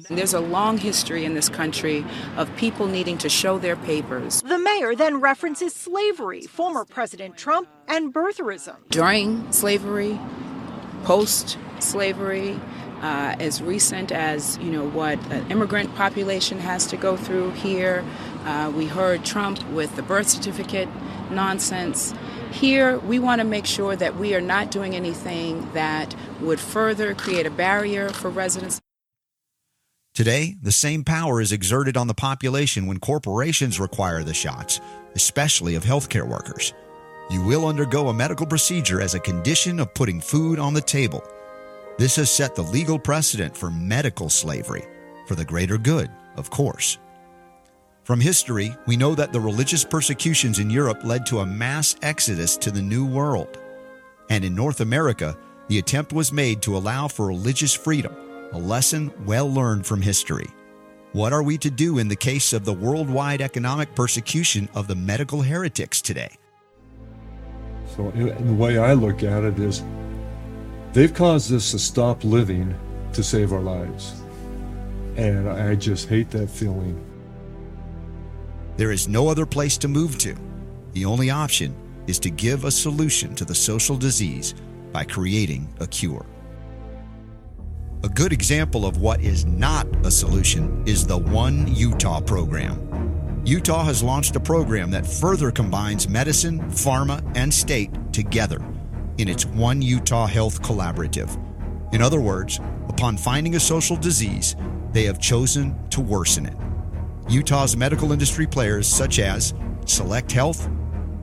There's 0.09 0.35
a 0.35 0.41
long 0.41 0.79
history 0.79 1.25
in 1.25 1.35
this 1.35 1.49
country 1.49 2.05
of 2.37 2.55
people 2.57 2.89
needing 2.89 3.19
to 3.19 3.29
show 3.29 3.57
their 3.59 3.77
papers. 3.77 4.43
The 4.43 4.59
mayor 4.59 4.97
then 4.97 5.21
references 5.21 5.75
slavery, 5.75 6.43
former 6.43 6.85
President 6.85 7.37
Trump, 7.37 7.69
and 7.87 8.13
birtherism. 8.13 8.77
During 8.91 9.51
slavery, 9.53 10.19
post 11.05 11.57
slavery, 11.79 12.59
uh, 13.01 13.37
as 13.39 13.63
recent 13.63 14.11
as 14.11 14.59
you 14.59 14.73
know 14.73 14.89
what 14.89 15.19
an 15.31 15.49
immigrant 15.53 15.95
population 15.95 16.59
has 16.59 16.87
to 16.89 16.97
go 16.97 17.17
through 17.17 17.53
here. 17.53 18.05
Uh, 18.45 18.73
we 18.75 18.87
heard 18.87 19.25
Trump 19.25 19.65
with 19.69 19.95
the 19.95 20.03
birth 20.03 20.29
certificate 20.29 20.89
nonsense. 21.31 22.13
Here, 22.51 22.99
we 22.99 23.21
want 23.21 23.41
to 23.41 23.47
make 23.47 23.67
sure 23.67 23.95
that 23.95 24.17
we 24.17 24.35
are 24.35 24.41
not 24.41 24.71
doing 24.73 24.97
anything 24.97 25.71
that 25.75 26.17
would 26.41 26.59
further 26.59 27.15
create 27.15 27.47
a 27.47 27.51
barrier 27.51 28.09
for 28.09 28.31
residents. 28.31 28.81
Today, 30.17 30.57
the 30.63 30.73
same 30.73 31.05
power 31.05 31.43
is 31.43 31.53
exerted 31.53 31.99
on 31.99 32.07
the 32.07 32.15
population 32.15 32.87
when 32.87 32.99
corporations 32.99 33.79
require 33.79 34.25
the 34.25 34.33
shots, 34.33 34.81
especially 35.15 35.75
of 35.75 35.85
healthcare 35.85 36.27
workers. 36.27 36.73
You 37.29 37.43
will 37.43 37.69
undergo 37.69 38.09
a 38.09 38.15
medical 38.15 38.47
procedure 38.47 39.03
as 39.03 39.15
a 39.15 39.21
condition 39.21 39.79
of 39.79 39.93
putting 39.93 40.23
food 40.23 40.59
on 40.59 40.73
the 40.73 40.81
table. 40.81 41.23
This 41.99 42.17
has 42.17 42.31
set 42.31 42.55
the 42.55 42.63
legal 42.63 42.99
precedent 42.99 43.55
for 43.55 43.71
medical 43.71 44.31
slavery, 44.31 44.87
for 45.27 45.35
the 45.35 45.45
greater 45.45 45.77
good, 45.77 46.11
of 46.39 46.49
course. 46.49 46.97
From 48.05 48.19
history, 48.19 48.75
we 48.87 48.97
know 48.97 49.15
that 49.15 49.35
the 49.35 49.41
religious 49.41 49.85
persecutions 49.85 50.61
in 50.61 50.71
Europe 50.71 51.05
led 51.05 51.27
to 51.27 51.41
a 51.41 51.47
mass 51.47 51.95
exodus 52.01 52.57
to 52.57 52.71
the 52.71 52.81
New 52.81 53.05
World. 53.05 53.59
And 54.31 54.47
in 54.47 54.55
North 54.55 54.81
America, 54.81 55.37
the 55.69 55.79
attempt 55.79 56.15
was 56.15 56.33
made 56.33 56.63
to 56.63 56.75
allow 56.75 57.07
for 57.07 57.27
religious 57.27 57.75
freedom, 57.75 58.17
a 58.57 58.59
lesson 58.59 59.13
well 59.27 59.53
learned 59.53 59.85
from 59.85 60.01
history. 60.01 60.47
What 61.13 61.35
are 61.35 61.43
we 61.43 61.59
to 61.59 61.71
do 61.71 61.99
in 61.99 62.09
the 62.09 62.17
case 62.17 62.55
of 62.55 62.65
the 62.65 62.73
worldwide 62.73 63.43
economic 63.43 63.95
persecution 63.95 64.67
of 64.75 64.89
the 64.89 64.95
medical 64.95 65.43
heretics 65.43 66.01
today? 66.01 66.31
So, 67.95 68.11
the 68.13 68.55
way 68.55 68.79
I 68.79 68.95
look 68.95 69.23
at 69.23 69.45
it 69.45 69.59
is, 69.59 69.83
they've 70.95 71.13
caused 71.13 71.53
us 71.53 71.71
to 71.73 71.79
stop 71.79 72.25
living 72.25 72.75
to 73.13 73.23
save 73.23 73.53
our 73.53 73.61
lives. 73.61 74.15
And 75.17 75.51
I 75.51 75.75
just 75.75 76.09
hate 76.09 76.31
that 76.31 76.49
feeling. 76.49 76.99
There 78.79 78.91
is 78.91 79.07
no 79.07 79.29
other 79.29 79.45
place 79.45 79.77
to 79.79 79.89
move 79.89 80.17
to. 80.19 80.35
The 80.93 81.05
only 81.05 81.29
option 81.29 81.77
is 82.07 82.19
to 82.21 82.31
give 82.31 82.65
a 82.65 82.71
solution 82.71 83.35
to 83.35 83.45
the 83.45 83.55
social 83.55 83.99
disease 83.99 84.55
by 84.93 85.05
creating 85.05 85.69
a 85.81 85.87
cure. 85.87 86.25
A 88.07 88.09
good 88.09 88.33
example 88.33 88.87
of 88.87 88.99
what 88.99 89.21
is 89.21 89.47
not 89.47 89.85
a 90.07 90.13
solution 90.13 90.81
is 90.87 91.05
the 91.05 91.19
One 91.19 91.67
Utah 91.75 92.21
program. 92.21 93.43
Utah 93.45 93.83
has 93.83 94.01
launched 94.01 94.37
a 94.37 94.41
program 94.41 94.93
that 94.93 95.05
further 95.05 95.51
combines 95.51 96.09
medicine, 96.09 96.61
pharma, 96.71 97.21
and 97.35 97.53
state 97.53 97.91
together 98.13 98.65
in 99.19 99.27
its 99.27 99.45
One 99.45 99.83
Utah 99.83 100.29
Health 100.29 100.63
Collaborative. 100.63 101.37
In 101.93 102.01
other 102.01 102.21
words, 102.21 102.61
upon 102.89 103.17
finding 103.17 103.57
a 103.57 103.61
social 103.61 103.97
disease, 103.97 104.55
they 104.93 105.03
have 105.03 105.19
chosen 105.19 105.77
to 105.89 106.01
worsen 106.01 106.47
it. 106.47 106.57
Utah's 107.29 107.77
medical 107.77 108.13
industry 108.13 108.47
players 108.47 108.87
such 108.87 109.19
as 109.19 109.53
Select 109.85 110.31
Health, 110.31 110.71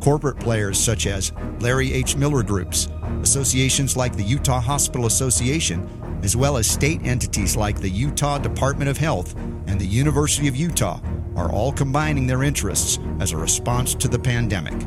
corporate 0.02 0.38
players 0.38 0.78
such 0.78 1.08
as 1.08 1.32
Larry 1.62 1.94
H. 1.94 2.18
Miller 2.18 2.44
Groups, 2.44 2.90
associations 3.22 3.96
like 3.96 4.18
the 4.18 4.24
Utah 4.24 4.60
Hospital 4.60 5.06
Association, 5.06 5.90
as 6.24 6.36
well 6.36 6.58
as 6.58 6.66
state 6.66 7.02
entities 7.04 7.56
like 7.56 7.80
the 7.80 7.90
Utah 7.90 8.38
Department 8.38 8.90
of 8.90 8.98
Health 8.98 9.36
and 9.68 9.80
the 9.80 9.86
University 9.86 10.48
of 10.48 10.56
Utah 10.56 11.00
are 11.36 11.52
all 11.52 11.72
combining 11.72 12.26
their 12.28 12.44
interests 12.44 12.98
as 13.20 13.32
a 13.32 13.38
response 13.38 13.94
to 13.96 14.08
the 14.08 14.20
pandemic. 14.20 14.80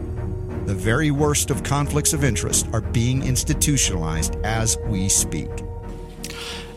The 0.65 0.75
very 0.75 1.11
worst 1.11 1.51
of 1.51 1.63
conflicts 1.63 2.13
of 2.13 2.25
interest 2.25 2.67
are 2.73 2.81
being 2.81 3.23
institutionalized 3.23 4.37
as 4.45 4.79
we 4.87 5.09
speak. 5.09 5.51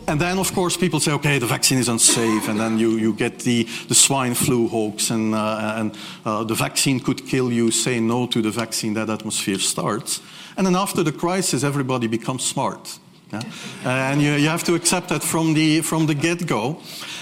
And 0.06 0.20
then, 0.20 0.38
of 0.38 0.52
course, 0.52 0.76
people 0.76 0.98
say, 0.98 1.12
okay, 1.12 1.38
the 1.38 1.46
vaccine 1.46 1.78
is 1.78 1.88
unsafe, 1.88 2.48
and 2.48 2.58
then 2.58 2.78
you, 2.78 2.96
you 2.96 3.12
get 3.12 3.38
the, 3.40 3.68
the 3.88 3.94
swine 3.94 4.34
flu 4.34 4.66
hoax, 4.68 5.10
and, 5.10 5.34
uh, 5.34 5.74
and 5.76 5.96
uh, 6.24 6.42
the 6.42 6.54
vaccine 6.54 6.98
could 6.98 7.26
kill 7.26 7.52
you. 7.52 7.70
Say 7.70 8.00
no 8.00 8.26
to 8.26 8.42
the 8.42 8.50
vaccine, 8.50 8.94
that 8.94 9.08
atmosphere 9.08 9.58
starts. 9.58 10.20
And 10.56 10.66
then 10.66 10.74
after 10.74 11.04
the 11.04 11.12
crisis, 11.12 11.62
everybody 11.62 12.08
becomes 12.08 12.44
smart. 12.44 12.98
Yeah? 13.32 13.42
And 13.84 14.20
you, 14.20 14.32
you 14.32 14.48
have 14.48 14.64
to 14.64 14.74
accept 14.74 15.08
that 15.08 15.22
from 15.22 15.54
the, 15.54 15.80
from 15.82 16.06
the 16.06 16.14
get 16.14 16.46
go. 16.46 16.80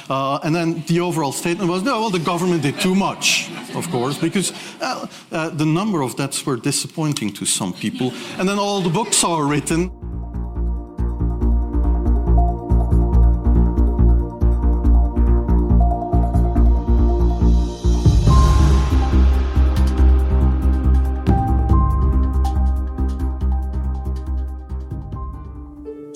Uh, 0.09 0.39
and 0.43 0.55
then 0.55 0.83
the 0.87 1.01
overall 1.01 1.33
statement 1.33 1.69
was, 1.71 1.83
no, 1.83 2.01
well, 2.01 2.11
the 2.11 2.19
government 2.19 2.63
did 2.63 2.81
too 2.81 2.95
much, 2.95 3.51
of 3.75 3.91
course, 3.91 4.17
because 4.17 4.53
uh, 4.81 5.07
uh, 5.33 5.51
the 5.51 5.67
number 5.67 6.03
of 6.03 6.17
deaths 6.17 6.47
were 6.47 6.57
disappointing 6.57 7.33
to 7.35 7.45
some 7.45 7.73
people. 7.73 8.13
And 8.39 8.49
then 8.49 8.59
all 8.59 8.81
the 8.81 8.91
books 8.91 9.23
are 9.23 9.45
written. 9.45 10.08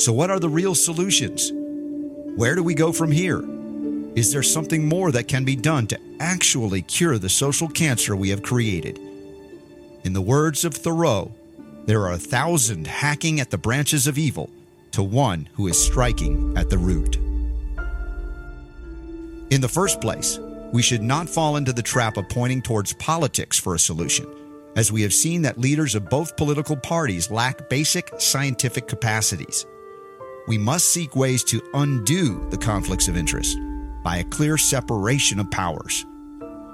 So, 0.02 0.12
what 0.12 0.30
are 0.32 0.40
the 0.40 0.48
real 0.48 0.74
solutions? 0.74 1.52
Where 2.34 2.56
do 2.56 2.64
we 2.64 2.74
go 2.74 2.90
from 2.90 3.12
here? 3.12 3.40
Is 4.16 4.32
there 4.32 4.42
something 4.42 4.88
more 4.88 5.12
that 5.12 5.28
can 5.28 5.44
be 5.44 5.54
done 5.54 5.86
to 5.86 6.00
actually 6.18 6.82
cure 6.82 7.18
the 7.18 7.28
social 7.28 7.68
cancer 7.68 8.16
we 8.16 8.30
have 8.30 8.42
created? 8.42 8.98
In 10.02 10.12
the 10.12 10.20
words 10.20 10.64
of 10.64 10.74
Thoreau, 10.74 11.30
there 11.86 12.00
are 12.00 12.14
a 12.14 12.18
thousand 12.18 12.88
hacking 12.88 13.38
at 13.38 13.50
the 13.52 13.58
branches 13.58 14.08
of 14.08 14.18
evil 14.18 14.50
to 14.90 15.04
one 15.04 15.48
who 15.52 15.68
is 15.68 15.80
striking 15.80 16.52
at 16.56 16.68
the 16.68 16.78
root. 16.78 17.14
In 19.52 19.60
the 19.60 19.70
first 19.72 20.00
place, 20.00 20.36
We 20.72 20.82
should 20.82 21.02
not 21.02 21.28
fall 21.28 21.56
into 21.56 21.74
the 21.74 21.82
trap 21.82 22.16
of 22.16 22.28
pointing 22.30 22.62
towards 22.62 22.94
politics 22.94 23.58
for 23.58 23.74
a 23.74 23.78
solution, 23.78 24.26
as 24.74 24.90
we 24.90 25.02
have 25.02 25.12
seen 25.12 25.42
that 25.42 25.58
leaders 25.58 25.94
of 25.94 26.08
both 26.08 26.36
political 26.38 26.76
parties 26.76 27.30
lack 27.30 27.68
basic 27.68 28.10
scientific 28.18 28.88
capacities. 28.88 29.66
We 30.48 30.58
must 30.58 30.90
seek 30.90 31.14
ways 31.14 31.44
to 31.44 31.62
undo 31.74 32.48
the 32.50 32.58
conflicts 32.58 33.06
of 33.06 33.16
interest 33.16 33.58
by 34.02 34.16
a 34.16 34.24
clear 34.24 34.58
separation 34.58 35.38
of 35.38 35.50
powers. 35.50 36.04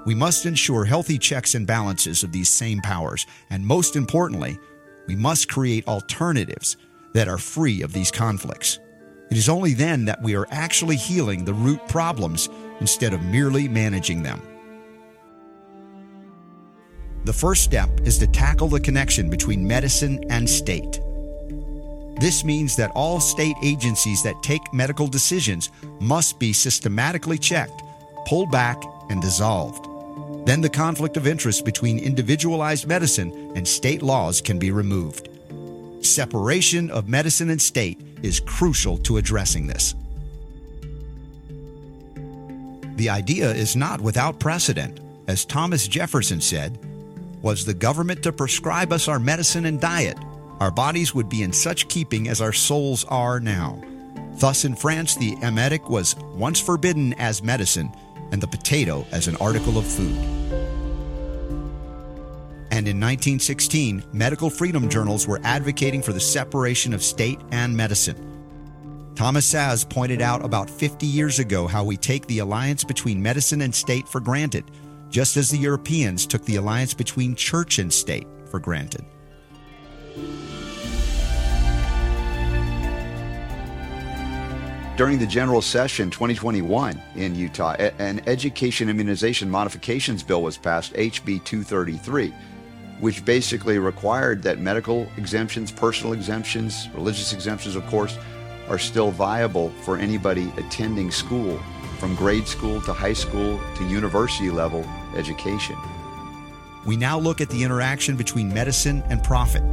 We 0.05 0.15
must 0.15 0.47
ensure 0.47 0.85
healthy 0.85 1.19
checks 1.19 1.53
and 1.53 1.67
balances 1.67 2.23
of 2.23 2.31
these 2.31 2.49
same 2.49 2.79
powers, 2.79 3.27
and 3.51 3.63
most 3.63 3.95
importantly, 3.95 4.57
we 5.07 5.15
must 5.15 5.49
create 5.49 5.87
alternatives 5.87 6.77
that 7.13 7.27
are 7.27 7.37
free 7.37 7.83
of 7.83 7.93
these 7.93 8.09
conflicts. 8.09 8.79
It 9.29 9.37
is 9.37 9.49
only 9.49 9.73
then 9.75 10.05
that 10.05 10.21
we 10.23 10.35
are 10.35 10.47
actually 10.49 10.95
healing 10.95 11.45
the 11.45 11.53
root 11.53 11.87
problems 11.87 12.49
instead 12.79 13.13
of 13.13 13.23
merely 13.25 13.67
managing 13.67 14.23
them. 14.23 14.41
The 17.25 17.33
first 17.33 17.63
step 17.63 17.89
is 18.01 18.17
to 18.19 18.27
tackle 18.27 18.69
the 18.69 18.79
connection 18.79 19.29
between 19.29 19.67
medicine 19.67 20.23
and 20.31 20.49
state. 20.49 20.99
This 22.19 22.43
means 22.43 22.75
that 22.75 22.91
all 22.95 23.21
state 23.21 23.55
agencies 23.63 24.21
that 24.23 24.43
take 24.43 24.73
medical 24.73 25.07
decisions 25.07 25.71
must 25.99 26.37
be 26.37 26.51
systematically 26.51 27.37
checked, 27.37 27.81
pulled 28.25 28.51
back, 28.51 28.83
and 29.09 29.21
dissolved. 29.21 29.85
Then 30.45 30.59
the 30.59 30.69
conflict 30.69 31.15
of 31.15 31.27
interest 31.27 31.63
between 31.63 31.97
individualized 31.97 32.87
medicine 32.87 33.53
and 33.55 33.65
state 33.65 34.01
laws 34.01 34.41
can 34.41 34.59
be 34.59 34.71
removed. 34.71 35.29
Separation 36.01 36.89
of 36.91 37.07
medicine 37.07 37.49
and 37.49 37.61
state 37.61 38.01
is 38.21 38.39
crucial 38.39 38.97
to 38.99 39.17
addressing 39.17 39.67
this. 39.67 39.95
The 42.95 43.09
idea 43.09 43.49
is 43.51 43.77
not 43.77 44.01
without 44.01 44.39
precedent. 44.39 44.99
As 45.29 45.45
Thomas 45.45 45.87
Jefferson 45.87 46.41
said, 46.41 46.77
was 47.41 47.63
the 47.63 47.73
government 47.73 48.23
to 48.23 48.33
prescribe 48.33 48.91
us 48.91 49.07
our 49.07 49.19
medicine 49.19 49.65
and 49.65 49.79
diet, 49.79 50.17
our 50.59 50.71
bodies 50.71 51.15
would 51.15 51.29
be 51.29 51.43
in 51.43 51.53
such 51.53 51.87
keeping 51.87 52.27
as 52.27 52.41
our 52.41 52.53
souls 52.53 53.05
are 53.05 53.39
now. 53.39 53.81
Thus, 54.33 54.65
in 54.65 54.75
France, 54.75 55.15
the 55.15 55.35
emetic 55.41 55.89
was 55.89 56.15
once 56.33 56.59
forbidden 56.59 57.13
as 57.13 57.43
medicine, 57.43 57.91
and 58.31 58.41
the 58.41 58.47
potato 58.47 59.05
as 59.11 59.27
an 59.27 59.35
article 59.37 59.77
of 59.77 59.85
food. 59.85 60.15
And 62.71 62.87
in 62.87 62.99
1916, 62.99 64.03
medical 64.13 64.49
freedom 64.49 64.89
journals 64.89 65.27
were 65.27 65.41
advocating 65.43 66.01
for 66.01 66.13
the 66.13 66.19
separation 66.19 66.93
of 66.93 67.03
state 67.03 67.39
and 67.51 67.75
medicine. 67.75 68.25
Thomas 69.15 69.51
Szasz 69.51 69.89
pointed 69.89 70.21
out 70.21 70.45
about 70.45 70.69
50 70.69 71.05
years 71.05 71.39
ago 71.39 71.67
how 71.67 71.83
we 71.83 71.97
take 71.97 72.25
the 72.27 72.39
alliance 72.39 72.83
between 72.83 73.21
medicine 73.21 73.61
and 73.61 73.75
state 73.75 74.07
for 74.07 74.21
granted, 74.21 74.71
just 75.09 75.35
as 75.35 75.49
the 75.49 75.57
Europeans 75.57 76.25
took 76.25 76.45
the 76.45 76.55
alliance 76.55 76.93
between 76.93 77.35
church 77.35 77.79
and 77.79 77.91
state 77.91 78.27
for 78.49 78.59
granted. 78.59 79.03
During 84.99 85.17
the 85.17 85.25
general 85.25 85.61
session 85.61 86.09
2021 86.09 87.01
in 87.15 87.33
Utah, 87.33 87.71
an 87.99 88.21
education 88.27 88.89
immunization 88.89 89.49
modifications 89.49 90.23
bill 90.23 90.43
was 90.43 90.57
passed, 90.57 90.91
HB 90.91 91.45
233, 91.45 92.33
which 92.99 93.23
basically 93.23 93.79
required 93.79 94.43
that 94.43 94.59
medical 94.59 95.07
exemptions, 95.15 95.71
personal 95.71 96.11
exemptions, 96.11 96.89
religious 96.93 97.31
exemptions, 97.31 97.77
of 97.77 97.87
course, 97.87 98.17
are 98.67 98.77
still 98.77 99.09
viable 99.09 99.69
for 99.83 99.97
anybody 99.97 100.51
attending 100.57 101.11
school 101.11 101.57
from 101.97 102.13
grade 102.15 102.45
school 102.45 102.81
to 102.81 102.91
high 102.91 103.13
school 103.13 103.57
to 103.77 103.85
university 103.85 104.49
level 104.49 104.83
education. 105.15 105.77
We 106.85 106.97
now 106.97 107.17
look 107.17 107.39
at 107.39 107.49
the 107.49 107.63
interaction 107.63 108.17
between 108.17 108.53
medicine 108.53 109.01
and 109.07 109.23
profit. 109.23 109.63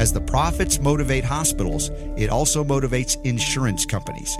As 0.00 0.14
the 0.14 0.20
profits 0.22 0.80
motivate 0.80 1.24
hospitals, 1.24 1.90
it 2.16 2.30
also 2.30 2.64
motivates 2.64 3.22
insurance 3.26 3.84
companies. 3.84 4.34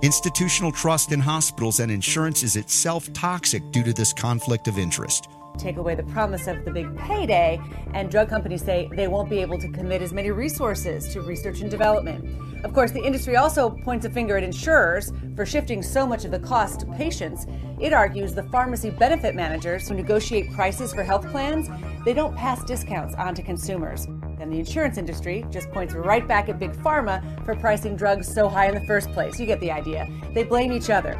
Institutional 0.00 0.70
trust 0.70 1.10
in 1.10 1.18
hospitals 1.18 1.80
and 1.80 1.90
insurance 1.90 2.44
is 2.44 2.54
itself 2.54 3.12
toxic 3.12 3.68
due 3.72 3.82
to 3.82 3.92
this 3.92 4.12
conflict 4.12 4.68
of 4.68 4.78
interest. 4.78 5.28
Take 5.58 5.76
away 5.76 5.96
the 5.96 6.04
promise 6.04 6.46
of 6.46 6.64
the 6.64 6.70
big 6.70 6.96
payday, 6.96 7.60
and 7.94 8.12
drug 8.12 8.28
companies 8.28 8.62
say 8.62 8.88
they 8.94 9.08
won't 9.08 9.28
be 9.28 9.40
able 9.40 9.58
to 9.58 9.68
commit 9.72 10.02
as 10.02 10.12
many 10.12 10.30
resources 10.30 11.12
to 11.12 11.20
research 11.20 11.62
and 11.62 11.70
development. 11.70 12.64
Of 12.64 12.72
course, 12.72 12.92
the 12.92 13.02
industry 13.02 13.34
also 13.34 13.70
points 13.70 14.06
a 14.06 14.10
finger 14.10 14.36
at 14.36 14.44
insurers 14.44 15.12
for 15.34 15.44
shifting 15.44 15.82
so 15.82 16.06
much 16.06 16.24
of 16.24 16.30
the 16.30 16.38
cost 16.38 16.78
to 16.78 16.86
patients. 16.86 17.44
It 17.80 17.92
argues 17.92 18.34
the 18.34 18.44
pharmacy 18.44 18.90
benefit 18.90 19.34
managers 19.34 19.88
who 19.88 19.96
negotiate 19.96 20.52
prices 20.52 20.94
for 20.94 21.02
health 21.02 21.28
plans, 21.32 21.68
they 22.04 22.14
don't 22.14 22.36
pass 22.36 22.62
discounts 22.64 23.16
on 23.16 23.34
to 23.34 23.42
consumers. 23.42 24.06
And 24.42 24.52
the 24.52 24.58
insurance 24.58 24.98
industry 24.98 25.46
just 25.50 25.70
points 25.70 25.94
right 25.94 26.26
back 26.26 26.48
at 26.48 26.58
Big 26.58 26.72
Pharma 26.72 27.44
for 27.44 27.54
pricing 27.54 27.94
drugs 27.94 28.26
so 28.26 28.48
high 28.48 28.66
in 28.66 28.74
the 28.74 28.84
first 28.88 29.08
place. 29.12 29.38
You 29.38 29.46
get 29.46 29.60
the 29.60 29.70
idea. 29.70 30.08
They 30.34 30.42
blame 30.42 30.72
each 30.72 30.90
other. 30.90 31.16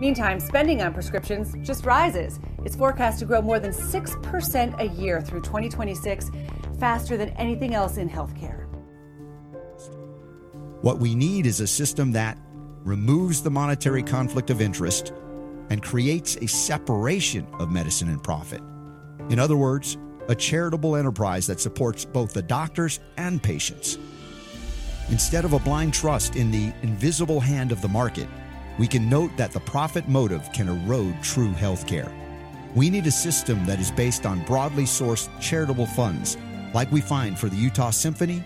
Meantime, 0.00 0.40
spending 0.40 0.82
on 0.82 0.92
prescriptions 0.92 1.54
just 1.64 1.86
rises. 1.86 2.40
It's 2.64 2.74
forecast 2.74 3.20
to 3.20 3.26
grow 3.26 3.40
more 3.40 3.60
than 3.60 3.70
6% 3.70 4.80
a 4.80 4.88
year 5.00 5.22
through 5.22 5.42
2026, 5.42 6.32
faster 6.80 7.16
than 7.16 7.28
anything 7.30 7.74
else 7.76 7.96
in 7.96 8.10
healthcare. 8.10 8.66
What 10.82 10.98
we 10.98 11.14
need 11.14 11.46
is 11.46 11.60
a 11.60 11.68
system 11.68 12.10
that 12.12 12.36
removes 12.82 13.40
the 13.40 13.50
monetary 13.50 14.02
conflict 14.02 14.50
of 14.50 14.60
interest 14.60 15.12
and 15.70 15.80
creates 15.80 16.34
a 16.38 16.48
separation 16.48 17.46
of 17.60 17.70
medicine 17.70 18.08
and 18.08 18.20
profit. 18.20 18.62
In 19.30 19.38
other 19.38 19.56
words, 19.56 19.96
a 20.28 20.34
charitable 20.34 20.96
enterprise 20.96 21.46
that 21.46 21.60
supports 21.60 22.04
both 22.04 22.32
the 22.32 22.42
doctors 22.42 23.00
and 23.16 23.42
patients. 23.42 23.98
Instead 25.10 25.44
of 25.44 25.52
a 25.52 25.58
blind 25.58 25.92
trust 25.92 26.36
in 26.36 26.50
the 26.50 26.72
invisible 26.82 27.40
hand 27.40 27.72
of 27.72 27.82
the 27.82 27.88
market, 27.88 28.28
we 28.78 28.86
can 28.86 29.08
note 29.08 29.30
that 29.36 29.52
the 29.52 29.60
profit 29.60 30.08
motive 30.08 30.48
can 30.52 30.68
erode 30.68 31.22
true 31.22 31.52
health 31.52 31.86
care. 31.86 32.10
We 32.74 32.90
need 32.90 33.06
a 33.06 33.10
system 33.10 33.64
that 33.66 33.78
is 33.78 33.90
based 33.90 34.26
on 34.26 34.44
broadly 34.46 34.84
sourced 34.84 35.28
charitable 35.40 35.86
funds, 35.86 36.36
like 36.72 36.90
we 36.90 37.00
find 37.00 37.38
for 37.38 37.48
the 37.48 37.56
Utah 37.56 37.90
Symphony 37.90 38.42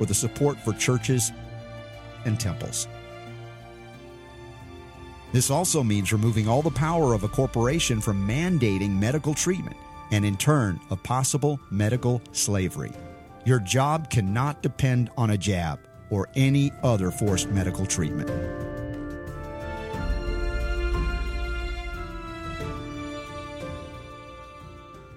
or 0.00 0.06
the 0.06 0.14
support 0.14 0.58
for 0.58 0.72
churches 0.74 1.32
and 2.24 2.38
temples. 2.38 2.88
This 5.32 5.50
also 5.50 5.82
means 5.82 6.12
removing 6.12 6.48
all 6.48 6.62
the 6.62 6.70
power 6.70 7.14
of 7.14 7.22
a 7.22 7.28
corporation 7.28 8.00
from 8.00 8.26
mandating 8.26 8.98
medical 8.98 9.34
treatment 9.34 9.76
and, 10.10 10.24
in 10.24 10.36
turn, 10.36 10.80
of 10.90 11.02
possible 11.02 11.60
medical 11.70 12.22
slavery. 12.32 12.92
Your 13.44 13.60
job 13.60 14.10
cannot 14.10 14.62
depend 14.62 15.10
on 15.16 15.30
a 15.30 15.38
jab 15.38 15.80
or 16.10 16.28
any 16.34 16.72
other 16.82 17.10
forced 17.10 17.48
medical 17.48 17.86
treatment. 17.86 18.28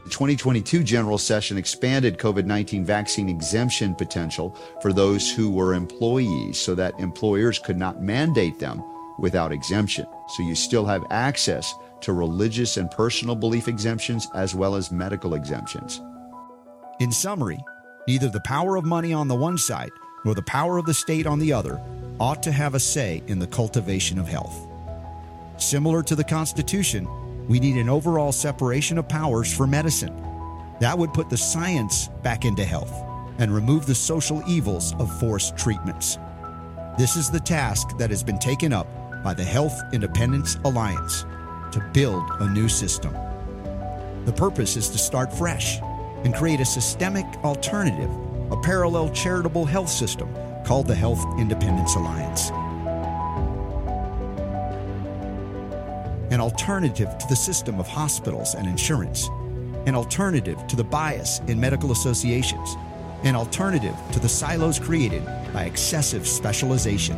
The 0.04 0.10
2022 0.10 0.84
general 0.84 1.18
session 1.18 1.58
expanded 1.58 2.18
COVID 2.18 2.46
19 2.46 2.84
vaccine 2.84 3.30
exemption 3.30 3.96
potential 3.96 4.58
for 4.82 4.92
those 4.92 5.32
who 5.32 5.50
were 5.50 5.74
employees 5.74 6.58
so 6.58 6.76
that 6.76 7.00
employers 7.00 7.60
could 7.60 7.78
not 7.78 8.02
mandate 8.02 8.60
them 8.60 8.84
without 9.20 9.54
exemption. 9.54 10.06
So 10.28 10.44
you 10.44 10.56
still 10.56 10.86
have 10.86 11.06
access 11.12 11.74
to 12.02 12.14
religious 12.14 12.78
and 12.78 12.90
personal 12.92 13.36
belief 13.36 13.68
exemptions 13.68 14.28
as 14.34 14.56
well 14.56 14.76
as 14.76 14.92
medical 14.92 15.34
exemptions. 15.34 16.02
In 17.00 17.12
summary, 17.12 17.60
neither 18.08 18.30
the 18.30 18.42
power 18.42 18.76
of 18.76 18.86
money 18.86 19.14
on 19.14 19.28
the 19.28 19.36
one 19.36 19.58
side 19.58 19.92
nor 20.26 20.36
the 20.36 20.42
power 20.44 20.78
of 20.78 20.86
the 20.86 20.94
state 20.94 21.26
on 21.26 21.40
the 21.40 21.54
other 21.54 21.82
ought 22.20 22.44
to 22.44 22.52
have 22.52 22.76
a 22.76 22.80
say 22.80 23.24
in 23.28 23.40
the 23.40 23.48
cultivation 23.48 24.20
of 24.20 24.28
health. 24.28 24.68
Similar 25.58 26.04
to 26.04 26.16
the 26.16 26.24
Constitution, 26.24 27.08
we 27.48 27.60
need 27.60 27.78
an 27.78 27.90
overall 27.90 28.32
separation 28.32 28.98
of 28.98 29.08
powers 29.08 29.52
for 29.52 29.66
medicine. 29.66 30.16
That 30.80 30.98
would 30.98 31.14
put 31.14 31.30
the 31.30 31.38
science 31.38 32.08
back 32.24 32.46
into 32.46 32.64
health 32.64 32.94
and 33.40 33.54
remove 33.54 33.86
the 33.86 33.96
social 33.96 34.44
evils 34.48 34.94
of 35.00 35.20
forced 35.20 35.58
treatments. 35.58 36.18
This 36.98 37.16
is 37.16 37.32
the 37.32 37.40
task 37.40 37.98
that 37.98 38.10
has 38.10 38.24
been 38.24 38.40
taken 38.40 38.74
up 38.74 38.88
by 39.24 39.34
the 39.34 39.44
Health 39.44 39.80
Independence 39.94 40.58
Alliance 40.66 41.26
to 41.72 41.80
build 41.94 42.24
a 42.40 42.50
new 42.50 42.68
system. 42.68 43.14
The 44.26 44.34
purpose 44.34 44.78
is 44.78 44.90
to 44.90 44.98
start 44.98 45.34
fresh 45.34 45.80
and 46.24 46.34
create 46.36 46.60
a 46.60 46.66
systemic 46.66 47.26
alternative, 47.44 48.10
a 48.52 48.58
parallel 48.58 49.10
charitable 49.10 49.66
health 49.66 49.90
system 49.90 50.34
called 50.66 50.88
the 50.88 50.96
Health 50.96 51.24
Independence 51.40 51.96
Alliance. 51.96 52.52
An 56.32 56.40
alternative 56.40 57.18
to 57.18 57.28
the 57.28 57.36
system 57.36 57.80
of 57.80 57.88
hospitals 57.88 58.54
and 58.56 58.68
insurance, 58.68 59.28
an 59.86 59.96
alternative 59.96 60.66
to 60.68 60.76
the 60.76 60.84
bias 60.84 61.40
in 61.48 61.60
medical 61.60 61.92
associations, 61.92 62.76
an 63.24 63.36
alternative 63.36 63.96
to 64.12 64.20
the 64.20 64.30
silos 64.30 64.80
created 64.80 65.26
by 65.54 65.66
excessive 65.66 66.28
specialization. 66.28 67.18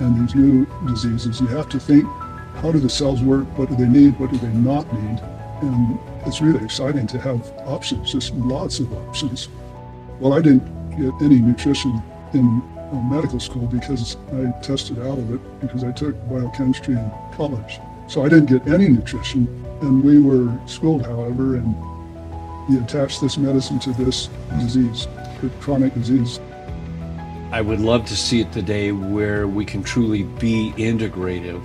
And 0.00 0.26
these 0.26 0.34
new 0.34 0.66
diseases, 0.86 1.40
you 1.40 1.46
have 1.48 1.68
to 1.68 1.78
think 1.78 2.06
how 2.54 2.70
do 2.70 2.78
the 2.78 2.90
cells 2.90 3.22
work? 3.22 3.46
What 3.58 3.68
do 3.68 3.76
they 3.76 3.88
need? 3.88 4.18
What 4.18 4.30
do 4.30 4.38
they 4.38 4.52
not 4.52 4.90
need? 4.92 5.20
And 5.62 5.98
it's 6.26 6.40
really 6.40 6.64
exciting 6.64 7.06
to 7.08 7.18
have 7.18 7.50
options, 7.66 8.12
just 8.12 8.34
lots 8.34 8.78
of 8.78 8.92
options. 8.92 9.48
Well, 10.20 10.32
I 10.32 10.40
didn't 10.40 10.64
get 10.96 11.12
any 11.22 11.40
nutrition 11.40 12.02
in 12.34 12.62
uh, 12.92 12.96
medical 13.10 13.40
school 13.40 13.66
because 13.66 14.16
I 14.32 14.50
tested 14.60 14.98
out 15.00 15.18
of 15.18 15.34
it 15.34 15.60
because 15.60 15.82
I 15.82 15.92
took 15.92 16.14
biochemistry 16.28 16.94
in 16.94 17.10
college. 17.32 17.80
So 18.06 18.24
I 18.24 18.28
didn't 18.28 18.46
get 18.46 18.66
any 18.72 18.88
nutrition. 18.88 19.46
And 19.80 20.04
we 20.04 20.20
were 20.20 20.56
schooled, 20.66 21.04
however, 21.04 21.56
and 21.56 21.74
you 22.68 22.80
attach 22.82 23.20
this 23.20 23.36
medicine 23.36 23.78
to 23.80 23.92
this 23.92 24.28
disease, 24.60 25.08
chronic 25.60 25.94
disease. 25.94 26.38
I 27.50 27.60
would 27.60 27.80
love 27.80 28.06
to 28.06 28.16
see 28.16 28.40
it 28.40 28.52
today 28.52 28.92
where 28.92 29.46
we 29.46 29.64
can 29.64 29.82
truly 29.82 30.22
be 30.22 30.72
integrative 30.76 31.62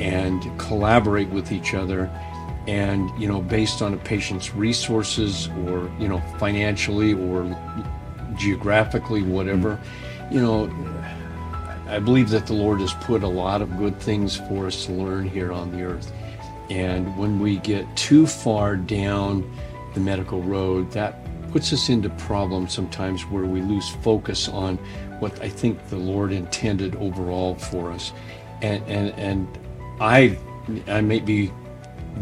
and 0.00 0.58
collaborate 0.58 1.28
with 1.28 1.52
each 1.52 1.74
other 1.74 2.10
and 2.68 3.10
you 3.18 3.26
know 3.26 3.40
based 3.40 3.80
on 3.80 3.94
a 3.94 3.96
patient's 3.96 4.54
resources 4.54 5.48
or 5.66 5.90
you 5.98 6.06
know 6.06 6.20
financially 6.38 7.14
or 7.14 7.44
geographically 8.36 9.22
whatever 9.22 9.80
mm. 10.28 10.32
you 10.32 10.40
know 10.40 10.70
i 11.88 11.98
believe 11.98 12.28
that 12.28 12.46
the 12.46 12.52
lord 12.52 12.80
has 12.80 12.92
put 12.94 13.22
a 13.22 13.28
lot 13.28 13.62
of 13.62 13.78
good 13.78 13.98
things 13.98 14.36
for 14.36 14.66
us 14.66 14.84
to 14.84 14.92
learn 14.92 15.26
here 15.26 15.50
on 15.50 15.72
the 15.72 15.82
earth. 15.82 16.12
And 16.70 17.16
when 17.16 17.40
we 17.40 17.56
get 17.56 17.86
too 17.96 18.26
far 18.26 18.76
down 18.76 19.50
the 19.94 20.00
medical 20.00 20.42
road 20.42 20.90
that 20.92 21.24
puts 21.50 21.72
us 21.72 21.88
into 21.88 22.10
problems 22.10 22.74
sometimes 22.74 23.22
where 23.22 23.46
we 23.46 23.62
lose 23.62 23.88
focus 23.88 24.50
on 24.50 24.76
what 25.18 25.40
i 25.40 25.48
think 25.48 25.82
the 25.88 25.96
lord 25.96 26.30
intended 26.30 26.94
overall 26.96 27.54
for 27.54 27.90
us. 27.90 28.12
And 28.60 28.84
and 28.86 29.14
and 29.18 29.58
i 30.00 30.36
i 30.86 31.00
may 31.00 31.20
be 31.20 31.50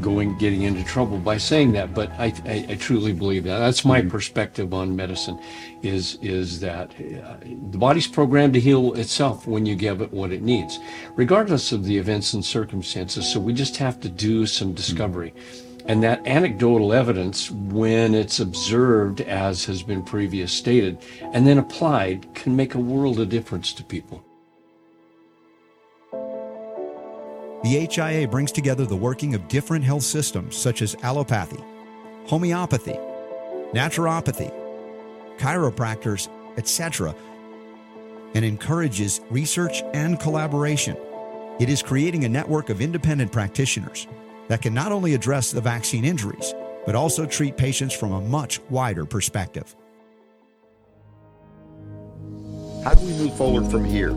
going 0.01 0.37
getting 0.39 0.63
into 0.63 0.85
trouble 0.85 1.19
by 1.19 1.37
saying 1.37 1.73
that 1.73 1.95
but 1.95 2.11
I, 2.13 2.33
I, 2.45 2.67
I 2.71 2.75
truly 2.75 3.13
believe 3.13 3.45
that. 3.45 3.59
That's 3.59 3.85
my 3.85 4.03
perspective 4.03 4.75
on 4.75 4.95
medicine 4.95 5.41
is 5.83 6.19
is 6.23 6.61
that 6.61 6.91
uh, 6.91 7.37
the 7.71 7.79
body's 7.79 8.07
programmed 8.07 8.55
to 8.55 8.61
heal 8.61 8.95
itself 8.95 9.47
when 9.47 9.67
you 9.67 9.75
give 9.75 10.01
it 10.01 10.13
what 10.13 10.33
it 10.33 10.43
needs 10.43 10.79
regardless 11.17 11.73
of 11.73 11.85
the 11.85 11.97
events 11.97 12.35
and 12.35 12.45
circumstances. 12.45 13.31
So 13.31 13.41
we 13.41 13.53
just 13.53 13.77
have 13.79 14.01
to 14.01 14.09
do 14.09 14.47
some 14.47 14.73
discovery. 14.73 15.35
And 15.89 16.03
that 16.03 16.27
anecdotal 16.27 16.93
evidence 16.93 17.49
when 17.51 18.13
it's 18.13 18.41
observed 18.41 19.21
as 19.21 19.65
has 19.67 19.85
been 19.85 20.03
previously 20.03 20.49
stated 20.49 20.99
and 21.33 21.47
then 21.47 21.59
applied 21.59 22.35
can 22.35 22.57
make 22.57 22.75
a 22.75 22.81
world 22.81 23.21
of 23.21 23.29
difference 23.29 23.73
to 23.75 23.85
people 23.85 24.26
The 27.67 27.89
HIA 27.93 28.29
brings 28.29 28.53
together 28.53 28.87
the 28.87 28.95
working 28.95 29.35
of 29.35 29.49
different 29.49 29.85
health 29.85 30.05
systems 30.05 30.55
such 30.55 30.83
as 30.83 30.95
allopathy, 31.03 31.59
homeopathy, 32.27 32.97
naturopathy, 33.73 34.55
chiropractors, 35.37 36.29
etc., 36.59 37.13
and 38.35 38.45
encourages 38.45 39.21
research 39.31 39.83
and 39.95 40.21
collaboration. 40.21 40.97
It 41.59 41.69
is 41.69 41.83
creating 41.83 42.25
a 42.25 42.29
network 42.29 42.71
of 42.71 42.81
independent 42.81 43.33
practitioners 43.33 44.07
that 44.47 44.63
can 44.63 44.73
not 44.73 44.93
only 44.93 45.15
address 45.15 45.51
the 45.51 45.61
vaccine 45.61 46.05
injuries, 46.05 46.55
but 46.85 46.95
also 46.95 47.27
treat 47.27 47.57
patients 47.57 47.97
from 47.97 48.13
a 48.13 48.21
much 48.21 48.61
wider 48.71 49.05
perspective. 49.05 49.75
How 52.85 52.95
do 52.95 53.05
we 53.05 53.13
move 53.15 53.37
forward 53.37 53.69
from 53.73 53.85
here? 53.85 54.15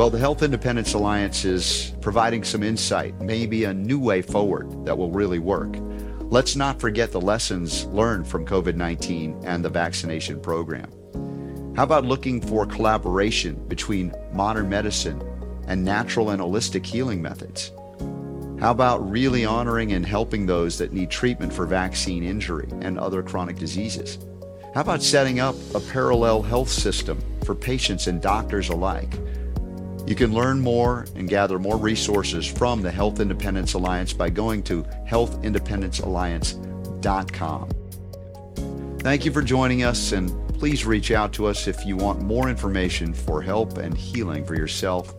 Well, 0.00 0.08
the 0.08 0.18
Health 0.18 0.42
Independence 0.42 0.94
Alliance 0.94 1.44
is 1.44 1.92
providing 2.00 2.42
some 2.42 2.62
insight, 2.62 3.20
maybe 3.20 3.64
a 3.64 3.74
new 3.74 3.98
way 3.98 4.22
forward 4.22 4.86
that 4.86 4.96
will 4.96 5.10
really 5.10 5.38
work. 5.38 5.76
Let's 6.20 6.56
not 6.56 6.80
forget 6.80 7.12
the 7.12 7.20
lessons 7.20 7.84
learned 7.84 8.26
from 8.26 8.46
COVID 8.46 8.76
19 8.76 9.42
and 9.44 9.62
the 9.62 9.68
vaccination 9.68 10.40
program. 10.40 10.90
How 11.76 11.82
about 11.82 12.06
looking 12.06 12.40
for 12.40 12.64
collaboration 12.64 13.62
between 13.68 14.14
modern 14.32 14.70
medicine 14.70 15.22
and 15.66 15.84
natural 15.84 16.30
and 16.30 16.40
holistic 16.40 16.86
healing 16.86 17.20
methods? 17.20 17.70
How 18.58 18.70
about 18.70 19.06
really 19.10 19.44
honoring 19.44 19.92
and 19.92 20.06
helping 20.06 20.46
those 20.46 20.78
that 20.78 20.94
need 20.94 21.10
treatment 21.10 21.52
for 21.52 21.66
vaccine 21.66 22.24
injury 22.24 22.70
and 22.80 22.98
other 22.98 23.22
chronic 23.22 23.58
diseases? 23.58 24.18
How 24.72 24.80
about 24.80 25.02
setting 25.02 25.40
up 25.40 25.56
a 25.74 25.80
parallel 25.80 26.40
health 26.40 26.70
system 26.70 27.22
for 27.44 27.54
patients 27.54 28.06
and 28.06 28.22
doctors 28.22 28.70
alike? 28.70 29.12
You 30.06 30.14
can 30.14 30.32
learn 30.32 30.60
more 30.60 31.06
and 31.14 31.28
gather 31.28 31.58
more 31.58 31.76
resources 31.76 32.46
from 32.46 32.80
the 32.82 32.90
Health 32.90 33.20
Independence 33.20 33.74
Alliance 33.74 34.12
by 34.12 34.30
going 34.30 34.62
to 34.64 34.82
healthindependencealliance.com. 35.08 37.68
Thank 39.00 39.24
you 39.24 39.32
for 39.32 39.42
joining 39.42 39.84
us, 39.84 40.12
and 40.12 40.30
please 40.58 40.84
reach 40.84 41.10
out 41.10 41.32
to 41.34 41.46
us 41.46 41.66
if 41.66 41.86
you 41.86 41.96
want 41.96 42.20
more 42.20 42.50
information 42.50 43.14
for 43.14 43.40
help 43.40 43.78
and 43.78 43.96
healing 43.96 44.44
for 44.44 44.54
yourself 44.54 45.14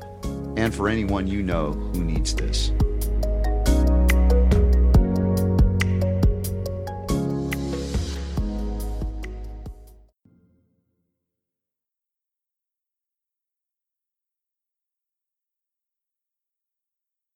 and 0.55 0.73
for 0.73 0.87
anyone 0.87 1.25
you 1.25 1.41
know 1.41 1.71
who 1.71 2.03
needs 2.03 2.35
this. 2.35 2.71